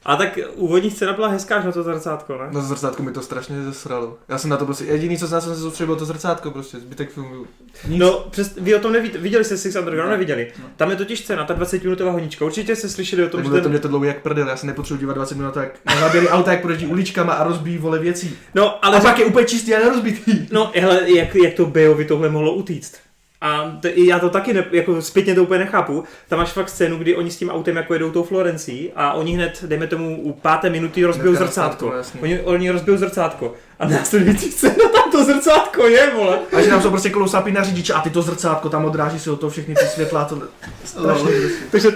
A 0.06 0.16
tak 0.16 0.38
úvodní 0.54 0.90
scéna 0.90 1.12
byla 1.12 1.28
hezká 1.28 1.56
až 1.56 1.64
na 1.64 1.72
to 1.72 1.82
zrcátko, 1.82 2.38
ne? 2.38 2.48
No 2.52 2.62
zrcátko 2.62 3.02
mi 3.02 3.12
to 3.12 3.22
strašně 3.22 3.62
zesralo. 3.62 4.18
Já 4.28 4.38
jsem 4.38 4.50
na 4.50 4.56
to 4.56 4.64
prostě, 4.64 4.84
jediný 4.84 5.18
co 5.18 5.28
jsem 5.28 5.40
se 5.40 5.56
soustředil 5.56 5.86
bylo 5.86 5.98
to 5.98 6.04
zrcátko 6.04 6.50
prostě, 6.50 6.78
zbytek 6.78 7.10
filmu. 7.10 7.46
Nic. 7.88 8.00
No, 8.00 8.26
přes, 8.30 8.54
vy 8.56 8.74
o 8.74 8.80
tom 8.80 8.92
nevíte, 8.92 9.18
viděli 9.18 9.44
jste 9.44 9.56
Six 9.56 9.76
Underground, 9.76 10.06
Ne. 10.08 10.12
neviděli. 10.12 10.52
No. 10.62 10.64
Tam 10.76 10.90
je 10.90 10.96
totiž 10.96 11.20
scéna, 11.20 11.44
ta 11.44 11.54
20 11.54 11.84
minutová 11.84 12.12
honička. 12.12 12.44
Určitě 12.44 12.76
jste 12.76 12.88
slyšeli 12.88 13.22
o 13.22 13.26
to, 13.26 13.30
tom, 13.30 13.42
že 13.42 13.48
bude 13.48 13.60
to 13.60 13.64
ten... 13.64 13.70
mě 13.70 13.80
to 13.80 13.88
dlouho 13.88 14.04
jak 14.04 14.22
prdel, 14.22 14.48
já 14.48 14.56
se 14.56 14.66
nepotřebuji 14.66 15.00
dívat 15.00 15.12
20 15.14 15.34
minut 15.38 15.54
tak 15.54 15.68
na 15.86 16.00
záběry 16.00 16.28
auta, 16.28 16.52
jak 16.52 16.62
projíždí 16.62 16.86
uličkama 16.86 17.32
a 17.32 17.44
rozbíjí 17.44 17.78
vole 17.78 17.98
věcí. 17.98 18.36
No, 18.54 18.84
Ale 18.84 18.96
ale 18.96 19.00
pak 19.04 19.18
je 19.18 19.24
úplně 19.24 19.46
čistý 19.46 19.74
a 19.74 19.78
nerozbitý. 19.78 20.46
No, 20.52 20.72
hele, 20.74 21.10
jak, 21.10 21.34
jak 21.34 21.54
to 21.54 21.66
Bejovi 21.66 22.04
tohle 22.04 22.28
mohlo 22.28 22.54
utíct. 22.54 22.96
A 23.44 23.78
to, 23.80 23.88
já 23.94 24.18
to 24.18 24.30
taky 24.30 24.52
ne, 24.52 24.64
jako 24.70 25.02
zpětně 25.02 25.34
to 25.34 25.42
úplně 25.42 25.60
nechápu. 25.60 26.04
Tam 26.28 26.38
máš 26.38 26.52
fakt 26.52 26.68
scénu, 26.68 26.98
kdy 26.98 27.16
oni 27.16 27.30
s 27.30 27.36
tím 27.36 27.50
autem 27.50 27.76
jako 27.76 27.92
jedou 27.92 28.10
tou 28.10 28.22
Florencí 28.22 28.92
a 28.96 29.12
oni 29.12 29.34
hned, 29.34 29.64
dejme 29.66 29.86
tomu, 29.86 30.20
u 30.22 30.32
páté 30.32 30.70
minuty 30.70 31.04
rozbijou 31.04 31.34
zrcátko. 31.34 31.92
Oni, 32.22 32.40
oni 32.40 32.70
rozbijou 32.70 32.96
zrcátko. 32.96 33.54
A 33.78 33.88
následující 33.88 34.52
scéna 34.52 34.88
tam 34.92 35.10
to 35.12 35.24
zrcátko 35.24 35.86
je, 35.86 36.10
vole. 36.14 36.38
A 36.56 36.62
že 36.62 36.68
tam 36.68 36.82
jsou 36.82 36.90
prostě 36.90 37.10
klousapy 37.10 37.52
na 37.52 37.62
řidiče 37.62 37.92
a 37.92 38.00
ty 38.00 38.10
to 38.10 38.22
zrcátko, 38.22 38.68
tam 38.68 38.84
odráží 38.84 39.18
se 39.18 39.30
o 39.30 39.36
to 39.36 39.50
všechny 39.50 39.74
ty 39.74 39.86
světla, 39.86 40.24
to 40.24 40.42
strašně 40.84 41.30
prostě. 41.30 41.64
Takže 41.70 41.88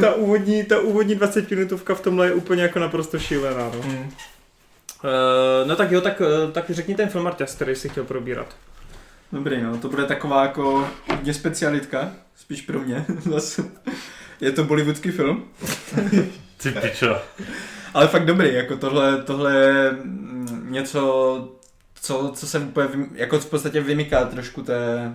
ta 0.00 0.14
úvodní, 0.14 0.64
ta 0.64 0.80
úvodní 0.80 1.14
20 1.14 1.50
minutovka 1.50 1.94
v 1.94 2.00
tomhle 2.00 2.26
je 2.26 2.32
úplně 2.32 2.62
jako 2.62 2.78
naprosto 2.78 3.18
šílená, 3.18 3.70
no. 3.74 3.82
Mm. 3.84 3.98
Uh, 3.98 5.68
no 5.68 5.76
tak 5.76 5.90
jo, 5.90 6.00
tak, 6.00 6.20
uh, 6.20 6.52
tak 6.52 6.70
řekni 6.70 6.94
ten 6.94 7.08
film, 7.08 7.24
Marťas, 7.24 7.54
který 7.54 7.74
jsi 7.74 7.88
chtěl 7.88 8.04
probírat. 8.04 8.46
Dobrý, 9.32 9.62
no, 9.62 9.78
to 9.78 9.88
bude 9.88 10.04
taková 10.04 10.42
jako 10.42 10.88
hodně 11.10 11.34
specialitka, 11.34 12.12
spíš 12.36 12.62
pro 12.62 12.80
mě 12.80 13.04
zase. 13.30 13.64
Je 14.40 14.52
to 14.52 14.64
bollywoodský 14.64 15.10
film, 15.10 15.44
Ty 16.62 16.70
pičo. 16.70 17.16
ale 17.94 18.08
fakt 18.08 18.26
dobrý, 18.26 18.54
jako 18.54 18.76
tohle, 18.76 19.22
tohle 19.22 19.54
je 19.56 19.90
mm, 20.04 20.66
něco, 20.70 21.48
co, 22.02 22.32
co 22.34 22.46
se 22.46 22.58
úplně, 22.58 22.88
jako 23.14 23.38
v 23.38 23.46
podstatě 23.46 23.80
vymyká 23.80 24.24
trošku 24.24 24.62
té 24.62 25.14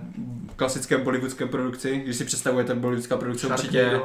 klasické 0.56 0.98
bollywoodské 0.98 1.46
produkci, 1.46 1.98
když 1.98 2.16
si 2.16 2.26
představujete 2.26 2.76
bollywoodská 2.76 3.18
produkce 3.18 3.48
určitě, 3.48 4.00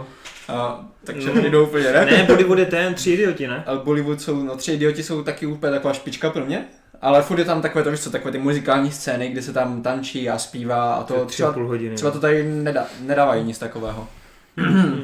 a, 0.49 0.85
tak 1.05 1.23
Sharknado 1.23 1.65
úplně 1.65 1.93
ne? 1.93 2.05
Ne, 2.05 2.25
Bollywood 2.25 2.59
je 2.59 2.67
ten, 2.67 2.95
tři 2.95 3.11
idioti, 3.11 3.49
ne? 3.49 3.65
Ale 3.67 3.79
Bollywood 3.79 4.21
jsou, 4.21 4.43
no 4.43 4.57
tři 4.57 4.73
idioti 4.73 5.03
jsou 5.03 5.23
taky 5.23 5.47
úplně 5.47 5.73
taková 5.73 5.95
špička 5.95 6.31
pro 6.31 6.47
mě. 6.47 6.65
Ale 7.03 7.23
furt 7.23 7.39
je 7.39 7.45
tam 7.45 7.63
takové 7.63 7.85
to, 7.85 7.91
víš 7.91 8.01
co, 8.01 8.11
takové 8.11 8.33
ty 8.33 8.39
muzikální 8.39 8.93
scény, 8.93 9.29
kde 9.29 9.43
se 9.43 9.53
tam 9.53 9.83
tančí 9.83 10.31
a 10.31 10.39
zpívá 10.39 10.95
a 10.95 11.03
to 11.03 11.15
tři 11.15 11.23
a 11.23 11.27
třeba, 11.27 11.53
půl 11.53 11.67
hodiny. 11.67 11.95
třeba 11.95 12.11
to 12.11 12.21
tady 12.21 12.45
nedá, 12.45 12.87
nedávají 13.01 13.45
nic 13.45 13.59
takového. 13.59 14.09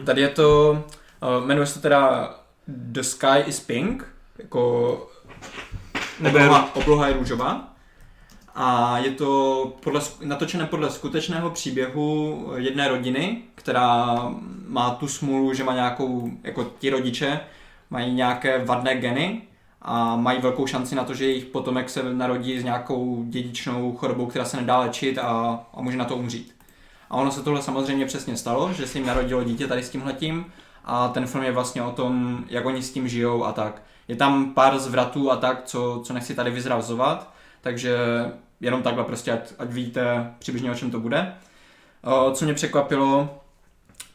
tady 0.04 0.20
je 0.20 0.28
to, 0.28 0.70
uh, 1.38 1.46
jmenuje 1.46 1.66
se 1.66 1.74
to 1.74 1.80
teda 1.80 2.34
The 2.68 3.00
Sky 3.00 3.40
is 3.46 3.60
Pink, 3.60 4.04
jako 4.38 5.10
obloha, 6.28 6.76
obloha 6.76 7.08
je 7.08 7.14
růžová. 7.14 7.72
A 8.54 8.98
je 8.98 9.10
to 9.10 9.72
podle, 9.82 10.00
natočené 10.24 10.66
podle 10.66 10.90
skutečného 10.90 11.50
příběhu 11.50 12.46
jedné 12.56 12.88
rodiny, 12.88 13.42
která 13.54 14.16
má 14.66 14.90
tu 14.90 15.08
smůlu, 15.08 15.54
že 15.54 15.64
má 15.64 15.74
nějakou, 15.74 16.30
jako 16.42 16.72
ti 16.78 16.90
rodiče, 16.90 17.40
mají 17.90 18.14
nějaké 18.14 18.64
vadné 18.64 18.96
geny 18.96 19.42
a 19.82 20.16
mají 20.16 20.40
velkou 20.40 20.66
šanci 20.66 20.94
na 20.94 21.04
to, 21.04 21.14
že 21.14 21.24
jejich 21.24 21.44
potomek 21.44 21.90
se 21.90 22.02
narodí 22.14 22.60
s 22.60 22.64
nějakou 22.64 23.24
dědičnou 23.24 23.96
chorobou, 23.96 24.26
která 24.26 24.44
se 24.44 24.56
nedá 24.56 24.78
léčit 24.78 25.18
a, 25.18 25.60
a 25.74 25.82
může 25.82 25.96
na 25.96 26.04
to 26.04 26.16
umřít. 26.16 26.56
A 27.10 27.14
ono 27.16 27.30
se 27.30 27.42
tohle 27.42 27.62
samozřejmě 27.62 28.06
přesně 28.06 28.36
stalo, 28.36 28.72
že 28.72 28.86
se 28.86 28.98
jim 28.98 29.06
narodilo 29.06 29.44
dítě 29.44 29.66
tady 29.66 29.82
s 29.82 29.90
tímhletím 29.90 30.46
a 30.84 31.08
ten 31.08 31.26
film 31.26 31.44
je 31.44 31.52
vlastně 31.52 31.82
o 31.82 31.90
tom, 31.90 32.44
jak 32.48 32.66
oni 32.66 32.82
s 32.82 32.92
tím 32.92 33.08
žijou 33.08 33.44
a 33.44 33.52
tak. 33.52 33.82
Je 34.08 34.16
tam 34.16 34.54
pár 34.54 34.78
zvratů 34.78 35.30
a 35.30 35.36
tak, 35.36 35.64
co, 35.64 36.02
co 36.04 36.12
nechci 36.12 36.34
tady 36.34 36.50
vyzrazovat, 36.50 37.32
takže 37.60 37.96
jenom 38.60 38.82
takhle 38.82 39.04
prostě, 39.04 39.32
ať, 39.32 39.52
ať 39.58 39.68
víte 39.70 40.34
přibližně 40.38 40.70
o 40.70 40.74
čem 40.74 40.90
to 40.90 41.00
bude. 41.00 41.34
O, 42.02 42.30
co 42.30 42.44
mě 42.44 42.54
překvapilo, 42.54 43.40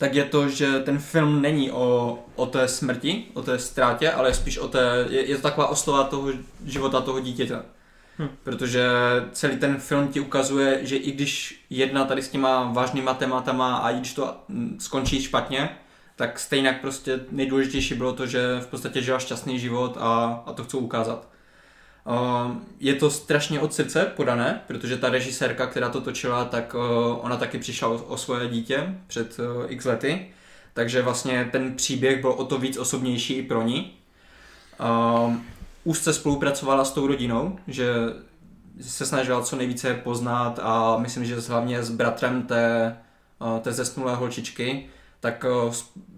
tak 0.01 0.15
je 0.15 0.25
to, 0.25 0.49
že 0.49 0.79
ten 0.79 0.99
film 0.99 1.41
není 1.41 1.71
o, 1.71 2.19
o 2.35 2.45
té 2.45 2.67
smrti, 2.67 3.23
o 3.33 3.41
té 3.41 3.59
ztrátě, 3.59 4.11
ale 4.11 4.33
spíš 4.33 4.57
o 4.57 4.67
té, 4.67 5.05
je, 5.09 5.29
je 5.29 5.35
to 5.35 5.41
taková 5.41 5.67
oslova 5.67 6.03
toho 6.03 6.31
života 6.65 7.01
toho 7.01 7.19
dítěte. 7.19 7.61
Hm. 8.19 8.29
Protože 8.43 8.83
celý 9.31 9.57
ten 9.57 9.77
film 9.77 10.07
ti 10.07 10.19
ukazuje, 10.19 10.79
že 10.83 10.95
i 10.95 11.11
když 11.11 11.65
jedna 11.69 12.05
tady 12.05 12.21
s 12.21 12.29
těma 12.29 12.63
vážnýma 12.63 13.13
tématama 13.13 13.77
a 13.77 13.89
i 13.89 13.97
když 13.97 14.13
to 14.13 14.35
mm, 14.47 14.77
skončí 14.79 15.23
špatně, 15.23 15.69
tak 16.15 16.39
stejně 16.39 16.79
prostě 16.81 17.19
nejdůležitější 17.31 17.93
bylo 17.93 18.13
to, 18.13 18.25
že 18.25 18.59
v 18.59 18.67
podstatě 18.67 19.01
žila 19.01 19.19
šťastný 19.19 19.59
život 19.59 19.97
a, 19.99 20.43
a 20.45 20.53
to 20.53 20.63
chci 20.63 20.77
ukázat. 20.77 21.30
Uh, 22.05 22.51
je 22.79 22.95
to 22.95 23.11
strašně 23.11 23.59
od 23.59 23.73
srdce 23.73 24.05
podané, 24.15 24.61
protože 24.67 24.97
ta 24.97 25.09
režisérka, 25.09 25.67
která 25.67 25.89
to 25.89 26.01
točila, 26.01 26.45
tak 26.45 26.73
uh, 26.73 26.81
ona 27.25 27.37
taky 27.37 27.57
přišla 27.57 27.87
o, 27.87 28.17
svoje 28.17 28.49
dítě 28.49 28.95
před 29.07 29.39
uh, 29.39 29.65
x 29.67 29.85
lety, 29.85 30.27
takže 30.73 31.01
vlastně 31.01 31.49
ten 31.51 31.75
příběh 31.75 32.21
byl 32.21 32.31
o 32.31 32.45
to 32.45 32.57
víc 32.57 32.77
osobnější 32.77 33.33
i 33.33 33.43
pro 33.43 33.61
ní. 33.61 33.91
Úzce 35.83 36.13
spolupracovala 36.13 36.85
s 36.85 36.91
tou 36.91 37.07
rodinou, 37.07 37.59
že 37.67 37.93
se 38.81 39.05
snažila 39.05 39.41
co 39.41 39.55
nejvíce 39.55 39.93
poznat 39.93 40.59
a 40.63 40.97
myslím, 40.97 41.25
že 41.25 41.35
hlavně 41.35 41.83
s 41.83 41.91
bratrem 41.91 42.41
té, 42.41 42.97
té 43.61 43.71
zesnulé 43.71 44.15
holčičky, 44.15 44.89
tak 45.21 45.45
uh, 45.65 45.73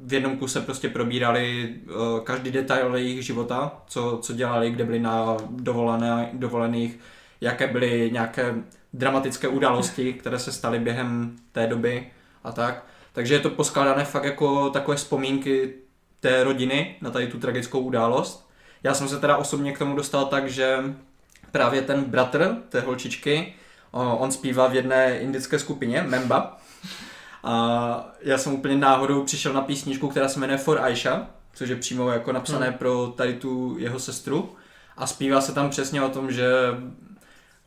v 0.05 0.13
jednom 0.13 0.37
kuse 0.37 0.61
prostě 0.61 0.89
probírali 0.89 1.75
uh, 1.85 2.19
každý 2.19 2.51
detail 2.51 2.95
jejich 2.95 3.25
života, 3.25 3.71
co, 3.87 4.19
co 4.21 4.33
dělali, 4.33 4.71
kde 4.71 4.83
byli 4.83 4.99
na 4.99 5.37
dovolené, 5.49 6.29
dovolených, 6.33 6.99
jaké 7.41 7.67
byly 7.67 8.09
nějaké 8.13 8.55
dramatické 8.93 9.47
události, 9.47 10.13
které 10.13 10.39
se 10.39 10.51
staly 10.51 10.79
během 10.79 11.35
té 11.51 11.67
doby 11.67 12.07
a 12.43 12.51
tak. 12.51 12.85
Takže 13.13 13.33
je 13.33 13.39
to 13.39 13.49
poskládané 13.49 14.05
fakt 14.05 14.23
jako 14.23 14.69
takové 14.69 14.97
vzpomínky 14.97 15.73
té 16.19 16.43
rodiny 16.43 16.95
na 17.01 17.11
tady 17.11 17.27
tu 17.27 17.39
tragickou 17.39 17.79
událost. 17.79 18.49
Já 18.83 18.93
jsem 18.93 19.07
se 19.07 19.19
teda 19.19 19.37
osobně 19.37 19.71
k 19.71 19.79
tomu 19.79 19.95
dostal 19.95 20.25
tak, 20.25 20.49
že 20.49 20.77
právě 21.51 21.81
ten 21.81 22.03
bratr 22.03 22.57
té 22.69 22.79
holčičky, 22.79 23.53
o, 23.91 24.17
on 24.17 24.31
zpívá 24.31 24.67
v 24.67 24.75
jedné 24.75 25.19
indické 25.19 25.59
skupině, 25.59 26.03
Memba, 26.07 26.57
a 27.43 28.11
já 28.21 28.37
jsem 28.37 28.53
úplně 28.53 28.75
náhodou 28.75 29.23
přišel 29.23 29.53
na 29.53 29.61
písničku, 29.61 30.07
která 30.07 30.27
se 30.27 30.39
jmenuje 30.39 30.57
For 30.57 30.79
Aisha, 30.79 31.27
což 31.53 31.69
je 31.69 31.75
přímo 31.75 32.09
jako 32.09 32.31
napsané 32.31 32.67
Hmm. 32.67 32.77
pro 32.77 33.07
tady 33.07 33.33
tu 33.33 33.75
jeho 33.79 33.99
sestru. 33.99 34.55
A 34.97 35.07
zpívá 35.07 35.41
se 35.41 35.53
tam 35.53 35.69
přesně 35.69 36.01
o 36.01 36.09
tom, 36.09 36.31
že 36.31 36.47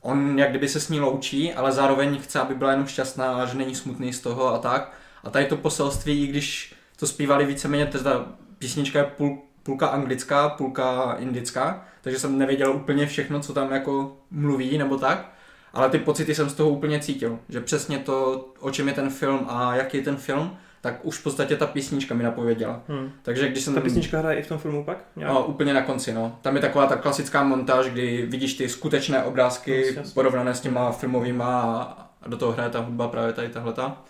on 0.00 0.38
jak 0.38 0.50
kdyby 0.50 0.68
se 0.68 0.80
s 0.80 0.88
ní 0.88 1.00
loučí, 1.00 1.52
ale 1.52 1.72
zároveň 1.72 2.18
chce, 2.18 2.40
aby 2.40 2.54
byla 2.54 2.70
jenom 2.70 2.86
šťastná 2.86 3.34
a 3.34 3.46
že 3.46 3.58
není 3.58 3.74
smutný 3.74 4.12
z 4.12 4.20
toho 4.20 4.54
a 4.54 4.58
tak. 4.58 4.92
A 5.24 5.30
tady 5.30 5.46
to 5.46 5.56
poselství, 5.56 6.24
i 6.24 6.26
když 6.26 6.74
to 6.96 7.06
zpívali 7.06 7.46
víceméně, 7.46 7.86
teda 7.86 8.26
písnička 8.58 8.98
je 8.98 9.04
půl, 9.04 9.38
půlka 9.62 9.86
anglická, 9.86 10.48
půlka 10.48 11.16
indická, 11.18 11.84
takže 12.02 12.18
jsem 12.18 12.38
nevěděl 12.38 12.72
úplně 12.72 13.06
všechno, 13.06 13.40
co 13.40 13.54
tam 13.54 13.72
jako 13.72 14.16
mluví 14.30 14.78
nebo 14.78 14.96
tak. 14.96 15.32
Ale 15.76 15.88
ty 15.90 15.98
pocity 15.98 16.34
jsem 16.34 16.48
z 16.50 16.54
toho 16.54 16.70
úplně 16.70 17.00
cítil, 17.00 17.38
že 17.48 17.60
přesně 17.60 17.98
to, 17.98 18.48
o 18.60 18.70
čem 18.70 18.88
je 18.88 18.94
ten 18.94 19.10
film 19.10 19.46
a 19.48 19.74
jaký 19.76 19.96
je 19.96 20.02
ten 20.02 20.16
film, 20.16 20.56
tak 20.80 20.98
už 21.02 21.18
v 21.18 21.22
podstatě 21.22 21.56
ta 21.56 21.66
písnička 21.66 22.14
mi 22.14 22.22
napověděla. 22.22 22.80
Hm. 22.88 23.10
Takže 23.22 23.48
když 23.48 23.64
jsem 23.64 23.74
Ta 23.74 23.80
písnička 23.80 24.18
hraje 24.18 24.38
i 24.38 24.42
v 24.42 24.48
tom 24.48 24.58
filmu 24.58 24.84
pak? 24.84 24.98
Nějak? 25.16 25.32
No, 25.32 25.46
úplně 25.46 25.74
na 25.74 25.82
konci, 25.82 26.12
no. 26.12 26.38
Tam 26.42 26.54
je 26.56 26.60
taková 26.62 26.86
ta 26.86 26.96
klasická 26.96 27.44
montáž, 27.44 27.86
kdy 27.86 28.26
vidíš 28.26 28.54
ty 28.54 28.68
skutečné 28.68 29.22
obrázky 29.22 29.80
Jasně, 29.80 29.96
jasně. 29.96 30.14
porovnané 30.14 30.54
s 30.54 30.60
těma 30.60 30.92
filmovýma 30.92 31.62
a, 31.62 32.06
a 32.22 32.28
do 32.28 32.36
toho 32.36 32.52
hraje 32.52 32.70
ta 32.70 32.80
hudba 32.80 33.08
právě 33.08 33.32
tady 33.32 33.48
tahleta. 33.48 34.02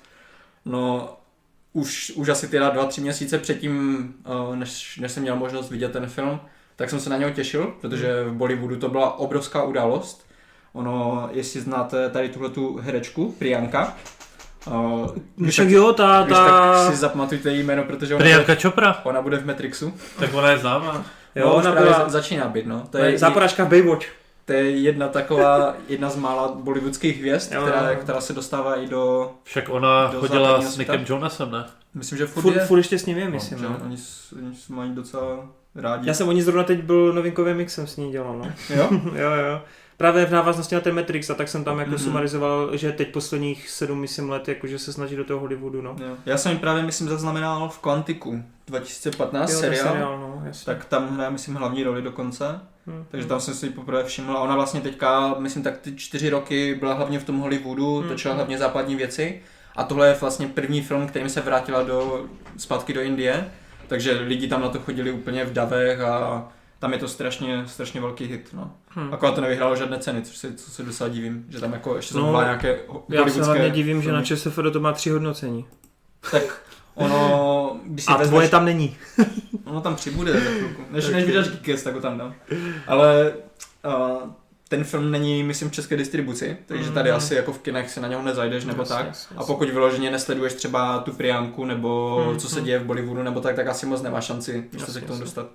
No, 0.64 1.16
už, 1.72 2.12
už 2.16 2.28
asi 2.28 2.48
teda 2.48 2.70
dva, 2.70 2.86
tři 2.86 3.00
měsíce 3.00 3.38
předtím, 3.38 4.14
eh, 4.52 4.56
než, 4.56 4.98
než 4.98 5.12
jsem 5.12 5.22
měl 5.22 5.36
možnost 5.36 5.70
vidět 5.70 5.92
ten 5.92 6.06
film, 6.06 6.40
tak 6.76 6.90
jsem 6.90 7.00
se 7.00 7.10
na 7.10 7.16
něho 7.16 7.30
těšil, 7.30 7.74
protože 7.80 8.24
v 8.24 8.32
Bollywoodu 8.32 8.76
to 8.76 8.88
byla 8.88 9.18
obrovská 9.18 9.62
událost. 9.62 10.25
Ono, 10.76 11.28
jestli 11.32 11.60
znáte 11.60 12.10
tady 12.10 12.28
tuhle 12.28 12.48
tu 12.48 12.76
herečku, 12.82 13.34
Priyanka, 13.38 13.96
uh, 14.66 14.74
No 15.36 15.48
však 15.50 15.68
jo, 15.68 15.92
ta, 15.92 16.22
když 16.24 16.36
tak 16.38 16.48
ta... 16.48 16.90
si 16.90 16.96
zapamatujte 16.96 17.50
její 17.50 17.62
jméno, 17.62 17.84
protože 17.84 18.14
ona, 18.14 18.22
Priyanka 18.22 18.52
bude, 18.52 18.62
Chopra, 18.62 19.00
ona 19.04 19.22
bude 19.22 19.36
v 19.38 19.46
Matrixu. 19.46 19.92
tak 20.18 20.34
ona 20.34 20.50
je 20.50 20.58
známá. 20.58 21.04
Jo, 21.34 21.46
no, 21.46 21.54
ona 21.54 21.72
byla- 21.72 21.98
za- 21.98 22.08
začíná 22.08 22.48
být, 22.48 22.66
no. 22.66 22.82
To 22.90 22.98
je, 22.98 23.18
Záporážka 23.18 23.64
v 23.64 23.68
Baywatch. 23.68 24.06
to 24.44 24.52
je 24.52 24.70
jedna 24.70 25.08
taková, 25.08 25.74
jedna 25.88 26.10
z 26.10 26.16
mála 26.16 26.52
bollywoodských 26.54 27.18
hvězd, 27.20 27.52
Jo, 27.52 27.62
která, 27.62 27.90
jo. 27.90 27.96
která 28.02 28.20
se 28.20 28.32
dostává 28.32 28.74
i 28.76 28.86
do, 28.86 29.30
Však 29.44 29.68
ona 29.68 30.06
Do 30.06 30.20
chodila 30.20 30.62
s 30.62 30.74
světa? 30.74 30.92
Nickem 30.96 31.14
Jonasem, 31.16 31.50
ne? 31.50 31.64
myslím, 31.94 32.18
že 32.18 32.26
furt, 32.26 32.42
Furt, 32.42 32.54
je. 32.56 32.60
furt 32.66 32.78
ještě 32.78 32.98
s 32.98 33.06
ním 33.06 33.18
je, 33.18 33.28
myslím. 33.30 33.62
no, 33.62 33.68
No, 33.68 33.74
že 33.78 33.84
oni, 33.84 33.96
oni 34.46 34.56
se 34.56 34.72
mají 34.72 34.90
docela 34.94 35.46
rádi. 35.74 36.08
Já 36.08 36.14
jsem 36.14 36.28
o 36.28 36.32
ní 36.32 36.42
zrovna 36.42 36.62
teď 36.64 36.82
byl 36.82 37.12
novinkový 37.12 37.54
mix, 37.54 37.74
jsem 37.74 37.86
s 37.86 37.96
ní 37.96 38.12
dělal, 38.12 38.38
no. 38.38 38.44
Jo? 38.76 38.88
jo, 39.14 39.30
jo. 39.50 39.60
Právě 39.96 40.26
v 40.26 40.30
návaznosti 40.32 40.74
na 40.74 40.80
ten 40.80 40.94
Matrix 40.94 41.30
a 41.30 41.34
tak 41.34 41.48
jsem 41.48 41.64
tam 41.64 41.78
jako 41.78 41.90
Mhm. 41.90 41.98
mm-hmm. 42.00 42.04
sumarizoval, 42.04 42.76
že 42.76 42.92
teď 42.92 43.12
posledních 43.12 43.70
sedm, 43.70 43.98
myslím, 44.00 44.30
let, 44.30 44.48
jakože 44.48 44.78
se 44.78 44.92
snaží 44.92 45.16
do 45.16 45.24
toho 45.24 45.40
Hollywoodu, 45.40 45.82
no. 45.82 45.96
jo. 46.08 46.14
Já 46.26 46.36
jsem 46.38 46.52
ji 46.52 46.58
právě, 46.58 46.82
myslím, 46.82 47.08
zaznamenal 47.08 47.68
v 47.68 47.78
Kvantiku 47.78 48.42
2015 48.66 49.50
jo, 49.52 49.58
seriál, 49.58 49.88
seriál, 49.88 50.18
no, 50.18 50.42
jasně. 50.46 50.64
tak 50.74 50.84
tam 50.84 51.14
hraje, 51.14 51.30
myslím, 51.30 51.54
hlavní 51.54 51.82
roli 51.82 52.02
dokonce. 52.02 52.60
Hm, 52.86 53.04
Takže 53.10 53.26
tam 53.26 53.40
jsem 53.40 53.54
si 53.54 53.66
ji 53.66 53.72
poprvé 53.72 54.04
všiml 54.04 54.36
a 54.36 54.40
ona 54.40 54.54
vlastně 54.54 54.80
teďka, 54.80 55.34
myslím 55.38 55.62
tak 55.62 55.78
ty 55.78 55.96
čtyři 55.96 56.30
roky 56.30 56.74
byla 56.74 56.94
hlavně 56.94 57.18
v 57.18 57.24
tom 57.24 57.38
Hollywoodu, 57.38 57.98
Hmm, 57.98 58.08
točila 58.08 58.34
hmm. 58.34 58.38
hlavně 58.38 58.58
západní 58.58 58.96
věci 58.96 59.40
a 59.76 59.84
tohle 59.84 60.08
je 60.08 60.14
vlastně 60.20 60.46
první 60.48 60.82
film, 60.82 61.06
kterým 61.06 61.28
se 61.28 61.40
vrátila 61.40 61.82
do, 61.82 62.24
zpátky 62.56 62.92
do 62.92 63.00
Indie, 63.00 63.50
takže 63.88 64.12
lidi 64.12 64.48
tam 64.48 64.60
na 64.60 64.68
to 64.68 64.78
chodili 64.78 65.10
úplně 65.12 65.44
v 65.44 65.52
davech 65.52 66.00
a 66.00 66.48
tam 66.78 66.92
je 66.92 66.98
to 66.98 67.08
strašně, 67.08 67.62
strašně 67.66 68.00
velký 68.00 68.24
hit, 68.26 68.48
no. 68.52 68.72
Hm. 68.96 69.08
Akorát 69.12 69.34
to 69.34 69.40
nevyhrálo 69.40 69.76
žádné 69.76 69.98
ceny, 69.98 70.22
což 70.22 70.36
se, 70.36 70.54
co 70.54 70.70
se 70.70 70.82
docela 70.82 71.08
divím, 71.08 71.44
že 71.48 71.60
tam 71.60 71.72
jako 71.72 71.96
ještě 71.96 72.16
No, 72.16 72.40
nějaké 72.42 72.78
Já 73.08 73.28
se 73.28 73.42
hlavně 73.44 73.70
divím, 73.70 74.02
že 74.02 74.12
na 74.12 74.22
filmy. 74.22 74.40
ČSFD 74.42 74.58
to 74.72 74.80
má 74.80 74.92
tři 74.92 75.10
hodnocení. 75.10 75.64
Tak 76.30 76.62
ono, 76.94 77.80
když 77.84 78.04
si 78.04 78.10
A 78.10 78.16
vezmeš, 78.16 78.28
tvoje 78.30 78.48
tam 78.48 78.64
není. 78.64 78.96
ono 79.64 79.80
tam 79.80 79.96
přibude 79.96 80.32
za 80.32 80.50
chvilku. 80.50 80.82
Než, 80.90 81.08
než 81.08 81.24
vydáš 81.24 81.48
Geekest, 81.48 81.84
tak 81.84 81.94
ho 81.94 82.00
tam 82.00 82.18
dám. 82.18 82.34
Ale 82.86 83.32
uh, 83.86 84.30
ten 84.68 84.84
film 84.84 85.10
není, 85.10 85.42
myslím, 85.42 85.70
v 85.70 85.72
české 85.72 85.96
distribuci, 85.96 86.56
takže 86.66 86.90
tady 86.90 87.10
Mhm. 87.10 87.16
asi 87.16 87.34
jako 87.34 87.52
v 87.52 87.58
kinech 87.58 87.90
si 87.90 88.00
na 88.00 88.08
něho 88.08 88.22
nezajdeš 88.22 88.64
nebo 88.64 88.82
Jasně, 88.82 88.96
tak. 88.96 89.06
jasně, 89.06 89.36
A 89.36 89.44
pokud 89.44 89.70
vyloženě 89.70 90.10
nesleduješ 90.10 90.52
třeba 90.54 90.98
tu 90.98 91.12
Priyanku 91.12 91.64
nebo 91.64 92.22
Mhm. 92.28 92.38
co 92.38 92.48
se 92.48 92.60
děje 92.60 92.78
v 92.78 92.84
Bollywoodu 92.84 93.22
nebo 93.22 93.40
tak, 93.40 93.56
tak 93.56 93.66
asi 93.66 93.86
moc 93.86 94.02
nemá 94.02 94.20
šanci 94.20 94.68
ještě 94.72 94.92
se 94.92 95.00
k 95.00 95.04
tomu 95.04 95.12
jasně. 95.12 95.24
dostat. 95.24 95.46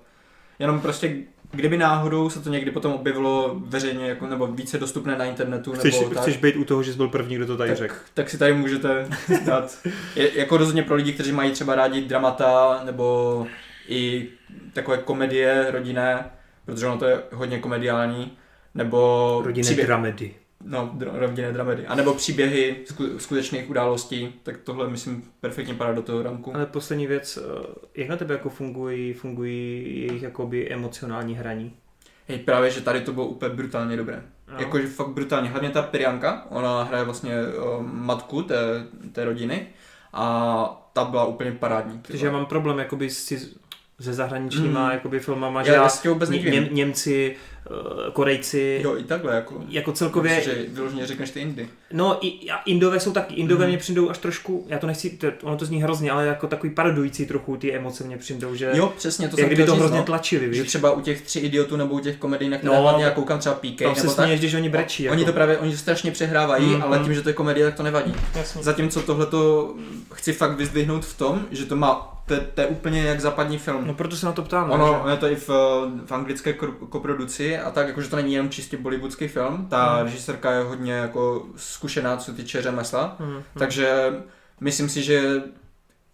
Jenom 0.58 0.80
prostě, 0.80 1.16
kdyby 1.50 1.76
náhodou 1.78 2.30
se 2.30 2.40
to 2.40 2.50
někdy 2.50 2.70
potom 2.70 2.92
objevilo 2.92 3.56
veřejně 3.64 4.08
jako, 4.08 4.26
nebo 4.26 4.46
více 4.46 4.78
dostupné 4.78 5.18
na 5.18 5.24
internetu 5.24 5.72
Chceš, 5.72 6.00
nebo 6.00 6.10
tak, 6.10 6.22
chceš 6.22 6.36
být 6.36 6.56
u 6.56 6.64
toho, 6.64 6.82
že 6.82 6.92
jsi 6.92 6.96
byl 6.96 7.08
první, 7.08 7.36
kdo 7.36 7.46
to 7.46 7.56
tady 7.56 7.74
řekl. 7.74 7.94
tak 8.14 8.30
si 8.30 8.38
tady 8.38 8.52
můžete 8.54 9.08
dát. 9.46 9.78
Je, 10.16 10.38
jako 10.38 10.56
rozhodně 10.56 10.82
pro 10.82 10.94
lidi, 10.94 11.12
kteří 11.12 11.32
mají 11.32 11.50
třeba 11.52 11.74
rádi 11.74 12.00
dramata 12.00 12.80
nebo 12.84 13.46
i 13.88 14.28
takové 14.72 14.98
komedie 14.98 15.66
rodinné, 15.70 16.30
protože 16.64 16.86
ono 16.86 16.98
to 16.98 17.04
je 17.04 17.22
hodně 17.32 17.58
komediální, 17.58 18.32
nebo 18.74 19.40
Rodinné 19.44 19.66
příběh, 19.66 19.86
dramedy. 19.86 20.34
No, 20.64 20.94
dr- 20.98 21.18
rodinné 21.18 21.52
dramedy, 21.52 21.86
a 21.86 21.94
nebo 21.94 22.14
příběhy 22.14 22.76
sku, 22.84 23.18
skutečných 23.18 23.70
událostí, 23.70 24.34
tak 24.42 24.56
tohle 24.58 24.88
myslím 24.88 25.24
perfektně 25.40 25.74
padá 25.74 25.92
do 25.92 26.02
toho 26.02 26.22
ranku. 26.22 26.56
Ale 26.56 26.66
poslední 26.66 27.06
věc, 27.06 27.38
eh, 27.38 27.66
jak 27.96 28.08
na 28.08 28.16
tebe 28.16 28.34
jako 28.34 28.48
fungují, 28.48 29.12
fungují 29.12 29.82
jejich 30.06 30.22
jakoby 30.22 30.70
emocionální 30.70 31.34
hraní? 31.34 31.72
Hej, 32.28 32.38
právě, 32.38 32.70
že 32.70 32.80
tady 32.80 33.00
to 33.00 33.12
bylo 33.12 33.26
úplně 33.26 33.54
brutálně 33.54 33.96
dobré. 33.96 34.22
No. 34.52 34.58
Jakože 34.58 34.86
fakt 34.86 35.08
brutálně. 35.08 35.48
Hlavně 35.48 35.70
ta 35.70 35.82
Priyanka, 35.82 36.46
ona 36.50 36.82
hraje 36.82 37.04
vlastně 37.04 37.34
uh, 37.42 37.86
matku 37.86 38.42
té, 38.42 38.56
té 39.12 39.24
rodiny 39.24 39.66
a 40.12 40.88
ta 40.92 41.04
byla 41.04 41.24
úplně 41.24 41.52
parádní. 41.52 41.98
Protože 41.98 42.26
já 42.26 42.32
mám 42.32 42.46
problém 42.46 42.78
jakoby 42.78 43.10
si 43.10 43.40
se 44.02 44.12
zahraničníma 44.12 44.84
Mm. 44.86 44.90
jakoby 44.92 45.20
filmama, 45.20 45.62
že 45.62 45.68
já, 45.70 45.74
já, 45.74 45.82
já 45.82 45.88
Ně, 46.30 46.36
nevím. 46.36 46.52
Něm, 46.52 46.68
Němci, 46.70 47.36
eh, 47.66 48.10
Korejci, 48.12 48.80
Jo, 48.84 48.96
i 48.98 49.04
takhle, 49.04 49.34
jako. 49.34 49.54
jako 49.68 49.92
celkově, 49.92 50.36
Myslím, 50.36 50.54
že 50.54 50.64
vyloženě 50.68 51.06
řekneš 51.06 51.30
ty 51.30 51.40
Indy. 51.40 51.68
no 51.92 52.18
i 52.26 52.50
a 52.50 52.56
Indové 52.66 53.00
jsou 53.00 53.12
taky, 53.12 53.34
Indové 53.34 53.60
Mhm. 53.64 53.68
mě 53.68 53.78
přijdou 53.78 54.10
až 54.10 54.18
trošku, 54.18 54.66
já 54.68 54.78
to 54.78 54.86
nechci, 54.86 55.10
to, 55.10 55.26
ono 55.42 55.56
to 55.56 55.64
zní 55.64 55.82
hrozně, 55.82 56.10
ale 56.10 56.26
jako 56.26 56.46
takový 56.46 56.72
paradující 56.74 57.26
trochu 57.26 57.56
ty 57.56 57.74
emoce 57.74 58.04
mě 58.04 58.16
přijdou, 58.18 58.54
že 58.54 58.70
Jo, 58.74 58.92
přesně, 58.96 59.28
to 59.28 59.40
jak 59.40 59.48
kdyby 59.48 59.64
to 59.64 59.74
hrozně 59.76 59.98
no. 59.98 60.04
tlačili, 60.04 60.54
Že 60.54 60.62
víš. 60.62 60.68
třeba 60.68 60.90
u 60.92 61.00
těch 61.00 61.20
tři 61.22 61.38
idiotů 61.38 61.76
nebo 61.76 61.94
u 61.94 62.00
těch 62.00 62.16
komedií, 62.16 62.48
na 62.50 62.56
které 62.58 62.74
No, 62.74 62.82
hlavně 62.82 63.04
já 63.04 63.10
koukám 63.10 63.38
třeba 63.38 63.54
se 63.62 63.84
nebo 63.84 63.94
tak, 64.02 64.10
směješ, 64.10 64.40
když 64.40 64.54
oni 64.54 64.68
brečí. 64.68 65.10
oni 65.10 65.20
jako. 65.20 65.30
to 65.32 65.34
právě, 65.34 65.58
oni 65.58 65.72
to 65.72 65.78
strašně 65.78 66.10
přehrávají, 66.10 66.66
Mhm. 66.66 66.82
ale 66.82 66.98
tím, 66.98 67.14
že 67.14 67.22
to 67.22 67.28
je 67.28 67.32
komedie, 67.32 67.66
tak 67.66 67.74
to 67.74 67.82
nevadí. 67.82 68.14
Jasně. 68.34 68.62
Zatímco 68.62 69.02
tohle 69.02 69.26
to 69.26 69.74
chci 70.12 70.32
fakt 70.32 70.56
vyzdvihnout 70.56 71.04
v 71.04 71.18
tom, 71.18 71.44
že 71.50 71.64
to 71.66 71.76
má 71.76 72.21
to, 72.34 72.40
je- 72.40 72.46
to 72.54 72.60
je 72.60 72.66
úplně 72.66 73.02
jak 73.02 73.20
západní 73.20 73.58
film. 73.58 73.86
No 73.86 73.94
proto 73.94 74.16
se 74.16 74.26
na 74.26 74.32
to 74.32 74.42
ptám. 74.42 74.70
Ono, 74.70 75.02
že? 75.06 75.10
je 75.10 75.16
to 75.16 75.26
i 75.26 75.36
v, 75.36 75.48
v 76.06 76.12
anglické 76.12 76.52
koproduci 76.88 77.58
a 77.58 77.70
tak, 77.70 77.86
jakože 77.88 78.08
to 78.08 78.16
není 78.16 78.32
jenom 78.34 78.50
čistě 78.50 78.76
bollywoodský 78.76 79.28
film. 79.28 79.66
Ta 79.70 79.94
Hmm. 79.94 80.04
režisérka 80.04 80.50
je 80.52 80.62
hodně 80.64 80.92
jako 80.92 81.46
zkušená, 81.56 82.16
co 82.16 82.32
týče 82.32 82.62
řemesla. 82.62 83.16
Hmm, 83.20 83.30
hmm. 83.32 83.42
Takže 83.58 84.12
myslím 84.60 84.88
si, 84.88 85.02
že 85.02 85.42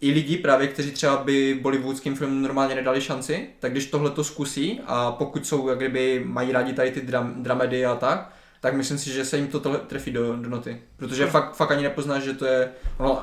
i 0.00 0.10
lidi 0.10 0.36
právě, 0.36 0.66
kteří 0.68 0.90
třeba 0.90 1.16
by 1.16 1.58
bollywoodským 1.62 2.16
filmům 2.16 2.42
normálně 2.42 2.74
nedali 2.74 3.00
šanci, 3.00 3.48
tak 3.60 3.72
když 3.72 3.86
tohle 3.86 4.10
to 4.10 4.24
zkusí 4.24 4.80
a 4.86 5.12
pokud 5.12 5.46
jsou, 5.46 5.68
jak 5.68 5.78
kdyby 5.78 6.22
mají 6.26 6.52
rádi 6.52 6.72
tady 6.72 6.90
ty 6.90 7.00
dram, 7.00 7.42
dramedy 7.42 7.86
a 7.86 7.94
tak, 7.94 8.30
tak 8.60 8.74
myslím 8.74 8.98
si, 8.98 9.10
že 9.10 9.24
se 9.24 9.36
jim 9.36 9.46
to 9.48 9.60
trefí 9.60 10.10
do, 10.10 10.36
do 10.36 10.50
noty. 10.50 10.80
Protože 10.96 11.22
Hmm. 11.22 11.32
fakt, 11.32 11.54
fakt 11.54 11.70
ani 11.70 11.82
nepoznáš, 11.82 12.22
že 12.22 12.32
to 12.32 12.44
je, 12.46 12.68
ono, 12.98 13.22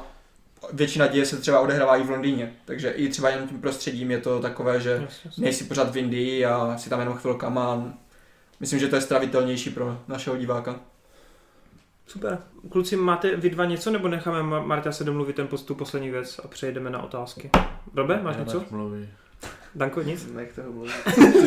většina 0.74 1.08
děje 1.08 1.26
se 1.26 1.38
třeba 1.38 1.60
odehrává 1.60 1.98
i 1.98 2.04
v 2.04 2.10
Londýně, 2.10 2.54
takže 2.66 2.90
i 2.90 3.10
třeba 3.10 3.30
jenom 3.30 3.48
tím 3.48 3.62
prostředím 3.62 4.12
je 4.12 4.18
to 4.18 4.40
takové, 4.40 4.80
že 4.82 4.90
Jasně, 4.92 5.08
jasně. 5.26 5.44
nejsi 5.44 5.64
pořád 5.64 5.92
v 5.94 5.98
Indii 5.98 6.46
a 6.46 6.78
si 6.78 6.90
tam 6.90 7.00
jenom 7.00 7.14
chvilkama. 7.18 7.74
a 7.74 7.84
Myslím, 8.60 8.80
že 8.80 8.88
to 8.88 8.96
je 8.96 9.02
stravitelnější 9.02 9.70
pro 9.70 10.02
našeho 10.08 10.38
diváka. 10.38 10.76
Super. 12.08 12.38
Kluci, 12.72 12.96
máte 12.96 13.36
vy 13.36 13.50
dva 13.50 13.66
něco, 13.66 13.92
nebo 13.92 14.08
necháme 14.08 14.40
Ma- 14.44 14.66
Marta 14.66 14.92
se 14.92 15.04
domluvit 15.04 15.36
ten 15.36 15.48
postup 15.48 15.78
poslední 15.78 16.10
věc 16.12 16.40
a 16.44 16.48
přejdeme 16.48 16.90
na 16.90 17.04
otázky? 17.04 17.50
Robe, 17.96 18.20
máš 18.24 18.38
něco? 18.38 18.60
Máš 18.60 18.70
mluví. 18.70 19.10
Danko, 19.76 20.02
nic? 20.02 20.28
Nechte 20.34 20.62
ho 20.64 20.72
mluvit. 20.72 20.92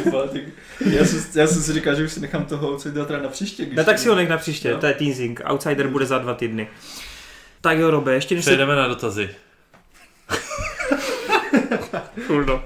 Ty 0.05 0.11
vole, 0.11 0.29
ty- 0.29 0.53
já, 0.91 1.05
jsem, 1.05 1.41
já 1.41 1.47
jsem 1.47 1.63
si 1.63 1.73
říkal, 1.73 1.95
že 1.95 2.05
už 2.05 2.13
si 2.13 2.21
nechám 2.21 2.45
toho 2.45 2.69
outsider 2.73 3.05
teda 3.05 3.23
na 3.23 3.29
příště. 3.29 3.65
Když 3.65 3.77
Ne, 3.77 3.85
tak 3.85 3.99
si 3.99 4.09
ho 4.09 4.15
nech 4.15 4.29
na 4.29 4.39
příště, 4.39 4.69
Jo. 4.69 4.79
to 4.79 4.87
je 4.87 4.95
teasing. 4.95 5.41
Outsider 5.51 5.89
bude 5.89 6.07
za 6.07 6.19
dva 6.19 6.35
týdny. 6.35 6.69
Tak 7.69 7.79
jo, 7.79 7.91
Robe, 7.91 8.15
ještě 8.15 8.35
než 8.35 8.45
se... 8.45 8.51
Přejdeme 8.51 8.77
na 8.77 8.89
dotazy. 8.89 9.31
Cool, 12.27 12.45
no. 12.45 12.63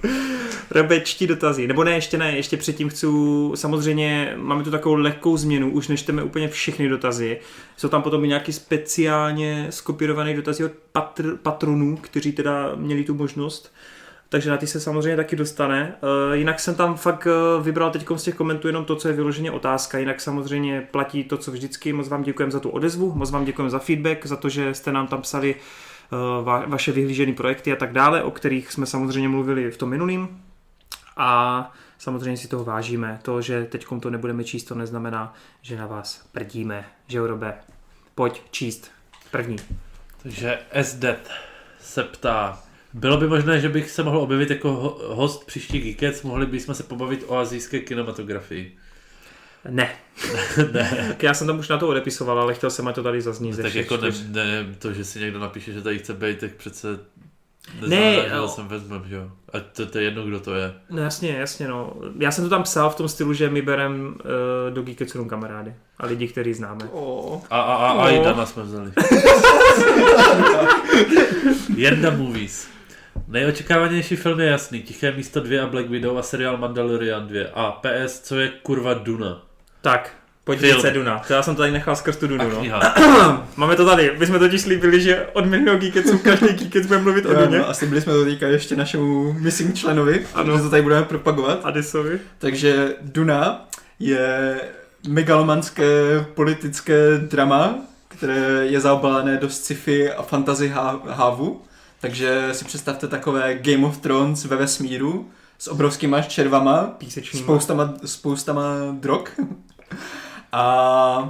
Robe, 0.70 1.00
čtí 1.00 1.26
dotazy. 1.26 1.66
Nebo 1.66 1.84
ne, 1.84 1.94
ještě 1.94 2.18
ne, 2.18 2.36
ještě 2.36 2.56
předtím 2.56 2.88
chci, 2.88 3.06
samozřejmě 3.54 4.34
máme 4.36 4.64
tu 4.64 4.70
takovou 4.70 4.94
lehkou 4.94 5.36
změnu, 5.36 5.70
už 5.70 5.88
nečteme 5.88 6.22
úplně 6.22 6.48
všechny 6.48 6.88
dotazy. 6.88 7.40
Jsou 7.76 7.88
tam 7.88 8.02
potom 8.02 8.24
i 8.24 8.28
nějaký 8.28 8.52
speciálně 8.52 9.66
skopírované 9.70 10.34
dotazy 10.34 10.64
od 10.64 10.72
patr, 10.92 11.36
patronů, 11.36 11.96
kteří 11.96 12.32
teda 12.32 12.72
měli 12.76 13.04
tu 13.04 13.14
možnost. 13.14 13.72
Takže 14.32 14.50
na 14.50 14.56
ty 14.56 14.66
se 14.66 14.80
samozřejmě 14.80 15.16
taky 15.16 15.36
dostane. 15.36 15.94
Uh, 16.00 16.34
jinak 16.34 16.60
jsem 16.60 16.74
tam 16.74 16.96
fakt 16.96 17.26
uh, 17.26 17.64
vybral 17.64 17.90
teď 17.90 18.06
z 18.16 18.22
těch 18.22 18.34
komentů 18.34 18.66
jenom 18.66 18.84
to, 18.84 18.96
co 18.96 19.08
je 19.08 19.14
vyloženě 19.14 19.50
otázka. 19.50 19.98
Jinak 19.98 20.20
samozřejmě 20.20 20.88
platí 20.90 21.24
to, 21.24 21.36
co 21.36 21.50
vždycky. 21.50 21.92
Moc 21.92 22.08
vám 22.08 22.22
děkujeme 22.22 22.52
za 22.52 22.60
tu 22.60 22.70
odezvu, 22.70 23.12
moc 23.14 23.30
vám 23.30 23.44
děkujeme 23.44 23.70
za 23.70 23.78
feedback, 23.78 24.26
za 24.26 24.36
to, 24.36 24.48
že 24.48 24.74
jste 24.74 24.92
nám 24.92 25.06
tam 25.06 25.22
psali 25.22 25.54
va- 26.44 26.68
vaše 26.68 26.92
vyhlížené 26.92 27.32
projekty 27.32 27.72
a 27.72 27.76
tak 27.76 27.92
dále, 27.92 28.22
o 28.22 28.30
kterých 28.30 28.72
jsme 28.72 28.86
samozřejmě 28.86 29.28
mluvili 29.28 29.70
v 29.70 29.76
tom 29.76 29.88
minulým. 29.88 30.42
A 31.16 31.72
samozřejmě 31.98 32.36
si 32.36 32.48
toho 32.48 32.64
vážíme. 32.64 33.18
To, 33.22 33.42
že 33.42 33.64
teď 33.64 33.86
to 34.00 34.10
nebudeme 34.10 34.44
číst, 34.44 34.64
to 34.64 34.74
neznamená, 34.74 35.34
že 35.62 35.76
na 35.76 35.86
vás 35.86 36.28
prdíme. 36.32 36.84
Že 37.06 37.18
jo, 37.18 37.26
Robe? 37.26 37.54
Pojď 38.14 38.42
číst. 38.50 38.90
První. 39.30 39.56
Takže 40.22 40.58
SDET 40.82 41.30
se 41.80 42.04
ptá, 42.04 42.62
bylo 42.94 43.16
by 43.16 43.28
možné, 43.28 43.60
že 43.60 43.68
bych 43.68 43.90
se 43.90 44.02
mohl 44.02 44.18
objevit 44.18 44.50
jako 44.50 44.72
ho- 44.72 44.98
host 45.14 45.46
příští 45.46 45.80
Geekets, 45.80 46.22
mohli 46.22 46.46
bychom 46.46 46.74
se 46.74 46.82
pobavit 46.82 47.24
o 47.26 47.36
azijské 47.38 47.80
kinematografii. 47.80 48.76
Ne. 49.70 49.90
ne, 50.72 51.16
Já 51.22 51.34
jsem 51.34 51.46
tam 51.46 51.58
už 51.58 51.68
na 51.68 51.78
to 51.78 51.88
odepisoval, 51.88 52.38
ale 52.40 52.54
chtěl 52.54 52.70
jsem, 52.70 52.88
ať 52.88 52.94
to 52.94 53.02
tady 53.02 53.22
zazní 53.22 53.52
ze 53.52 53.62
tak 53.62 53.70
všech 53.70 53.90
jako 53.90 54.04
ne, 54.04 54.10
ne, 54.28 54.66
to, 54.78 54.92
že 54.92 55.04
si 55.04 55.20
někdo 55.20 55.38
napíše, 55.38 55.72
že 55.72 55.82
tady 55.82 55.98
chce 55.98 56.12
být, 56.14 56.38
tak 56.38 56.50
přece 56.54 56.98
Ne, 57.80 57.88
neznamená, 57.88 58.28
že 58.28 58.34
jo. 58.34 58.42
ho 58.42 58.48
sem 58.48 58.68
vezmem, 58.68 59.02
že 59.08 59.14
jo. 59.14 59.30
A 59.52 59.60
to, 59.60 59.86
to 59.86 59.98
je 59.98 60.04
jedno, 60.04 60.24
kdo 60.24 60.40
to 60.40 60.54
je. 60.54 60.74
No 60.90 61.02
jasně, 61.02 61.30
jasně, 61.30 61.68
no. 61.68 61.92
Já 62.18 62.30
jsem 62.30 62.44
to 62.44 62.50
tam 62.50 62.62
psal 62.62 62.90
v 62.90 62.94
tom 62.94 63.08
stylu, 63.08 63.32
že 63.32 63.50
my 63.50 63.62
berem 63.62 64.14
uh, 64.24 64.74
do 64.74 64.82
Geeketsu 64.82 65.18
jenom 65.18 65.28
kamarády 65.28 65.74
a 65.98 66.06
lidi, 66.06 66.28
který 66.28 66.54
známe. 66.54 66.84
Oh. 66.92 67.40
A, 67.50 67.60
a, 67.60 67.74
a, 67.74 67.90
a 67.90 68.10
No. 68.10 68.16
i 68.20 68.24
Dana 68.24 68.46
jsme 68.46 68.62
vzali. 68.62 68.92
Jedna 71.76 72.10
Movies. 72.10 72.68
Nejočekávanější 73.28 74.16
film 74.16 74.40
je 74.40 74.46
jasný. 74.46 74.82
Tiché 74.82 75.12
místo 75.12 75.40
2 75.40 75.62
a 75.62 75.66
Black 75.66 75.88
Widow 75.88 76.18
a 76.18 76.22
seriál 76.22 76.56
Mandalorian 76.56 77.26
2. 77.28 77.40
A 77.54 77.70
PS, 77.72 78.20
co 78.20 78.38
je 78.40 78.48
kurva 78.62 78.94
Duna? 78.94 79.42
Tak, 79.80 80.10
více 80.60 80.90
Duna. 80.90 81.18
To 81.26 81.32
já 81.32 81.42
jsem 81.42 81.54
to 81.54 81.62
tady 81.62 81.72
nechal 81.72 81.96
skrz 81.96 82.16
tu 82.16 82.26
Dunu, 82.26 82.44
A 82.72 83.00
no. 83.00 83.44
Máme 83.56 83.76
to 83.76 83.86
tady. 83.86 84.14
My 84.18 84.26
jsme 84.26 84.38
totiž 84.38 84.60
slíbili, 84.60 85.00
že 85.00 85.26
od 85.32 85.46
minulého 85.46 85.78
Geeketsu 85.78 86.18
každý 86.18 86.46
Geekets 86.48 86.86
bude 86.86 86.98
mluvit 86.98 87.26
o 87.26 87.32
Jo, 87.32 87.44
Duně. 87.46 87.58
no, 87.58 87.68
asi 87.68 87.86
byli 87.86 88.00
jsme 88.00 88.12
to 88.12 88.24
týka 88.24 88.46
ještě 88.48 88.76
našemu 88.76 89.32
missing 89.32 89.74
členovi, 89.74 90.26
Ano. 90.34 90.56
že 90.56 90.62
to 90.62 90.70
tady 90.70 90.82
budeme 90.82 91.02
propagovat. 91.02 91.60
Adisovi. 91.64 92.18
Takže 92.38 92.94
Duna 93.00 93.68
je 93.98 94.60
megalomanské 95.08 95.84
politické 96.34 97.18
drama, 97.18 97.74
které 98.08 98.66
je 98.66 98.80
zaobalené 98.80 99.36
do 99.36 99.50
sci-fi 99.50 100.12
a 100.12 100.22
fantasy 100.22 100.68
há- 100.68 101.00
hávu. 101.06 101.62
Takže 102.02 102.48
si 102.52 102.64
představte 102.64 103.08
takové 103.08 103.54
Game 103.54 103.86
of 103.86 103.98
Thrones 103.98 104.44
ve 104.44 104.56
vesmíru 104.56 105.30
s 105.58 105.68
obrovskýma 105.68 106.22
červama, 106.22 106.82
Písečný. 106.98 107.40
spoustama, 107.40 107.94
spoustama 108.04 108.62
drog 108.92 109.28
a, 110.52 111.28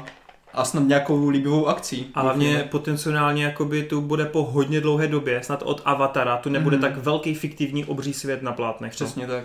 a 0.54 0.64
snad 0.64 0.80
nějakou 0.84 1.28
líbivou 1.28 1.66
akcí. 1.68 2.10
A 2.14 2.20
hlavně 2.20 2.68
potenciálně 2.70 3.44
jakoby 3.44 3.82
tu 3.82 4.00
bude 4.00 4.24
po 4.24 4.44
hodně 4.44 4.80
dlouhé 4.80 5.08
době, 5.08 5.42
snad 5.42 5.62
od 5.62 5.82
Avatara, 5.84 6.36
tu 6.36 6.50
nebude 6.50 6.76
Mhm. 6.76 6.82
tak 6.82 6.96
velký 6.96 7.34
fiktivní 7.34 7.84
obří 7.84 8.12
svět 8.14 8.42
na 8.42 8.52
plátnech. 8.52 8.92
no. 8.92 8.94
Přesně 8.94 9.26
tak. 9.26 9.44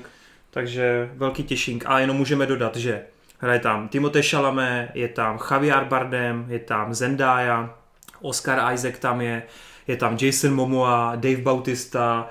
Takže 0.51 1.09
velký 1.15 1.43
těšink. 1.43 1.83
A 1.87 1.99
jenom 1.99 2.17
můžeme 2.17 2.45
dodat, 2.45 2.75
že 2.75 3.01
hraje 3.39 3.59
tam 3.59 3.87
Timothée 3.87 4.23
Chalamet, 4.23 4.89
je 4.93 5.07
tam 5.07 5.39
Javier 5.51 5.85
Bardem, 5.85 6.45
je 6.49 6.59
tam 6.59 6.93
Zendaya, 6.93 7.73
Oscar 8.21 8.73
Isaac 8.73 8.99
tam 8.99 9.21
je, 9.21 9.43
je 9.87 9.97
tam 9.97 10.17
Jason 10.21 10.53
Momoa, 10.53 11.13
Dave 11.15 11.41
Bautista, 11.41 12.29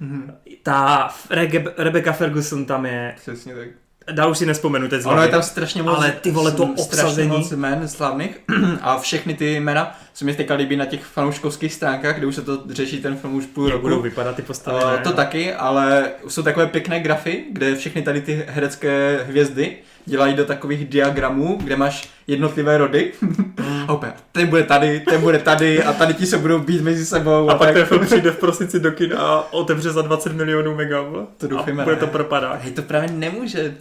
Mhm. 0.00 0.34
ta 0.62 1.08
Rege- 1.30 1.72
Rebecca 1.78 2.12
Ferguson 2.12 2.64
tam 2.64 2.86
je, 2.86 3.14
Přesně 3.20 3.54
tak. 3.54 3.68
dál 4.12 4.30
už 4.30 4.38
si 4.38 4.46
nespomenu 4.46 4.88
teď 4.88 5.06
Ono 5.06 5.22
je 5.22 5.28
tam 5.28 5.42
strašně 5.42 5.82
moc, 5.82 5.96
Ale 5.96 6.12
ty 6.12 6.30
vole, 6.30 6.52
to 6.52 6.62
strašně 6.76 6.82
obsazení. 7.02 7.28
moc 7.28 7.50
jmen 7.52 7.88
slavných 7.88 8.38
a 8.80 8.98
všechny 8.98 9.34
ty 9.34 9.60
jména 9.60 9.98
se 10.16 10.24
mi 10.24 10.34
teďka 10.34 10.54
líbí 10.54 10.76
na 10.76 10.84
těch 10.84 11.04
fanouškovských 11.04 11.72
stránkách, 11.72 12.18
kde 12.18 12.26
už 12.26 12.34
se 12.34 12.42
to 12.42 12.62
řeší 12.70 13.02
ten 13.02 13.16
film 13.16 13.34
už 13.34 13.46
půl 13.46 13.68
Jak 13.68 13.80
budou 13.80 13.94
roku. 13.94 14.02
vypadat 14.02 14.36
ty 14.36 14.42
postavy. 14.42 14.84
Uh, 14.84 15.02
to 15.02 15.12
taky, 15.12 15.54
ale 15.54 16.10
jsou 16.28 16.42
takové 16.42 16.66
pěkné 16.66 17.00
grafy, 17.00 17.44
kde 17.52 17.76
všechny 17.76 18.02
tady 18.02 18.20
ty 18.20 18.44
herecké 18.48 19.24
hvězdy 19.28 19.76
dělají 20.06 20.34
do 20.34 20.44
takových 20.44 20.88
diagramů, 20.88 21.58
kde 21.62 21.76
máš 21.76 22.08
jednotlivé 22.26 22.78
rody. 22.78 23.12
a 23.88 23.92
úplně, 23.92 24.12
ten 24.32 24.46
bude 24.46 24.62
tady, 24.62 25.00
ten 25.00 25.20
bude 25.20 25.38
tady 25.38 25.82
a 25.82 25.92
tady 25.92 26.14
ti 26.14 26.26
se 26.26 26.38
budou 26.38 26.58
být 26.58 26.82
mezi 26.82 27.06
sebou. 27.06 27.50
A 27.50 27.54
pak 27.54 27.68
tak. 27.68 27.74
ten 27.74 27.86
film 27.86 28.06
přijde 28.06 28.30
v 28.30 28.38
prosinci 28.38 28.80
do 28.80 28.92
kin 28.92 29.14
a 29.16 29.52
otevře 29.52 29.90
za 29.92 30.02
20 30.02 30.32
milionů 30.32 30.74
mega. 30.74 31.04
To 31.36 31.48
doufejme, 31.48 31.82
A 31.82 31.84
bude 31.84 31.96
ne. 31.96 32.00
to 32.00 32.06
propadat. 32.06 32.62
Hej, 32.62 32.72
to 32.72 32.82
právě 32.82 33.10
nemůže. 33.10 33.74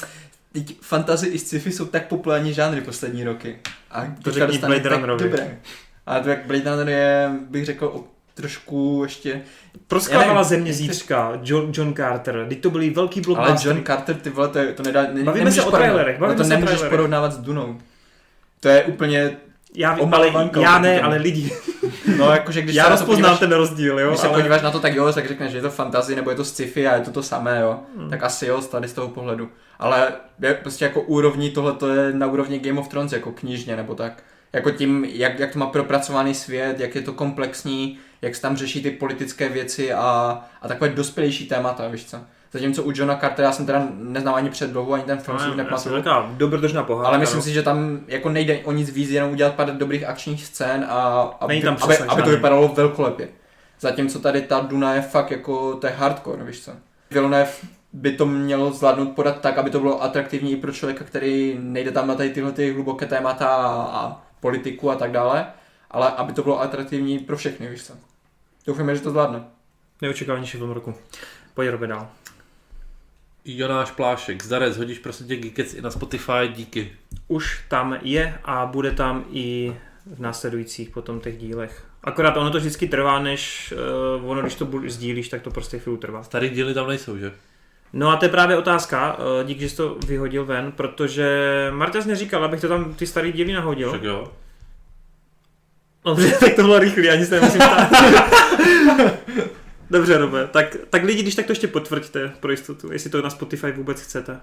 Teď 0.54 0.76
fantasy 0.82 1.28
i 1.28 1.40
sci-fi 1.40 1.72
jsou 1.72 1.86
tak 1.86 2.08
populární 2.08 2.54
žánry 2.54 2.82
poslední 2.82 3.24
roky. 3.24 3.60
A 3.92 4.08
teďka 4.24 4.52
řekni 4.52 4.68
Blade 4.68 4.90
Runnerovi. 4.90 5.24
Dobré. 5.24 5.58
Ale 6.06 6.22
to 6.22 6.30
jak 6.30 6.46
Blade 6.46 6.72
Runner 6.72 6.90
je, 6.90 7.30
bych 7.50 7.66
řekl, 7.66 7.86
o 7.86 8.04
trošku 8.34 9.02
ještě... 9.04 9.42
Nevím, 10.12 10.44
země 10.44 10.74
zítřka, 10.74 11.32
John, 11.44 11.72
John 11.74 11.94
Carter, 11.94 12.46
teď 12.50 12.62
to 12.62 12.70
byly 12.70 12.90
velký 12.90 13.20
Ale 13.20 13.26
blockbuster. 13.26 13.72
John 13.72 13.84
Carter, 13.84 14.16
ty 14.16 14.30
vole, 14.30 14.48
to, 14.48 14.60
je, 14.60 14.74
to 14.74 14.84
nedá... 14.84 15.08
Ne, 15.14 15.24
Bavíme 15.24 15.52
se 15.52 15.64
o 15.64 15.72
trailerech, 15.72 16.20
bavíme 16.20 16.38
No 16.38 16.44
se 16.44 16.50
to 16.50 16.56
o 16.56 16.58
nemůžeš 16.58 16.76
trailerech. 16.76 16.98
porovnávat 16.98 17.34
s 17.34 17.38
Dunou. 17.38 17.78
To 18.60 18.70
je 18.70 18.84
úplně... 18.84 19.38
Já 19.78 19.94
vím, 19.94 20.14
o 20.14 20.16
ale 20.16 20.32
já 20.62 20.80
ne, 20.80 21.02
ale 21.02 21.18
lidi. 21.18 21.52
No 22.18 22.32
jakože 22.32 22.62
když 22.62 22.76
já 22.76 22.84
se 22.84 22.90
rozpoznám 22.90 23.22
podíváš, 23.22 23.40
ten 23.40 23.52
rozdíl, 23.52 24.00
jo. 24.00 24.08
když 24.08 24.20
se 24.20 24.28
ale... 24.28 24.38
podíváš 24.38 24.62
na 24.62 24.72
to, 24.72 24.80
tak 24.80 24.96
jo, 24.96 25.14
tak 25.14 25.28
řekneš, 25.28 25.52
že 25.52 25.58
je 25.58 25.62
to 25.62 25.70
fantasy 25.70 26.16
nebo 26.16 26.30
je 26.30 26.36
to 26.36 26.46
sci-fi 26.46 26.88
a 26.88 26.96
je 26.96 27.02
to 27.02 27.12
to 27.12 27.24
samé, 27.24 27.60
jo. 27.62 27.80
Hmm. 27.98 28.10
Tak 28.10 28.24
asi 28.24 28.46
jo, 28.46 28.62
tady 28.62 28.88
z 28.88 28.94
toho 28.94 29.08
pohledu. 29.08 29.50
Ale 29.80 30.08
je 30.42 30.54
prostě 30.54 30.86
jako 30.86 31.02
úrovní, 31.02 31.50
tohle 31.50 31.74
to 31.74 31.90
je 31.90 32.14
na 32.14 32.28
úrovni 32.28 32.60
Game 32.60 32.80
of 32.80 32.88
Thrones, 32.88 33.12
jako 33.12 33.32
knižně 33.32 33.76
nebo 33.76 33.96
tak. 33.96 34.24
Jako 34.56 34.72
tím, 34.72 35.06
jak, 35.06 35.40
jak 35.40 35.54
to 35.54 35.60
má 35.60 35.66
propracovaný 35.66 36.34
svět, 36.34 36.80
jak 36.80 36.96
je 36.96 37.02
to 37.02 37.14
komplexní, 37.14 37.98
jak 38.22 38.36
se 38.36 38.42
tam 38.42 38.58
řeší 38.58 38.84
ty 38.84 38.92
politické 38.92 39.50
věci 39.50 39.94
a, 39.94 40.40
a 40.62 40.68
takové 40.68 40.90
dospělejší 40.90 41.48
témata, 41.48 41.88
víš 41.88 42.06
co. 42.06 42.18
Zatímco 42.52 42.84
u 42.84 42.92
Johna 42.96 43.16
Cartera 43.16 43.48
já 43.48 43.52
jsem 43.52 43.66
teda 43.66 43.88
neznal 43.94 44.36
ani 44.36 44.50
předlohu, 44.50 44.94
ani 44.94 45.04
ten 45.04 45.18
film 45.18 45.40
si 45.40 45.44
už 45.44 45.48
No, 45.48 45.56
jsem 45.56 45.58
nepamatuju. 45.58 45.96
taková 45.96 46.30
dobrodržná 46.38 46.84
pohádka. 46.84 47.10
Ale 47.10 47.18
myslím 47.18 47.38
no. 47.38 47.44
si, 47.44 47.54
že 47.54 47.64
tam 47.64 48.00
jako 48.08 48.30
nejde 48.30 48.60
o 48.64 48.72
nic 48.72 48.90
víc, 48.90 49.10
jenom 49.10 49.32
udělat 49.32 49.54
pár 49.56 49.78
dobrých 49.78 50.04
akčních 50.04 50.46
scén 50.46 50.86
a 50.90 51.22
aby, 51.40 51.62
tam 51.62 51.74
aby, 51.74 51.94
přesah 51.94 52.10
aby 52.10 52.22
to 52.22 52.30
vypadalo 52.30 52.68
velkolepě. 52.68 53.28
Zatímco 53.80 54.20
tady 54.20 54.42
ta 54.42 54.60
Duna 54.60 54.94
je 54.94 55.02
fakt 55.02 55.32
jako, 55.32 55.76
to 55.76 55.88
je 55.88 55.94
hardcore, 55.94 56.44
víš 56.44 56.62
co. 56.62 56.72
Villeneuve 57.12 57.52
by 57.94 58.12
to 58.12 58.26
mělo 58.26 58.72
zvládnout 58.72 59.10
podat 59.10 59.42
tak, 59.42 59.58
aby 59.58 59.70
to 59.70 59.80
bylo 59.80 60.04
atraktivní 60.04 60.52
i 60.52 60.56
pro 60.56 60.72
člověka, 60.72 61.04
který 61.06 61.58
nejde 61.60 61.92
tam 61.92 62.08
na 62.08 62.16
tady 62.16 62.30
tyhle 62.30 62.52
ty 62.52 62.74
hluboké 62.74 63.06
témata 63.06 63.48
a, 63.48 63.72
a 63.92 64.22
politiku 64.40 64.92
a 64.92 64.96
tak 64.96 65.12
dále, 65.12 65.48
ale 65.92 66.12
aby 66.12 66.34
to 66.34 66.44
bylo 66.44 66.62
atraktivní 66.62 67.20
pro 67.20 67.38
všechny, 67.38 67.68
víš 67.68 67.84
co. 67.84 67.94
Doufujeme, 68.68 68.96
že 68.96 69.02
to 69.02 69.10
zvládne. 69.10 69.44
Neočekávanější 70.02 70.58
film 70.58 70.72
roku. 70.72 70.96
Pojď 71.54 71.70
Robe 71.70 71.88
dál. 71.88 72.10
Jonáš 73.46 73.92
Plášek, 73.92 74.44
zdarec, 74.44 74.78
hodíš 74.78 75.00
prosím 75.00 75.28
tě 75.28 75.36
Geekets 75.36 75.74
i 75.74 75.82
na 75.82 75.92
Spotify, 75.92 76.48
díky. 76.56 76.94
Už 77.28 77.66
tam 77.70 77.98
je 78.02 78.40
a 78.44 78.66
bude 78.66 78.92
tam 78.92 79.26
i 79.32 79.76
v 80.06 80.20
následujících 80.20 80.90
potom 80.90 81.20
těch 81.20 81.38
dílech. 81.38 81.86
Akorát 82.04 82.38
ono 82.38 82.52
to 82.52 82.58
vždycky 82.58 82.88
trvá, 82.88 83.20
než 83.20 83.74
uh, 84.22 84.30
ono, 84.30 84.42
když 84.42 84.56
to 84.56 84.72
sdílíš, 84.88 85.30
tak 85.30 85.42
to 85.42 85.52
prostě 85.52 85.80
chvíli 85.80 85.98
trvá. 85.98 86.24
Starý 86.24 86.50
díly 86.50 86.74
tam 86.74 86.88
nejsou, 86.88 87.18
že? 87.18 87.32
No 87.96 88.10
a 88.10 88.16
to 88.16 88.26
je 88.26 88.30
právě 88.30 88.58
otázka, 88.58 89.18
uh, 89.18 89.48
díky, 89.48 89.62
že 89.62 89.70
jsi 89.70 89.76
to 89.76 89.98
vyhodil 90.08 90.46
ven, 90.46 90.72
protože 90.72 91.28
Marta 91.74 92.00
neříkal, 92.06 92.44
abych 92.44 92.62
to 92.62 92.68
tam 92.68 92.94
ty 92.94 93.08
starý 93.08 93.32
díly 93.32 93.54
nahodil. 93.54 93.90
Však 93.90 94.04
jo. 94.04 94.32
Dobře, 96.06 96.38
tak 96.40 96.54
to 96.54 96.62
bylo 96.62 96.80
rychlý, 96.80 97.10
ani 97.10 97.26
se 97.26 97.36
nemusím 97.36 97.60
ptát. 97.60 97.90
Dobře, 99.90 100.18
Robe, 100.18 100.48
tak, 100.48 100.76
tak 100.90 101.04
lidi, 101.04 101.22
když 101.22 101.36
tak 101.36 101.46
to 101.46 101.52
ještě 101.52 101.68
potvrďte 101.68 102.34
pro 102.40 102.52
jistotu, 102.52 102.92
jestli 102.92 103.10
to 103.10 103.22
na 103.22 103.30
Spotify 103.30 103.72
vůbec 103.72 104.02
chcete. 104.02 104.40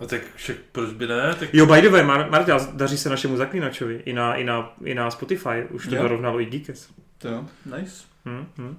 A 0.00 0.06
tak 0.06 0.20
však 0.34 0.56
proč 0.72 0.92
by 0.92 1.06
ne? 1.06 1.34
Tak 1.38 1.48
Jo, 1.52 1.66
by 1.66 1.82
the 1.82 1.88
way, 1.88 2.02
Mar- 2.02 2.30
Marta, 2.30 2.58
daří 2.72 2.98
se 2.98 3.10
našemu 3.10 3.36
zaklínačovi 3.36 4.02
i 4.04 4.12
na, 4.12 4.34
i 4.34 4.44
na, 4.44 4.72
i 4.84 4.94
na 4.94 5.10
Spotify, 5.10 5.64
už 5.70 5.88
to 5.88 5.94
dorovnalo 5.94 6.40
i 6.40 6.44
Geekes. 6.44 6.88
To 7.18 7.28
jo, 7.28 7.46
nice. 7.76 8.04
Hm, 8.24 8.46
hm. 8.58 8.76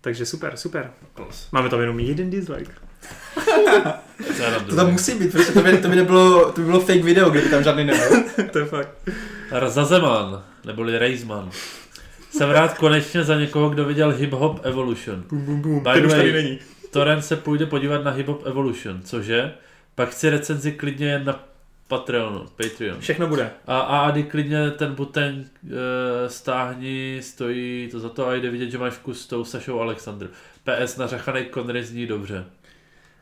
Takže 0.00 0.26
super, 0.26 0.56
super. 0.56 0.90
plus. 1.14 1.48
Máme 1.52 1.68
tam 1.68 1.80
jenom 1.80 2.00
jeden 2.00 2.30
dislike. 2.30 2.85
To, 4.26 4.64
To 4.68 4.76
tam 4.76 4.92
musí 4.92 5.18
být, 5.18 5.32
protože 5.32 5.52
to 5.52 5.60
by, 5.62 5.78
to 5.78 5.88
by, 5.88 5.96
nebylo, 5.96 6.52
to 6.52 6.60
by 6.60 6.66
bylo 6.66 6.80
fake 6.80 7.02
video, 7.04 7.30
kdyby 7.30 7.48
tam 7.48 7.62
žádný 7.64 7.84
nebyl. 7.84 8.24
to 8.52 8.58
je 8.58 8.64
fakt. 8.64 8.88
Razazeman, 9.50 10.42
neboli 10.64 10.98
Reisman. 10.98 11.50
Jsem 12.30 12.50
rád 12.50 12.78
konečně 12.78 13.24
za 13.24 13.34
někoho, 13.40 13.70
kdo 13.70 13.84
viděl 13.84 14.10
Hip 14.12 14.32
Hop 14.32 14.60
Evolution. 14.66 15.24
Bum, 15.28 15.40
bum, 15.44 15.60
bum. 15.62 15.78
By 15.80 15.90
Ten 15.94 16.06
už 16.06 16.12
tady 16.12 16.30
way- 16.30 16.32
není. 16.32 16.58
Toren 16.90 17.22
se 17.22 17.36
půjde 17.36 17.66
podívat 17.66 18.04
na 18.04 18.10
Hip 18.10 18.26
Hop 18.26 18.46
Evolution, 18.46 19.00
cože? 19.04 19.52
Pak 19.94 20.08
chci 20.08 20.30
recenzi 20.30 20.72
klidně 20.72 21.06
jen 21.06 21.24
na 21.24 21.44
Patreonu, 21.88 22.46
Patreon. 22.56 23.00
Všechno 23.00 23.26
bude. 23.26 23.50
A, 23.66 23.78
a 23.80 23.98
Ady 23.98 24.22
klidně 24.22 24.70
ten 24.70 24.94
button 24.94 25.24
e, 25.24 25.44
stáhni, 26.28 27.18
stojí 27.22 27.88
to 27.92 28.00
za 28.00 28.08
to 28.08 28.26
a 28.26 28.34
jde 28.34 28.50
vidět, 28.50 28.70
že 28.70 28.78
máš 28.78 28.92
vkus 28.92 29.20
s 29.22 29.26
tou 29.26 29.44
Sašou 29.44 29.80
Alexandr. 29.80 30.28
PS 30.64 30.96
nařachanej 30.96 31.46
Connery 31.54 31.84
zní 31.84 32.06
dobře. 32.06 32.44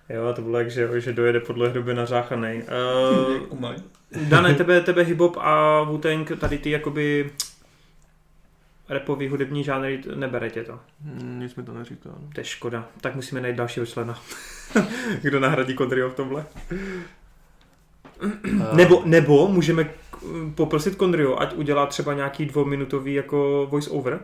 Jo, 0.08 0.32
to 0.32 0.42
bylo 0.42 0.58
jak, 0.58 0.70
že, 0.70 1.00
že 1.00 1.12
dojede 1.12 1.40
podle 1.40 1.68
hruby 1.68 1.94
nařáchanej. 1.94 2.62
Uh, 2.62 3.42
Umaj. 3.48 3.76
Dané, 4.28 4.54
tebe, 4.54 4.80
tebe 4.80 5.02
hip-hop 5.04 5.36
a 5.40 5.82
wu 5.82 6.00
tady 6.40 6.58
ty 6.58 6.70
jakoby 6.70 7.30
repový 8.88 9.28
hudební 9.28 9.64
žánry 9.64 10.02
nebere 10.14 10.50
tě 10.50 10.64
to. 10.64 10.80
Hmm, 11.04 11.40
Nic 11.40 11.54
mi 11.54 11.62
to 11.62 11.74
neříká. 11.74 12.08
no. 12.08 12.28
To 12.34 12.40
je 12.40 12.44
škoda. 12.44 12.88
Tak 13.00 13.14
musíme 13.14 13.40
najít 13.40 13.56
dalšího 13.56 13.86
člena. 13.86 14.18
Kdo 15.22 15.40
nahradí 15.40 15.74
Kondryho 15.74 16.10
v 16.10 16.14
tomhle. 16.14 16.44
A, 18.70 18.76
Nebo, 18.76 19.02
nebo 19.04 19.48
můžeme 19.48 19.90
poprosit 20.54 20.94
Kondrio, 20.94 21.36
ať 21.40 21.54
udělá 21.54 21.86
třeba 21.86 22.14
nějaký 22.14 22.46
dvouminutový 22.46 23.14
jako 23.14 23.66
voice 23.70 23.90
over 23.90 24.20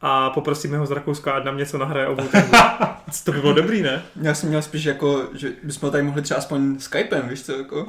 a 0.00 0.30
poprosíme 0.30 0.78
ho 0.78 0.86
z 0.86 0.90
Rakouska, 0.90 1.32
ať 1.32 1.44
nám 1.44 1.56
něco 1.56 1.78
nahraje 1.78 2.08
o 2.08 2.16
To 3.24 3.32
by 3.32 3.40
bylo 3.40 3.52
dobrý, 3.52 3.82
ne? 3.82 4.02
Já 4.22 4.34
jsem 4.34 4.48
měl 4.48 4.62
spíš 4.62 4.84
jako, 4.84 5.28
že 5.34 5.52
bychom 5.62 5.86
ho 5.86 5.90
tady 5.90 6.04
mohli 6.04 6.22
třeba 6.22 6.38
aspoň 6.38 6.78
Skypem, 6.78 7.28
víš 7.28 7.42
co, 7.42 7.52
jako. 7.52 7.86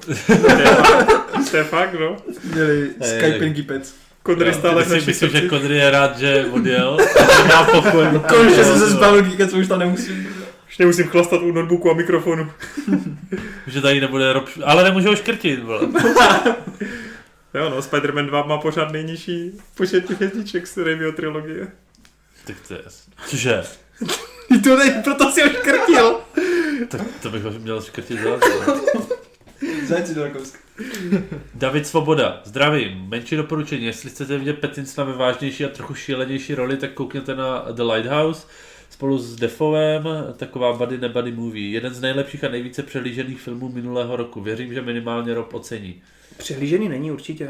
To 1.51 1.57
je 1.57 1.63
fakt, 1.63 1.93
no. 1.99 2.17
Měli 2.53 2.89
Hej, 3.01 3.19
Skyping 3.19 3.55
Gipec. 3.55 3.95
Kondry 4.23 4.53
stále 4.53 4.83
v 4.83 5.05
myslím, 5.07 5.29
že. 5.29 5.49
Connery 5.49 5.77
je 5.77 5.91
rád, 5.91 6.19
že 6.19 6.45
odjel. 6.51 6.97
a 7.19 7.41
že 7.41 7.47
má 7.47 7.63
pokoj. 7.63 8.05
Konečně 8.29 8.63
jsem 8.63 8.79
se 8.79 8.89
zbavil 8.89 9.23
Geekec, 9.23 9.53
už 9.53 9.67
tam 9.67 9.79
nemusím. 9.79 10.27
Už 10.67 10.77
nemusím 10.77 11.07
chlastat 11.07 11.41
u 11.41 11.51
notebooku 11.51 11.91
a 11.91 11.93
mikrofonu. 11.93 12.51
Že 13.67 13.81
tady 13.81 14.01
nebude 14.01 14.33
rob... 14.33 14.49
Ale 14.65 14.83
nemůže 14.83 15.07
ho 15.07 15.15
škrtit, 15.15 15.63
vole. 15.63 15.81
Jo 17.53 17.69
no, 17.69 17.79
Spider-Man 17.79 18.25
2 18.25 18.43
má 18.43 18.57
pořád 18.57 18.91
nejnižší 18.91 19.51
počet 19.75 20.05
těch 20.05 20.17
hvězdiček 20.17 20.67
z 20.67 20.77
Raimiho 20.77 21.11
trilogie. 21.11 21.67
Tak 22.45 22.55
to 22.67 22.73
je 22.73 22.81
jasný. 22.83 23.13
Cože? 24.49 24.59
To 24.63 24.77
nej, 24.77 24.91
proto 25.03 25.31
si 25.31 25.41
ho 25.41 25.49
škrtil. 25.49 26.19
Tak 26.87 27.01
to 27.21 27.29
bych 27.29 27.43
ho 27.43 27.51
měl 27.51 27.81
škrtit 27.81 28.19
za 28.19 28.29
Zajci 29.87 30.15
do 30.15 30.23
Rakouska. 30.23 30.59
David 31.55 31.87
Svoboda, 31.87 32.41
zdravím. 32.45 33.05
Menší 33.07 33.35
doporučení, 33.35 33.85
jestli 33.85 34.09
chcete 34.09 34.37
vidět 34.37 34.59
Patinsona 34.59 35.11
ve 35.11 35.17
vážnější 35.17 35.65
a 35.65 35.69
trochu 35.69 35.93
šílenější 35.95 36.55
roli, 36.55 36.77
tak 36.77 36.93
koukněte 36.93 37.35
na 37.35 37.65
The 37.71 37.83
Lighthouse 37.83 38.47
spolu 38.89 39.17
s 39.17 39.35
Defovem, 39.35 40.03
taková 40.37 40.73
buddy 40.73 40.97
nebuddy 40.97 41.31
movie. 41.31 41.71
Jeden 41.71 41.93
z 41.93 42.01
nejlepších 42.01 42.43
a 42.43 42.49
nejvíce 42.49 42.83
přehlížených 42.83 43.41
filmů 43.41 43.69
minulého 43.69 44.15
roku. 44.15 44.41
Věřím, 44.41 44.73
že 44.73 44.81
minimálně 44.81 45.33
Rob 45.33 45.53
ocení. 45.53 46.01
Přehlížený 46.37 46.89
není 46.89 47.11
určitě. 47.11 47.49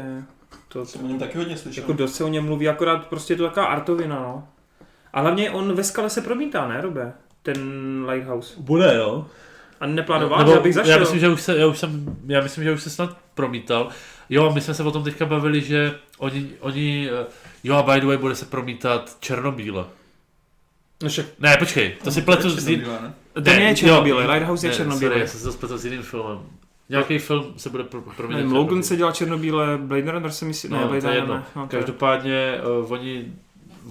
To, 0.68 0.86
Jsem 0.86 1.04
o 1.04 1.08
něm 1.08 1.18
taky 1.18 1.38
hodně 1.38 1.56
slyšel. 1.56 1.82
jako 1.82 1.92
dost 1.92 2.14
se 2.14 2.24
o 2.24 2.28
něm 2.28 2.44
mluví, 2.44 2.68
akorát 2.68 3.06
prostě 3.06 3.32
je 3.32 3.36
to 3.36 3.44
taková 3.44 3.66
artovina, 3.66 4.16
no. 4.16 4.48
A 5.12 5.20
hlavně 5.20 5.50
on 5.50 5.74
ve 5.74 5.84
skale 5.84 6.10
se 6.10 6.20
promítá, 6.20 6.68
ne, 6.68 6.80
Robe? 6.80 7.12
Ten 7.42 7.58
Lighthouse. 8.10 8.54
Bude, 8.58 8.94
jo. 8.96 9.26
A 9.80 9.86
neplánoval, 9.86 10.46
že 10.48 10.58
abych 10.58 10.74
zašel. 10.74 10.92
já 10.92 10.98
myslím, 10.98 11.20
že 11.20 11.28
už 11.28 11.40
se, 11.42 11.58
já 11.58 11.66
už 11.66 11.78
jsem, 11.78 12.16
já 12.26 12.40
myslím, 12.40 12.64
že 12.64 12.72
už 12.72 12.82
se 12.82 12.90
snad 12.90 13.16
promítal. 13.34 13.88
Jo, 14.30 14.50
a 14.50 14.54
my 14.54 14.60
jsme 14.60 14.74
se 14.74 14.82
o 14.82 14.90
tom 14.90 15.04
teďka 15.04 15.26
bavili, 15.26 15.60
že 15.60 15.94
oni, 16.18 16.50
oni 16.60 17.08
eh, 17.22 17.26
jo 17.64 17.74
a 17.76 17.82
by 17.94 18.00
the 18.00 18.06
way 18.06 18.16
bude 18.16 18.34
se 18.34 18.44
promítat 18.44 19.16
Černobíle. 19.20 19.84
No 21.02 21.08
však, 21.08 21.26
Ne, 21.38 21.56
počkej, 21.56 21.94
to 22.04 22.10
si 22.10 22.22
pletu 22.22 22.50
s 22.50 22.68
jiným. 22.68 22.86
Ne? 22.88 23.14
to 23.34 23.40
není 23.40 23.76
Černobíle, 23.76 24.26
Lighthouse 24.26 24.66
je 24.66 24.70
ne, 24.70 24.76
Černobíle. 24.76 25.10
Sorry, 25.10 25.20
já 25.20 25.26
jsem 25.26 25.40
se 25.40 25.46
to 25.46 25.52
spletl 25.52 25.78
s 25.78 25.84
jiným 25.84 26.02
filmem. 26.02 26.38
Nějaký 26.88 27.18
film 27.18 27.54
se 27.56 27.70
bude 27.70 27.84
pro, 27.84 28.00
promítat. 28.00 28.36
Nevím, 28.40 28.52
Logan 28.52 28.82
se 28.82 28.96
dělal 28.96 29.12
Černobíle, 29.12 29.78
Blade 29.78 30.10
Runner 30.10 30.30
se 30.30 30.44
myslí, 30.44 30.68
ne, 30.68 30.78
No, 30.80 30.86
Blade 30.88 31.00
to 31.00 31.08
je 31.08 31.20
Runner 31.20 31.22
jedno. 31.22 31.34
ne. 31.34 31.42
No, 31.56 31.62
je- 31.62 31.68
Každopádně 31.68 32.60
uh, 32.80 32.92
oni, 32.92 33.32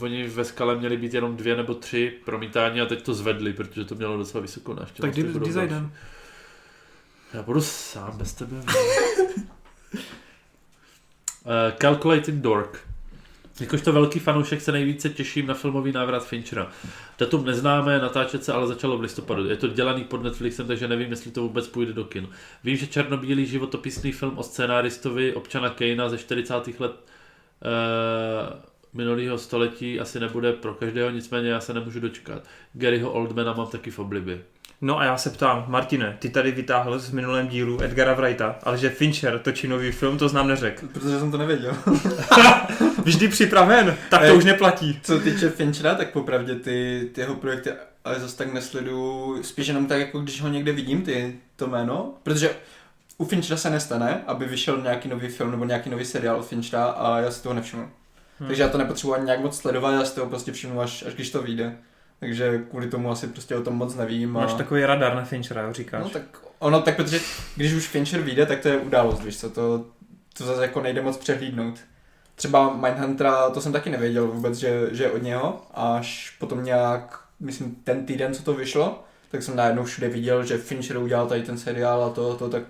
oni 0.01 0.27
ve 0.27 0.45
skale 0.45 0.75
měli 0.75 0.97
být 0.97 1.13
jenom 1.13 1.37
dvě 1.37 1.55
nebo 1.55 1.73
tři 1.73 2.13
promítání 2.25 2.81
a 2.81 2.85
teď 2.85 3.01
to 3.01 3.13
zvedli, 3.13 3.53
protože 3.53 3.85
to 3.85 3.95
mělo 3.95 4.17
docela 4.17 4.41
vysokou 4.41 4.73
návštěvu. 4.73 5.07
Tak 5.07 5.13
kdy, 5.13 5.39
kdy 5.39 5.51
zajdem? 5.51 5.91
Já 7.33 7.43
budu 7.43 7.61
sám 7.61 8.17
bez 8.17 8.33
tebe. 8.33 8.55
uh, 9.93 10.01
Calculating 11.77 12.41
Dork. 12.41 12.89
Jakožto 13.59 13.93
velký 13.93 14.19
fanoušek 14.19 14.61
se 14.61 14.71
nejvíce 14.71 15.09
těším 15.09 15.47
na 15.47 15.53
filmový 15.53 15.91
návrat 15.91 16.27
Finchera. 16.27 16.71
Datum 17.19 17.45
neznáme, 17.45 17.99
natáčet 17.99 18.43
se 18.43 18.53
ale 18.53 18.67
začalo 18.67 18.97
v 18.97 19.01
listopadu. 19.01 19.49
Je 19.49 19.55
to 19.55 19.67
dělaný 19.67 20.03
pod 20.03 20.23
Netflixem, 20.23 20.67
takže 20.67 20.87
nevím, 20.87 21.09
jestli 21.09 21.31
to 21.31 21.41
vůbec 21.41 21.67
půjde 21.67 21.93
do 21.93 22.03
kin. 22.03 22.29
Vím, 22.63 22.77
že 22.77 22.87
černobílý 22.87 23.45
životopisný 23.45 24.11
film 24.11 24.37
o 24.37 24.43
scénáristovi 24.43 25.33
občana 25.33 25.69
Kejna 25.69 26.09
ze 26.09 26.17
40. 26.17 26.79
let 26.79 26.91
uh, 26.91 28.59
minulého 28.93 29.37
století 29.37 29.99
asi 29.99 30.19
nebude 30.19 30.53
pro 30.53 30.73
každého, 30.73 31.09
nicméně 31.09 31.49
já 31.49 31.59
se 31.59 31.73
nemůžu 31.73 31.99
dočkat. 31.99 32.43
Garyho 32.73 33.11
Oldmana 33.11 33.53
mám 33.53 33.67
taky 33.67 33.91
v 33.91 33.99
oblibě. 33.99 34.41
No 34.81 34.99
a 34.99 35.03
já 35.03 35.17
se 35.17 35.29
ptám, 35.29 35.65
Martine, 35.67 36.17
ty 36.19 36.29
tady 36.29 36.51
vytáhl 36.51 36.99
z 36.99 37.11
minulém 37.11 37.47
dílu 37.47 37.83
Edgara 37.83 38.13
Wrighta, 38.13 38.59
ale 38.63 38.77
že 38.77 38.89
Fincher 38.89 39.39
točí 39.39 39.67
nový 39.67 39.91
film, 39.91 40.17
to 40.17 40.29
znám 40.29 40.47
neřekl. 40.47 40.87
Protože 40.93 41.19
jsem 41.19 41.31
to 41.31 41.37
nevěděl. 41.37 41.75
Vždy 43.03 43.27
připraven, 43.27 43.97
tak 44.09 44.21
to 44.21 44.27
Ej. 44.27 44.37
už 44.37 44.45
neplatí. 44.45 44.99
Co 45.03 45.19
týče 45.19 45.49
Finchera, 45.49 45.95
tak 45.95 46.11
popravdě 46.11 46.55
ty, 46.55 47.09
ty 47.13 47.21
jeho 47.21 47.35
projekty 47.35 47.71
ale 48.03 48.19
zase 48.19 48.37
tak 48.37 48.53
nesleduju, 48.53 49.43
spíš 49.43 49.67
jenom 49.67 49.85
tak, 49.85 49.99
jako 49.99 50.19
když 50.19 50.41
ho 50.41 50.47
někde 50.47 50.71
vidím, 50.71 51.01
ty, 51.01 51.39
to 51.55 51.67
jméno, 51.67 52.13
protože 52.23 52.55
u 53.17 53.25
Finchera 53.25 53.57
se 53.57 53.69
nestane, 53.69 54.23
aby 54.27 54.45
vyšel 54.45 54.81
nějaký 54.81 55.09
nový 55.09 55.27
film 55.27 55.51
nebo 55.51 55.65
nějaký 55.65 55.89
nový 55.89 56.05
seriál 56.05 56.39
od 56.39 56.47
Finchera 56.47 56.85
a 56.85 57.19
já 57.19 57.31
si 57.31 57.43
toho 57.43 57.55
nevšimnu. 57.55 57.89
Hmm. 58.39 58.47
Takže 58.47 58.63
já 58.63 58.69
to 58.69 58.77
nepotřebuji 58.77 59.13
ani 59.13 59.25
nějak 59.25 59.39
moc 59.39 59.57
sledovat, 59.57 59.91
já 59.91 60.05
si 60.05 60.15
toho 60.15 60.27
prostě 60.27 60.51
všimnu 60.51 60.81
až, 60.81 61.03
až 61.07 61.13
když 61.13 61.29
to 61.29 61.41
vyjde. 61.41 61.77
Takže 62.19 62.63
kvůli 62.69 62.87
tomu 62.87 63.11
asi 63.11 63.27
prostě 63.27 63.55
o 63.55 63.61
tom 63.61 63.75
moc 63.75 63.95
nevím. 63.95 64.37
A... 64.37 64.41
Máš 64.41 64.53
takový 64.53 64.85
radar 64.85 65.15
na 65.15 65.25
Finchera, 65.25 65.61
jo, 65.61 65.73
říkáš. 65.73 66.03
No 66.03 66.09
tak 66.09 66.23
ono, 66.59 66.81
tak 66.81 66.95
protože 66.95 67.19
když 67.55 67.73
už 67.73 67.87
Fincher 67.87 68.21
vyjde, 68.21 68.45
tak 68.45 68.59
to 68.59 68.67
je 68.67 68.77
událost, 68.77 69.23
víš 69.23 69.39
co, 69.39 69.49
to, 69.49 69.85
to 70.37 70.45
zase 70.45 70.61
jako 70.61 70.81
nejde 70.81 71.01
moc 71.01 71.17
přehlídnout. 71.17 71.79
Třeba 72.35 72.73
Mindhuntera, 72.73 73.49
to 73.49 73.61
jsem 73.61 73.71
taky 73.71 73.89
nevěděl 73.89 74.27
vůbec, 74.27 74.57
že, 74.57 74.87
že 74.91 75.03
je 75.03 75.11
od 75.11 75.23
něho, 75.23 75.61
až 75.73 76.35
potom 76.39 76.63
nějak, 76.63 77.19
myslím 77.39 77.75
ten 77.83 78.05
týden, 78.05 78.33
co 78.33 78.43
to 78.43 78.53
vyšlo, 78.53 79.03
tak 79.31 79.43
jsem 79.43 79.55
najednou 79.55 79.83
všude 79.83 80.09
viděl, 80.09 80.45
že 80.45 80.57
Fincher 80.57 80.97
udělal 80.97 81.27
tady 81.27 81.43
ten 81.43 81.57
seriál 81.57 82.03
a 82.03 82.09
to, 82.09 82.35
to 82.35 82.49
tak 82.49 82.63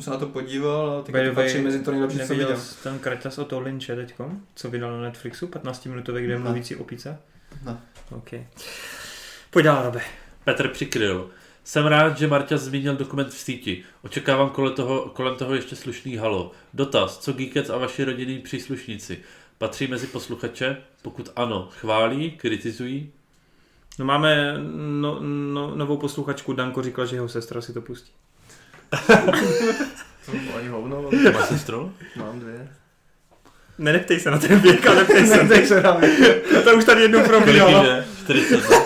jsem 0.00 0.04
se 0.04 0.10
na 0.10 0.16
to 0.16 0.26
podíval 0.26 0.90
a 0.90 1.02
teď 1.02 1.14
to 1.28 1.34
patří 1.34 1.60
mezi 1.60 1.82
to 1.82 1.90
nejlepší, 1.90 2.16
co 2.16 2.22
Neviděl 2.22 2.48
viděl. 2.48 2.62
ten 2.82 2.98
Kraťas 2.98 3.38
o 3.38 3.44
toho 3.44 3.62
Lynche 3.62 3.96
teďko, 3.96 4.30
co 4.54 4.70
vydal 4.70 4.92
na 4.92 5.00
Netflixu, 5.02 5.46
15 5.46 5.86
minutový, 5.86 6.24
kde 6.24 6.32
je 6.32 6.38
Ne. 6.38 6.44
mluvící 6.44 6.76
opice? 6.76 7.18
Ne. 7.64 7.76
OK. 8.10 8.30
Pojď 9.50 9.64
dál, 9.64 9.82
Robe. 9.82 10.00
Petr 10.44 10.68
přikryl. 10.68 11.30
Jsem 11.64 11.86
rád, 11.86 12.18
že 12.18 12.26
Marta 12.26 12.56
zmínil 12.56 12.96
dokument 12.96 13.28
v 13.28 13.38
síti. 13.38 13.82
Očekávám 14.02 14.50
kolem 14.50 14.74
toho, 14.74 15.00
kolem 15.00 15.36
toho 15.36 15.54
ještě 15.54 15.76
slušný 15.76 16.16
halo. 16.16 16.52
Dotaz, 16.74 17.18
co 17.18 17.32
Geekets 17.32 17.70
a 17.70 17.76
vaši 17.78 18.04
rodinní 18.04 18.38
příslušníci? 18.38 19.18
Patří 19.58 19.86
mezi 19.86 20.06
posluchače? 20.06 20.76
Pokud 21.02 21.30
ano, 21.36 21.68
chválí, 21.72 22.30
kritizují? 22.30 23.12
No 23.98 24.04
máme 24.04 24.54
no, 25.00 25.18
no, 25.52 25.74
novou 25.74 25.96
posluchačku, 25.96 26.52
Danko 26.52 26.82
říkal, 26.82 27.06
že 27.06 27.16
jeho 27.16 27.28
sestra 27.28 27.60
si 27.60 27.72
to 27.72 27.80
pustí. 27.80 28.12
Ani 30.58 30.68
hovno, 30.68 31.10
Máš 31.32 31.48
sestru? 31.48 31.94
mám 32.16 32.40
dvě. 32.40 32.68
Neneptej 33.78 34.20
se 34.20 34.30
na 34.30 34.38
ten 34.38 34.58
věk, 34.60 34.86
ale 34.86 34.96
neptej 34.96 35.26
se. 35.26 35.48
Tak 35.48 35.66
se 35.66 35.82
nám 35.82 36.00
to 36.64 36.76
už 36.76 36.84
tady 36.84 37.02
jednou 37.02 37.18
Kolik 37.22 37.36
probíhalo. 37.44 37.84
je? 37.84 38.04
40 38.24 38.54
let? 38.68 38.82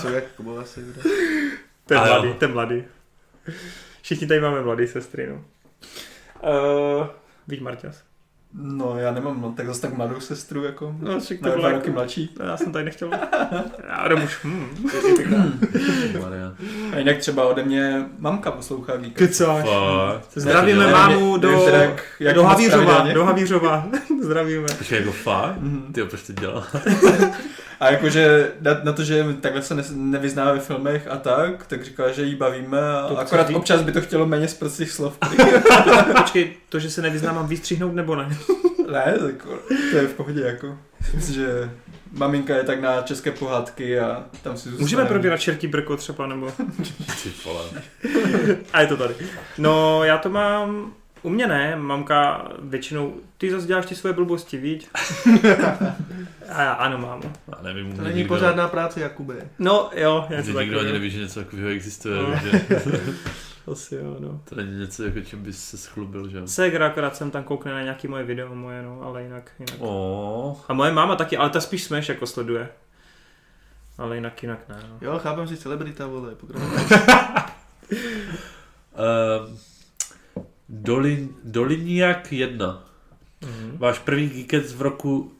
jsou 0.00 0.08
jak 0.08 0.24
Kubo 0.36 0.58
asi. 0.58 0.80
kdo? 0.82 1.10
Ten 1.86 1.98
A 1.98 2.06
jo. 2.06 2.12
mladý, 2.14 2.34
ten 2.38 2.52
mladý. 2.52 2.84
Všichni 4.02 4.26
tady 4.26 4.40
máme 4.40 4.62
mladý 4.62 4.86
sestry, 4.86 5.26
no. 5.26 5.44
Uh, 6.42 7.06
víš, 7.48 7.60
Marťas? 7.60 8.02
No, 8.58 8.98
já 8.98 9.12
nemám 9.12 9.40
no, 9.42 9.52
tak 9.52 9.66
zase 9.66 9.80
tak 9.80 9.96
mladou 9.96 10.20
sestru, 10.20 10.64
jako. 10.64 10.96
No, 11.00 11.20
však 11.20 11.38
to 11.38 11.42
bylo 11.42 11.56
dva 11.56 11.68
jako... 11.68 11.78
roky 11.80 11.90
mladší. 11.90 12.34
No, 12.38 12.44
já 12.46 12.56
jsem 12.56 12.72
tady 12.72 12.84
nechtěl. 12.84 13.10
Já 13.88 14.08
jdu 14.08 14.16
už. 14.16 14.44
Hmm. 14.44 14.68
A 16.92 16.98
jinak 16.98 17.18
třeba 17.18 17.44
ode 17.46 17.64
mě 17.64 18.04
mamka 18.18 18.50
poslouchá 18.50 18.96
Geek. 18.96 19.12
Kecáš. 19.12 19.64
Fakt. 19.64 20.30
Zdravíme 20.34 20.86
Ne, 20.86 20.92
mámu 20.92 21.36
do, 21.36 21.50
jak- 21.50 22.04
jak 22.20 22.34
do 22.34 22.44
Havířova. 22.44 23.06
Do 23.14 23.24
Havířova. 23.24 23.86
Zdravíme. 24.22 24.66
Počkej, 24.78 24.98
jako 24.98 25.12
fakt? 25.12 25.56
Mhm. 25.60 25.92
Ty 25.92 26.04
proč 26.04 26.22
to 26.22 26.32
dělá? 26.32 26.66
A 27.80 27.90
jakože 27.90 28.52
na, 28.60 28.80
na 28.82 28.92
to, 28.92 29.04
že 29.04 29.24
takhle 29.40 29.62
se 29.62 29.74
ne, 29.74 29.82
nevyzná 29.92 30.52
ve 30.52 30.60
filmech 30.60 31.08
a 31.10 31.16
tak, 31.16 31.66
tak 31.66 31.84
říkala, 31.84 32.12
že 32.12 32.22
jí 32.22 32.34
bavíme 32.34 32.78
a 32.98 33.06
To 33.08 33.18
akorát 33.18 33.48
říct. 33.48 33.56
občas 33.56 33.82
by 33.82 33.92
to 33.92 34.00
chtělo 34.00 34.26
méně 34.26 34.48
z 34.48 34.54
prostých 34.54 34.90
slov. 34.90 35.18
Počkej, 36.18 36.52
to, 36.68 36.78
že 36.78 36.90
se 36.90 37.02
nevyznám, 37.02 37.34
mám 37.34 37.46
vystřihnout 37.48 37.94
nebo 37.94 38.16
ne? 38.16 38.36
ne, 38.92 39.14
tak 39.18 39.46
to 39.90 39.96
je 39.96 40.06
v 40.08 40.14
pohodě 40.14 40.40
jako. 40.40 40.78
Myslím, 41.14 41.34
že 41.34 41.70
maminka 42.12 42.56
je 42.56 42.64
tak 42.64 42.80
na 42.80 43.02
české 43.02 43.30
pohádky 43.30 44.00
a 44.00 44.24
tam 44.42 44.56
si 44.56 44.62
zůstane. 44.68 44.80
Můžeme 44.84 45.04
probírat 45.04 45.40
čertí 45.40 45.66
brko 45.66 45.96
třeba, 45.96 46.26
nebo... 46.26 46.52
A 48.72 48.80
je 48.80 48.86
to 48.86 48.96
tady. 48.96 49.14
No, 49.58 50.04
já 50.04 50.18
to 50.18 50.30
mám... 50.30 50.92
U 51.24 51.30
mě 51.30 51.46
ne, 51.46 51.76
mamka 51.76 52.48
většinou... 52.62 53.14
Ty 53.38 53.50
zase 53.50 53.66
děláš 53.66 53.86
ty 53.86 53.94
svoje 53.94 54.12
blbosti, 54.14 54.56
víš? 54.56 54.86
A 56.48 56.62
já, 56.62 56.72
ano, 56.72 56.98
mámo. 56.98 57.22
Já 57.48 57.62
nevím, 57.62 57.96
To 57.96 58.02
není 58.02 58.16
nikdo- 58.16 58.34
pořádná 58.34 58.68
práce, 58.68 59.00
Jakube. 59.00 59.34
No, 59.58 59.90
jo, 59.94 60.26
něco 60.30 60.60
nikdo 60.60 60.80
ani 60.80 60.92
neví, 60.92 61.10
že 61.10 61.18
něco 61.20 61.40
takového 61.44 61.68
existuje, 61.70 62.14
No. 62.22 62.36
že 62.42 62.60
Asi 63.72 63.94
jo, 63.94 64.16
no. 64.20 64.40
to 64.48 64.54
není 64.54 64.78
něco, 64.78 65.04
jako 65.04 65.20
čím 65.20 65.42
bys 65.42 65.64
se 65.68 65.76
schlubil, 65.78 66.28
že 66.28 66.38
jo. 66.38 66.46
Segra, 66.46 66.86
akorát 66.86 67.16
jsem 67.16 67.30
tam 67.30 67.44
koukne 67.44 67.72
na 67.72 67.82
nějaký 67.82 68.08
moje 68.08 68.24
video 68.24 68.54
moje, 68.54 68.82
no, 68.82 69.02
ale 69.02 69.22
jinak, 69.22 69.50
jinak. 69.58 69.74
Oh. 69.78 70.56
A 70.68 70.72
moje 70.74 70.92
máma 70.92 71.16
taky, 71.16 71.36
ale 71.36 71.50
ta 71.50 71.60
spíš 71.60 71.84
Smash 71.84 72.08
jako 72.08 72.26
sleduje. 72.26 72.68
Ale 73.98 74.14
jinak, 74.16 74.42
jinak 74.42 74.58
ne, 74.68 74.76
no. 74.90 74.96
Jo, 75.00 75.18
chápem 75.18 75.48
si 75.48 75.56
celebrita, 75.56 76.06
vole, 76.06 76.34
pokračuj. 76.34 76.68
Uh, 78.92 79.58
Dolin, 80.82 81.28
Doliniak 81.44 82.32
1. 82.32 82.84
Mhm. 83.40 83.78
Váš 83.78 83.98
prvý 83.98 84.28
Geekec 84.28 84.72
v 84.72 84.82
roku 84.82 85.32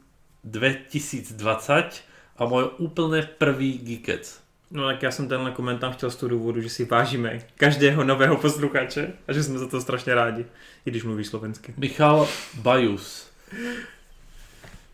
2020 0.45 2.05
a 2.37 2.47
můj 2.47 2.65
úplně 2.79 3.23
prvý 3.39 3.79
Geekec. 3.79 4.41
No 4.71 4.87
tak 4.87 5.03
já 5.03 5.11
jsem 5.11 5.29
tenhle 5.29 5.51
komentář 5.51 5.95
chtěl 5.95 6.11
z 6.11 6.17
toho 6.17 6.31
důvodu, 6.31 6.61
že 6.61 6.71
si 6.71 6.85
vážíme 6.85 7.41
každého 7.57 8.05
nového 8.05 8.37
posluchače 8.37 9.13
a 9.29 9.33
že 9.33 9.43
jsme 9.43 9.59
za 9.59 9.69
to 9.69 9.81
strašně 9.81 10.15
rádi, 10.15 10.47
i 10.87 10.91
když 10.91 11.05
mluvíš 11.05 11.27
slovensky. 11.27 11.75
Michal 11.77 12.29
Bajus. 12.55 13.31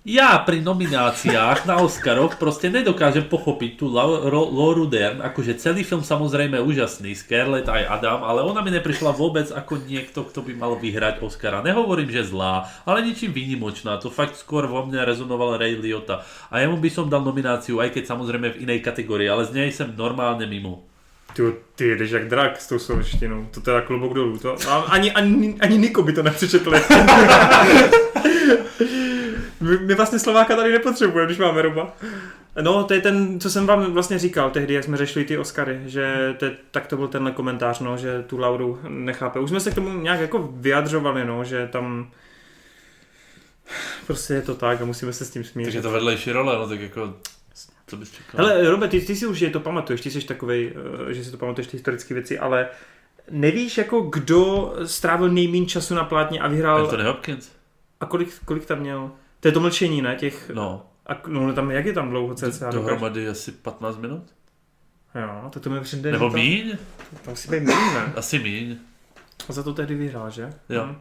Ja 0.00 0.40
pri 0.40 0.64
nomináciách 0.64 1.68
na 1.68 1.84
Oscaroch 1.84 2.40
proste 2.40 2.72
nedokážem 2.72 3.28
pochopiť 3.28 3.84
tú 3.84 3.92
Lauru 3.92 4.88
Dern, 4.88 5.20
akože 5.20 5.60
celý 5.60 5.84
film 5.84 6.00
samozrejme 6.00 6.56
úžasný, 6.56 7.12
Scarlett 7.12 7.68
aj 7.68 8.00
Adam, 8.00 8.24
ale 8.24 8.40
ona 8.40 8.64
mi 8.64 8.72
neprišla 8.72 9.12
vôbec 9.12 9.52
ako 9.52 9.84
niekto, 9.84 10.24
kto 10.24 10.40
by 10.40 10.56
mal 10.56 10.80
vyhrať 10.80 11.20
Oscara. 11.20 11.60
Nehovorím, 11.60 12.08
že 12.08 12.24
zlá, 12.24 12.64
ale 12.88 13.04
ničím 13.04 13.36
výnimočná, 13.36 14.00
to 14.00 14.08
fakt 14.08 14.40
skôr 14.40 14.64
vo 14.64 14.80
mne 14.88 15.04
rezonoval 15.04 15.60
Ray 15.60 15.76
Liotta. 15.76 16.24
A 16.48 16.64
jemu 16.64 16.80
by 16.80 16.88
som 16.88 17.12
dal 17.12 17.20
nomináciu, 17.20 17.84
aj 17.84 17.92
keď 17.92 18.08
samozrejme 18.08 18.56
v 18.56 18.60
inej 18.64 18.80
kategórii, 18.80 19.28
ale 19.28 19.44
z 19.44 19.52
nej 19.52 19.68
som 19.68 19.92
normálne 19.92 20.48
mimo. 20.48 20.88
Ty, 21.36 21.60
ty 21.76 21.92
jedeš 21.92 22.10
jak 22.16 22.32
drak 22.32 22.56
s 22.56 22.72
tou 22.72 22.80
slovenštinou, 22.80 23.52
to 23.52 23.60
teda 23.60 23.84
klobouk 23.84 24.16
dolů. 24.16 24.38
To, 24.40 24.56
a 24.64 24.96
ani, 24.96 25.12
ani, 25.12 25.60
ani 25.60 25.76
Niko 25.78 26.02
by 26.02 26.12
to 26.12 26.22
nepřečetl. 26.24 26.72
my, 29.60 29.78
my 29.78 29.94
vlastně 29.94 30.18
Slováka 30.18 30.56
tady 30.56 30.72
nepotřebujeme, 30.72 31.26
když 31.26 31.38
máme 31.38 31.62
Roba. 31.62 31.96
No, 32.62 32.84
to 32.84 32.94
je 32.94 33.00
ten, 33.00 33.40
co 33.40 33.50
jsem 33.50 33.66
vám 33.66 33.92
vlastně 33.92 34.18
říkal 34.18 34.50
tehdy, 34.50 34.74
jak 34.74 34.84
jsme 34.84 34.96
řešili 34.96 35.24
ty 35.24 35.38
Oscary, 35.38 35.80
že 35.86 36.34
to, 36.38 36.44
je- 36.44 36.56
tak 36.70 36.86
to 36.86 36.96
byl 36.96 37.08
tenhle 37.08 37.32
komentář, 37.32 37.80
no, 37.80 37.96
že 37.96 38.22
tu 38.26 38.38
Lauru 38.38 38.78
nechápe. 38.88 39.38
Už 39.40 39.50
jsme 39.50 39.60
se 39.60 39.70
k 39.70 39.74
tomu 39.74 40.00
nějak 40.00 40.20
jako 40.20 40.50
vyjadřovali, 40.54 41.24
no, 41.24 41.44
že 41.44 41.68
tam 41.72 42.10
prostě 44.06 44.34
je 44.34 44.42
to 44.42 44.54
tak 44.54 44.80
a 44.82 44.84
musíme 44.84 45.12
se 45.12 45.24
s 45.24 45.30
tím 45.30 45.44
smířit. 45.44 45.72
Takže 45.72 45.82
to 45.82 45.90
vedlejší 45.90 46.32
role, 46.32 46.56
no 46.58 46.68
tak 46.68 46.80
jako, 46.80 47.14
co 47.86 47.96
bys 47.96 48.10
čekal? 48.10 48.46
Hele, 48.46 48.70
Robert, 48.70 48.88
ty, 48.90 49.00
ty 49.00 49.16
si 49.16 49.26
už 49.26 49.38
že 49.38 49.50
to 49.50 49.60
pamatuješ, 49.60 50.00
ty 50.00 50.10
jsi 50.10 50.20
takovej, 50.20 50.72
eh, 51.08 51.14
že 51.14 51.24
si 51.24 51.30
to 51.30 51.36
pamatuješ 51.36 51.66
ty 51.68 51.76
historické 51.76 52.14
věci, 52.14 52.38
ale 52.38 52.68
nevíš 53.30 53.78
jako 53.78 54.00
kdo 54.00 54.72
strávil 54.84 55.28
nejméně 55.28 55.66
času 55.66 55.94
na 55.94 56.04
plátně 56.04 56.40
a 56.40 56.48
vyhrál, 56.48 56.78
Anthony 56.78 57.04
Hopkins? 57.04 57.50
a 58.00 58.06
kolik, 58.06 58.28
kolik 58.44 58.66
tam 58.66 58.78
měl? 58.78 59.10
To 59.40 59.48
je 59.48 59.52
to 59.52 59.60
mlčení, 59.60 60.02
ne? 60.02 60.16
Těch, 60.16 60.50
No, 60.54 60.86
a, 61.06 61.12
no 61.28 61.52
tam, 61.52 61.70
jak 61.70 61.86
je 61.86 61.92
tam 61.92 62.10
dlouho 62.10 62.34
cca? 62.34 62.70
dohromady 62.70 63.28
asi 63.28 63.52
15 63.52 63.96
minut? 63.98 64.22
Jo, 65.14 65.50
to 65.50 65.60
to 65.60 65.70
mi 65.70 65.80
přijde, 65.80 66.12
Nebo 66.12 66.30
míň? 66.30 66.76
to 67.24 67.30
musí 67.30 67.48
být 67.50 67.60
míň, 67.60 67.94
ne? 67.94 68.12
Asi 68.16 68.38
míň. 68.38 68.76
A 69.48 69.52
za 69.52 69.62
to 69.62 69.74
tehdy 69.74 69.94
vyhrál, 69.94 70.30
že? 70.30 70.52
Jo. 70.68 70.84
Hm. 70.86 70.96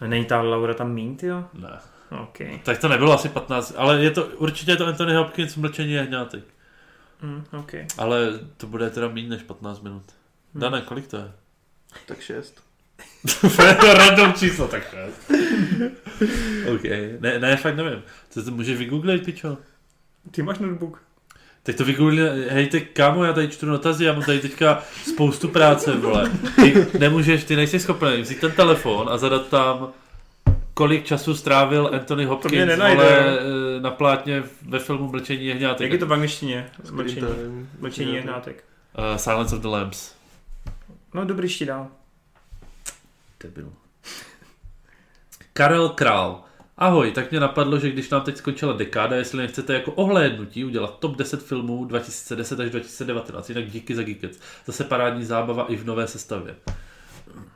A 0.00 0.06
Není 0.06 0.24
ta 0.24 0.42
Laura 0.42 0.74
tam 0.74 0.92
míň, 0.92 1.16
ty 1.16 1.26
jo? 1.26 1.44
Ne. 1.54 1.78
OK. 2.22 2.38
Tak 2.62 2.78
to 2.78 2.88
nebylo 2.88 3.12
asi 3.12 3.28
15, 3.28 3.74
ale 3.76 4.02
je 4.04 4.10
to, 4.10 4.26
určitě 4.26 4.70
je 4.70 4.76
to 4.76 4.86
Anthony 4.86 5.14
Hopkins 5.14 5.56
mlčení 5.56 5.92
jehňátek. 5.92 6.44
Hm, 7.22 7.44
OK. 7.58 7.72
Ale 7.98 8.38
to 8.56 8.66
bude 8.66 8.90
teda 8.90 9.08
méně 9.08 9.28
než 9.28 9.42
15 9.42 9.80
minut. 9.80 10.02
Hm. 10.54 10.60
Dane, 10.60 10.80
kolik 10.80 11.06
to 11.06 11.16
je? 11.16 11.32
Tak 12.06 12.20
šest. 12.20 12.62
To 13.56 13.62
je 13.62 13.74
to 13.74 13.94
random 13.94 14.32
číslo, 14.32 14.68
tak 14.68 14.82
šest. 14.90 15.30
OK, 16.74 16.82
ne, 17.20 17.38
ne, 17.38 17.56
fakt 17.56 17.76
nevím. 17.76 18.02
To, 18.34 18.44
to 18.44 18.50
můžeš 18.50 18.78
vygooglit, 18.78 19.24
pičo. 19.24 19.58
Ty 20.30 20.42
máš 20.42 20.58
notebook. 20.58 21.02
Teď 21.62 21.76
to 21.76 21.84
vygoogli, 21.84 22.20
hej, 22.48 22.66
ty 22.66 22.80
kámo, 22.80 23.24
já 23.24 23.32
tady 23.32 23.48
čtu 23.48 23.66
notazy, 23.66 24.04
já 24.04 24.12
mám 24.12 24.22
tady 24.22 24.40
teďka 24.40 24.82
spoustu 25.12 25.48
práce, 25.48 25.96
vole. 25.96 26.30
Ty 26.56 26.86
nemůžeš, 26.98 27.44
ty 27.44 27.56
nejsi 27.56 27.80
schopný 27.80 28.20
vzít 28.20 28.40
ten 28.40 28.52
telefon 28.52 29.08
a 29.10 29.18
zadat 29.18 29.48
tam, 29.48 29.88
kolik 30.74 31.04
času 31.04 31.34
strávil 31.34 31.90
Anthony 31.92 32.24
Hopkins, 32.24 32.76
vole, 32.76 33.38
eh, 33.38 33.80
na 33.80 33.90
plátně 33.90 34.42
ve 34.68 34.78
filmu 34.78 35.08
Mlčení 35.08 35.46
jehňátek. 35.46 35.84
Jak 35.84 35.92
je 35.92 35.98
to 35.98 36.06
v 36.06 36.12
angličtině? 36.12 36.66
Mlčení. 36.90 37.26
Mlčení 37.80 38.06
time. 38.06 38.16
je 38.16 38.22
hnátek. 38.22 38.64
Uh, 38.98 39.16
Silence 39.16 39.56
of 39.56 39.62
the 39.62 39.68
Lambs. 39.68 40.14
No 41.14 41.24
dobrý, 41.24 41.44
ještě 41.44 41.66
dál. 41.66 41.88
Debil. 43.40 43.72
Karel 45.52 45.88
Král. 45.88 46.42
Ahoj, 46.78 47.12
tak 47.12 47.30
mě 47.30 47.40
napadlo, 47.40 47.78
že 47.78 47.90
když 47.90 48.10
nám 48.10 48.22
teď 48.22 48.36
skončila 48.36 48.72
dekáda, 48.72 49.16
jestli 49.16 49.38
nechcete 49.38 49.74
jako 49.74 49.92
ohlédnutí 49.92 50.64
udělat 50.64 50.98
top 50.98 51.16
10 51.16 51.42
filmů 51.42 51.84
2010 51.84 52.60
až 52.60 52.70
2019, 52.70 53.48
jinak 53.48 53.70
díky 53.70 53.94
za 53.94 54.02
Geekec. 54.02 54.40
Zase 54.66 54.84
parádní 54.84 55.24
zábava 55.24 55.66
i 55.66 55.76
v 55.76 55.84
nové 55.84 56.06
sestavě. 56.06 56.54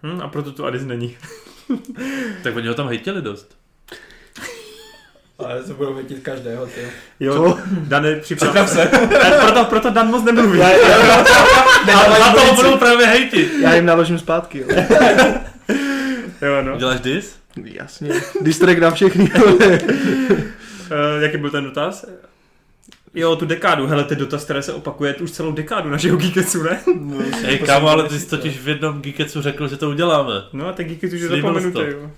Hm, 0.03 0.21
a 0.21 0.29
proto 0.29 0.53
tu 0.53 0.67
Adis 0.67 0.85
není. 0.85 1.17
Tak 2.43 2.57
oni 2.57 2.69
ho 2.69 2.75
tam 2.75 2.89
hejtili 2.89 3.23
dost. 3.23 3.60
Ale 5.47 5.63
to 5.63 5.75
budou 5.75 5.95
vědět 5.95 6.19
každého, 6.23 6.67
ty. 6.67 6.81
Jo, 7.21 7.59
Dane, 7.71 8.17
připrav 8.17 8.71
se. 8.71 8.91
proto, 9.41 9.65
proto 9.65 9.91
Dan 9.91 10.09
moc 10.11 10.25
nemluví. 10.25 10.61
Ale 10.63 12.19
na 12.21 12.33
to 12.33 12.55
budou 12.55 12.77
právě 12.77 13.07
hejtit. 13.07 13.53
Já 13.61 13.75
jim 13.75 13.87
naložím 13.87 14.19
zpátky, 14.19 14.59
jo. 14.59 14.67
Jo, 16.43 16.63
no. 16.63 16.75
Uděláš 16.75 17.01
dis? 17.01 17.37
Jasně. 17.65 18.11
Distrek 18.41 18.79
na 18.79 18.91
všechny. 18.91 19.31
Uh, 19.31 21.23
jaký 21.23 21.37
byl 21.37 21.51
ten 21.51 21.65
dotaz? 21.65 22.05
Jo, 23.15 23.37
tu 23.37 23.47
dekádu. 23.47 23.87
Hele, 23.87 24.05
ten 24.05 24.19
dotaz, 24.19 24.45
který 24.45 24.63
se 24.63 24.73
opakuje 24.73 25.15
už 25.15 25.31
celou 25.31 25.53
dekádu 25.53 25.91
našeho 25.91 26.17
Geeketsu, 26.17 26.63
ne? 26.63 26.81
No, 27.01 27.17
Hej, 27.43 27.59
kámo, 27.59 27.89
ale 27.89 28.09
ty 28.09 28.19
jsi 28.19 28.27
totiž 28.29 28.59
v 28.59 28.69
jednom 28.69 29.01
Geekecu 29.03 29.43
řekl, 29.43 29.69
že 29.69 29.77
to 29.77 29.91
uděláme. 29.91 30.33
No 30.53 30.69
a 30.69 30.73
ten 30.73 30.87
Geeketsu 30.87 31.17
už 31.17 31.23
je 31.23 31.29
zapomenutý, 31.29 31.73
to. 31.73 31.83
jo. 31.83 32.11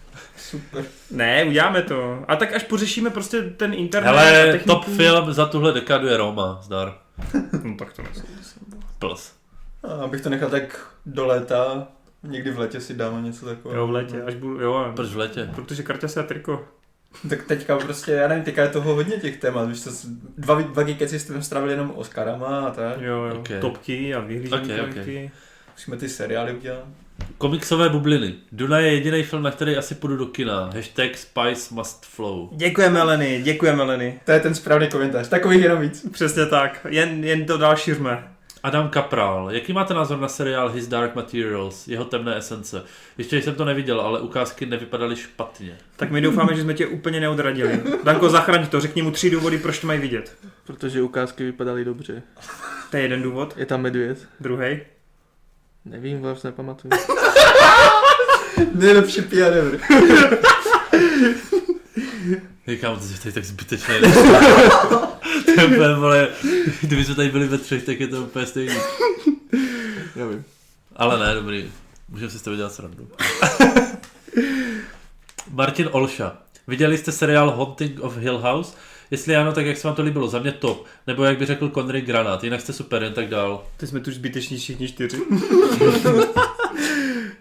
Super. 0.51 0.85
Ne, 1.11 1.45
uděláme 1.45 1.83
to. 1.83 2.25
A 2.29 2.37
tak 2.37 2.53
až 2.55 2.63
pořešíme 2.63 3.11
prostě 3.11 3.43
ten 3.43 3.75
internet 3.75 4.09
a 4.11 4.13
Hele, 4.21 4.53
techniku. 4.53 4.69
top 4.69 4.85
film 4.97 5.33
za 5.33 5.47
tuhle 5.47 5.73
dekádu 5.73 6.07
je 6.07 6.17
Roma, 6.17 6.59
zdar. 6.63 6.95
No 7.63 7.77
tak 7.79 7.93
to 7.93 8.03
nesouhlasím. 8.03 8.63
Plus. 8.99 9.33
A 9.83 9.89
abych 10.05 10.21
to 10.21 10.31
nechal 10.31 10.51
tak 10.51 10.87
do 11.07 11.27
léta, 11.27 11.89
někdy 12.23 12.51
v 12.51 12.59
létě 12.59 12.81
si 12.81 12.95
dáme 12.95 13.23
něco 13.23 13.47
takového. 13.47 13.81
Jo, 13.81 13.87
v 13.87 13.91
létě, 13.91 14.23
až 14.23 14.35
budu, 14.35 14.61
jo. 14.61 14.93
Proč 14.97 15.09
v 15.09 15.17
létě? 15.17 15.51
Protože 15.55 15.83
karťa 15.83 16.09
se 16.09 16.21
a 16.21 16.23
triko. 16.23 16.65
Tak 17.29 17.43
teďka 17.45 17.79
prostě, 17.79 18.13
já 18.13 18.29
nevím, 18.29 18.45
teďka 18.45 18.63
je 18.63 18.69
toho 18.69 18.95
hodně 18.95 19.17
těch 19.17 19.37
témat, 19.37 19.69
víš, 19.69 19.81
to 19.81 19.91
s- 19.91 20.07
dva, 20.39 20.61
dva 20.63 20.83
geekeci 20.83 21.19
jste 21.19 21.43
strávili 21.43 21.73
jenom 21.73 21.91
Oscarama 21.97 22.61
a 22.61 22.71
tak. 22.71 23.01
Jo, 23.01 23.23
jo. 23.25 23.37
Ok. 23.41 23.49
Topky 23.61 24.15
a 24.15 24.21
vyhlížení 24.21 24.63
Ok, 24.73 24.79
ok. 24.85 24.91
projekty. 24.91 25.31
Musíme 25.73 25.97
ty 25.97 26.09
seriály 26.09 26.53
udělat. 26.53 26.85
Komiksové 27.39 27.89
bubliny. 27.89 28.35
Duna 28.53 28.79
je 28.79 28.93
jediný 28.93 29.23
film, 29.23 29.43
na 29.43 29.51
který 29.51 29.77
asi 29.77 29.95
půjdu 29.95 30.17
do 30.17 30.27
kina. 30.27 30.71
Hashtag 30.75 31.17
Spice 31.19 31.75
Must 31.75 32.07
Flow. 32.07 32.49
Děkujeme 32.53 33.03
Leny, 33.03 33.41
děkujeme 33.43 33.83
Leny. 33.83 34.21
To 34.25 34.33
je 34.33 34.41
ten 34.41 34.55
správný 34.55 34.89
komentář, 34.89 35.29
takových 35.29 35.63
jenom 35.63 35.81
víc. 35.81 36.07
Přesně 36.13 36.47
tak, 36.47 36.87
jen, 36.89 37.25
jen 37.25 37.47
to 37.47 37.59
dál 37.59 37.77
šířme. 37.77 38.29
Adam 38.63 38.89
Kapral. 38.89 39.51
Jaký 39.51 39.73
máte 39.73 39.95
názor 39.95 40.21
na 40.21 40.29
seriál 40.29 40.69
His 40.69 40.89
Dark 40.89 41.15
Materials? 41.15 41.89
Jeho 41.89 42.05
temné 42.05 42.37
esence. 42.37 42.83
Ještě 43.19 43.43
jsem 43.43 43.55
to 43.55 43.65
neviděl, 43.65 44.01
ale 44.01 44.21
ukázky 44.21 44.67
nevypadaly 44.67 45.17
špatně. 45.17 45.77
Tak 45.97 46.11
my 46.11 46.21
doufáme, 46.21 46.55
že 46.55 46.63
jsme 46.63 46.75
tě 46.75 46.87
úplně 46.87 47.21
neodradili. 47.21 47.81
Danko, 48.05 48.29
zachraň 48.31 48.67
to, 48.67 48.81
řekni 48.81 49.03
mu 49.03 49.11
tři 49.11 49.31
důvody, 49.31 49.59
proč 49.59 49.79
to 49.79 49.87
mají 49.87 50.01
vidět. 50.01 50.37
Protože 50.65 51.03
ukázky 51.03 51.45
vypadaly 51.45 51.85
dobře. 51.85 52.23
To 52.91 52.97
je 52.97 53.03
jeden 53.03 53.23
důvod, 53.23 53.55
Je 53.57 53.67
tam 53.67 53.81
medvěd? 53.83 54.29
druhý. 54.41 54.81
Nevím, 55.85 56.21
vlastně 56.21 56.51
nepamatuju. 56.51 56.91
Nejlepší 58.75 59.23
PR 59.23 59.37
ever. 59.37 59.81
Říkám, 62.69 62.99
to 63.23 63.29
je 63.29 63.33
tak 63.33 63.45
zbytečné. 63.45 64.01
to 65.45 65.61
je 65.61 65.67
úplně, 65.67 65.95
vole, 65.95 66.29
kdyby 66.81 67.05
jsme 67.05 67.15
tady 67.15 67.29
byli 67.29 67.49
ve 67.49 67.59
třech, 67.59 67.85
tak 67.85 68.01
je 68.01 68.09
to 68.09 68.23
úplně 68.23 68.47
stejný. 68.47 68.77
Nevím. 70.17 70.45
Ale 70.97 71.27
ne, 71.27 71.35
dobrý. 71.35 71.73
Můžeme 72.09 72.31
si 72.31 72.39
z 72.39 72.43
toho 72.43 72.57
dělat 72.57 72.73
srandu. 72.73 73.09
Martin 75.51 75.89
Olša. 75.93 76.37
Viděli 76.67 76.99
jste 76.99 77.13
seriál 77.13 77.51
Haunting 77.51 78.01
of 78.01 78.17
Hill 78.17 78.39
House? 78.39 78.77
Jestli 79.13 79.37
ano, 79.37 79.53
tak 79.53 79.67
jak 79.67 79.77
se 79.77 79.89
vám 79.89 79.95
to 79.95 80.03
líbilo? 80.03 80.29
Za 80.29 80.39
mě 80.39 80.53
top. 80.53 80.87
Nebo 81.07 81.25
jak 81.25 81.39
by 81.39 81.47
řekl 81.47 81.69
Connery 81.69 82.01
Granát. 82.01 82.45
Jinak 82.45 82.61
jste 82.61 82.73
super, 82.73 83.03
jen 83.03 83.13
tak 83.13 83.29
dál. 83.29 83.65
Ty 83.77 83.87
jsme 83.87 84.01
tu 84.01 84.11
už 84.11 84.17
zbyteční 84.17 84.57
všichni 84.57 84.89
čtyři. 84.89 85.17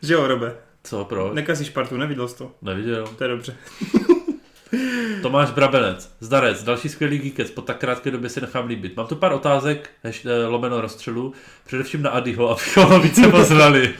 že 0.01 0.13
jo, 0.13 0.27
Robe? 0.27 0.55
Co, 0.83 1.05
proč? 1.05 1.33
Nekazíš 1.33 1.69
partu, 1.69 1.97
neviděl 1.97 2.27
jsi 2.27 2.37
to. 2.37 2.51
Neviděl. 2.61 3.07
To 3.17 3.23
je 3.23 3.27
dobře. 3.27 3.55
Tomáš 5.21 5.51
Brabenec, 5.51 6.11
Zdarec, 6.19 6.63
další 6.63 6.89
skvělý 6.89 7.17
geekec, 7.19 7.51
po 7.51 7.61
tak 7.61 7.77
krátké 7.77 8.11
době 8.11 8.29
si 8.29 8.41
nechám 8.41 8.67
líbit. 8.67 8.97
Mám 8.97 9.07
tu 9.07 9.15
pár 9.15 9.33
otázek, 9.33 9.89
heš, 10.03 10.25
eh, 10.25 10.45
lomeno 10.45 10.81
rozstřelu, 10.81 11.33
především 11.65 12.01
na 12.01 12.09
Adyho, 12.09 12.49
abychom 12.51 12.83
ho 12.83 12.99
více 12.99 13.27
poznali. 13.27 13.93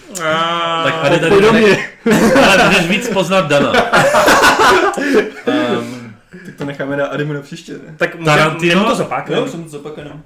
Tak 0.83 0.95
Ady 1.01 1.19
tady. 1.19 1.45
Ale 2.45 2.67
můžeš 2.67 2.87
víc 2.87 3.09
poznat 3.09 3.47
Dana. 3.47 3.73
To 6.61 6.65
necháme 6.65 6.97
na 6.97 7.05
Adimu 7.05 7.33
na 7.33 7.41
příště, 7.41 7.73
ne? 7.73 7.95
Tak 7.97 8.15
můžeme 8.15 8.37
Tarantino? 8.37 8.83
to 8.85 8.95
zopakovat. 8.95 9.39
Jo, 9.39 9.47
jsem 9.47 9.63
to 9.63 9.69
zopakoval. 9.69 10.19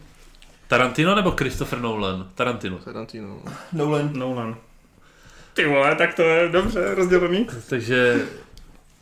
Tarantino 0.68 1.16
nebo 1.16 1.32
Christopher 1.32 1.80
Nolan? 1.80 2.28
Tarantino. 2.36 2.78
Tarantino. 2.78 3.42
Nolan. 3.74 4.10
Nolan. 4.14 4.56
Ty 5.54 5.66
vole, 5.66 5.96
tak 5.96 6.14
to 6.14 6.22
je 6.22 6.50
dobře 6.50 6.96
rozdělený. 6.96 7.48
Takže 7.70 8.26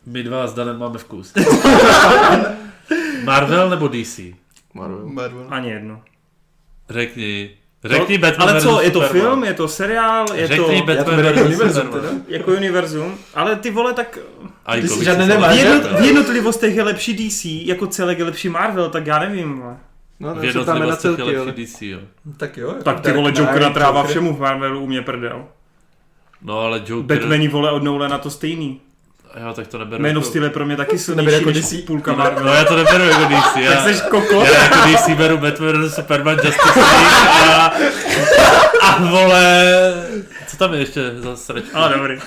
my 0.06 0.22
dva 0.22 0.46
s 0.46 0.54
Danem 0.54 0.78
máme 0.78 0.98
vkus. 0.98 1.32
Marvel 3.24 3.70
nebo 3.70 3.88
DC? 3.88 4.20
Marvel. 4.74 5.06
Marvel. 5.08 5.46
Ani 5.50 5.70
jedno. 5.70 6.02
Řekni. 6.90 7.50
Řekni 7.84 8.18
Batman 8.18 8.48
Ale 8.48 8.60
co, 8.60 8.80
je 8.80 8.90
to 8.90 9.00
Superman. 9.02 9.28
film, 9.30 9.44
je 9.44 9.54
to 9.54 9.68
seriál, 9.68 10.26
je 10.34 10.46
Řekni 10.46 10.80
to 10.80 10.86
Batman 10.86 11.24
jako 11.24 11.40
univerzum 11.44 11.88
teda. 11.88 12.08
jako 12.28 12.50
univerzum, 12.50 13.14
ale 13.34 13.56
ty 13.56 13.70
vole, 13.70 13.92
tak 13.92 14.18
A 14.66 14.76
Ty 14.76 14.88
si 14.88 15.04
žádné 15.04 15.26
nemáš, 15.26 15.50
v, 15.50 15.64
lepší. 15.64 15.66
že? 15.66 15.68
jedno, 15.68 15.98
v 15.98 16.04
jednotlivostech 16.04 16.76
je 16.76 16.82
lepší 16.82 17.14
DC, 17.28 17.44
jako 17.44 17.86
celek 17.86 18.18
je 18.18 18.24
lepší 18.24 18.48
Marvel, 18.48 18.90
tak 18.90 19.06
já 19.06 19.18
nevím. 19.18 19.60
vole. 19.60 19.76
No, 20.20 20.34
V 20.34 20.36
na 20.36 20.42
jednotlivostech 20.42 21.10
je 21.10 21.16
celky, 21.16 21.36
ale... 21.36 21.46
lepší 21.46 21.64
DC, 21.64 21.82
jo. 21.82 21.98
Tak 22.36 22.56
jo. 22.56 22.74
Tak 22.82 23.00
ty 23.00 23.12
vole, 23.12 23.32
Joker 23.36 23.62
natrává 23.62 24.04
všemu 24.04 24.34
v 24.34 24.40
Marvelu, 24.40 24.80
u 24.80 24.86
mě 24.86 25.02
prdel. 25.02 25.44
No 26.42 26.58
ale 26.60 26.82
Joker... 26.86 27.18
Batmany 27.18 27.48
vole 27.48 27.70
od 27.70 27.82
Nolana 27.82 28.18
to 28.18 28.30
stejný. 28.30 28.80
Jo, 29.40 29.52
tak 29.52 29.66
to 29.66 29.78
neberu. 29.78 30.02
Man 30.02 30.08
jako- 30.08 30.20
of 30.20 30.26
Steel 30.26 30.44
je 30.44 30.50
pro 30.50 30.66
mě 30.66 30.76
taky 30.76 30.98
silnější 30.98 31.32
jako 31.32 31.50
než 31.50 31.60
DC. 31.64 31.82
půlka 31.86 32.10
No, 32.12 32.16
Marvelu. 32.18 32.46
no 32.46 32.54
já 32.54 32.64
to 32.64 32.76
neberu 32.76 33.04
jako 33.04 33.24
DC. 33.24 33.56
Já, 33.60 33.84
Tak 33.84 33.94
jsi 33.94 34.02
kokot. 34.10 34.46
já 34.46 34.62
jako 34.64 34.76
DC 34.88 35.14
beru 35.18 35.38
Batman 35.38 35.90
Superman 35.90 36.36
Justice 36.44 36.80
League 36.80 37.50
a, 37.50 37.72
a 38.82 39.02
vole... 39.04 39.64
Co 40.46 40.56
tam 40.56 40.72
je 40.74 40.80
ještě 40.80 41.00
za 41.20 41.36
sračku? 41.36 41.70
Ale 41.76 41.94
dobrý. 41.98 42.18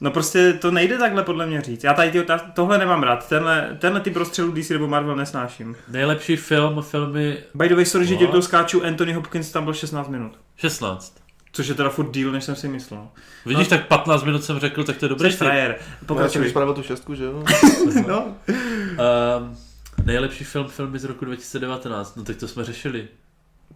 No 0.00 0.10
prostě 0.10 0.52
to 0.52 0.70
nejde 0.70 0.98
takhle 0.98 1.22
podle 1.22 1.46
mě 1.46 1.60
říct. 1.60 1.84
Já 1.84 1.94
tady 1.94 2.10
ty 2.10 2.20
otáz- 2.20 2.52
tohle 2.54 2.78
nemám 2.78 3.02
rád. 3.02 3.28
Tenhle, 3.28 3.76
tenhle 3.78 4.00
ty 4.00 4.10
prostřelů 4.10 4.52
DC 4.52 4.70
nebo 4.70 4.86
Marvel 4.86 5.16
nesnáším. 5.16 5.76
Nejlepší 5.88 6.36
film, 6.36 6.82
filmy 6.82 7.38
By 7.54 7.68
the 7.68 7.74
way, 7.74 7.84
sorry, 7.84 8.06
že 8.06 8.16
tě 8.16 8.26
to 8.26 8.42
skáču, 8.42 8.84
Anthony 8.84 9.12
Hopkins 9.12 9.50
tam 9.50 9.64
byl 9.64 9.74
16 9.74 10.08
minut. 10.08 10.32
16. 10.56 11.14
Což 11.52 11.66
je 11.66 11.74
teda 11.74 11.90
furt 11.90 12.10
díl, 12.10 12.32
než 12.32 12.44
jsem 12.44 12.56
si 12.56 12.68
myslel. 12.68 13.08
Vidíš, 13.46 13.68
tak 13.68 13.86
15 13.88 14.24
minut 14.24 14.44
jsem 14.44 14.58
řekl, 14.58 14.84
tak 14.84 14.96
to 14.96 15.04
je 15.04 15.08
dobrý 15.08 15.32
Jsi 15.32 15.36
frajer. 15.36 15.70
No, 15.70 16.20
já 16.20 16.28
jsem 16.28 16.42
Pokračuj. 16.42 16.74
tu 16.74 16.82
šestku, 16.82 17.14
že 17.14 17.24
jo? 17.24 17.44
No. 18.08 18.24
Um, 18.24 19.56
nejlepší 20.04 20.44
film, 20.44 20.68
filmy 20.68 20.98
z 20.98 21.04
roku 21.04 21.24
2019. 21.24 22.16
No 22.16 22.24
tak 22.24 22.36
to 22.36 22.48
jsme 22.48 22.64
řešili. 22.64 23.08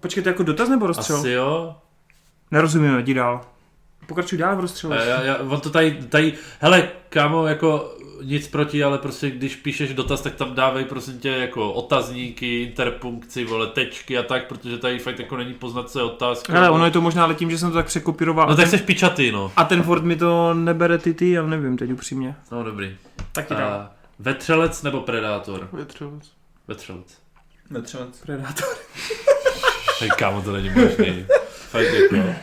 Počkej, 0.00 0.22
to 0.22 0.28
je 0.28 0.32
jako 0.32 0.42
dotaz 0.42 0.68
nebo 0.68 0.86
rozstřel? 0.86 1.16
Asi 1.16 1.30
jo. 1.30 1.76
Nerozumíme, 2.50 3.00
jdi 3.00 3.14
dál. 3.14 3.40
Pokračuj 4.06 4.38
dál 4.38 4.56
v 4.56 4.60
rozstřelu. 4.60 4.92
A 4.92 4.96
já, 4.96 5.22
já, 5.22 5.38
on 5.38 5.60
to 5.60 5.70
tady, 5.70 6.02
tady, 6.08 6.34
hele, 6.60 6.88
kámo, 7.08 7.46
jako 7.46 7.96
nic 8.24 8.48
proti, 8.48 8.84
ale 8.84 8.98
prostě 8.98 9.30
když 9.30 9.56
píšeš 9.56 9.94
dotaz, 9.94 10.20
tak 10.20 10.34
tam 10.34 10.54
dávej 10.54 10.84
prosím 10.84 11.18
tě 11.18 11.28
jako 11.28 11.72
otazníky, 11.72 12.62
interpunkci, 12.62 13.44
vole, 13.44 13.66
tečky 13.66 14.18
a 14.18 14.22
tak, 14.22 14.46
protože 14.48 14.78
tady 14.78 14.98
fakt 14.98 15.18
jako 15.18 15.36
není 15.36 15.54
poznat, 15.54 15.90
co 15.90 15.98
je 15.98 16.04
otázka. 16.04 16.52
Hele, 16.52 16.70
ono 16.70 16.84
je 16.84 16.90
to 16.90 17.00
možná 17.00 17.24
ale 17.24 17.34
tím, 17.34 17.50
že 17.50 17.58
jsem 17.58 17.70
to 17.70 17.74
tak 17.74 17.86
překopíroval. 17.86 18.48
No 18.48 18.56
tak 18.56 18.68
jsi 18.68 18.78
pičatý, 18.78 19.32
no. 19.32 19.52
A 19.56 19.64
ten 19.64 19.82
Ford 19.82 20.04
mi 20.04 20.16
to 20.16 20.54
nebere 20.54 20.98
ty 20.98 21.14
ty, 21.14 21.30
já 21.30 21.46
nevím 21.46 21.76
teď 21.76 21.92
upřímně. 21.92 22.34
No 22.52 22.64
dobrý. 22.64 22.96
Tak 23.32 23.48
ti 23.48 23.54
dál. 23.54 23.72
A 23.72 23.92
vetřelec 24.18 24.82
nebo 24.82 25.00
predátor? 25.00 25.68
Větřovec. 25.72 26.30
Vetřelec. 26.68 27.18
Netřelec. 27.70 28.20
Predátor. 28.20 28.68
Hej, 30.00 30.08
kámo, 30.18 30.42
to 30.42 30.52
není 30.52 30.70
možný. 30.70 31.26
Fakt 31.48 31.86
jako. 31.92 32.34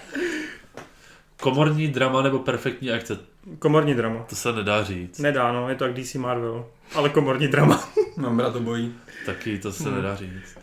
Komorní 1.42 1.88
drama 1.88 2.22
nebo 2.22 2.40
perfektní 2.40 2.92
akce? 2.92 3.18
Komorní 3.60 3.94
drama. 3.96 4.24
To 4.30 4.36
se 4.36 4.54
nedá 4.54 4.84
říct. 4.84 5.20
Nedá, 5.20 5.52
no, 5.52 5.70
je 5.70 5.76
to 5.76 5.86
jak 5.86 5.94
DC 5.94 6.16
Marvel. 6.16 6.66
Ale 6.96 7.10
komorní 7.10 7.48
drama. 7.48 7.90
Mám 8.18 8.40
rád 8.40 8.56
obojí. 8.56 8.96
Taky 9.26 9.58
to 9.60 9.72
se 9.72 9.84
Hmm. 9.84 9.96
nedá 9.96 10.16
říct. 10.16 10.58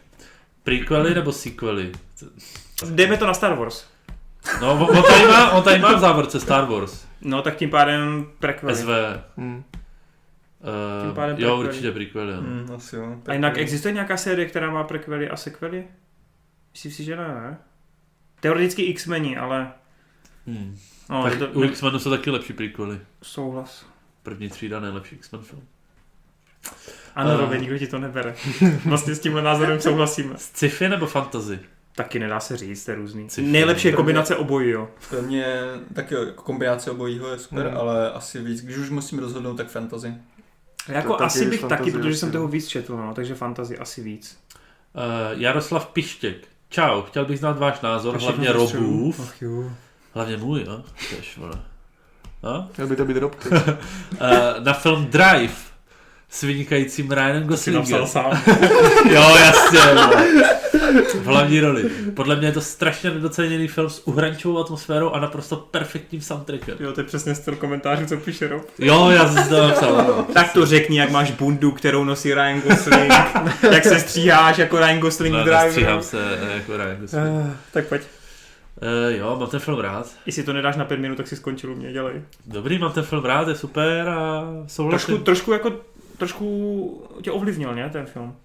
Prequely 0.65 1.15
nebo 1.15 1.33
sequely? 1.33 1.93
Dejme 2.91 3.17
to 3.17 3.27
na 3.27 3.35
Star 3.35 3.55
Wars. 3.59 3.87
No, 4.61 4.73
on, 4.73 4.97
on, 4.99 5.03
tady 5.03 5.25
má, 5.27 5.51
on 5.51 5.63
tady 5.63 5.79
má 5.79 5.97
v 5.97 6.01
závorce 6.01 6.41
Star 6.41 6.65
Wars. 6.65 7.07
No, 7.21 7.43
tak 7.43 7.57
tím 7.57 7.71
pádem 7.71 8.27
prequely. 8.39 8.75
SV. 8.77 8.89
Hmm. 9.37 9.57
Uh, 10.61 11.03
Tím 11.07 11.15
pádem 11.15 11.37
jo, 11.39 11.49
prequely. 11.49 11.69
určitě 11.69 11.93
prequely. 11.93 12.33
jo. 12.33 12.41
Hmm, 12.41 12.71
asi 12.77 12.97
jo. 12.97 13.17
A 13.27 13.33
jinak 13.33 13.59
existuje 13.59 13.95
nějaká 13.95 14.17
série, 14.17 14.47
která 14.49 14.71
má 14.71 14.85
prequely 14.85 15.29
a 15.31 15.37
sequely? 15.37 15.85
Myslím 16.73 16.93
si, 16.93 17.05
že 17.05 17.17
ne, 17.17 17.29
ne? 17.29 17.59
Teoreticky 18.41 18.83
X-meni, 18.83 19.37
ale... 19.37 19.73
Hmm. 20.49 20.79
No, 21.11 21.23
tak 21.23 21.39
to... 21.39 21.47
u 21.49 21.63
X-Menu 21.63 21.99
jsou 21.99 22.11
taky 22.11 22.31
lepší 22.31 22.53
prequely. 22.53 22.99
Souhlas. 23.23 23.87
První 24.23 24.49
třída 24.49 24.81
nejlepší 24.81 25.17
X-Men 25.17 25.43
film. 25.43 25.63
Ano, 27.15 27.31
A- 27.31 27.37
Robe, 27.37 27.59
nikdo 27.59 27.79
ti 27.79 27.87
to 27.87 27.99
nebere. 27.99 28.35
Vlastně 28.85 29.15
s 29.15 29.21
tímhle 29.21 29.43
názorem 29.43 29.81
souhlasíme. 29.81 30.35
Sci-fi 30.39 30.89
nebo 30.89 31.07
fantasy? 31.07 31.59
Taky 31.95 32.19
nedá 32.19 32.41
se 32.41 32.57
říct, 32.57 32.85
to 32.85 32.91
je 32.91 32.97
různý. 32.97 33.31
Sci-fi. 33.31 33.51
Nejlepší 33.51 33.89
je 33.89 33.95
kombinace 33.95 34.37
obojí, 34.37 34.71
jo. 34.71 34.89
Pro 35.11 35.23
mě 35.23 35.63
taky 35.95 36.15
jako 36.15 36.43
kombinace 36.43 36.91
obojího 36.91 37.29
je 37.29 37.39
super, 37.39 37.67
Hmm. 37.69 37.77
ale 37.77 38.13
asi 38.13 38.43
víc, 38.43 38.63
když 38.63 38.77
už 38.77 38.91
musím 38.91 39.19
rozhodnout, 39.19 39.57
tak 39.57 39.69
fantasy. 39.69 40.15
Jako 40.89 41.13
taky 41.13 41.25
asi 41.25 41.47
bych 41.47 41.65
taky, 41.65 41.91
protože 41.93 42.17
jsem 42.17 42.33
toho 42.33 42.49
víc 42.49 42.69
četl, 42.69 42.97
no, 42.97 43.15
takže 43.15 43.35
fantasy 43.35 43.79
asi 43.79 44.03
víc. 44.03 44.39
Uh, 44.95 45.41
Jaroslav 45.41 45.87
Pištěk. 45.87 46.49
Čau, 46.69 47.03
chtěl 47.03 47.25
bych 47.25 47.39
znát 47.39 47.59
váš 47.59 47.81
názor, 47.81 48.15
A 48.15 48.19
všechno 48.19 48.45
hlavně. 48.45 48.53
Robův. 48.53 49.21
Ach 49.21 49.43
jo. 49.43 49.71
Hlavně 50.19 50.37
můj, 50.37 50.65
jo? 50.67 50.81
Tež, 51.17 51.37
vole. 51.37 51.53
No? 52.43 52.69
Měl 52.77 52.87
by 52.87 52.97
to 52.97 53.05
být 53.05 53.17
robky. 53.17 53.49
Uh, 53.49 53.59
na 54.65 54.73
film 54.73 55.07
Drive 55.07 55.53
s 56.31 56.43
vynikajícím 56.43 57.11
Ryanem 57.13 57.45
Goslingem. 57.45 58.07
sám. 58.07 58.43
Jo, 59.11 59.37
jasně. 59.41 59.81
vole. 59.81 60.25
V 61.15 61.25
hlavní 61.25 61.61
roli. 61.61 61.83
Podle 62.15 62.37
mě 62.37 62.49
je 62.49 62.53
to 62.53 62.61
strašně 62.61 63.11
nedoceněný 63.11 63.69
film 63.69 63.91
s 63.91 64.07
uhrančovou 64.09 64.59
atmosférou 64.59 65.11
a 65.11 65.21
naprosto 65.21 65.57
perfektním 65.57 66.21
soundtrackem. 66.21 66.77
Jo, 66.81 66.93
to 66.93 67.01
je 67.01 67.05
přesně 67.05 67.35
styl 67.35 67.57
komentářů, 67.57 68.07
co 68.07 68.17
píše 68.17 68.49
Rob. 68.49 68.63
Jo, 68.79 69.11
já 69.11 69.29
jsem 69.33 69.49
to 69.49 69.69
napsal. 69.69 70.27
Tak 70.35 70.53
to 70.53 70.67
řekni, 70.67 70.99
jak 70.99 71.11
máš 71.11 71.31
bundu, 71.31 71.71
kterou 71.73 72.05
nosí 72.05 72.35
Ryan 72.35 72.61
Gosling, 72.61 73.13
jak 73.73 73.85
se 73.85 74.01
stříháš 74.01 74.59
jako 74.59 74.79
Ryan 74.79 74.99
Gosling 75.01 75.35
No, 75.35 75.41
v 75.41 75.45
Drive. 75.45 75.65
nestříhám 75.65 76.03
se 76.03 76.19
eh, 76.51 76.55
jako 76.55 76.77
Ryan 76.77 76.97
Gosling. 77.01 77.25
Uh, 77.27 77.51
tak 77.73 77.87
pojď. 77.87 78.03
Uh, 78.83 79.15
jo, 79.15 79.37
mám 79.41 79.49
ten 79.51 79.61
film 79.61 79.79
rád. 79.79 80.15
Jestli 80.27 80.43
to 80.43 80.53
nedáš 80.53 80.77
na 80.77 80.85
pět 80.85 81.01
minut, 81.01 81.17
tak 81.17 81.29
si 81.29 81.37
skončil 81.37 81.73
u 81.73 81.75
mě, 81.75 81.93
dělej. 81.93 82.23
Dobrý, 82.47 82.79
mám 82.79 82.93
ten 82.93 83.05
film 83.05 83.25
rád, 83.25 83.49
je 83.49 83.55
super 83.55 84.09
a 84.09 84.45
souhlasím. 84.67 85.07
Trošku, 85.07 85.25
trošku 85.25 85.53
jako 85.53 85.73
trošku 86.19 87.09
tě 87.23 87.31
ovlivnil, 87.31 87.75
ne, 87.75 87.91
ten 87.91 88.07
film? 88.07 88.37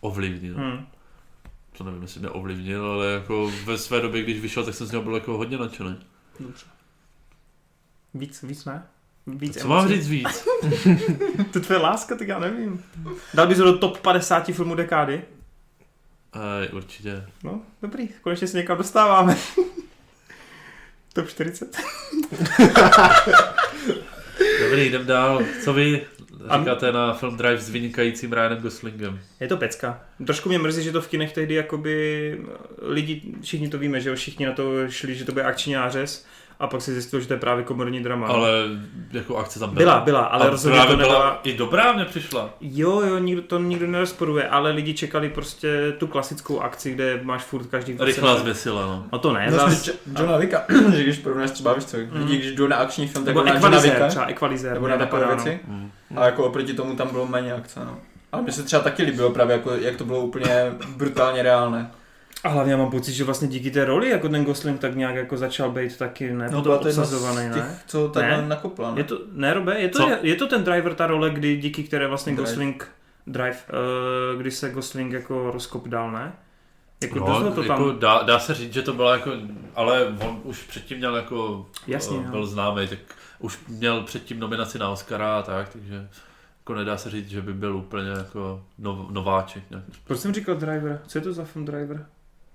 Ovlivnil. 0.00 0.56
Hmm. 0.56 0.86
To 1.78 1.84
nevím, 1.84 2.02
jestli 2.02 2.20
mě 2.20 2.28
ovlivnil, 2.28 2.90
ale 2.90 3.06
jako 3.06 3.52
ve 3.64 3.78
své 3.78 4.00
době, 4.00 4.22
když 4.22 4.40
vyšel, 4.40 4.64
tak 4.64 4.74
jsem 4.74 4.86
z 4.86 4.90
něho 4.90 5.02
byl 5.02 5.14
jako 5.14 5.36
hodně 5.36 5.58
nadšený. 5.58 5.96
Dobře. 6.40 6.66
Víc, 8.14 8.42
víc 8.42 8.64
ne? 8.64 8.86
Víc 9.26 9.60
Co 9.60 9.68
mám 9.68 9.88
říct 9.88 10.08
víc? 10.08 10.48
To 11.52 11.60
tvoje 11.60 11.80
láska, 11.80 12.16
tak 12.16 12.28
já 12.28 12.38
nevím. 12.38 12.84
Dal 13.34 13.46
bys 13.46 13.58
ho 13.58 13.64
do 13.64 13.78
top 13.78 13.98
50 13.98 14.46
filmů 14.46 14.74
dekády? 14.74 15.22
Ej, 16.62 16.68
určitě. 16.72 17.26
No, 17.44 17.62
dobrý, 17.82 18.08
konečně 18.08 18.46
se 18.46 18.56
někam 18.56 18.78
dostáváme. 18.78 19.36
top 21.16 21.28
40. 21.28 21.76
Dobrý, 24.62 24.86
jdem 24.86 25.06
dál. 25.06 25.42
Co 25.64 25.72
vy 25.72 26.06
A- 26.48 26.58
říkáte 26.58 26.92
na 26.92 27.12
film 27.12 27.36
Drive 27.36 27.60
s 27.60 27.70
vynikajícím 27.70 28.32
Ryanem 28.32 28.58
Goslingem? 28.58 29.20
Je 29.40 29.48
to 29.48 29.56
pecka. 29.56 30.00
Trošku 30.26 30.48
mě 30.48 30.58
mrzí, 30.58 30.82
že 30.84 30.92
to 30.92 31.00
v 31.02 31.08
kinech 31.08 31.32
tehdy 31.32 31.54
jakoby 31.54 32.38
lidi, 32.82 33.22
všichni 33.42 33.68
to 33.68 33.78
víme, 33.78 34.00
že 34.00 34.08
jo, 34.08 34.14
všichni 34.16 34.46
na 34.46 34.52
to 34.52 34.88
šli, 34.90 35.14
že 35.14 35.24
to 35.24 35.32
bude 35.32 35.44
akční 35.44 35.72
nářez 35.72 36.26
a 36.60 36.66
pak 36.66 36.82
se 36.82 36.92
zjistilo, 36.92 37.20
že 37.20 37.28
to 37.28 37.34
je 37.34 37.40
právě 37.40 37.64
komorní 37.64 38.02
drama. 38.02 38.26
Ale 38.26 38.50
jako 39.12 39.36
akce 39.36 39.58
tam 39.58 39.70
byla, 39.74 39.92
byla. 39.92 40.04
byla, 40.04 40.20
ale 40.24 40.46
A 40.46 40.50
rozhodně 40.50 40.76
právě 40.78 40.94
to 40.96 41.00
nebyla... 41.02 41.18
byla 41.20 41.40
i 41.42 41.52
dobrá 41.56 41.92
mě 41.92 42.04
přišla. 42.04 42.50
Jo, 42.60 43.00
jo, 43.00 43.18
nikdo, 43.18 43.42
to 43.42 43.58
nikdo 43.58 43.86
nerozporuje, 43.86 44.48
ale 44.48 44.70
lidi 44.70 44.94
čekali 44.94 45.28
prostě 45.30 45.92
tu 45.98 46.06
klasickou 46.06 46.60
akci, 46.60 46.90
kde 46.94 47.20
máš 47.22 47.42
furt 47.42 47.66
každý 47.66 47.92
20 47.92 48.06
Rychlá 48.06 48.28
minut. 48.30 48.42
zvěsila, 48.42 48.82
no. 48.86 49.04
No 49.12 49.18
to 49.18 49.32
ne, 49.32 49.46
zas, 49.52 49.86
Jo- 49.88 49.94
Johna 50.18 50.36
Vicka, 50.36 50.64
že 50.94 51.02
když 51.02 51.18
porovnáš 51.18 51.50
třeba, 51.50 51.72
víš 51.72 51.84
co, 51.84 51.96
lidi, 52.12 52.36
když 52.36 52.52
jdou 52.54 52.66
na 52.66 52.76
akční 52.76 53.08
film, 53.08 53.24
tak 53.24 53.34
nebo 53.34 53.46
jdou 53.46 53.54
na 53.54 53.60
Johna 53.60 53.78
Vicka, 53.78 54.08
třeba 54.08 54.26
Equalizer. 54.26 54.74
nebo 54.74 54.88
na 54.88 54.96
takové 54.96 55.22
napadá, 55.22 55.38
no. 55.38 55.44
věci. 55.44 55.60
Mm. 55.68 55.90
A 56.16 56.24
jako 56.24 56.44
oproti 56.44 56.74
tomu 56.74 56.96
tam 56.96 57.08
bylo 57.08 57.26
méně 57.26 57.52
akce, 57.52 57.80
no. 57.84 57.96
Ale 58.32 58.42
mně 58.42 58.52
se 58.52 58.62
třeba 58.62 58.82
taky 58.82 59.02
líbilo 59.02 59.30
právě, 59.30 59.52
jako, 59.56 59.74
jak 59.74 59.96
to 59.96 60.04
bylo 60.04 60.20
úplně 60.20 60.72
brutálně 60.96 61.42
reálné. 61.42 61.90
A 62.44 62.48
hlavně 62.48 62.72
já 62.72 62.78
mám 62.78 62.90
pocit, 62.90 63.12
že 63.12 63.24
vlastně 63.24 63.48
díky 63.48 63.70
té 63.70 63.84
roli, 63.84 64.08
jako 64.08 64.28
ten 64.28 64.44
Gosling 64.44 64.80
tak 64.80 64.94
nějak 64.96 65.14
jako 65.14 65.36
začal 65.36 65.70
být 65.70 65.96
taky 65.98 66.32
ne, 66.34 66.48
no, 66.50 66.62
byla 66.62 66.78
to 66.78 66.88
jedna 66.88 67.02
obsazovaný, 67.02 67.48
těch, 67.54 67.62
ne? 67.62 67.78
co 67.86 68.08
takhle 68.08 68.42
Ne? 68.42 68.48
nakopla, 68.48 68.90
no. 68.90 68.96
Je 68.96 69.04
to, 69.04 69.20
ne, 69.32 69.54
Robe, 69.54 69.80
je 69.80 69.88
to, 69.88 69.98
Co? 69.98 70.08
je, 70.08 70.18
je 70.22 70.34
to 70.34 70.46
ten 70.46 70.64
driver, 70.64 70.94
ta 70.94 71.06
role, 71.06 71.30
kdy 71.30 71.56
díky 71.56 71.84
které 71.84 72.06
vlastně 72.08 72.32
Drive. 72.32 72.48
Gosling, 72.50 72.88
drive, 73.26 73.56
uh, 74.34 74.40
kdy 74.40 74.50
se 74.50 74.70
Gosling 74.70 75.12
jako 75.12 75.50
rozkop 75.50 75.88
dal, 75.88 76.10
ne? 76.12 76.32
Jako 77.02 77.18
No, 77.18 77.42
to 77.42 77.54
tam, 77.54 77.64
jako 77.64 77.92
dá, 77.92 78.22
dá, 78.22 78.38
se 78.38 78.54
říct, 78.54 78.72
že 78.72 78.82
to 78.82 78.92
byla 78.92 79.12
jako, 79.12 79.30
ale 79.74 80.06
on 80.28 80.40
už 80.44 80.62
předtím 80.62 80.98
měl 80.98 81.16
jako, 81.16 81.66
Jasně, 81.86 82.16
jo. 82.16 82.22
byl 82.30 82.46
známý, 82.46 82.88
tak 82.88 82.98
už 83.38 83.58
měl 83.68 84.02
předtím 84.02 84.40
nominaci 84.40 84.78
na 84.78 84.88
Oscara 84.90 85.38
a 85.38 85.42
tak, 85.42 85.68
takže 85.68 86.08
jako 86.60 86.74
nedá 86.74 86.96
se 86.96 87.10
říct, 87.10 87.28
že 87.28 87.42
by 87.42 87.54
byl 87.54 87.76
úplně 87.76 88.08
jako 88.10 88.62
nov, 88.78 89.10
nováček. 89.10 89.62
proč 90.04 90.20
jsem 90.20 90.34
říkal 90.34 90.54
driver? 90.54 91.00
Co 91.06 91.18
je 91.18 91.22
to 91.22 91.32
za 91.32 91.44
film 91.44 91.64
driver? 91.64 92.06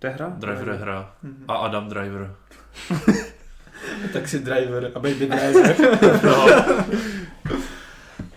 To 0.01 0.07
je 0.07 0.13
hra? 0.13 0.33
Driver 0.37 0.67
je 0.69 0.73
hra. 0.75 1.11
Mhm. 1.23 1.45
A 1.47 1.53
Adam 1.55 1.89
Driver. 1.89 2.35
Taxi 4.13 4.39
driver 4.39 4.91
a 4.95 4.99
baby 4.99 5.25
driver. 5.27 5.75
No, 6.23 6.47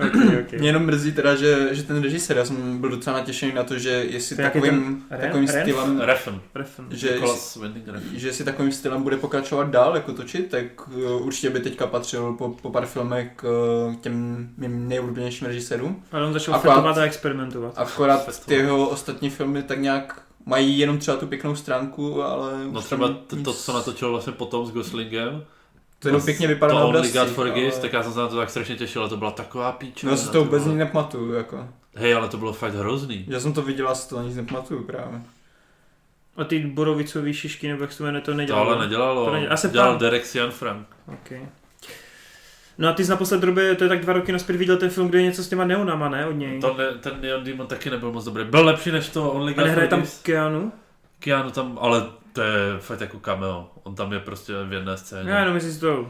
Okay, 0.07 0.41
okay. 0.41 0.59
Mě 0.59 0.69
jenom 0.69 0.83
mrzí 0.87 1.13
teda, 1.13 1.35
že, 1.35 1.75
že 1.75 1.83
ten 1.83 2.03
režisér, 2.03 2.37
já 2.37 2.45
jsem 2.45 2.79
byl 2.79 2.91
docela 2.91 3.17
natěšený 3.19 3.53
na 3.53 3.63
to, 3.63 3.79
že 3.79 3.91
jestli 3.91 4.37
To 4.37 4.43
takovým, 4.43 5.05
ten- 5.09 5.19
takovým 5.21 5.47
Ren- 5.49 5.61
stylem, 5.63 6.01
Refn. 6.01 6.41
Refn. 6.55 6.83
že, 6.91 7.19
že 8.15 8.29
jestli 8.29 8.45
takovým 8.45 8.73
stylem 8.73 9.03
bude 9.03 9.17
pokračovat 9.17 9.71
dál 9.71 9.95
jako 9.95 10.13
točit, 10.13 10.51
tak 10.51 10.89
uh, 10.89 11.27
určitě 11.27 11.51
by 11.51 11.61
teďka 11.61 11.87
patřil 11.87 12.33
po, 12.33 12.49
po 12.49 12.71
pár 12.71 12.87
filmech 12.87 13.29
k 13.37 13.45
uh, 13.89 13.95
těm 13.95 14.49
mým 14.57 14.89
nejoblíbenějším 14.89 15.47
režisérům. 15.47 16.03
Ale 16.13 16.27
on 16.27 16.33
začal 16.33 16.55
Akorát- 16.55 16.75
fetovat 16.75 16.99
a 16.99 17.05
experimentovat. 17.05 17.73
Akorát 17.77 18.45
ty 18.47 18.55
jeho 18.55 18.89
ostatní 18.89 19.31
filmy 19.31 19.63
tak 19.63 19.79
nějak 19.79 20.23
mají 20.47 20.79
jenom 20.79 20.99
třeba 20.99 21.17
tu 21.17 21.27
pěknou 21.27 21.57
stránku, 21.57 22.23
ale... 22.23 22.53
No 22.73 22.81
třeba 22.83 23.09
to, 23.27 23.37
nic- 23.37 23.45
to, 23.45 23.53
co 23.53 23.73
natočil 23.73 24.11
vlastně 24.11 24.33
potom 24.33 24.67
s 24.67 24.71
Goslingem, 24.71 25.45
To 25.99 26.09
jenom 26.09 26.23
pěkně 26.23 26.47
vypadá 26.49 26.73
to 26.73 26.79
na 26.79 26.85
Only 26.85 26.99
obrazcích, 26.99 27.21
God 27.21 27.29
Forgives, 27.29 27.75
ale- 27.75 27.83
tak 27.83 27.93
já 27.93 28.03
jsem 28.03 28.13
se 28.13 28.19
na 28.19 28.29
to 28.29 28.37
tak 28.37 28.51
strašně 28.51 28.77
těšil, 28.77 29.01
ale 29.01 29.09
to 29.11 29.17
byla 29.17 29.31
taková 29.31 29.73
píče. 29.73 30.07
No, 30.07 30.13
já 30.13 30.17
si 30.19 30.31
to 30.31 30.45
vůbec 30.45 30.65
nic 30.65 30.77
nepamatuju, 30.77 31.33
jako. 31.33 31.69
Hej, 31.97 32.15
ale 32.15 32.29
to 32.29 32.37
bylo 32.37 32.53
fakt 32.53 32.75
hrozný. 32.75 33.25
Já 33.29 33.41
jsem 33.41 33.53
to 33.53 33.63
viděl 33.63 33.89
a 33.89 33.95
si 33.95 34.09
to 34.09 34.23
nic 34.23 34.37
nepamatuju 34.37 34.85
právě. 34.85 35.23
A 36.37 36.45
ty 36.45 36.59
borovicový 36.59 37.33
šišky, 37.35 37.69
nebo 37.69 37.83
jak 37.83 37.93
se 37.93 37.99
to 37.99 38.05
jmenuje, 38.05 38.21
to 38.23 38.31
To 38.31 38.37
nedělalo. 38.37 38.71
ale 38.71 38.79
nedělalo. 38.85 39.25
To 39.25 39.33
nedělalo. 39.33 39.51
Já 39.53 39.57
se 39.57 39.69
Dělal 39.69 39.89
ptám. 39.89 39.99
Derek 39.99 40.27
Sian 40.27 40.51
Frank. 40.51 40.87
Okay. 41.13 41.41
No 42.79 42.89
a 42.89 42.93
ty 42.93 43.05
jsi 43.05 43.11
naposled 43.11 43.41
době, 43.41 43.75
to 43.75 43.85
je 43.85 43.89
tak 43.89 44.01
dva 44.01 44.13
roky 44.13 44.33
naspět 44.33 44.57
viděl 44.57 44.77
ten 44.77 44.91
film, 44.91 45.09
kde 45.09 45.19
je 45.19 45.25
něco 45.25 45.45
s 45.45 45.49
těma 45.49 45.65
neonama, 45.65 46.09
ne, 46.09 46.27
od 46.27 46.33
něj? 46.33 46.61
To 46.61 46.75
ne, 46.79 46.85
ten 47.01 47.13
Neon 47.21 47.45
Demon 47.45 47.67
taky 47.67 47.91
nebyl 47.91 48.13
moc 48.13 48.25
dobrý. 48.25 48.45
Byl 48.45 48.65
lepší 48.65 48.91
než 48.91 49.09
to 49.09 49.31
Only 49.33 49.53
a 49.53 49.57
God 49.57 49.65
nehraje 49.67 49.89
tam 49.89 49.99
Forgives. 49.99 50.23
Keanu? 50.23 50.73
Keanu 51.19 51.51
tam, 51.51 51.79
ale 51.81 52.07
to 52.33 52.43
je 52.43 52.79
fakt 52.79 53.01
jako 53.01 53.19
cameo. 53.19 53.71
On 53.83 53.95
tam 53.95 54.13
je 54.13 54.21
prostě 54.21 54.53
v 54.65 54.73
jedné 54.73 54.97
scéně. 54.97 55.31
Já 55.31 55.39
jenom 55.41 55.55
jestli 55.55 55.73
si 55.73 55.81
to, 55.81 56.09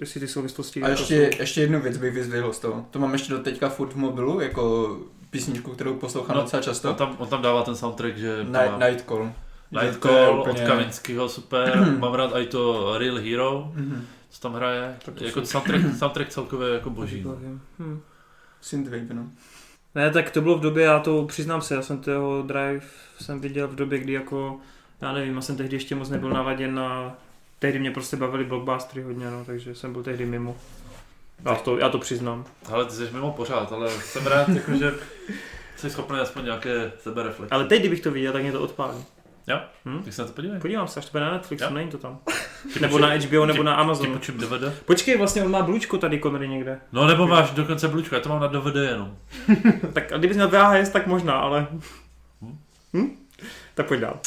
jestli 0.00 0.20
ty 0.20 0.28
souvislosti... 0.28 0.82
A 0.82 0.88
jako 0.88 1.00
ještě, 1.00 1.30
jsou- 1.32 1.40
ještě 1.40 1.60
jednu 1.60 1.80
věc 1.80 1.96
bych 1.96 2.14
vyzdvihl 2.14 2.52
z 2.52 2.58
toho. 2.58 2.86
To 2.90 2.98
mám 2.98 3.12
ještě 3.12 3.32
do 3.32 3.38
teďka 3.38 3.68
furt 3.68 3.92
v 3.92 3.96
mobilu, 3.96 4.40
jako 4.40 4.96
písničku, 5.30 5.70
kterou 5.70 5.94
poslouchám 5.94 6.36
No, 6.36 6.42
docela 6.42 6.60
On 6.60 6.64
často. 6.64 6.94
tam, 6.94 7.14
on 7.18 7.28
tam 7.28 7.42
dává 7.42 7.62
ten 7.62 7.76
soundtrack, 7.76 8.16
že 8.16 8.36
Night, 8.38 8.52
má 8.52 8.86
Night 8.88 9.04
Call. 9.08 9.32
Že 9.80 9.86
Night 9.86 10.00
to 10.00 10.08
je 10.08 10.24
Call 10.26 10.40
úplně- 10.40 10.62
od 10.62 10.68
Kavinského, 10.68 11.28
super. 11.28 11.94
Mám 11.98 12.14
rád 12.14 12.30
i 12.36 12.46
to 12.46 12.94
Real 12.98 13.16
Hero, 13.16 13.70
Mhm. 13.74 14.06
Co 14.30 14.40
tam 14.40 14.54
hraje. 14.54 14.96
Tak 15.04 15.14
to 15.14 15.24
Jako 15.24 15.46
soundtrack, 15.46 15.82
soundtrack 15.98 16.28
celkově 16.30 16.68
jako 16.74 16.90
boží. 16.90 17.22
no. 17.22 17.38
Hm. 17.78 18.00
Synthwave, 18.60 19.14
no. 19.14 19.26
Ne, 19.94 20.10
tak 20.10 20.30
to 20.30 20.40
bylo 20.40 20.58
v 20.58 20.60
době, 20.60 20.84
já 20.84 20.98
to 20.98 21.24
přiznám 21.24 21.62
se, 21.62 21.74
já 21.74 21.82
jsem 21.82 21.98
toho 21.98 22.42
Drive 22.42 22.80
jsem 23.20 23.40
viděl 23.40 23.68
v 23.68 23.74
době, 23.74 23.98
kdy 23.98 24.12
jako, 24.12 24.60
já 25.00 25.12
nevím, 25.12 25.34
já 25.34 25.40
jsem 25.40 25.56
tehdy 25.56 25.76
ještě 25.76 25.94
moc 25.94 26.08
nebyl 26.08 26.30
navaděn 26.30 26.74
na, 26.74 27.16
tehdy 27.58 27.78
mě 27.78 27.90
prostě 27.90 28.16
bavili 28.16 28.44
blockbustery 28.44 29.02
hodně, 29.02 29.30
no, 29.30 29.44
takže 29.44 29.74
jsem 29.74 29.92
byl 29.92 30.02
tehdy 30.02 30.26
mimo. 30.26 30.56
Já 31.44 31.54
to, 31.54 31.78
já 31.78 31.88
to 31.88 31.98
přiznám. 31.98 32.44
Ale 32.72 32.84
ty 32.84 32.92
jsi 32.92 33.08
mimo 33.12 33.32
pořád, 33.32 33.72
ale 33.72 33.90
jsem 33.90 34.26
rád, 34.26 34.48
jako, 34.48 34.72
že 34.72 34.94
jsi 35.76 35.90
schopný 35.90 36.18
aspoň 36.18 36.44
nějaké 36.44 36.92
sebereflexe. 37.02 37.54
Ale 37.54 37.64
teď, 37.64 37.80
kdybych 37.80 38.00
to 38.00 38.10
viděl, 38.10 38.32
tak 38.32 38.42
mě 38.42 38.52
to 38.52 38.60
odpálí. 38.62 39.04
Jo? 39.50 39.60
Hm? 39.86 40.02
Tak 40.04 40.12
se 40.12 40.22
na 40.22 40.28
to 40.28 40.34
podívej. 40.34 40.60
Podívám 40.60 40.88
se, 40.88 41.00
až 41.00 41.04
to 41.06 41.10
bude 41.12 41.24
na 41.24 41.32
Netflixu, 41.32 41.64
Jo. 41.64 41.70
není 41.70 41.90
to 41.90 41.98
tam. 41.98 42.18
Nebo 42.80 42.98
na 42.98 43.08
HBO, 43.08 43.46
nebo 43.46 43.62
na 43.62 43.72
Ti 43.74 43.80
Amazonu. 43.80 44.12
počím 44.12 44.38
DVD? 44.38 44.82
Počkej, 44.84 45.18
vlastně 45.18 45.42
on 45.42 45.50
má 45.50 45.62
blůčko 45.62 45.98
tady 45.98 46.20
Connery 46.20 46.48
někde. 46.48 46.80
No 46.92 47.06
nebo 47.06 47.26
máš 47.26 47.50
dokonce 47.50 47.88
blůčko, 47.88 48.14
já 48.14 48.20
to 48.20 48.28
mám 48.28 48.40
na 48.40 48.46
DVD 48.46 48.76
jenom. 48.76 49.16
Tak 49.92 50.12
a 50.12 50.18
kdybys 50.18 50.36
měl 50.36 50.48
VHS, 50.48 50.88
tak 50.88 51.06
možná, 51.06 51.34
ale... 51.34 51.66
Hm? 52.96 53.16
Tak 53.74 53.86
pojď 53.88 54.00
dál. 54.00 54.18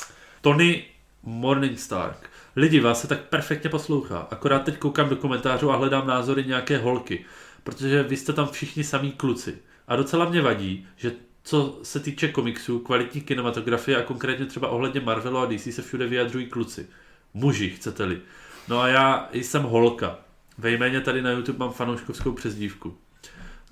Tony 0.42 0.84
Morningstark. 1.24 2.30
Lidi, 2.56 2.80
vás 2.80 3.02
se 3.02 3.08
tak 3.08 3.20
perfektně 3.20 3.70
poslouchá. 3.70 4.28
Akorát 4.32 4.64
teď 4.64 4.78
koukám 4.78 5.10
do 5.10 5.16
komentářů 5.16 5.72
a 5.72 5.76
hledám 5.76 6.08
názory 6.08 6.44
nějaké 6.48 6.78
holky. 6.78 7.26
Protože 7.64 8.04
vy 8.04 8.18
jste 8.18 8.34
tam 8.34 8.48
všichni 8.48 8.84
samý 8.84 9.12
kluci. 9.12 9.58
A 9.88 9.96
docela 9.96 10.26
mě 10.30 10.42
vadí, 10.42 10.88
že 10.96 11.12
co 11.44 11.80
se 11.84 12.00
týče 12.00 12.28
komiksů, 12.28 12.80
kvalitní 12.80 13.22
kinematografie 13.22 13.98
a 13.98 14.02
konkrétně 14.02 14.46
třeba 14.46 14.68
ohledně 14.68 15.00
Marvelu 15.00 15.38
a 15.38 15.46
DC 15.46 15.76
se 15.76 15.82
všude 15.82 16.08
vyjadřují 16.08 16.46
kluci. 16.46 16.88
Muži, 17.34 17.70
chcete-li. 17.70 18.22
No 18.68 18.80
a 18.80 18.88
já 18.88 19.30
jsem 19.34 19.64
holka. 19.64 20.20
Ve 20.58 20.72
jméně 20.72 21.02
tady 21.02 21.22
na 21.22 21.32
YouTube 21.32 21.60
mám 21.60 21.72
fanouškovskou 21.72 22.32
přezdívku. 22.32 22.98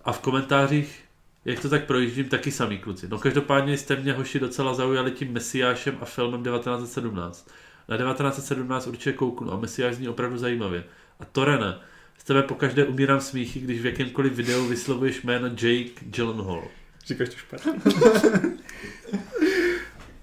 A 0.03 0.11
v 0.11 0.19
komentářích, 0.19 1.03
jak 1.45 1.59
to 1.59 1.69
tak 1.69 1.85
projíždím, 1.85 2.29
taky 2.29 2.51
samý 2.51 2.77
kluci. 2.77 3.07
No 3.09 3.19
každopádně 3.19 3.77
jste 3.77 3.95
mě 3.95 4.13
hoši 4.13 4.39
docela 4.39 4.73
zaujali 4.73 5.11
tím 5.11 5.33
Mesiášem 5.33 5.97
a 6.01 6.05
filmem 6.05 6.43
1917. 6.43 7.51
Na 7.89 7.97
1917 7.97 8.87
určitě 8.87 9.13
kouknu 9.13 9.53
a 9.53 9.57
Mesiáš 9.57 9.95
zní 9.95 10.09
opravdu 10.09 10.37
zajímavě. 10.37 10.83
A 11.19 11.25
Torene, 11.25 11.79
z 12.17 12.23
tebe 12.23 12.43
po 12.43 12.55
každé 12.55 12.85
umírám 12.85 13.21
smíchy, 13.21 13.59
když 13.59 13.81
v 13.81 13.85
jakémkoliv 13.85 14.33
videu 14.33 14.65
vyslovuješ 14.65 15.23
jméno 15.23 15.47
Jake 15.47 16.05
Gyllenhaal. 16.05 16.80
Říkáš 17.07 17.29
to 17.29 17.35
špatně. 17.37 17.71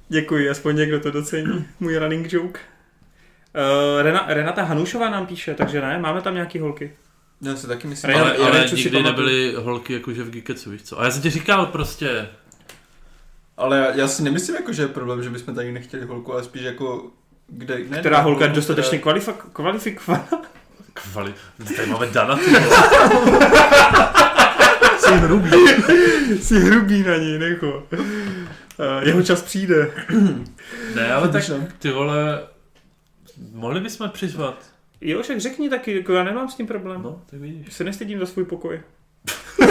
Děkuji, 0.08 0.50
aspoň 0.50 0.76
někdo 0.76 1.00
to 1.00 1.10
docení. 1.10 1.64
Můj 1.80 1.96
running 1.98 2.32
joke. 2.32 2.60
Uh, 3.56 4.02
Rena, 4.02 4.24
Renata 4.28 4.62
Hanušová 4.62 5.10
nám 5.10 5.26
píše, 5.26 5.54
takže 5.54 5.80
ne, 5.80 5.98
máme 5.98 6.22
tam 6.22 6.34
nějaký 6.34 6.58
holky. 6.58 6.92
Já 7.42 7.56
si 7.56 7.66
taky 7.66 7.86
myslím. 7.88 8.16
Ale, 8.16 8.36
já 8.38 8.46
ale 8.46 8.68
si 8.68 8.74
nikdy 8.74 8.90
pamatuju. 8.90 9.16
nebyly 9.26 9.54
holky 9.54 9.92
jakože 9.92 10.22
v 10.24 10.30
Geeketsu, 10.30 10.70
víš 10.70 10.82
co? 10.82 11.00
A 11.00 11.04
já 11.04 11.10
jsem 11.10 11.22
ti 11.22 11.30
říkal 11.30 11.66
prostě, 11.66 12.28
Ale 13.56 13.78
já, 13.78 13.94
já 13.94 14.08
si 14.08 14.22
nemyslím, 14.22 14.56
jako, 14.56 14.72
že 14.72 14.82
je 14.82 14.88
problém, 14.88 15.22
že 15.22 15.30
bychom 15.30 15.54
tady 15.54 15.72
nechtěli 15.72 16.04
holku, 16.06 16.32
ale 16.32 16.44
spíš 16.44 16.62
jako, 16.62 17.10
kde, 17.48 17.78
ne, 17.88 18.00
Která 18.00 18.20
holka 18.20 18.44
je 18.44 18.50
dostatečně 18.50 18.98
kvalifik- 18.98 19.50
kvalifikovaná. 19.52 20.28
kvali... 20.92 21.34
Tady 21.76 21.88
máme 21.90 22.06
Dana. 22.06 22.38
Jsi 25.08 25.14
hrubý. 25.14 25.50
Jsi 26.40 26.60
hrubý 26.60 27.02
na 27.02 27.16
něj, 27.16 27.38
necho. 27.38 27.86
Jeho 29.02 29.22
čas 29.22 29.42
přijde. 29.42 29.90
Ne, 30.94 31.12
ale 31.12 31.28
tak 31.28 31.48
no? 31.48 31.68
ty 31.78 31.90
vole, 31.90 32.40
mohli 33.52 33.80
bychom 33.80 34.10
přizvat. 34.10 34.64
Jo, 35.00 35.22
však 35.22 35.40
řekni 35.40 35.70
taky, 35.70 35.96
jako 35.96 36.12
já 36.12 36.24
nemám 36.24 36.48
s 36.48 36.54
tím 36.54 36.66
problém. 36.66 37.02
No. 37.02 37.22
Tak 37.30 37.40
vidíš. 37.40 37.72
Se 37.74 37.84
nestydím 37.84 38.18
za 38.18 38.26
svůj 38.26 38.44
pokoj. 38.44 38.80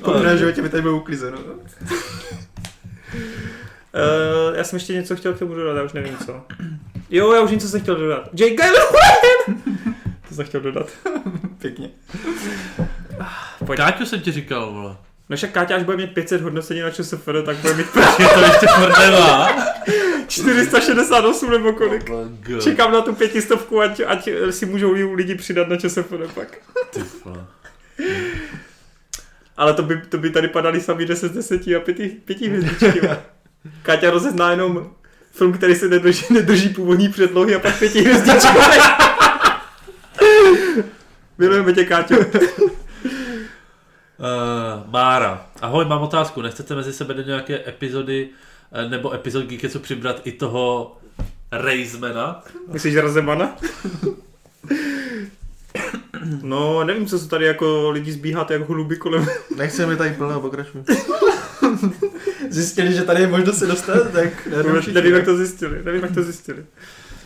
Poprvé 0.00 0.34
v 0.34 0.38
životě 0.38 0.62
by 0.62 0.68
tady 0.68 0.82
bylo 0.82 0.96
uklizeno. 0.96 1.38
Uh, 1.38 1.54
já 4.54 4.64
jsem 4.64 4.76
ještě 4.76 4.92
něco 4.92 5.16
chtěl 5.16 5.32
k 5.32 5.38
tomu 5.38 5.54
dodat, 5.54 5.76
já 5.76 5.82
už 5.82 5.92
nevím 5.92 6.16
co. 6.16 6.42
Jo, 7.10 7.32
já 7.32 7.40
už 7.40 7.50
něco 7.50 7.68
jsem 7.68 7.80
chtěl 7.80 7.96
dodat. 7.96 8.28
Jake 8.34 8.54
Gyllenhaal! 8.54 9.94
To 10.32 10.36
jsem 10.36 10.44
chtěl 10.44 10.60
dodat. 10.60 10.90
Pěkně. 11.58 11.90
Pojď. 13.66 13.76
Káťu 13.76 14.06
jsem 14.06 14.20
ti 14.20 14.32
říkal, 14.32 14.72
vole. 14.72 14.96
No 15.28 15.36
však 15.36 15.50
Káťa, 15.50 15.76
až 15.76 15.82
bude 15.82 15.96
mít 15.96 16.14
500 16.14 16.40
hodnocení 16.40 16.80
na 16.80 16.90
ČSFD, 16.90 17.28
tak 17.46 17.56
bude 17.56 17.74
mít 17.74 17.86
Je 18.18 18.28
to 18.28 18.40
ještě 18.40 18.66
prdela. 18.76 19.56
468 20.28 21.50
nebo 21.50 21.72
kolik. 21.72 22.10
Oh. 22.10 22.60
Čekám 22.60 22.92
na 22.92 23.00
tu 23.00 23.14
pětistovku, 23.14 23.80
ať, 23.80 24.00
ať 24.06 24.28
si 24.50 24.66
můžou 24.66 24.92
lidi 24.92 25.34
přidat 25.34 25.68
na 25.68 25.76
ČSFD 25.76 26.12
pak. 26.34 26.58
Ale 29.56 29.74
to 29.74 29.82
by, 29.82 30.02
to 30.08 30.18
by 30.18 30.30
tady 30.30 30.48
padaly 30.48 30.80
sami 30.80 31.06
10 31.06 31.32
z 31.32 31.34
10 31.34 31.76
a 31.76 31.80
5, 31.80 31.96
5 32.24 32.40
hvězdičky. 32.40 33.00
Káťa 33.82 34.10
rozezná 34.10 34.50
jenom 34.50 34.90
film, 35.32 35.52
který 35.52 35.74
se 35.74 35.88
nedrží, 35.88 36.26
nedrží 36.30 36.68
původní 36.68 37.08
předlohy 37.08 37.54
a 37.54 37.58
pak 37.58 37.78
5 37.78 37.94
hvězdičky. 37.94 38.48
Milujeme 41.42 41.72
tě, 41.72 41.84
Káťo. 41.84 42.14
Uh, 42.18 42.24
Mára. 44.90 45.46
Ahoj, 45.60 45.84
mám 45.84 46.02
otázku. 46.02 46.42
Nechcete 46.42 46.74
mezi 46.74 46.92
sebe 46.92 47.14
do 47.14 47.22
nějaké 47.22 47.68
epizody 47.68 48.28
eh, 48.72 48.88
nebo 48.88 49.14
epizod 49.14 49.44
Geekecu 49.44 49.78
přibrat 49.78 50.20
i 50.24 50.32
toho 50.32 50.96
Raismana? 51.52 52.44
Myslíš 52.72 52.96
Razemana? 52.96 53.56
No, 56.42 56.84
nevím, 56.84 57.06
co 57.06 57.18
se 57.18 57.28
tady 57.28 57.44
jako 57.44 57.90
lidi 57.90 58.12
zbíháte 58.12 58.54
jako 58.54 58.72
hluby 58.72 58.96
kolem. 58.96 59.26
Nechceme 59.56 59.96
tady 59.96 60.10
plného, 60.10 60.40
pokračuj. 60.40 60.82
Zjistili, 62.50 62.94
že 62.94 63.02
tady 63.02 63.20
je 63.20 63.28
možnost 63.28 63.58
se 63.58 63.66
dostat, 63.66 64.12
tak 64.12 64.46
Nevím, 64.92 65.14
jak 65.14 65.24
to 65.24 65.36
zjistili. 65.36 65.84
Nevím, 65.84 66.02
jak 66.02 66.14
to 66.14 66.22
zjistili. 66.22 66.64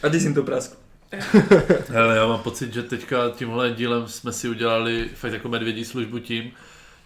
A 0.02 0.08
ty 0.08 0.20
jsi 0.20 0.26
jim 0.26 0.34
to 0.34 0.42
prask. 0.42 0.85
Hele, 1.88 2.16
já 2.16 2.26
mám 2.26 2.38
pocit, 2.38 2.74
že 2.74 2.82
teďka 2.82 3.30
tímhle 3.30 3.70
dílem 3.70 4.08
jsme 4.08 4.32
si 4.32 4.48
udělali 4.48 5.08
fakt 5.14 5.32
jako 5.32 5.48
medvědí 5.48 5.84
službu 5.84 6.18
tím, 6.18 6.50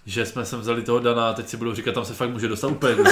že 0.07 0.27
jsme 0.27 0.45
sem 0.45 0.61
vzali 0.61 0.83
toho 0.83 0.99
Dana 0.99 1.29
a 1.29 1.33
teď 1.33 1.49
si 1.49 1.57
budou 1.57 1.75
říkat, 1.75 1.95
tam 1.95 2.05
se 2.05 2.15
fakt 2.15 2.31
může 2.31 2.49
dostat 2.49 2.69
úplně. 2.69 2.97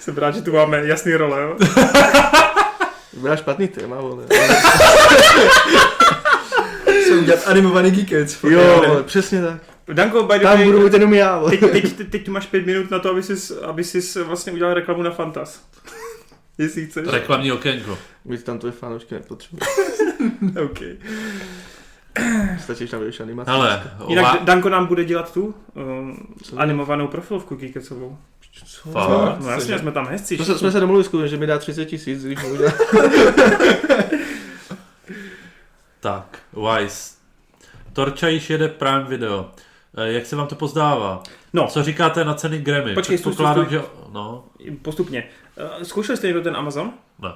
Jsem 0.00 0.16
rád, 0.16 0.34
že 0.34 0.42
tu 0.42 0.52
máme 0.52 0.86
jasný 0.86 1.14
role, 1.14 1.42
jo? 1.42 1.56
Byla 3.12 3.36
špatný 3.36 3.68
téma, 3.68 4.00
vole. 4.00 4.24
Jsou 6.86 7.18
udělat 7.18 7.40
animovaný 7.46 7.90
geekec. 7.90 8.34
fakt, 8.34 8.50
Jo, 8.50 8.82
vole, 8.86 9.02
přesně 9.02 9.42
tak. 9.42 9.60
Danko, 9.92 10.22
by 10.22 10.38
the 10.38 10.42
Tam 10.44 10.58
way, 10.58 10.72
budu 10.72 10.86
jenom 10.92 11.14
já, 11.14 11.42
teď, 11.50 11.60
teď, 11.60 11.92
teď, 11.92 12.08
teď, 12.08 12.28
máš 12.28 12.46
pět 12.46 12.66
minut 12.66 12.90
na 12.90 12.98
to, 12.98 13.10
aby 13.10 13.22
jsi, 13.22 13.54
aby 13.62 13.84
jsi 13.84 14.22
vlastně 14.22 14.52
udělal 14.52 14.74
reklamu 14.74 15.02
na 15.02 15.10
Fantas. 15.10 15.60
Jestli 16.58 16.86
chceš. 16.86 17.06
Reklamní 17.10 17.52
okénko. 17.52 17.98
Víc 18.24 18.42
tam 18.42 18.58
tvoje 18.58 18.72
fanoušky 18.72 19.14
nepotřebuji. 19.14 19.60
OK. 20.64 20.78
Stačíš 22.60 22.90
tam 22.90 23.00
vyjít 23.00 23.20
animaci. 23.20 23.50
Hele, 23.50 23.90
Jinak 24.08 24.24
ová... 24.34 24.44
Danko 24.44 24.68
nám 24.68 24.86
bude 24.86 25.04
dělat 25.04 25.32
tu 25.32 25.54
um, 25.74 26.34
animovanou 26.56 27.06
profilovku 27.08 27.54
Geekecovou. 27.56 28.18
Co? 28.64 28.90
Fakt? 28.90 29.40
No 29.40 29.50
jasně, 29.50 29.78
jsme 29.78 29.92
tam 29.92 30.06
hezci. 30.06 30.36
To 30.36 30.44
se, 30.44 30.58
jsme 30.58 30.70
se 30.72 30.80
domluvili 30.80 31.04
skutečně, 31.04 31.28
že 31.28 31.36
mi 31.36 31.46
dá 31.46 31.58
30 31.58 31.84
tisíc, 31.84 32.24
když 32.24 32.42
mu 32.42 32.48
udělá. 32.52 32.72
Tak, 36.00 36.38
Wise. 36.52 37.14
Torča 37.92 38.28
již 38.28 38.50
jede 38.50 38.68
Prime 38.68 39.04
Video. 39.04 39.50
Eh, 39.96 40.12
Jak 40.12 40.26
se 40.26 40.36
vám 40.36 40.46
to 40.46 40.54
pozdává? 40.54 41.22
No. 41.52 41.66
Co 41.66 41.82
říkáte 41.82 42.24
na 42.24 42.34
ceny 42.34 42.58
Grammy? 42.58 42.94
Počkej, 42.94 43.16
Předpokládám, 43.16 43.70
že... 43.70 43.82
No, 44.12 44.44
Postupně. 44.82 45.24
Uh, 45.56 45.82
Zkoušeli 45.82 46.16
jste 46.16 46.26
někdo 46.26 46.42
ten 46.42 46.56
Amazon? 46.56 46.92
ne. 47.18 47.28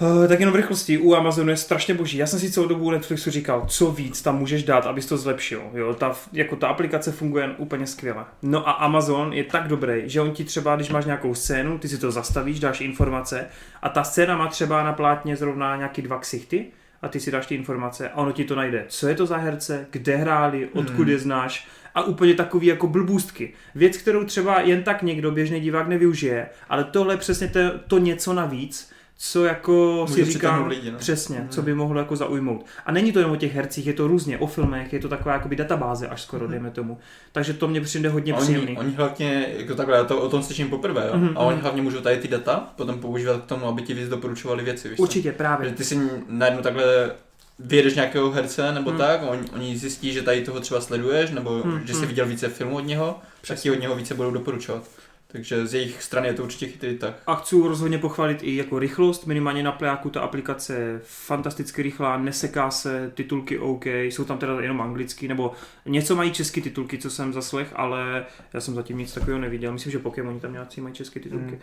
Uh, 0.00 0.28
tak 0.28 0.40
jenom 0.40 0.52
v 0.52 0.56
rychlosti, 0.56 0.98
u 0.98 1.14
Amazonu 1.14 1.50
je 1.50 1.56
strašně 1.56 1.94
boží. 1.94 2.18
Já 2.18 2.26
jsem 2.26 2.38
si 2.38 2.50
celou 2.50 2.66
dobu 2.66 2.90
Netflixu 2.90 3.30
říkal, 3.30 3.64
co 3.68 3.90
víc 3.90 4.22
tam 4.22 4.38
můžeš 4.38 4.62
dát, 4.64 4.86
abys 4.86 5.06
to 5.06 5.16
zlepšil. 5.16 5.62
Jo, 5.74 5.94
ta, 5.94 6.12
jako 6.32 6.56
ta 6.56 6.68
aplikace 6.68 7.12
funguje 7.12 7.54
úplně 7.58 7.86
skvěle. 7.86 8.24
No 8.42 8.68
a 8.68 8.72
Amazon 8.72 9.32
je 9.32 9.44
tak 9.44 9.68
dobrý, 9.68 10.02
že 10.04 10.20
on 10.20 10.30
ti 10.30 10.44
třeba, 10.44 10.76
když 10.76 10.88
máš 10.90 11.04
nějakou 11.04 11.34
scénu, 11.34 11.78
ty 11.78 11.88
si 11.88 11.98
to 11.98 12.10
zastavíš, 12.10 12.60
dáš 12.60 12.80
informace 12.80 13.46
a 13.82 13.88
ta 13.88 14.04
scéna 14.04 14.36
má 14.36 14.48
třeba 14.48 14.82
na 14.82 14.92
plátně 14.92 15.36
zrovna 15.36 15.76
nějaký 15.76 16.02
dva 16.02 16.18
ksichty 16.18 16.66
a 17.02 17.08
ty 17.08 17.20
si 17.20 17.30
dáš 17.30 17.46
ty 17.46 17.54
informace 17.54 18.08
a 18.08 18.16
ono 18.16 18.32
ti 18.32 18.44
to 18.44 18.54
najde. 18.54 18.84
Co 18.88 19.08
je 19.08 19.14
to 19.14 19.26
za 19.26 19.36
herce, 19.36 19.86
kde 19.90 20.16
hráli, 20.16 20.68
odkud 20.72 21.08
je 21.08 21.18
znáš 21.18 21.68
a 21.94 22.02
úplně 22.02 22.34
takový 22.34 22.66
jako 22.66 22.86
blbůstky. 22.86 23.52
Věc, 23.74 23.96
kterou 23.96 24.24
třeba 24.24 24.60
jen 24.60 24.82
tak 24.82 25.02
někdo, 25.02 25.30
běžný 25.30 25.60
divák 25.60 25.88
nevyužije, 25.88 26.48
ale 26.68 26.84
tohle 26.84 27.14
je 27.14 27.18
přesně 27.18 27.48
to, 27.48 27.58
to 27.86 27.98
něco 27.98 28.32
navíc, 28.32 28.92
co 29.24 29.44
jako 29.44 30.04
Může 30.08 30.24
si 30.24 30.32
říkám, 30.32 30.66
lidi, 30.66 30.90
no. 30.90 30.98
přesně, 30.98 31.38
Mhm. 31.38 31.48
co 31.48 31.62
by 31.62 31.74
mohlo 31.74 31.98
jako 31.98 32.16
zaujmout. 32.16 32.66
A 32.86 32.92
není 32.92 33.12
to 33.12 33.18
jen 33.18 33.30
o 33.30 33.36
těch 33.36 33.54
hercích, 33.54 33.86
je 33.86 33.92
to 33.92 34.06
různě 34.06 34.38
o 34.38 34.46
filmech, 34.46 34.92
je 34.92 34.98
to 34.98 35.08
taková 35.08 35.34
jakoby 35.34 35.56
databáze 35.56 36.08
až 36.08 36.22
skoro, 36.22 36.46
dejme 36.48 36.70
tomu. 36.70 36.98
Takže 37.32 37.52
to 37.52 37.68
mě 37.68 37.80
přijde 37.80 38.08
hodně 38.08 38.32
A 38.32 38.36
příjemný. 38.36 38.68
Oni, 38.76 38.78
oni 38.78 38.96
hlavně, 38.96 39.46
jako 39.56 39.74
takhle, 39.74 39.96
já 39.96 40.04
to 40.04 40.20
o 40.20 40.28
tom 40.28 40.42
slyším 40.42 40.70
poprvé, 40.70 41.06
jo? 41.12 41.16
Mhm, 41.18 41.36
a 41.36 41.40
oni 41.40 41.54
mhm. 41.54 41.62
hlavně 41.62 41.82
můžou 41.82 42.00
tady 42.00 42.16
ty 42.16 42.28
data 42.28 42.72
potom 42.76 42.98
používat 43.00 43.42
k 43.42 43.46
tomu, 43.46 43.66
aby 43.66 43.82
ti 43.82 43.94
víc 43.94 44.08
doporučovali 44.08 44.64
věci, 44.64 44.88
víš 44.88 44.96
co? 44.96 45.02
Určitě, 45.02 45.32
právě. 45.32 45.68
Že 45.68 45.74
ty 45.74 45.84
si 45.84 45.98
najednou 46.28 46.62
takhle 46.62 47.10
vyjedeš 47.58 47.94
nějakého 47.94 48.30
herce 48.30 48.72
nebo 48.72 48.90
Hmm. 48.90 48.98
tak, 48.98 49.20
oni, 49.28 49.50
oni 49.52 49.78
zjistí, 49.78 50.12
že 50.12 50.22
tady 50.22 50.44
toho 50.44 50.60
třeba 50.60 50.80
sleduješ, 50.80 51.30
nebo 51.30 51.50
Hmm, 51.50 51.86
že 51.86 51.92
jsi 51.92 51.98
hmm. 51.98 52.08
viděl 52.08 52.26
více 52.26 52.48
filmů 52.48 52.76
od 52.76 52.80
něho, 52.86 53.20
tak 53.46 53.58
ti 53.58 53.70
od 53.70 53.80
něho 53.80 53.96
více 53.96 54.14
budou 54.14 54.30
doporučovat. 54.30 54.88
Takže 55.32 55.66
z 55.66 55.74
jejich 55.74 56.02
strany 56.02 56.28
je 56.28 56.34
to 56.34 56.42
určitě 56.42 56.66
chytrý 56.66 56.98
tak. 56.98 57.14
A 57.26 57.34
chci 57.34 57.56
rozhodně 57.56 57.98
pochválit 57.98 58.38
i 58.42 58.56
jako 58.56 58.78
rychlost, 58.78 59.26
minimálně 59.26 59.62
na 59.62 59.72
plejáku 59.72 60.10
ta 60.10 60.20
aplikace 60.20 60.74
je 60.74 61.00
fantasticky 61.04 61.82
rychlá, 61.82 62.18
neseká 62.18 62.70
se, 62.70 63.10
titulky 63.14 63.58
OK, 63.58 63.86
jsou 63.86 64.24
tam 64.24 64.38
teda 64.38 64.60
jenom 64.60 64.80
anglicky, 64.80 65.28
nebo 65.28 65.52
něco 65.86 66.16
mají 66.16 66.30
české 66.30 66.60
titulky, 66.60 66.98
co 66.98 67.10
jsem 67.10 67.32
zaslech, 67.32 67.72
ale 67.76 68.26
já 68.52 68.60
jsem 68.60 68.74
zatím 68.74 68.98
nic 68.98 69.12
takového 69.12 69.40
neviděl, 69.40 69.72
myslím, 69.72 69.92
že 69.92 69.98
Pokémoni 69.98 70.40
tam 70.40 70.52
nějací 70.52 70.80
mají 70.80 70.94
české 70.94 71.20
titulky. 71.20 71.52
Mm. 71.52 71.60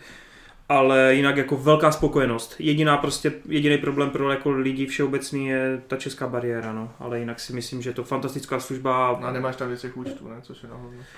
Ale 0.70 1.14
jinak 1.14 1.36
jako 1.36 1.56
velká 1.56 1.92
spokojenost. 1.92 2.54
Jediná 2.58 2.96
prostě, 2.96 3.32
jediný 3.48 3.78
problém 3.78 4.10
pro 4.10 4.30
jako 4.30 4.50
lidi 4.50 4.86
všeobecný 4.86 5.46
je 5.46 5.80
ta 5.86 5.96
česká 5.96 6.26
bariéra, 6.28 6.72
no. 6.72 6.92
Ale 6.98 7.18
jinak 7.18 7.40
si 7.40 7.52
myslím, 7.52 7.82
že 7.82 7.90
je 7.90 7.94
to 7.94 8.04
fantastická 8.04 8.60
služba. 8.60 9.08
A 9.08 9.32
nemáš 9.32 9.56
tam 9.56 9.68
věcech 9.68 9.96
účtu, 9.96 10.28
ne? 10.28 10.36
Což 10.42 10.62
je. 10.62 10.68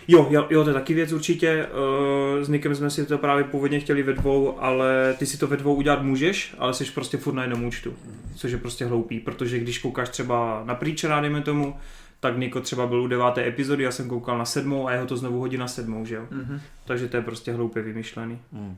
Jo, 0.09 0.27
jo, 0.31 0.47
jo, 0.51 0.65
to 0.65 0.71
je 0.71 0.75
taky 0.75 0.95
věc 0.95 1.13
určitě. 1.13 1.49
Eh, 1.49 2.45
S 2.45 2.49
Nikem 2.49 2.75
jsme 2.75 2.91
si 2.91 3.07
to 3.07 3.19
právě 3.19 3.45
původně 3.45 3.81
chtěli 3.81 4.03
ve 4.03 4.13
dvou, 4.13 4.61
ale 4.61 5.15
ty 5.19 5.27
si 5.27 5.39
to 5.39 5.47
ve 5.47 5.57
dvou 5.57 5.75
udělat 5.75 6.03
můžeš, 6.03 6.55
ale 6.59 6.75
jsi 6.75 6.85
prostě 6.85 7.17
furt 7.17 7.35
na 7.35 7.43
jednom 7.43 7.65
účtu, 7.65 7.95
což 8.37 8.53
je 8.53 8.59
prostě 8.59 8.87
hloupý, 8.87 9.21
protože 9.21 9.59
když 9.59 9.79
koukáš 9.79 10.09
třeba 10.09 10.63
na 10.65 10.75
Preachera, 10.75 11.21
dejme 11.21 11.41
tomu, 11.41 11.77
tak 12.21 12.39
Niko 12.39 12.61
třeba 12.61 12.87
byl 12.87 13.03
u 13.03 13.07
deváté 13.07 13.49
epizody, 13.49 13.85
já 13.85 13.91
jsem 13.91 14.09
koukal 14.09 14.39
na 14.39 14.45
sedmou 14.45 14.89
a 14.89 14.93
jeho 14.93 15.07
to 15.07 15.17
znovu 15.17 15.41
hodí 15.41 15.57
na 15.57 15.69
sedmou, 15.69 16.05
že 16.05 16.15
jo? 16.15 16.27
Mm-hmm. 16.31 16.61
Takže 16.85 17.09
to 17.09 17.17
je 17.17 17.23
prostě 17.23 17.53
hloupě 17.53 17.83
vymyšlený. 17.83 18.39
Hmm. 18.53 18.77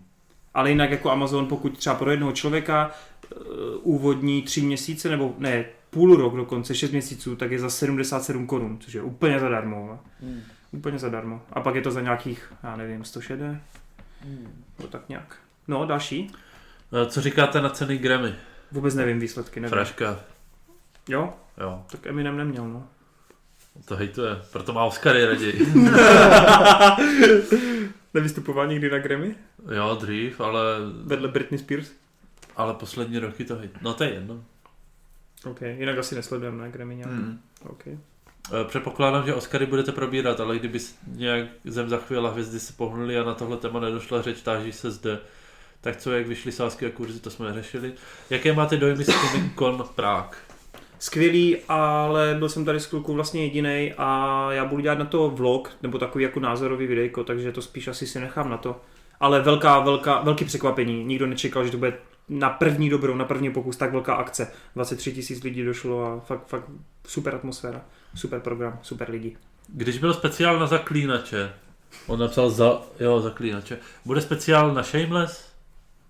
Ale 0.54 0.70
jinak 0.70 0.90
jako 0.90 1.10
Amazon, 1.10 1.46
pokud 1.46 1.78
třeba 1.78 1.94
pro 1.96 2.10
jednoho 2.10 2.32
člověka 2.32 2.90
uh, 3.36 3.42
úvodní 3.82 4.42
tři 4.42 4.62
měsíce, 4.62 5.08
nebo 5.08 5.34
ne, 5.38 5.64
půl 5.90 6.16
rok 6.16 6.36
dokonce, 6.36 6.74
šest 6.74 6.90
měsíců, 6.90 7.36
tak 7.36 7.50
je 7.50 7.58
za 7.58 7.70
77 7.70 8.46
korun, 8.46 8.78
což 8.80 8.94
je 8.94 9.02
úplně 9.02 9.40
zadarmo. 9.40 9.88
ne? 9.92 9.98
Hmm. 10.28 10.40
Úplně 10.72 10.98
zadarmo. 10.98 11.42
A 11.52 11.60
pak 11.60 11.74
je 11.74 11.82
to 11.82 11.90
za 11.90 12.00
nějakých, 12.00 12.52
já 12.62 12.76
nevím, 12.76 13.04
100 13.04 13.20
šedé, 13.20 13.60
no 14.80 14.86
tak 14.86 15.08
nějak. 15.08 15.36
No, 15.68 15.86
další. 15.86 16.30
Eh, 17.02 17.06
Co 17.10 17.20
říkáte 17.20 17.60
na 17.60 17.68
ceny 17.70 17.98
Grammy? 17.98 18.34
Vůbec 18.72 18.94
nevím 18.94 19.20
výsledky, 19.20 19.60
nevím. 19.60 19.70
Fraška. 19.70 20.20
Jo? 21.08 21.32
Jo, 21.60 21.82
Tak 21.90 22.06
Eminem 22.06 22.36
neměl, 22.36 22.68
no. 22.68 22.86
to 23.84 23.96
hejtuje. 23.96 24.36
Proto 24.52 24.72
má 24.72 24.84
Oscary 24.84 25.24
raději. 25.24 25.66
Nevystupoval 28.14 28.66
nikdy 28.66 28.90
na 28.90 28.98
Grammy? 28.98 29.34
Jo, 29.76 29.94
dřív, 30.00 30.40
ale, 30.40 30.62
Vedle 31.04 31.28
Britney 31.28 31.58
Spears? 31.58 31.90
ale 32.56 32.74
poslední 32.74 33.18
roky 33.18 33.44
to. 33.44 33.58
No 33.82 33.94
to 33.94 34.04
je 34.04 34.10
jedno. 34.14 34.44
OK, 35.44 35.60
jinak 35.62 35.98
asi 35.98 36.14
nesledujeme 36.14 36.58
na 36.62 36.68
Grammy 36.68 36.96
nějak. 36.96 37.12
Mm. 37.12 37.40
OK. 37.62 37.86
Eh, 37.86 38.64
Předpokládám, 38.68 39.26
že 39.26 39.34
Oscary 39.34 39.66
budete 39.66 39.92
probírat, 39.92 40.40
ale 40.40 40.58
kdyby 40.58 40.78
nějak 41.06 41.46
zem 41.64 41.88
za 41.88 41.96
chvíli 41.96 42.26
a 42.26 42.30
hvězdy 42.30 42.60
se 42.60 42.72
pohnuly 42.72 43.18
a 43.18 43.24
na 43.24 43.34
tohle 43.34 43.56
téma 43.56 43.80
nedošla 43.80 44.22
řeč, 44.22 44.40
táží 44.42 44.72
se 44.72 44.90
zde. 44.90 45.18
Tak 45.80 45.96
co, 45.96 46.12
jak 46.12 46.26
vyšly 46.26 46.52
sázky 46.52 46.86
a 46.86 46.90
kurzy, 46.90 47.20
to 47.20 47.30
jsme 47.30 47.46
neřešili. 47.46 47.92
Jaké 48.30 48.52
máte 48.52 48.76
dojmy 48.76 49.04
z 49.04 49.06
Comic 49.06 49.52
Con 49.58 49.84
Prague? 49.94 50.38
Skvělý, 51.04 51.56
ale 51.68 52.34
byl 52.38 52.48
jsem 52.48 52.64
tady 52.64 52.80
s 52.80 52.86
klukou 52.86 53.14
vlastně 53.14 53.42
jediný 53.42 53.92
a 53.98 54.48
já 54.52 54.64
budu 54.64 54.82
dělat 54.82 54.98
na 54.98 55.04
to 55.04 55.30
vlog, 55.30 55.70
nebo 55.82 55.98
takový 55.98 56.24
jako 56.24 56.40
názorový 56.40 56.86
videjko, 56.86 57.24
takže 57.24 57.52
to 57.52 57.62
spíš 57.62 57.88
asi 57.88 58.06
si 58.06 58.20
nechám 58.20 58.50
na 58.50 58.56
to. 58.56 58.80
Ale 59.20 59.40
velká, 59.40 59.80
velká, 59.80 60.20
velký 60.20 60.44
překvapení. 60.44 61.04
Nikdo 61.04 61.26
nečekal, 61.26 61.64
že 61.64 61.70
to 61.70 61.76
bude 61.76 61.98
na 62.28 62.50
první 62.50 62.90
dobrou, 62.90 63.14
na 63.14 63.24
první 63.24 63.50
pokus 63.50 63.76
tak 63.76 63.92
velká 63.92 64.14
akce. 64.14 64.52
23 64.74 65.12
tisíc 65.12 65.42
lidí 65.42 65.64
došlo 65.64 66.04
a 66.04 66.20
fakt, 66.20 66.46
fakt 66.46 66.64
super 67.06 67.34
atmosféra, 67.34 67.84
super 68.14 68.40
program, 68.40 68.78
super 68.82 69.10
lidi. 69.10 69.36
Když 69.68 69.98
byl 69.98 70.14
speciál 70.14 70.58
na 70.58 70.66
zaklínače, 70.66 71.52
on 72.06 72.18
napsal 72.18 72.50
za, 72.50 72.82
jo, 73.00 73.20
zaklínače, 73.20 73.78
bude 74.04 74.20
speciál 74.20 74.74
na 74.74 74.82
Shameless? 74.82 75.48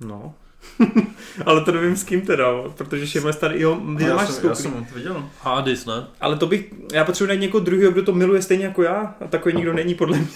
No. 0.00 0.34
ale 1.46 1.60
to 1.64 1.72
nevím 1.72 1.96
s 1.96 2.04
kým 2.04 2.20
teda, 2.20 2.46
protože 2.76 3.06
Shameless 3.06 3.36
tady, 3.36 3.60
jo, 3.60 3.80
ty 3.98 4.04
já, 4.04 4.16
máš 4.16 4.28
jsem, 4.28 4.48
já 4.48 4.54
jsem 4.54 4.72
to 4.72 4.94
viděl. 4.94 5.24
Hades, 5.42 5.86
ne? 5.86 6.06
Ale 6.20 6.36
to 6.36 6.46
bych, 6.46 6.74
já 6.92 7.04
potřebuji 7.04 7.28
najít 7.28 7.40
někoho 7.40 7.64
druhého, 7.64 7.92
kdo 7.92 8.02
to 8.02 8.12
miluje 8.12 8.42
stejně 8.42 8.64
jako 8.64 8.82
já 8.82 9.14
a 9.20 9.26
takový 9.28 9.54
nikdo 9.54 9.72
není 9.72 9.94
podle 9.94 10.18
mě. 10.18 10.26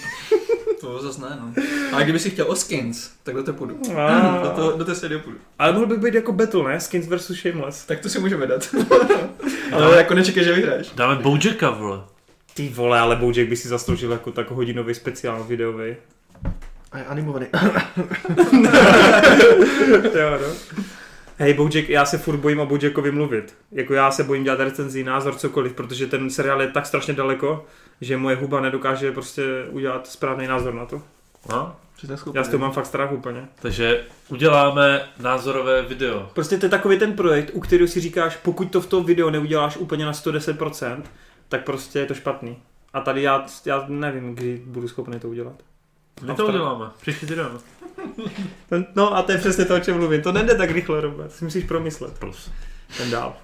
To 0.81 1.01
zase 1.01 1.21
ne, 1.21 1.37
no. 1.41 1.63
Ale 1.93 2.03
kdyby 2.03 2.19
si 2.19 2.29
chtěl 2.29 2.45
o 2.51 2.55
skins, 2.55 3.11
tak 3.23 3.35
do 3.35 3.43
toho 3.43 3.57
půjdu. 3.57 3.79
A- 3.97 4.39
Do, 4.43 4.49
toho, 4.49 4.71
do 4.77 4.85
té 4.85 4.95
série 4.95 5.19
půjdu. 5.19 5.37
Ale 5.59 5.73
mohl 5.73 5.85
by 5.85 5.97
být 5.97 6.13
jako 6.13 6.31
battle, 6.31 6.63
ne? 6.63 6.79
Skins 6.79 7.07
versus 7.07 7.37
Shameless. 7.37 7.85
Tak 7.85 7.99
to 7.99 8.09
si 8.09 8.19
můžeme 8.19 8.47
dát. 8.47 8.69
Ale 9.71 9.97
jako 9.97 10.13
nečekej, 10.13 10.43
že 10.43 10.53
vyhráš. 10.53 10.91
Dáme 10.95 11.15
Bojacka, 11.15 11.69
vole. 11.69 12.01
Ty 12.53 12.69
vole, 12.69 12.99
ale 12.99 13.15
Bojack 13.15 13.49
by 13.49 13.55
si 13.57 13.67
zasloužil 13.67 14.11
jako 14.11 14.31
tak 14.31 14.51
hodinový 14.51 14.93
speciál 14.93 15.43
videový. 15.43 15.95
A 16.91 16.97
je 16.97 17.05
animovaný. 17.05 17.45
jo, 20.15 20.39
no. 20.41 20.77
Hej, 21.37 21.53
Bojack, 21.53 21.89
já 21.89 22.05
se 22.05 22.17
furt 22.17 22.37
bojím 22.37 22.59
o 22.59 22.65
Bojackovi 22.65 23.11
mluvit. 23.11 23.55
Jako 23.71 23.93
já 23.93 24.11
se 24.11 24.23
bojím 24.23 24.43
dělat 24.43 24.59
recenzi, 24.59 25.03
názor, 25.03 25.35
cokoliv, 25.35 25.73
protože 25.73 26.07
ten 26.07 26.29
seriál 26.29 26.61
je 26.61 26.67
tak 26.67 26.85
strašně 26.85 27.13
daleko, 27.13 27.65
že 28.01 28.17
moje 28.17 28.35
huba 28.35 28.61
nedokáže 28.61 29.11
prostě 29.11 29.43
udělat 29.69 30.07
správný 30.07 30.47
názor 30.47 30.73
na 30.73 30.85
to. 30.85 31.01
No, 31.49 31.75
Přesně 31.97 32.15
Já 32.33 32.43
z 32.43 32.47
toho 32.47 32.61
mám 32.61 32.71
fakt 32.71 32.85
strach 32.85 33.11
úplně. 33.11 33.47
takže 33.61 34.03
uděláme 34.29 35.01
názorové 35.19 35.81
video. 35.81 36.29
Prostě 36.33 36.57
to 36.57 36.65
je 36.65 36.69
takový 36.69 36.99
ten 36.99 37.13
projekt, 37.13 37.51
u 37.53 37.59
kterého 37.59 37.87
si 37.87 37.99
říkáš, 37.99 38.35
pokud 38.35 38.71
to 38.71 38.81
v 38.81 38.87
tom 38.87 39.05
videu 39.05 39.29
neuděláš 39.29 39.77
úplně 39.77 40.05
na 40.05 40.11
110%, 40.11 41.01
tak 41.49 41.63
prostě 41.63 41.99
je 41.99 42.05
to 42.05 42.13
špatný. 42.13 42.57
A 42.93 43.01
tady 43.01 43.21
já, 43.21 43.45
já 43.65 43.85
nevím, 43.87 44.35
kdy 44.35 44.61
budu 44.65 44.87
schopný 44.87 45.19
to 45.19 45.29
udělat. 45.29 45.55
My 46.21 46.31
A 46.31 46.35
to 46.35 46.47
uděláme, 46.47 46.85
příští 47.01 47.25
týden. 47.25 47.47
No 48.95 49.17
a 49.17 49.21
to 49.21 49.31
je 49.31 49.37
přesně 49.37 49.65
to, 49.65 49.75
o 49.75 49.79
čem 49.79 49.97
mluvím. 49.97 50.21
To 50.21 50.31
nejde 50.31 50.55
tak 50.55 50.71
rychle, 50.71 51.01
Robert. 51.01 51.31
Si 51.31 51.43
musíš 51.45 51.63
promyslet. 51.63 52.19
Plus. 52.19 52.51
Ten 52.97 53.11
dál. 53.11 53.35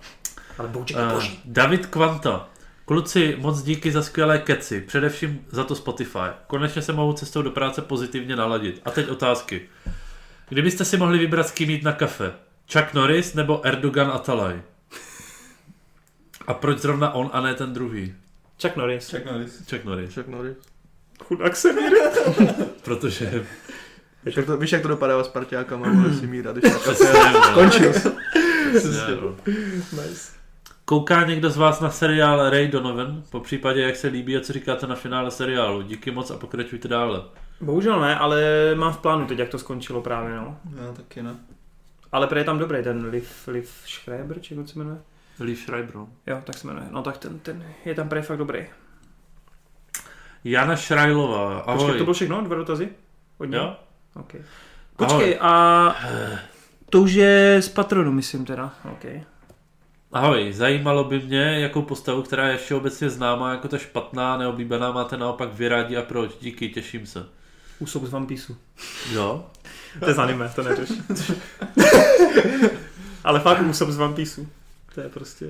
Ale 0.58 0.70
Uh, 0.70 1.14
boží. 1.14 1.40
David 1.46 1.86
Kvanta. 1.86 2.50
Kluci, 2.86 3.36
moc 3.40 3.62
díky 3.64 3.92
za 3.92 4.02
skvělé 4.02 4.40
keci, 4.40 4.82
především 4.82 5.46
za 5.52 5.64
to 5.64 5.76
Spotify. 5.76 6.20
Konečně 6.48 6.82
se 6.82 6.94
mohu 6.94 7.14
cestou 7.14 7.42
do 7.42 7.52
práce 7.52 7.82
pozitivně 7.82 8.36
naladit. 8.36 8.82
A 8.86 8.92
teď 8.92 9.10
otázky. 9.10 9.62
Kdybyste 10.50 10.86
si 10.86 10.98
mohli 10.98 11.18
vybrat 11.18 11.48
s 11.48 11.52
kým 11.52 11.70
jít 11.70 11.84
na 11.84 11.92
kafe? 11.92 12.34
Chuck 12.74 12.94
Norris 12.94 13.34
nebo 13.34 13.66
Erdogan 13.68 14.12
Atalay? 14.12 14.62
A 16.48 16.54
proč 16.54 16.78
zrovna 16.80 17.12
on 17.14 17.30
a 17.34 17.42
ne 17.42 17.54
ten 17.54 17.74
druhý? 17.74 18.14
Chuck 18.62 18.76
Norris. 18.76 19.12
Chuck 19.12 19.26
Norris. 19.26 19.58
Chuck 19.70 19.84
Norris. 19.86 20.14
Chuck 20.16 20.28
Norris. 20.28 20.58
Chudák 21.24 21.56
se 21.56 21.74
mír. 21.74 21.94
Protože... 22.84 23.46
Víš, 24.26 24.38
jak 24.38 24.46
to, 24.46 24.58
víš, 24.58 24.72
jak 24.72 24.82
to 24.82 24.88
dopadá 24.88 25.24
s 25.24 25.28
parťákama, 25.28 25.90
vole, 25.90 26.14
si 26.14 26.28
míra, 26.28 26.52
když 26.52 26.74
tak. 26.74 26.88
Asi 26.88 27.04
nevím, 27.04 27.34
no. 27.34 27.54
Končil. 27.54 27.94
Přesně, 28.70 29.16
no. 29.22 29.36
Nice. 29.92 30.32
Kouká 30.86 31.26
někdo 31.26 31.50
z 31.50 31.58
vás 31.58 31.80
na 31.80 31.90
seriál 31.90 32.50
Ray 32.50 32.68
Donovan? 32.68 33.24
Po 33.30 33.40
případě, 33.40 33.82
jak 33.82 33.96
se 33.96 34.08
líbí 34.08 34.38
a 34.38 34.42
co 34.42 34.54
říkáte 34.54 34.88
na 34.88 34.96
finále 34.96 35.32
seriálu? 35.32 35.82
Díky 35.82 36.12
moc 36.12 36.32
a 36.32 36.38
pokračujte 36.38 36.88
dále. 36.88 37.22
Bohužel 37.62 38.02
ne, 38.02 38.18
ale 38.18 38.42
mám 38.76 38.94
v 38.94 38.98
plánu 38.98 39.26
teď, 39.26 39.40
jak 39.40 39.50
to 39.50 39.60
skončilo 39.60 40.02
právě, 40.02 40.36
no. 40.36 40.58
Já 40.86 40.94
taky 40.94 41.24
ne. 41.24 41.36
Ale 42.12 42.28
prý 42.28 42.40
je 42.40 42.44
tam 42.44 42.60
dobrý 42.60 42.84
ten 42.84 43.06
Liv, 43.06 43.48
Liv 43.48 43.72
Schreiber, 43.86 44.40
či 44.40 44.56
jak 44.56 44.70
se 44.70 44.80
jmenuje? 44.80 44.98
Lee 45.40 45.56
Schreiber. 45.56 45.96
Jo, 46.28 46.42
tak 46.44 46.58
se 46.58 46.68
jmenuje. 46.68 46.86
No 46.92 47.04
tak 47.04 47.18
ten, 47.18 47.40
ten 47.40 47.64
je 47.86 47.96
tam 47.96 48.10
prý 48.10 48.22
fakt 48.22 48.38
dobrý. 48.38 48.68
Jana 50.46 50.76
Šrajlová, 50.76 51.60
ahoj. 51.60 51.78
Počkej, 51.78 51.98
to 51.98 52.04
bylo 52.04 52.14
všechno? 52.14 52.42
Dva 52.42 52.56
dotazy? 52.56 52.90
Od 53.38 53.46
něj? 53.46 53.60
Jo? 53.60 53.76
Okay. 54.16 54.42
Počkej, 54.96 55.38
a 55.42 55.96
to 56.90 57.02
už 57.02 57.12
je 57.12 57.62
z 57.62 57.70
patronu, 57.70 58.12
myslím 58.12 58.46
teda. 58.46 58.74
Okay. 58.92 59.24
Ahoj, 60.12 60.54
zajímalo 60.54 61.04
by 61.04 61.20
mě, 61.20 61.60
jakou 61.60 61.82
postavu, 61.82 62.22
která 62.22 62.48
je 62.48 62.58
všeobecně 62.58 63.10
známá 63.10 63.52
jako 63.52 63.68
ta 63.68 63.78
špatná, 63.78 64.38
neoblíbená, 64.38 64.92
máte 64.92 65.18
naopak 65.18 65.54
vyrádi 65.54 65.98
a 65.98 66.02
proč. 66.02 66.32
Díky, 66.42 66.70
těším 66.70 67.06
se. 67.06 67.26
Úsop 67.80 68.04
z 68.04 68.14
One. 68.14 68.28
Jo? 69.12 69.46
To 70.00 70.10
je 70.10 70.14
z 70.14 70.20
anime, 70.20 70.52
to 70.56 70.64
neřeš. 70.64 70.90
Ale 73.24 73.40
fakt 73.40 73.62
úsop 73.62 73.90
z 73.90 74.00
One. 74.00 74.26
To 74.96 75.02
je 75.02 75.10
prostě... 75.10 75.46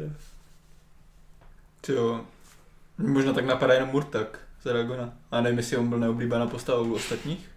Ty 1.81 1.93
jo. 1.93 2.21
Možná 2.97 3.33
tak 3.33 3.45
napadá 3.45 3.73
jenom 3.73 3.89
Murtak 3.89 4.44
z 4.65 4.69
Aragona. 4.69 5.13
A 5.31 5.41
nevím, 5.41 5.57
jestli 5.57 5.77
on 5.77 5.87
byl 5.89 5.99
neoblíbená 5.99 6.47
postava 6.47 6.81
u 6.81 6.93
ostatních. 6.93 7.49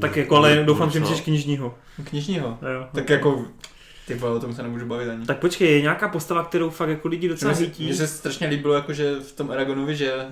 Tak 0.00 0.16
jako, 0.16 0.36
ale 0.36 0.64
doufám, 0.64 0.90
že 0.90 1.00
myslíš 1.00 1.20
knižního. 1.20 1.74
Knižního. 2.04 2.58
Jo. 2.74 2.88
Tak 2.94 3.10
jako, 3.10 3.44
ty 4.06 4.14
vole, 4.14 4.32
o 4.32 4.40
tom 4.40 4.54
se 4.54 4.62
nemůžu 4.62 4.86
bavit 4.86 5.08
ani. 5.08 5.26
Tak 5.26 5.38
počkej, 5.38 5.72
je 5.72 5.82
nějaká 5.82 6.08
postava, 6.08 6.44
kterou 6.44 6.70
fakt 6.70 6.88
jako 6.88 7.08
lidi 7.08 7.28
docela 7.28 7.52
Mně 7.52 7.56
se, 7.58 7.64
hítí? 7.64 7.84
mně 7.84 7.94
se 7.94 8.06
strašně 8.06 8.46
líbilo, 8.46 8.74
jakože 8.74 9.14
v 9.14 9.32
tom 9.32 9.50
Aragonovi, 9.50 9.96
že 9.96 10.26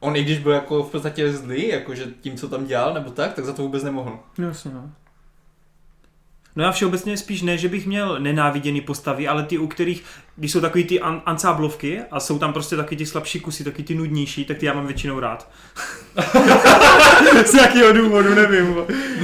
on 0.00 0.16
i 0.16 0.24
když 0.24 0.38
byl 0.38 0.52
jako 0.52 0.82
v 0.82 0.90
podstatě 0.90 1.32
zlý, 1.32 1.68
jakože 1.68 2.06
tím, 2.20 2.36
co 2.36 2.48
tam 2.48 2.66
dělal, 2.66 2.94
nebo 2.94 3.10
tak, 3.10 3.32
tak 3.32 3.44
za 3.44 3.52
to 3.52 3.62
vůbec 3.62 3.82
nemohl. 3.82 4.18
No 4.38 4.48
jasně, 4.48 4.70
no. 4.74 4.92
No 6.56 6.64
já 6.64 6.72
všeobecně 6.72 7.16
spíš 7.16 7.42
ne, 7.42 7.58
že 7.58 7.68
bych 7.68 7.86
měl 7.86 8.16
nenáviděný 8.18 8.80
postavy, 8.80 9.28
ale 9.28 9.42
ty, 9.42 9.58
u 9.58 9.66
kterých, 9.66 10.04
když 10.36 10.52
jsou 10.52 10.60
takový 10.60 10.84
ty 10.84 11.00
an- 11.00 11.22
ansáblovky 11.26 12.00
a 12.10 12.20
jsou 12.20 12.38
tam 12.38 12.52
prostě 12.52 12.76
taky 12.76 12.96
ty 12.96 13.06
slabší 13.06 13.40
kusy, 13.40 13.64
taky 13.64 13.82
ty 13.82 13.94
nudnější, 13.94 14.44
tak 14.44 14.58
ty 14.58 14.66
já 14.66 14.72
mám 14.72 14.86
většinou 14.86 15.20
rád. 15.20 15.48
Z 17.46 17.54
jakého 17.54 17.92
důvodu, 17.92 18.34
nevím. 18.34 18.76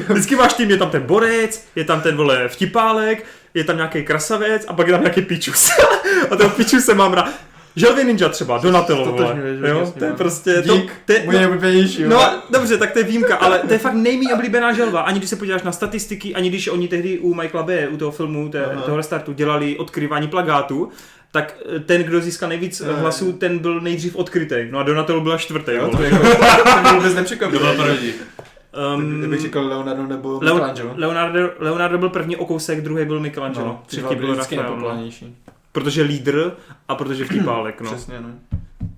Vždycky 0.08 0.36
máš 0.36 0.54
tým, 0.54 0.70
je 0.70 0.76
tam 0.76 0.90
ten 0.90 1.02
borec, 1.02 1.66
je 1.76 1.84
tam 1.84 2.00
ten 2.00 2.16
vole 2.16 2.48
vtipálek, 2.48 3.26
je 3.54 3.64
tam 3.64 3.76
nějaký 3.76 4.02
krasavec 4.04 4.64
a 4.68 4.72
pak 4.72 4.86
je 4.86 4.92
tam 4.92 5.02
nějaký 5.02 5.22
pičus. 5.22 5.70
a 6.30 6.36
toho 6.36 6.50
pičuse 6.50 6.94
mám 6.94 7.12
rád. 7.12 7.53
Želvy 7.76 8.04
Ninja 8.04 8.28
třeba, 8.28 8.58
Donatello, 8.58 9.04
vole. 9.12 9.36
Jo, 9.68 9.92
to 9.98 10.04
je 10.04 10.10
no. 10.10 10.16
prostě... 10.16 10.62
Dík, 10.64 10.84
to, 10.84 10.92
to, 11.04 11.12
je- 11.12 11.22
Můj 11.24 11.34
nejoblíbenější, 11.34 12.04
No, 12.04 12.42
dobře, 12.50 12.78
tak 12.78 12.92
to 12.92 12.98
je 12.98 13.04
výjimka, 13.04 13.36
ale 13.36 13.58
to 13.58 13.72
je 13.72 13.78
fakt 13.78 13.94
nejméně 13.94 14.34
oblíbená 14.34 14.72
želva. 14.72 15.00
Ani 15.00 15.18
když 15.18 15.30
se 15.30 15.36
podíváš 15.36 15.62
na 15.62 15.72
statistiky, 15.72 16.34
ani 16.34 16.48
když 16.48 16.68
oni 16.68 16.88
tehdy 16.88 17.18
u 17.18 17.34
Michaela 17.34 17.66
B, 17.66 17.88
u 17.88 17.96
toho 17.96 18.10
filmu, 18.10 18.48
té, 18.48 18.78
toho 18.84 18.96
restartu, 18.96 19.32
dělali 19.32 19.76
odkryvání 19.78 20.28
plagátu, 20.28 20.88
tak 21.32 21.54
eh, 21.76 21.80
ten, 21.80 22.02
kdo 22.02 22.20
získal 22.20 22.48
nejvíc 22.48 22.80
Ne. 22.80 22.92
hlasů, 22.92 23.32
ten 23.32 23.58
byl 23.58 23.80
nejdřív 23.80 24.16
odkrytý. 24.16 24.54
No 24.70 24.78
a 24.78 24.82
Donatello 24.82 25.20
byla 25.20 25.38
čtvrtý. 25.38 25.72
Jo, 25.72 25.88
to, 25.96 26.02
jako, 26.02 26.16
to 26.26 26.80
mě 26.82 26.92
vůbec 26.92 27.30
byl 27.50 27.74
první? 27.76 28.12
Um, 28.96 29.18
Kdybych 29.18 29.40
říkal 29.40 29.66
Leonardo 29.66 30.06
nebo 30.06 30.38
Leo- 30.38 30.54
Michelangelo. 30.54 30.90
Leonardo, 30.96 31.50
Leonardo 31.58 31.98
byl 31.98 32.08
první 32.08 32.36
o 32.36 32.46
kousek, 32.46 32.80
druhý 32.82 33.04
byl 33.04 33.20
Michelangelo, 33.20 33.66
No, 33.66 33.82
třetí 33.86 34.02
byl 34.06 34.16
byl 34.16 34.32
vždycky 34.32 34.56
Rafael. 34.56 34.98
Protože 35.74 36.02
lídr 36.02 36.52
a 36.88 36.94
protože 36.94 37.24
vtipálek, 37.24 37.80
no. 37.80 37.90
Přesně, 37.90 38.20
no. 38.20 38.28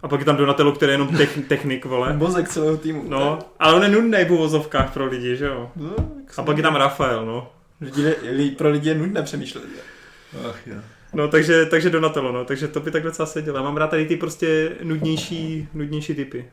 A 0.03 0.09
pak 0.09 0.20
je 0.20 0.27
tam 0.27 0.36
Donatello, 0.36 0.73
který 0.73 0.90
je 0.90 0.94
jenom 0.94 1.09
tech, 1.09 1.39
technik, 1.48 1.85
vole. 1.85 2.16
Mozek 2.16 2.48
celého 2.48 2.77
týmu. 2.77 3.05
No, 3.09 3.39
ale 3.59 3.74
on 3.74 3.82
je 3.82 3.89
nudný 3.89 4.24
v 4.24 4.32
uvozovkách 4.32 4.93
pro 4.93 5.07
lidi, 5.07 5.36
že 5.36 5.47
jo. 5.47 5.70
No, 5.77 5.90
A 6.36 6.43
pak 6.43 6.57
je 6.57 6.62
tam 6.62 6.77
Rafael, 6.77 7.27
no. 7.27 7.53
Lidi, 7.81 8.15
li, 8.31 8.51
pro 8.51 8.70
lidi 8.70 8.89
je 8.89 8.94
nudné 8.94 9.23
přemýšlet. 9.23 9.65
Ach 10.51 10.66
jo. 10.66 10.74
No, 11.15 11.28
takže, 11.28 11.66
takže 11.66 11.90
Donatello, 11.90 12.32
no, 12.32 12.44
takže 12.44 12.69
to 12.69 12.81
by 12.81 12.90
tak 12.90 13.03
docela 13.03 13.27
sedělo. 13.27 13.57
Já 13.57 13.62
mám 13.62 13.77
rád 13.77 13.90
tady 13.90 14.07
ty 14.07 14.16
prostě 14.16 14.73
nudnější, 14.82 15.69
nudnější 15.74 16.15
typy. 16.15 16.51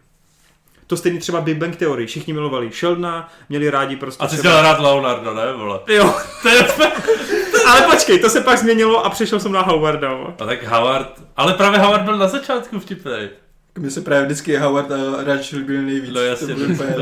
To 0.88 0.98
stejný 0.98 1.20
třeba 1.20 1.42
Big 1.42 1.58
Bang 1.58 1.76
Theory, 1.76 2.06
všichni 2.06 2.34
milovali 2.34 2.72
Sheldona, 2.72 3.34
měli 3.50 3.70
rádi 3.70 3.96
prostě 3.96 4.24
A 4.24 4.28
ty 4.28 4.36
jsi 4.36 4.40
třeba... 4.40 4.54
měl 4.54 4.72
rád 4.72 4.80
Leonardo, 4.80 5.34
ne, 5.34 5.54
vole? 5.54 5.80
Jo, 5.88 6.14
To 6.42 6.50
je 6.50 6.64
ale 7.68 7.82
počkej, 7.82 8.20
to 8.20 8.30
se 8.30 8.42
pak 8.42 8.58
změnilo 8.58 9.06
a 9.06 9.10
přišel 9.10 9.40
jsem 9.40 9.52
na 9.52 9.62
Howarda. 9.62 10.10
A 10.40 10.46
tak 10.46 10.64
Howard, 10.68 11.22
ale 11.38 11.54
právě 11.54 11.80
Howard 11.80 12.04
byl 12.04 12.18
na 12.18 12.28
začátku 12.28 12.80
vtipnej. 12.80 13.30
Mně 13.80 13.90
se 13.92 14.02
právě 14.02 14.26
vždycky 14.26 14.58
Howard 14.58 14.92
a 14.92 14.96
Raj 15.24 15.40
líbil 15.54 15.82
nejvíc. 15.82 16.14
No 16.14 16.22
jasně, 16.22 16.56
to 16.56 16.62
úplně... 16.74 16.96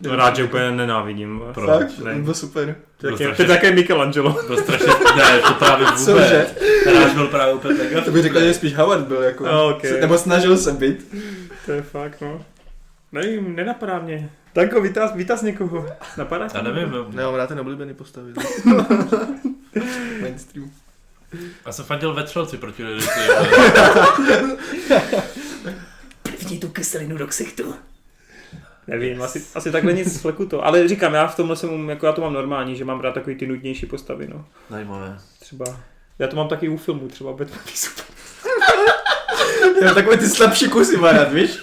No, 0.00 0.16
rád, 0.16 0.36
že 0.36 0.44
úplně 0.44 0.70
nenávidím. 0.70 1.42
Proč? 1.54 1.66
Fakt, 1.68 1.98
Ne. 2.04 2.14
to 2.14 2.20
bylo 2.20 2.34
super. 2.34 2.76
To 2.96 3.06
je 3.06 3.10
Byl 3.10 3.18
také- 3.18 3.28
to 3.28 3.34
strašně- 3.34 3.44
je 3.54 3.56
také 3.58 3.72
Michelangelo. 3.72 4.36
Byl 4.46 4.56
strašně, 4.56 4.86
ne, 5.16 5.38
to 5.38 5.54
právě 5.54 5.86
vůbec. 5.98 6.04
Cože? 6.04 6.46
Hráč 6.86 7.12
byl 7.12 7.26
právě 7.26 7.54
úplně 7.54 7.74
tak. 7.78 8.04
To 8.04 8.10
bych 8.10 8.22
řekl, 8.22 8.40
že 8.40 8.54
spíš 8.54 8.76
Howard 8.76 9.06
byl 9.06 9.22
jako. 9.22 9.46
A, 9.46 9.62
ok. 9.62 9.82
Nebo 10.00 10.18
snažil 10.18 10.56
se 10.56 10.72
být. 10.72 11.14
To 11.66 11.72
je 11.72 11.82
fakt, 11.82 12.20
no. 12.20 12.44
Nevím, 13.12 13.56
nenapadá 13.56 13.98
mě. 13.98 14.30
Tanko, 14.52 14.80
vytaz, 14.80 15.14
vytaz 15.14 15.42
někoho. 15.42 15.86
Napadá 16.16 16.48
tě? 16.48 16.56
Já 16.56 16.62
nevím, 16.62 16.90
no. 16.90 17.06
Nemám 17.12 17.34
rád 17.34 17.46
ten 17.46 17.60
oblíbený 17.60 17.94
postavy. 17.94 18.32
Mainstream. 20.20 20.70
Já 21.66 21.72
jsem 21.72 21.84
fandil 21.84 22.14
ve 22.14 22.22
Třelci 22.24 22.56
proti 22.56 22.84
Lidci. 22.84 23.20
Plivni 26.22 26.58
tu 26.58 26.68
kyselinu 26.68 27.16
do 27.16 27.26
ksichtu. 27.26 27.74
Nevím, 28.86 29.22
asi, 29.22 29.44
asi 29.54 29.72
takhle 29.72 29.92
nic 29.92 30.12
z 30.12 30.20
fleku 30.20 30.46
to. 30.46 30.64
Ale 30.66 30.88
říkám, 30.88 31.14
já 31.14 31.26
v 31.26 31.36
tomhle 31.36 31.56
jsem, 31.56 31.88
jako 31.88 32.06
já 32.06 32.12
to 32.12 32.20
mám 32.20 32.32
normální, 32.32 32.76
že 32.76 32.84
mám 32.84 33.00
rád 33.00 33.12
takový 33.12 33.36
ty 33.36 33.46
nudnější 33.46 33.86
postavy, 33.86 34.28
no. 34.28 34.44
Zajímavé. 34.70 35.18
Třeba, 35.40 35.64
já 36.18 36.28
to 36.28 36.36
mám 36.36 36.48
taky 36.48 36.68
u 36.68 36.76
filmu, 36.76 37.08
třeba 37.08 37.32
Batman 37.32 37.60
super. 37.74 38.04
Já 39.82 39.94
takové 39.94 40.16
ty 40.16 40.28
slabší 40.28 40.68
kusy 40.68 40.96
má 40.96 41.12
rád, 41.12 41.32
víš? 41.32 41.58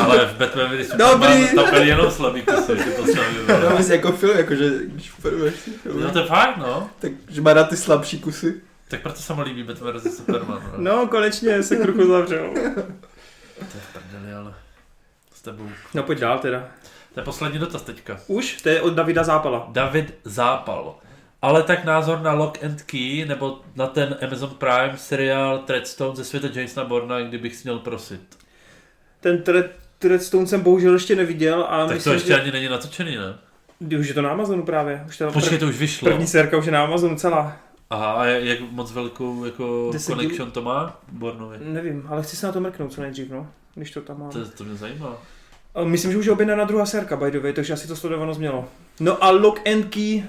Ale 0.00 0.26
v 0.26 0.36
Batmanovi 0.38 0.76
Dobrý. 0.76 0.86
Superman 0.86 1.54
tam 1.54 1.70
byly 1.70 1.88
jenom 1.88 2.10
slabý 2.10 2.42
kusy, 2.42 2.76
že 2.78 2.90
to 2.90 3.04
se 3.06 3.18
Já 3.64 3.70
myslím 3.70 3.92
jako 3.96 4.12
film, 4.12 4.36
jakože 4.38 4.70
když 4.84 5.12
ty 5.64 5.70
filmy, 5.70 6.02
No 6.02 6.10
to 6.10 6.18
je 6.18 6.24
fakt, 6.24 6.56
no. 6.56 6.90
takže 6.98 7.40
má 7.40 7.52
rád 7.52 7.68
ty 7.68 7.76
slabší 7.76 8.18
kusy. 8.20 8.60
Tak 8.88 9.02
proto 9.02 9.20
se 9.22 9.34
mu 9.34 9.42
líbí 9.42 9.62
Batman 9.62 9.98
vs. 9.98 10.16
Superman. 10.16 10.62
No. 10.76 10.96
No, 10.96 11.06
konečně 11.06 11.62
se 11.62 11.76
kruh 11.76 11.96
uzavřel. 11.96 12.50
To 13.60 13.64
je 13.76 13.82
v 13.82 13.92
prdeli, 13.92 14.32
ale 14.34 14.54
s 15.34 15.42
tebou. 15.42 15.68
No 15.94 16.02
pojď 16.02 16.18
dál 16.18 16.38
teda. 16.38 16.68
To 17.14 17.20
je 17.20 17.24
poslední 17.24 17.58
dotaz 17.58 17.82
teďka. 17.82 18.20
Už? 18.26 18.62
To 18.62 18.68
je 18.68 18.80
od 18.82 18.94
Davida 18.94 19.24
Zápala. 19.24 19.68
David 19.72 20.14
Zápal. 20.24 20.94
Ale 21.42 21.62
tak 21.62 21.84
názor 21.84 22.20
na 22.20 22.32
Lock 22.32 22.64
and 22.64 22.82
Key, 22.82 23.24
nebo 23.24 23.60
na 23.76 23.86
ten 23.86 24.16
Amazon 24.26 24.50
Prime 24.50 24.92
seriál 24.96 25.58
Treadstone 25.58 26.16
ze 26.16 26.24
světa 26.24 26.60
Jasona 26.60 26.86
Borna, 26.86 27.20
kdybych 27.20 27.56
si 27.56 27.62
měl 27.64 27.78
prosit. 27.78 28.20
Ten 29.20 29.38
Thread- 29.38 29.68
Threadstone 29.98 30.46
jsem 30.46 30.60
bohužel 30.60 30.92
ještě 30.92 31.16
neviděl 31.16 31.66
a 31.68 31.78
Tak 31.78 31.88
to 31.88 31.94
myslím, 31.94 32.12
ještě 32.14 32.28
že... 32.28 32.40
ani 32.40 32.52
není 32.52 32.68
natočený, 32.68 33.16
ne? 33.16 33.98
Už 33.98 34.08
je 34.08 34.14
to 34.14 34.22
na 34.22 34.30
Amazonu 34.30 34.62
právě. 34.62 35.04
Už 35.08 35.18
to 35.18 35.32
Počkej, 35.32 35.58
to 35.58 35.66
už 35.68 35.78
vyšlo. 35.78 36.10
První 36.10 36.26
sérka 36.26 36.56
už 36.56 36.66
je 36.66 36.72
na 36.72 36.84
Amazonu 36.84 37.16
celá. 37.16 37.56
Aha, 37.90 38.12
a 38.12 38.24
jak 38.24 38.60
moc 38.60 38.92
velkou 38.92 39.44
jako 39.44 39.92
connection 39.98 40.50
to 40.50 40.62
má 40.62 41.00
Bornovi? 41.12 41.56
Nevím, 41.60 42.06
ale 42.08 42.22
chci 42.22 42.36
se 42.36 42.46
na 42.46 42.52
to 42.52 42.60
mrknout 42.60 42.92
co 42.92 43.00
nejdřív, 43.00 43.30
no. 43.30 43.46
Když 43.74 43.90
to 43.90 44.00
tam 44.00 44.20
mám. 44.20 44.30
To, 44.30 44.44
to 44.48 44.64
mě 44.64 44.74
zajímá. 44.74 45.16
Myslím, 45.84 46.12
že 46.12 46.18
už 46.18 46.26
je 46.26 46.32
objednaná 46.32 46.64
druhá 46.64 46.86
sérka, 46.86 47.16
by 47.16 47.30
the 47.30 47.38
way, 47.40 47.52
takže 47.52 47.72
asi 47.72 47.88
to 47.88 47.96
sledovanost 47.96 48.40
mělo. 48.40 48.68
No 49.00 49.24
a 49.24 49.30
Lock 49.30 49.68
and 49.68 49.82
Key, 49.84 50.22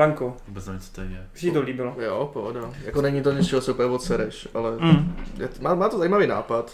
Danko, 0.00 0.36
Vůbec 0.48 0.66
nevím, 0.66 0.80
co 0.80 0.92
to 0.92 1.00
je. 1.00 1.26
ti 1.34 1.50
to 1.50 1.60
líbilo. 1.62 1.96
Jo, 1.98 2.30
pohoda. 2.32 2.60
Jako 2.84 3.02
není 3.02 3.22
to 3.22 3.32
nic, 3.32 3.48
čeho 3.48 3.62
se 3.62 3.72
úplně 3.72 3.88
odsereš, 3.88 4.48
ale 4.54 4.70
Mm. 4.80 5.14
je, 5.38 5.48
má, 5.60 5.74
má 5.74 5.88
to 5.88 5.98
zajímavý 5.98 6.26
nápad. 6.26 6.72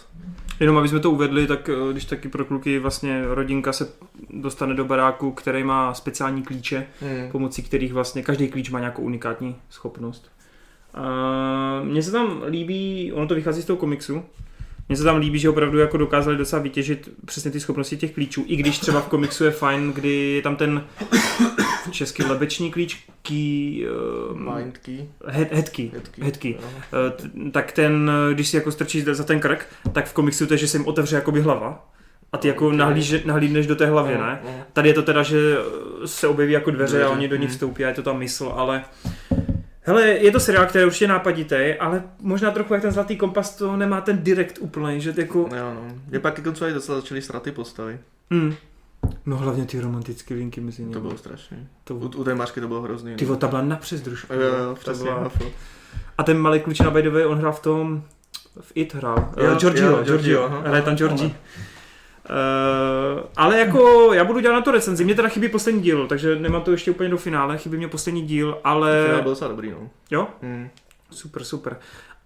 Jenom 0.60 0.76
aby 0.78 0.88
jsme 0.88 1.00
to 1.00 1.10
uvedli, 1.10 1.46
tak 1.46 1.68
eh, 1.68 1.92
když 1.92 2.04
taky 2.04 2.28
pro 2.28 2.44
kluky 2.44 2.78
vlastně 2.78 3.22
rodinka 3.26 3.72
se 3.72 3.88
dostane 4.30 4.74
do 4.74 4.84
baráku, 4.84 5.32
který 5.32 5.64
má 5.64 5.94
speciální 5.94 6.42
klíče, 6.42 6.86
Hmm. 7.00 7.30
pomocí 7.32 7.62
kterých 7.62 7.92
vlastně 7.92 8.22
každý 8.22 8.48
klíč 8.48 8.70
má 8.70 8.78
nějakou 8.80 9.02
unikátní 9.02 9.56
schopnost. 9.70 10.30
A 10.94 11.02
mně 11.84 12.02
se 12.02 12.12
tam 12.12 12.42
líbí, 12.48 13.12
ono 13.12 13.26
to 13.26 13.34
vychází 13.34 13.62
z 13.62 13.64
toho 13.64 13.76
komiksu, 13.76 14.22
mně 14.88 14.96
se 14.96 15.04
tam 15.04 15.16
líbí, 15.16 15.38
že 15.38 15.48
opravdu 15.48 15.78
jako 15.78 15.96
dokázali 15.96 16.36
docela 16.36 16.62
vytěžit 16.62 17.08
přesně 17.24 17.50
ty 17.50 17.60
schopnosti 17.60 17.96
těch 17.96 18.12
klíčů, 18.12 18.44
i 18.46 18.56
když 18.56 18.78
třeba 18.78 19.00
v 19.00 19.08
komiksu 19.08 19.44
je 19.44 19.50
fajn, 19.50 19.92
kdy 19.92 20.08
je 20.36 20.42
tam 20.42 20.56
ten 20.56 20.84
český 21.90 22.22
lebeční 22.22 22.70
klíč, 22.70 23.04
key, 23.22 23.86
uh, 24.30 24.54
Mind 24.56 24.78
key. 24.78 24.98
head, 25.26 25.52
head 25.52 25.68
key, 25.68 25.90
head 26.22 26.36
key. 26.36 26.50
Jo. 26.52 26.58
Eh, 27.06 27.10
t- 27.10 27.50
tak 27.50 27.72
ten, 27.72 28.10
eh, 28.30 28.34
když 28.34 28.48
si 28.48 28.56
jako 28.56 28.72
strčíš 28.72 29.04
za 29.04 29.24
ten 29.24 29.40
krk, 29.40 29.66
tak 29.92 30.06
v 30.08 30.12
komiksu 30.12 30.46
to 30.46 30.54
je, 30.54 30.58
že 30.58 30.68
se 30.68 30.76
jim 30.76 30.86
otevře 30.86 31.16
jakoby 31.16 31.40
hlava. 31.40 31.88
A 32.32 32.38
ty 32.38 32.48
jako 32.48 32.72
nahlíže, 32.72 33.22
nahlídneš 33.26 33.66
do 33.66 33.76
té 33.76 33.86
hlavy, 33.86 34.14
No, 34.14 34.20
ne? 34.26 34.40
no. 34.44 34.50
Tady 34.72 34.88
je 34.88 34.94
to 34.94 35.02
teda, 35.02 35.22
že 35.22 35.56
eh, 36.02 36.06
se 36.06 36.28
objeví 36.28 36.52
jako 36.52 36.70
dveře, 36.70 36.96
Dveře, 36.96 37.04
a 37.10 37.10
oni 37.10 37.28
do 37.28 37.36
nich 37.36 37.48
hm. 37.48 37.52
vstoupí 37.52 37.84
a 37.84 37.88
je 37.88 37.94
to 37.94 38.02
ta 38.02 38.12
mysl, 38.12 38.52
ale... 38.56 38.82
Hele, 39.86 40.06
je 40.06 40.30
to 40.32 40.40
seriál, 40.40 40.66
který 40.66 40.82
je 40.82 40.86
určitě 40.86 41.08
nápaditý, 41.08 41.74
ale 41.80 42.02
možná 42.20 42.50
trochu 42.50 42.74
jak 42.74 42.82
ten 42.82 42.92
Zlatý 42.92 43.16
kompas 43.16 43.56
to 43.56 43.76
nemá 43.76 44.00
ten 44.00 44.18
direkt 44.22 44.58
úplně, 44.60 45.00
že 45.00 45.14
jako... 45.16 45.38
Jo, 45.38 45.74
no. 45.74 45.88
Je 46.10 46.20
pak 46.20 46.38
jako 46.38 46.52
co 46.52 46.70
docela 46.70 47.00
začaly 47.00 47.22
sraty 47.22 47.52
postavy. 47.52 47.98
Hmm. 48.30 48.54
No 49.26 49.36
hlavně 49.36 49.64
ty 49.64 49.80
romantické 49.80 50.34
linky 50.34 50.60
mezi 50.60 50.82
nimi. 50.82 50.94
To 50.94 51.00
bylo 51.00 51.16
strašné. 51.16 51.66
to, 51.84 51.94
U, 51.94 52.08
u 52.16 52.24
té 52.24 52.34
Mašky 52.34 52.60
to 52.60 52.68
bylo 52.68 52.82
hrozný. 52.82 53.16
ty 53.16 53.26
no. 53.26 53.36
ta 53.36 53.48
byla 53.48 53.62
napřes 53.62 54.00
družku. 54.00 54.32
Jo, 54.32 54.40
jo, 54.40 54.74
přesně. 54.74 55.10
byla-. 55.10 55.30
A 56.18 56.22
ten 56.22 56.38
malý 56.38 56.60
kluč 56.60 56.80
na 56.80 56.90
by 56.90 57.02
the 57.02 57.10
way, 57.10 57.26
on 57.26 57.38
hrál 57.38 57.52
v 57.52 57.60
tom, 57.60 58.02
v 58.60 58.72
It 58.74 58.94
hrál. 58.94 59.32
Jo, 59.36 59.44
Jo, 59.44 59.54
Giorgio, 59.54 59.86
jo, 59.86 60.04
Giorgio, 60.04 60.18
Giorgio, 60.18 60.60
hraje 60.60 60.82
tam 60.82 60.94
aha, 60.94 60.96
Georgie. 60.96 61.30
Uh, 62.30 63.20
ale 63.36 63.58
jako 63.58 64.12
já 64.12 64.24
budu 64.24 64.40
dělat 64.40 64.54
na 64.54 64.60
to 64.62 64.70
recenzi, 64.70 65.04
mě 65.04 65.14
teda 65.14 65.28
chybí 65.28 65.48
poslední 65.48 65.82
díl, 65.82 66.06
takže 66.06 66.36
nemám 66.38 66.62
to 66.62 66.70
ještě 66.72 66.90
úplně 66.90 67.08
do 67.08 67.18
finále, 67.18 67.58
chybí 67.58 67.76
mě 67.76 67.88
poslední 67.88 68.22
díl, 68.22 68.58
ale 68.64 69.02
Finál 69.06 69.22
byl 69.22 69.32
docela 69.32 69.50
dobrý, 69.50 69.70
no. 69.70 69.90
jo, 70.10 70.28
Hmm. 70.42 70.68
super, 71.10 71.44
super. 71.44 71.76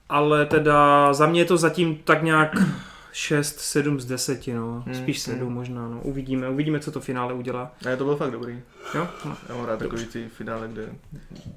Ale 0.08 0.46
teda 0.46 1.12
za 1.12 1.26
mě 1.26 1.40
je 1.40 1.44
to 1.44 1.56
zatím 1.56 1.96
tak 2.04 2.22
nějak 2.22 2.52
6, 3.12 3.58
7 3.60 4.00
z 4.00 4.04
10, 4.04 4.46
no. 4.46 4.82
Hmm, 4.86 4.94
Spíš 4.94 5.18
7 5.18 5.40
hmm. 5.40 5.52
možná, 5.52 5.88
no. 5.88 6.00
Uvidíme, 6.02 6.48
uvidíme, 6.48 6.80
co 6.80 6.92
to 6.92 7.00
finále 7.00 7.34
udělá. 7.34 7.72
A 7.92 7.96
to 7.96 8.04
byl 8.04 8.16
fakt 8.16 8.30
dobrý. 8.30 8.60
Jo? 8.94 9.08
No. 9.24 9.36
Já 9.48 9.54
mám 9.54 9.64
rád 9.64 9.78
takový 9.78 10.04
ty 10.06 10.28
finále, 10.28 10.68
kde 10.68 10.88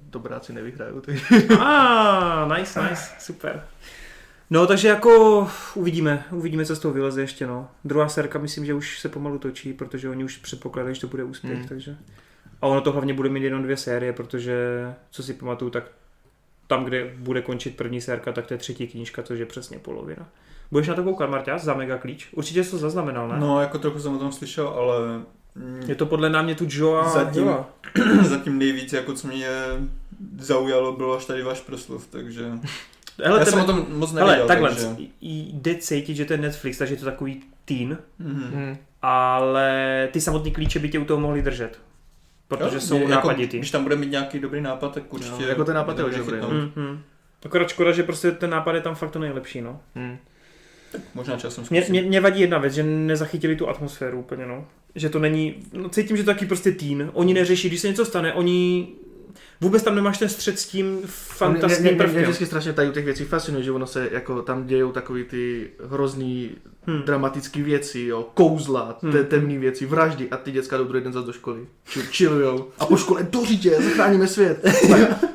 dobráci 0.09 0.53
nevyhrajou. 0.53 1.01
Ah, 1.59 2.57
nice, 2.57 2.81
nice, 2.89 3.03
super. 3.19 3.63
No, 4.53 4.67
takže 4.67 4.87
jako 4.87 5.47
uvidíme, 5.75 6.23
uvidíme, 6.31 6.65
co 6.65 6.75
z 6.75 6.79
toho 6.79 6.93
vyleze 6.93 7.21
ještě, 7.21 7.47
no. 7.47 7.67
Druhá 7.85 8.09
serka 8.09 8.39
myslím, 8.39 8.65
že 8.65 8.73
už 8.73 8.99
se 8.99 9.09
pomalu 9.09 9.37
točí, 9.39 9.73
protože 9.73 10.09
oni 10.09 10.23
už 10.23 10.37
předpokládají, 10.37 10.95
že 10.95 11.01
to 11.01 11.07
bude 11.07 11.23
úspěch, 11.23 11.57
Hmm. 11.59 11.67
takže... 11.67 11.95
A 12.61 12.67
ono 12.67 12.81
to 12.81 12.91
hlavně 12.91 13.13
bude 13.13 13.29
mít 13.29 13.43
jenom 13.43 13.63
dvě 13.63 13.77
série, 13.77 14.13
protože, 14.13 14.55
co 15.11 15.23
si 15.23 15.33
pamatuju, 15.33 15.71
tak 15.71 15.83
tam, 16.67 16.85
kde 16.85 17.13
bude 17.17 17.41
končit 17.41 17.77
první 17.77 18.01
sérka, 18.01 18.31
tak 18.31 18.47
to 18.47 18.53
je 18.53 18.57
třetí 18.57 18.87
knížka, 18.87 19.23
což 19.23 19.39
je 19.39 19.45
přesně 19.45 19.79
polovina. 19.79 20.29
Budeš 20.71 20.87
na 20.87 20.95
to 20.95 21.03
koukat, 21.03 21.29
Marťas, 21.29 21.63
za 21.63 21.73
Mega 21.73 21.97
Klíč? 21.97 22.29
Určitě 22.33 22.63
jsi 22.63 22.71
to 22.71 22.77
zaznamenal, 22.77 23.27
ne? 23.27 23.35
No, 23.39 23.61
jako 23.61 23.79
trochu 23.79 23.99
jsem 23.99 24.15
o 24.15 24.19
tom 24.19 24.31
slyšel, 24.31 24.67
ale 24.67 24.99
mm, 25.55 25.83
Je 25.87 25.95
to 25.95 26.05
podle 26.05 26.29
námětu 26.29 26.65
Joa 26.69 27.09
Zatím. 27.09 27.43
Hilla. 27.43 27.69
zatím 28.23 28.57
nejvíc, 28.57 28.93
jako 28.93 29.13
co 29.13 29.27
mě 29.27 29.49
zaujalo, 30.39 30.91
bylo 30.91 31.17
až 31.17 31.25
tady 31.25 31.43
váš 31.43 31.61
proslov, 31.61 32.07
takže... 32.07 32.51
Hele, 33.23 33.39
Já 33.39 33.45
tebe, 33.45 33.51
jsem 33.51 33.61
o 33.61 33.65
tom 33.65 33.85
moc 33.89 34.11
nevěděl, 34.13 34.35
hele 34.35 34.47
takhle, 34.47 34.69
takže... 34.69 34.87
jde 35.21 35.75
cítit, 35.75 36.15
že 36.15 36.25
to 36.25 36.33
je 36.33 36.39
Netflix, 36.39 36.77
takže 36.77 36.93
je 36.93 36.97
to 36.97 37.05
takový 37.05 37.41
teen, 37.65 37.97
Mhm. 38.19 38.43
Hmm. 38.53 38.77
ale 39.01 40.09
ty 40.11 40.21
samotný 40.21 40.51
klíče 40.51 40.79
by 40.79 40.89
tě 40.89 40.99
u 40.99 41.05
toho 41.05 41.19
mohli 41.19 41.41
držet. 41.41 41.79
Protože 42.47 42.75
Jo, 42.75 42.81
jsou 42.81 42.95
jako, 42.97 43.07
nápaditý. 43.11 43.57
Když 43.57 43.71
tam 43.71 43.83
bude 43.83 43.95
mít 43.95 44.11
nějaký 44.11 44.39
dobrý 44.39 44.61
nápad, 44.61 44.93
tak 44.93 45.13
určitě... 45.13 45.43
Jo, 45.43 45.49
jako 45.49 45.65
ten 45.65 45.75
nápad 45.75 45.97
je 45.97 46.03
dobrý. 46.17 46.37
Mm-hmm. 46.37 46.99
Akorát 47.45 47.69
škoda, 47.69 47.91
že 47.91 48.03
prostě 48.03 48.31
ten 48.31 48.49
nápad 48.49 48.75
je 48.75 48.81
tam 48.81 48.95
fakt 48.95 49.11
to 49.11 49.19
nejlepší, 49.19 49.61
no. 49.61 49.79
Hmm. 49.95 50.17
Možná 51.15 51.37
časem 51.37 51.63
Mě, 51.69 51.81
zkusím. 51.81 51.91
mě, 52.01 52.09
mě 52.09 52.21
vadí 52.21 52.41
jedna 52.41 52.57
věc, 52.57 52.73
že 52.73 52.83
nezachytili 52.83 53.55
tu 53.55 53.69
atmosféru 53.69 54.19
úplně, 54.19 54.45
no. 54.45 54.65
Že 54.95 55.09
to 55.09 55.19
není, 55.19 55.55
no 55.73 55.89
cítím, 55.89 56.17
že 56.17 56.23
to 56.23 56.31
taky 56.33 56.45
prostě 56.45 56.71
teen. 56.71 57.09
Oni 57.13 57.33
neřeší, 57.33 57.67
když 57.69 57.79
se 57.81 57.87
něco 57.87 58.05
stane, 58.05 58.33
oni 58.33 58.87
vůbec 59.63 59.83
tam 59.83 59.95
nemáš 59.95 60.17
ten 60.17 60.29
střed 60.29 60.59
s 60.59 60.65
tím 60.67 60.85
Mě, 60.85 60.95
mě, 60.97 61.07
fantastickým 61.07 61.83
mě, 61.83 61.91
mě 61.91 61.97
prvkem. 62.03 62.23
vždycky 62.23 62.45
strašně 62.45 62.73
tady 62.73 62.89
u 62.89 62.91
těch 62.91 63.05
věcí 63.05 63.23
fascinuje, 63.23 63.63
že 63.63 63.71
ono 63.71 63.87
se 63.87 64.09
jako 64.11 64.41
tam 64.41 64.65
dějou 64.67 64.91
takový 64.91 65.23
ty 65.23 65.69
hrozný 65.89 66.51
Hmm. 66.87 67.01
dramatické 67.01 67.63
věci, 67.63 67.99
jo, 68.01 68.27
kouzla, 68.33 68.97
Hmm. 69.01 69.11
te, 69.11 69.23
temné 69.23 69.57
věci, 69.59 69.85
vraždy 69.85 70.27
a 70.31 70.37
ty 70.37 70.51
děcka 70.51 70.77
jdou 70.77 70.83
druhý 70.83 71.03
den 71.03 71.13
zase 71.13 71.25
do 71.27 71.33
školy. 71.33 71.59
Či- 71.85 71.99
Chillujou. 72.01 72.67
A 72.79 72.85
po 72.85 72.97
škole 72.97 73.27
do 73.29 73.45
řitě, 73.45 73.69
zachráníme 73.81 74.27
svět. 74.27 74.65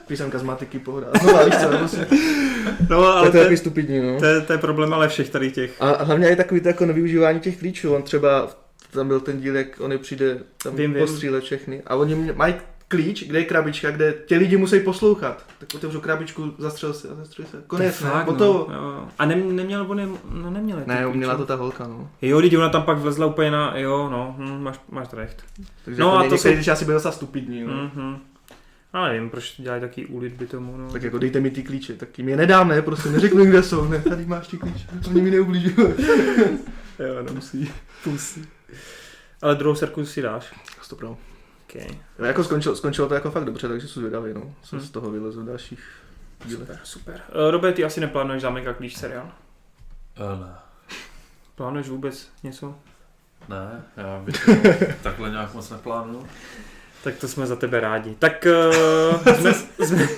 Písemka 0.07 0.39
z 0.39 0.43
matiky, 0.43 0.79
pohoda. 0.79 1.07
Znova, 1.23 1.45
víš 1.45 1.55
co, 1.57 1.69
prostě, 1.79 2.07
No, 2.91 3.07
ale 3.07 3.31
to 3.31 3.37
je 3.37 3.45
to, 3.45 3.51
je, 3.51 3.57
stupidní, 3.57 4.01
no. 4.01 4.19
to, 4.19 4.25
je, 4.25 4.41
to 4.41 4.53
je 4.53 4.59
problém 4.59 4.95
ale 4.95 5.09
všech 5.09 5.31
tady 5.31 5.51
těch. 5.51 5.75
A 5.81 6.05
hlavně 6.05 6.27
je 6.27 6.37
takový 6.37 6.61
to 6.61 6.69
jako 6.69 6.87
nevyužívání 6.87 7.41
těch 7.41 7.59
klíčů. 7.59 7.95
On 7.95 8.03
třeba, 8.03 8.51
tam 8.91 9.09
byl 9.09 9.21
ten 9.21 9.41
díl, 9.41 9.57
jak 9.57 9.67
on 9.81 9.93
je 9.93 9.99
přijde 9.99 10.39
tam 10.63 10.77
Vím, 10.77 10.95
vím. 10.95 11.01
postřílet 11.07 11.45
všechny. 11.45 11.83
A 11.87 11.95
oni 11.95 12.15
mě- 12.15 12.33
mají 12.33 12.55
klíč, 12.89 13.25
kde 13.25 13.39
je 13.39 13.45
krabička, 13.45 13.91
kde 13.91 14.15
ti 14.27 14.37
lidi 14.37 14.57
musí 14.57 14.81
poslouchat. 14.81 15.45
Tak 15.59 15.69
otevřu 15.75 16.01
krabičku, 16.01 16.55
zastřel 16.59 16.93
se 16.93 17.09
a 17.09 17.15
zastřel 17.15 17.45
se. 17.51 17.63
Konec, 17.67 18.01
ne? 18.01 18.11
Fakt, 18.11 18.27
no. 18.27 18.35
to... 18.37 18.69
Jo. 18.73 19.09
A 19.19 19.27
ne, 19.27 19.37
neměl, 19.37 19.87
on 19.89 20.01
je, 20.01 20.09
no 20.33 20.51
neměl. 20.51 20.83
Ne, 20.87 21.07
uměla 21.07 21.37
to 21.37 21.47
ta 21.47 21.55
holka, 21.55 21.87
no. 21.87 22.11
Jo, 22.23 22.39
lidi, 22.39 22.57
ona 22.57 22.69
tam 22.69 22.83
pak 22.83 22.99
vlezla 22.99 23.27
úplně 23.27 23.51
na, 23.51 23.73
jo, 23.77 24.09
no, 24.11 24.35
hm, 24.39 24.63
máš, 24.63 24.81
máš 24.91 25.09
recht. 25.13 25.45
Takže 25.85 26.01
No 26.01 26.07
no, 26.11 26.19
a 26.19 26.23
jako 26.25 26.37
to 26.37 26.43
jsou- 26.43 26.73
asi 26.73 26.85
byl 26.85 26.95
docela 26.95 27.13
stupidní, 27.13 27.65
no. 27.65 27.73
Mhm. 27.73 28.19
Ale 28.93 29.09
nevím, 29.13 29.31
proč 29.31 29.61
dělají 29.61 29.81
taký 29.81 30.07
úlitby 30.07 30.47
tomu, 30.47 30.77
no. 30.77 30.91
Tak 30.91 31.03
jako 31.03 31.19
dejte 31.19 31.41
mi 31.41 31.51
ty 31.51 31.63
klíče, 31.63 31.95
tak 31.95 32.19
jim 32.19 32.29
je 32.29 32.37
nedám, 32.37 32.69
ne, 32.69 32.83
prostě 32.83 33.09
neřeknu, 33.09 33.45
kde 33.45 33.63
jsou, 33.63 33.89
ne, 33.89 33.99
tady 33.99 34.27
máš 34.27 34.49
ty 34.49 34.57
klíče, 34.57 34.87
oni 35.09 35.21
mi 35.23 35.31
neublížují. 35.31 35.89
Jo, 36.99 37.23
no 37.29 37.35
musí. 37.35 37.73
Musí. 38.07 38.45
Ale 39.43 39.55
druhou 39.55 39.75
serku 39.75 40.07
si 40.07 40.23
dáš. 40.23 40.55
Stop, 40.83 41.03
no. 41.03 41.19
Okay. 41.71 41.89
Jo, 42.19 42.25
Jako 42.25 42.45
skončilo, 42.45 42.77
skončilo 42.77 43.09
to 43.09 43.15
jako 43.15 43.31
fakt 43.31 43.45
dobře, 43.45 43.69
takže 43.69 43.89
jsou 43.89 44.01
zvědavý, 44.01 44.35
no. 44.35 44.55
Co 44.63 44.77
Hm. 44.77 44.81
z 44.81 44.91
toho 44.91 45.11
vyleze 45.11 45.41
v 45.43 45.45
dalších 45.47 45.81
dílech. 46.45 46.61
Super, 46.69 46.81
super. 46.85 47.21
Uh, 47.45 47.51
Robert, 47.51 47.75
ty 47.75 47.85
asi 47.85 48.01
neplánuješ 48.01 48.43
zámek 48.43 48.67
a 48.67 48.73
klíč 48.73 48.97
seriál? 48.97 49.31
Eh, 50.17 50.41
Ne, 50.41 50.55
Plánuješ 51.55 51.89
vůbec 51.89 52.29
něco? 52.43 52.75
ne, 53.49 53.83
já 53.97 54.19
bych 54.25 54.49
takhle 55.03 55.31
nějak 55.31 55.55
moc 55.55 55.71
neplánuju. 55.71 56.27
Tak 57.05 57.17
to 57.17 57.29
jsme 57.29 57.47
za 57.47 57.57
tebe 57.57 57.81
rádi. 57.81 58.15
Tak 58.19 58.47
uh, 59.27 59.35
jsme, 59.35 59.55
jsme, 59.87 60.09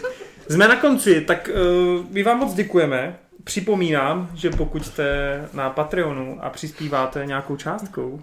jsme 0.48 0.68
na 0.68 0.76
konci, 0.76 1.20
tak 1.20 1.50
uh, 1.54 2.04
my 2.10 2.22
vám 2.22 2.38
moc 2.38 2.54
děkujeme. 2.54 3.18
Připomínám, 3.44 4.30
že 4.34 4.50
pokud 4.50 4.86
jste 4.86 5.04
na 5.52 5.70
Patreonu 5.70 6.38
a 6.44 6.50
přispíváte 6.50 7.26
nějakou 7.26 7.56
částkou, 7.56 8.22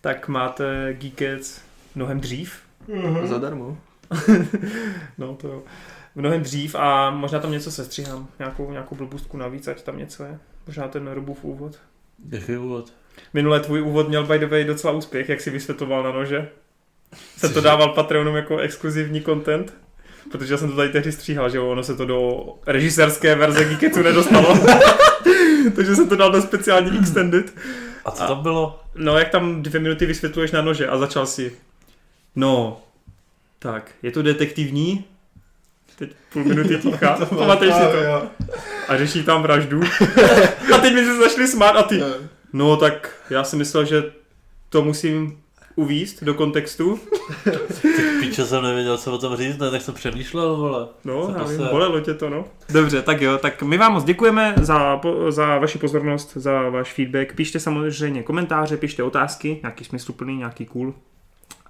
tak 0.00 0.28
máte 0.28 0.94
Geekets 0.94 1.60
mnohem 1.96 2.20
dřív. 2.20 2.58
Zadarmo. 3.24 3.78
No 5.18 5.34
to 5.34 5.48
jo. 5.48 5.62
Mnohem 6.14 6.42
dřív 6.42 6.74
a 6.74 7.10
možná 7.10 7.38
tam 7.40 7.52
něco 7.52 7.70
sestříhám. 7.70 8.28
Nějakou, 8.38 8.70
nějakou 8.70 8.94
blbůstku 8.94 9.36
navíc, 9.36 9.68
ať 9.68 9.82
tam 9.82 9.98
něco 9.98 10.24
je. 10.24 10.38
Možná 10.66 10.88
ten 10.88 11.08
Robův 11.08 11.44
úvod. 11.44 11.78
Jaký 12.30 12.56
úvod? 12.56 12.92
Minule 13.34 13.60
tvůj 13.60 13.82
úvod 13.82 14.08
měl 14.08 14.26
by 14.26 14.38
the 14.38 14.46
way 14.46 14.64
docela 14.64 14.92
úspěch, 14.92 15.28
jak 15.28 15.40
si 15.40 15.50
vysvětloval 15.50 16.02
na 16.02 16.12
nože. 16.12 16.48
Jsem 17.36 17.52
to 17.52 17.60
dával 17.60 17.88
Patreonům 17.88 18.36
jako 18.36 18.58
exkluzivní 18.58 19.22
content. 19.22 19.74
Protože 20.32 20.54
já 20.54 20.58
jsem 20.58 20.70
to 20.70 20.76
tady 20.76 20.88
tehdy 20.88 21.12
stříhal, 21.12 21.50
že 21.50 21.60
ono 21.60 21.82
se 21.82 21.96
to 21.96 22.06
do 22.06 22.44
režisérské 22.66 23.34
verze 23.34 23.64
Geeketu 23.64 24.02
nedostalo. 24.02 24.58
Takže 25.76 25.96
jsem 25.96 26.08
to 26.08 26.16
dal 26.16 26.32
do 26.32 26.42
speciální 26.42 26.98
extended. 26.98 27.54
A 28.04 28.10
co 28.10 28.26
tam 28.26 28.42
bylo? 28.42 28.80
No, 28.94 29.18
jak 29.18 29.28
tam 29.28 29.62
dvě 29.62 29.80
minuty 29.80 30.06
vysvětluješ 30.06 30.52
na 30.52 30.62
nože 30.62 30.86
a 30.86 30.98
začal 30.98 31.26
si. 31.26 31.52
No, 32.36 32.80
tak, 33.58 33.90
je 34.02 34.10
to 34.10 34.22
detektivní? 34.22 35.04
Teď 35.98 36.10
půl 36.32 36.44
minuty 36.44 36.78
ticha, 36.82 37.26
pamatuješ 37.28 37.74
si 37.74 37.80
to? 37.80 38.28
A 38.88 38.96
řeší 38.96 39.22
tam 39.22 39.42
vraždu. 39.42 39.80
A 40.74 40.78
teď 40.78 40.94
mi 40.94 41.04
se 41.04 41.16
začali 41.16 41.48
smát 41.48 41.70
a 41.76 41.82
ty. 41.82 42.02
No 42.52 42.76
tak 42.76 43.10
já 43.30 43.44
si 43.44 43.56
myslel, 43.56 43.84
že 43.84 44.04
to 44.68 44.82
musím 44.82 45.38
uvíst 45.76 46.22
do 46.24 46.34
kontextu. 46.34 47.00
Píče 48.20 48.44
jsem 48.44 48.62
nevěděl, 48.62 48.98
co 48.98 49.12
o 49.12 49.18
tom 49.18 49.36
říct, 49.36 49.58
ne, 49.58 49.70
tak 49.70 49.82
jsem 49.82 49.94
přemýšlel, 49.94 50.56
vole. 50.56 50.86
No, 51.04 51.34
já 51.38 51.44
vím, 51.44 51.58
se- 51.58 51.64
bolelo 51.70 52.00
tě 52.00 52.14
to, 52.14 52.30
no. 52.30 52.44
Dobře, 52.72 53.02
tak 53.02 53.20
jo, 53.20 53.38
tak 53.38 53.62
my 53.62 53.78
vám 53.78 53.92
moc 53.92 54.04
děkujeme 54.04 54.54
za, 54.62 54.96
po- 54.96 55.32
za 55.32 55.58
vaši 55.58 55.78
pozornost, 55.78 56.32
za 56.36 56.68
váš 56.68 56.92
feedback. 56.92 57.32
Píšte 57.34 57.60
samozřejmě 57.60 58.22
komentáře, 58.22 58.76
píšte 58.76 59.02
otázky, 59.02 59.58
nějaký 59.62 59.84
smysluplný, 59.84 60.36
nějaký 60.36 60.66
cool. 60.66 60.94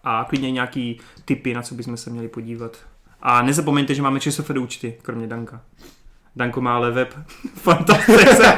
A 0.09 0.27
klidně 0.29 0.51
nějaký 0.51 1.01
tipy, 1.25 1.55
na 1.55 1.63
co 1.63 1.75
bychom 1.75 1.97
se 1.97 2.11
měli 2.11 2.29
podívat. 2.29 2.77
A 3.23 3.43
nezapomeňte, 3.43 3.95
že 3.95 4.03
máme 4.03 4.21
ČSFD 4.21 4.51
účty, 4.51 4.95
kromě 5.03 5.27
Danka. 5.27 5.61
Danko 6.37 6.61
má 6.61 6.77
ale 6.77 6.91
web 6.91 7.15
fantastice, 7.55 8.57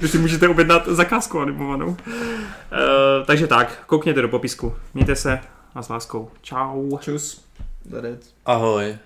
že 0.00 0.08
si 0.08 0.18
můžete 0.18 0.48
objednat 0.48 0.88
zakázku 0.88 1.40
animovanou. 1.40 1.88
Uh, 1.88 1.96
takže 3.26 3.46
tak, 3.46 3.82
koukněte 3.86 4.22
do 4.22 4.28
popisku. 4.28 4.74
Mějte 4.94 5.16
se 5.16 5.40
a 5.74 5.82
s 5.82 5.88
láskou. 5.88 6.30
Čau. 6.42 6.98
Čus. 6.98 7.44
Ahoj. 8.46 8.98